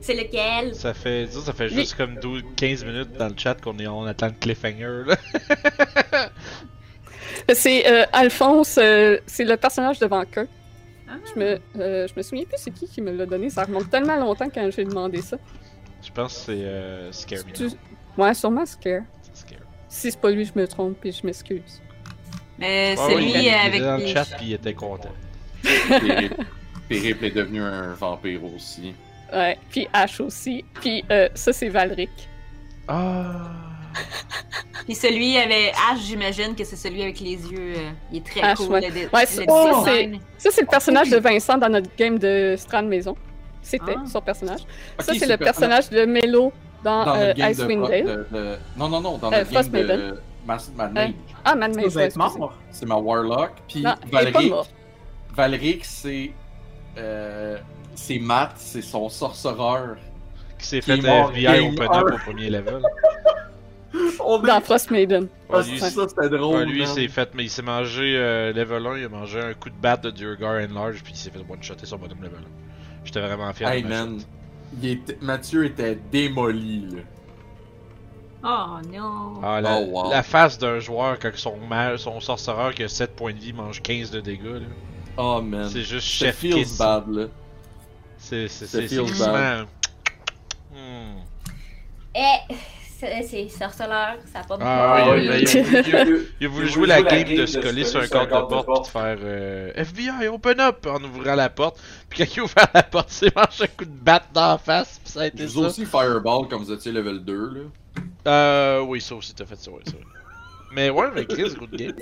[0.00, 0.74] C'est lequel?
[0.74, 1.74] Ça fait, ça fait Oui.
[1.76, 5.16] juste comme 12, 15 minutes dans le chat qu'on est, on attend le cliffhanger, là.
[7.52, 10.46] C'est euh, Alphonse, euh, c'est le personnage de Vanker.
[11.08, 11.12] Ah.
[11.34, 13.50] Je me, euh, je me souviens plus c'est qui qui me l'a donné.
[13.50, 15.36] Ça remonte tellement longtemps quand j'ai demandé ça.
[16.02, 17.70] Je pense que c'est euh, Scare Tu-.
[18.16, 19.02] Ouais, sûrement Scare.
[19.22, 19.66] C'est Scare.
[19.88, 21.80] Si c'est pas lui, je me trompe et je m'excuse.
[22.58, 25.12] Mais Ah celui oui, il, il avec était dans le chat puis il était content.
[26.88, 27.24] Périple.
[27.24, 28.94] Est devenu un vampire aussi.
[29.32, 30.64] Ouais, puis Ash aussi.
[30.74, 32.28] Puis euh, ça, c'est Valric.
[32.86, 33.50] Ah.
[34.84, 37.74] Puis celui avec H, j'imagine que c'est celui avec les yeux.
[37.76, 38.68] euh, il est très H, cool.
[38.70, 38.80] ouais.
[38.80, 43.16] le Ouais, le ça, c'est le personnage de Vincent dans notre game de Strand Maison.
[43.62, 44.04] C'était Ah.
[44.06, 44.60] son personnage.
[44.98, 48.04] Ça, c'est le personnage de Melo dans, dans euh, Icewind Dale.
[48.04, 50.00] de- de- Non, non, non, dans Euh, notre game Maiden.
[50.00, 50.60] de Mad
[50.92, 51.12] Mage.
[51.44, 52.32] Ah, Vous Mage.
[52.70, 53.52] C'est ma Warlock.
[53.66, 53.84] Puis.
[55.34, 56.30] Valeric, c'est.
[56.98, 57.56] Euh,
[57.94, 59.96] c'est Matt, c'est son sorcereur.
[60.58, 62.00] Qui s'est fait FBI up un.
[62.14, 62.82] au premier level.
[64.20, 65.28] On Dans Frost Maiden.
[65.50, 66.56] Ah, Ouais, lui, ça, c'était drôle.
[66.56, 69.40] ouais, lui, il s'est fait, mais il s'est mangé euh, level 1, il a mangé
[69.40, 72.40] un coup de batte de Durgar Enlarge, puis il s'est fait one-shotter sur bottom level.
[73.04, 74.20] J'étais vraiment fier Hey de ma man,
[74.82, 77.02] il était- Mathieu était démoli là.
[78.46, 79.40] Oh non.
[79.42, 80.10] Ah, la, Oh, wow.
[80.10, 83.52] la face d'un joueur quand son, ma- son sorcereur qui a 7 points de vie
[83.54, 84.66] mange 15 de dégâts, là.
[85.16, 85.68] Oh man.
[85.70, 86.76] C'est juste Ça chef feels kiss.
[86.78, 87.26] bad là.
[88.18, 88.96] C'est c'est Ça c'est c'est
[93.02, 96.68] Eh, c'est sorceleur, ça a pas de Ah, oui, il, a voulu, il a voulu
[96.68, 100.28] jouer la game de se coller sur un cadre de porte de faire euh, FBI
[100.28, 101.78] open up en ouvrant la porte.
[102.08, 104.52] Puis quand il a ouvert la porte, il s'est mangé un coup de batte dans
[104.52, 105.00] la face.
[105.02, 105.66] Puis ça a été Vous ça.
[105.68, 107.60] aussi Fireball comme vous étiez level 2 là.
[108.26, 110.04] Euh, oui, ça aussi, t'as fait ça, ouais, c'est vrai.
[110.72, 111.92] Mais ouais, mais Chris, good game.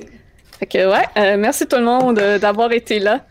[0.58, 3.24] Fait que ouais, euh, merci tout le monde euh, d'avoir été là.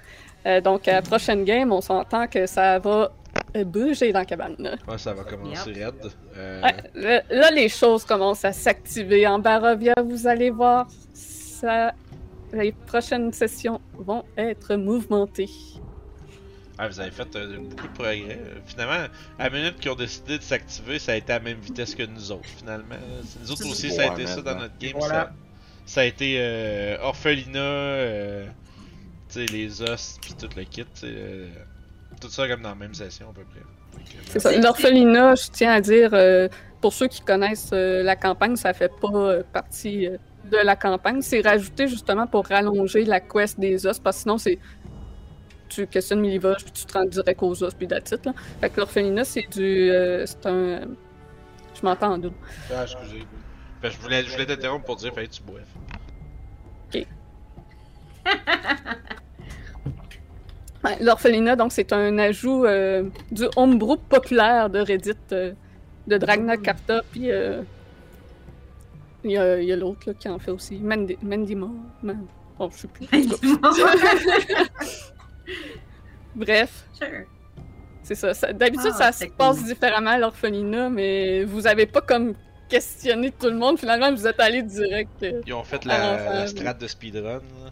[0.46, 3.08] Euh, donc, à la prochaine game, on s'entend que ça va euh,
[3.66, 4.56] bouger dans la cabane.
[4.60, 4.76] là.
[4.88, 5.94] Ouais, ça va commencer raide.
[6.38, 9.28] Euh, Ouais, là, là, les choses commencent à s'activer.
[9.28, 11.94] En Barovia, vous allez voir, ça...
[12.54, 15.50] les prochaines sessions vont être mouvementées.
[16.78, 18.24] ah, vous avez fait euh, beaucoup de progrès.
[18.30, 19.08] Euh, Finalement,
[19.38, 21.94] à la minute qu'ils ont décidé de s'activer, ça a été à la même vitesse
[21.96, 22.96] que nous autres, finalement.
[23.42, 24.94] Nous autres aussi, ça a été Ouais, ça dans notre game.
[24.96, 25.14] Voilà.
[25.26, 25.32] Ça,
[25.86, 28.46] ça a été euh, Orphelina, euh,
[29.30, 30.86] tu sais, les os, puis tout le kit.
[32.22, 33.62] Tout ça comme dans la même session, à peu près.
[34.30, 34.58] C'est ça.
[34.58, 36.48] L'orphelinat, je tiens à dire, euh,
[36.80, 40.18] pour ceux qui connaissent euh, la campagne, ça fait pas euh, partie euh,
[40.50, 41.22] de la campagne.
[41.22, 44.58] C'est rajouté justement pour rallonger la quest des os, parce que sinon, c'est.
[45.70, 48.00] Tu questionnes Milivoge, puis tu te rends direct aux os, puis là.
[48.06, 49.90] Fait que l'orphelinat, c'est du.
[49.92, 50.82] euh, c'est un.
[51.74, 52.36] Je m'entends en double.
[52.74, 53.26] Ah, excusez.
[53.82, 55.64] Ben, je voulais, je voulais t'interrompre pour dire, fallait que tu boives.
[56.94, 57.08] Ouais,
[61.00, 65.54] L'orphelinat, donc, c'est un ajout euh, du homebrew populaire de Reddit euh,
[66.08, 67.62] de Dragna Carta, puis euh,
[69.24, 70.78] il y a, l'autre qui en fait aussi.
[70.78, 71.70] Mandy, Mandy Moore.
[72.02, 72.26] Man...
[72.58, 73.08] Bon, je sais plus.
[76.36, 77.08] Bref, Sure.
[78.04, 78.34] c'est ça.
[78.34, 79.68] ça- D'habitude, Ah, ça se passe cool.
[79.68, 82.34] différemment à l'orphelinat, mais vous avez pas comme
[82.70, 83.78] questionné tout le monde.
[83.80, 85.26] Finalement, vous êtes allé direct.
[85.46, 86.48] Ils ont fait la, la oui.
[86.50, 87.40] strat de speedrun.
[87.40, 87.72] là.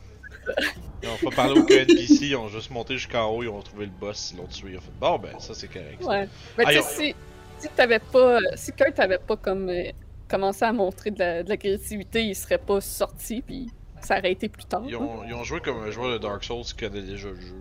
[1.03, 3.85] Ils ont pas parlé aucun NPC, ils ont juste monté jusqu'en haut, ils ont trouvé
[3.85, 4.71] le boss, ils l'ont tué.
[4.71, 6.03] Ils ont fait bon, ben ça c'est correct.
[6.03, 6.27] Ouais.
[6.57, 7.15] Mais Ah, tu sais, si,
[7.59, 8.39] si t'avais pas.
[8.55, 9.91] Si Kurt avait pas comme euh,
[10.27, 13.69] commencé à montrer de la, de la créativité, il serait pas sorti, puis
[14.01, 14.83] ça aurait été plus tard.
[14.87, 17.39] Ils ont, ils ont joué comme un joueur de Dark Souls qui connaît déjà le
[17.39, 17.55] jeu.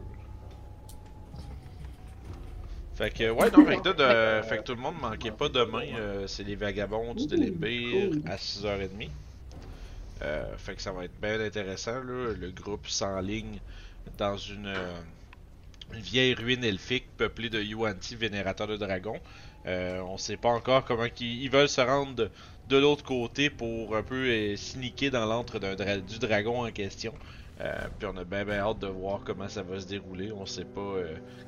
[2.96, 5.84] Fait que, ouais, non, fait que, euh, fait que tout le monde manquait pas demain.
[5.96, 9.08] euh, c'est les vagabonds du Delimbir à 6h30.
[10.22, 12.00] Euh, fait que ça va être bien intéressant.
[12.00, 13.60] Le groupe s'enligne
[14.16, 15.00] dans une, euh,
[15.92, 19.20] vieille ruine elfique peuplée de Yuan-Ti, vénérateurs de dragons.
[19.66, 22.30] Euh, on sait pas encore comment ils veulent se rendre
[22.68, 27.14] de, l'autre côté pour un peu euh, s'iniquer dans l'antre du dragon en question.
[27.98, 30.30] Puis on a bien hâte de voir comment ça va se dérouler.
[30.30, 30.94] On sait pas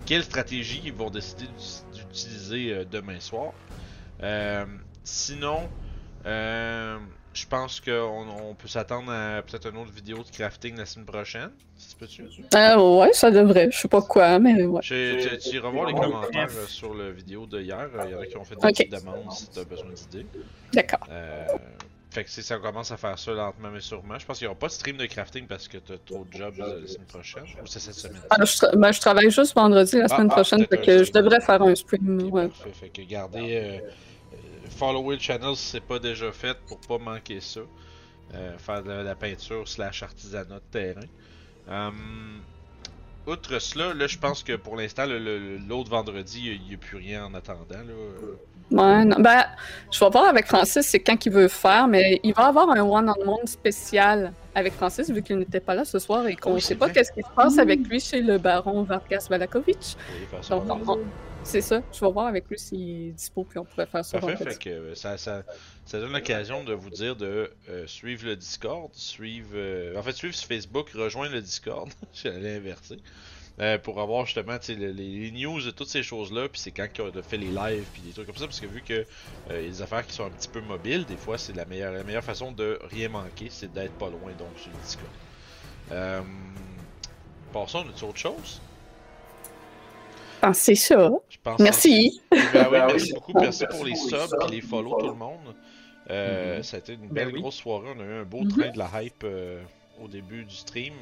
[0.06, 3.52] quelle stratégie ils vont décider d'ut- d'utiliser demain soir.
[5.04, 5.70] Sinon,
[7.32, 11.06] je pense qu'on on peut s'attendre à peut-être une autre vidéo de crafting la semaine
[11.06, 11.50] prochaine.
[11.76, 12.24] Ça se peut-tu?
[12.54, 13.70] Euh, ouais, ça devrait.
[13.70, 14.80] Je sais pas quoi, mais ouais.
[14.82, 17.88] Tu tu- tu iras voir les commentaires euh, sur la vidéo de hier.
[18.06, 20.26] Il y en a qui ont fait des petites demandes si tu as besoin d'idées.
[20.72, 21.06] D'accord.
[21.10, 21.46] Euh,
[22.10, 24.18] fait que si ça commence à faire ça lentement mais sûrement.
[24.18, 26.24] Je pense qu'il n'y aura pas de stream de crafting parce que tu as trop
[26.30, 27.44] de jobs euh, la semaine prochaine.
[27.62, 28.20] Ou c'est cette semaine?
[28.30, 31.04] Ah, je, tra- ben, je travaille juste vendredi la Ah, semaine ah, prochaine, fait que
[31.04, 32.28] je devrais faire un stream.
[32.32, 32.48] Ouais.
[32.72, 33.54] Fait que gardez.
[33.54, 33.90] Euh, euh,
[34.70, 37.60] follower le channel si c'est pas déjà fait pour pas manquer ça.
[38.34, 41.00] Euh, faire de la peinture slash artisanat de terrain.
[41.68, 42.40] Hum,
[43.26, 45.04] outre cela, là je pense que pour l'instant,
[45.68, 47.64] l'autre vendredi, il n'y a, plus rien en attendant.
[47.70, 47.92] Là.
[47.92, 48.36] Euh,
[48.70, 49.42] Ouais, non, ben,
[49.90, 52.80] je vais voir avec Francis, c'est quand qu'il veut faire, mais il va avoir un
[52.82, 56.76] one-on-one spécial avec Francis, vu qu'il n'était pas là ce soir et qu'on ne sait
[56.76, 59.96] pas qu'est-ce qui se passe avec lui chez le baron Vargas Valakovic.
[60.48, 60.98] Donc, on- on-
[61.42, 61.82] c'est ça.
[61.92, 64.58] Je vais voir avec lui s'il est dispo, puis on pourrait faire ça Parfait, fait
[64.58, 65.42] que euh, ça, ça,
[65.84, 70.12] ça donne l'occasion de vous dire de euh, suivre le Discord, suivre, euh, en fait
[70.12, 72.98] suivre sur Facebook, rejoindre le Discord, j'allais inverser,
[73.60, 77.10] euh, pour avoir justement les, les news de toutes ces choses-là, puis c'est quand qu'on
[77.10, 79.04] a fait les lives, puis des trucs comme ça, parce que vu que euh,
[79.50, 81.66] il y a des affaires qui sont un petit peu mobiles, des fois c'est la
[81.66, 85.10] meilleure, la meilleure façon de rien manquer, c'est d'être pas loin donc sur le Discord.
[85.92, 86.22] Euh,
[87.52, 88.62] passons à autre chose.
[90.42, 91.10] Ah, c'est ça.
[91.28, 92.20] Je pense Merci.
[92.30, 93.32] Ben oui, Ben merci beaucoup.
[93.34, 95.54] Merci pour les subs et les follow tout le monde.
[96.10, 97.40] Euh, Ça a été une belle Ben oui.
[97.40, 97.88] grosse soirée.
[97.96, 98.48] On a eu un beau Mhm.
[98.50, 99.62] train de la hype euh,
[100.02, 100.94] au début du stream.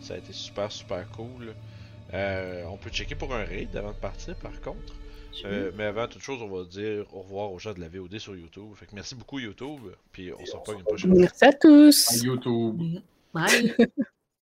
[0.00, 1.54] Ça a été super super cool.
[2.12, 4.94] Euh, on peut checker pour un raid avant de partir par contre.
[5.46, 8.18] Euh, mais avant toute chose, on va dire au revoir aux gens de la VOD
[8.18, 8.74] sur YouTube.
[8.74, 9.80] Fait que merci beaucoup YouTube.
[10.12, 11.20] Puis on se revoit une prochaine fois.
[11.20, 12.22] Merci à tous.
[12.22, 13.00] YouTube.
[13.34, 13.74] Bye.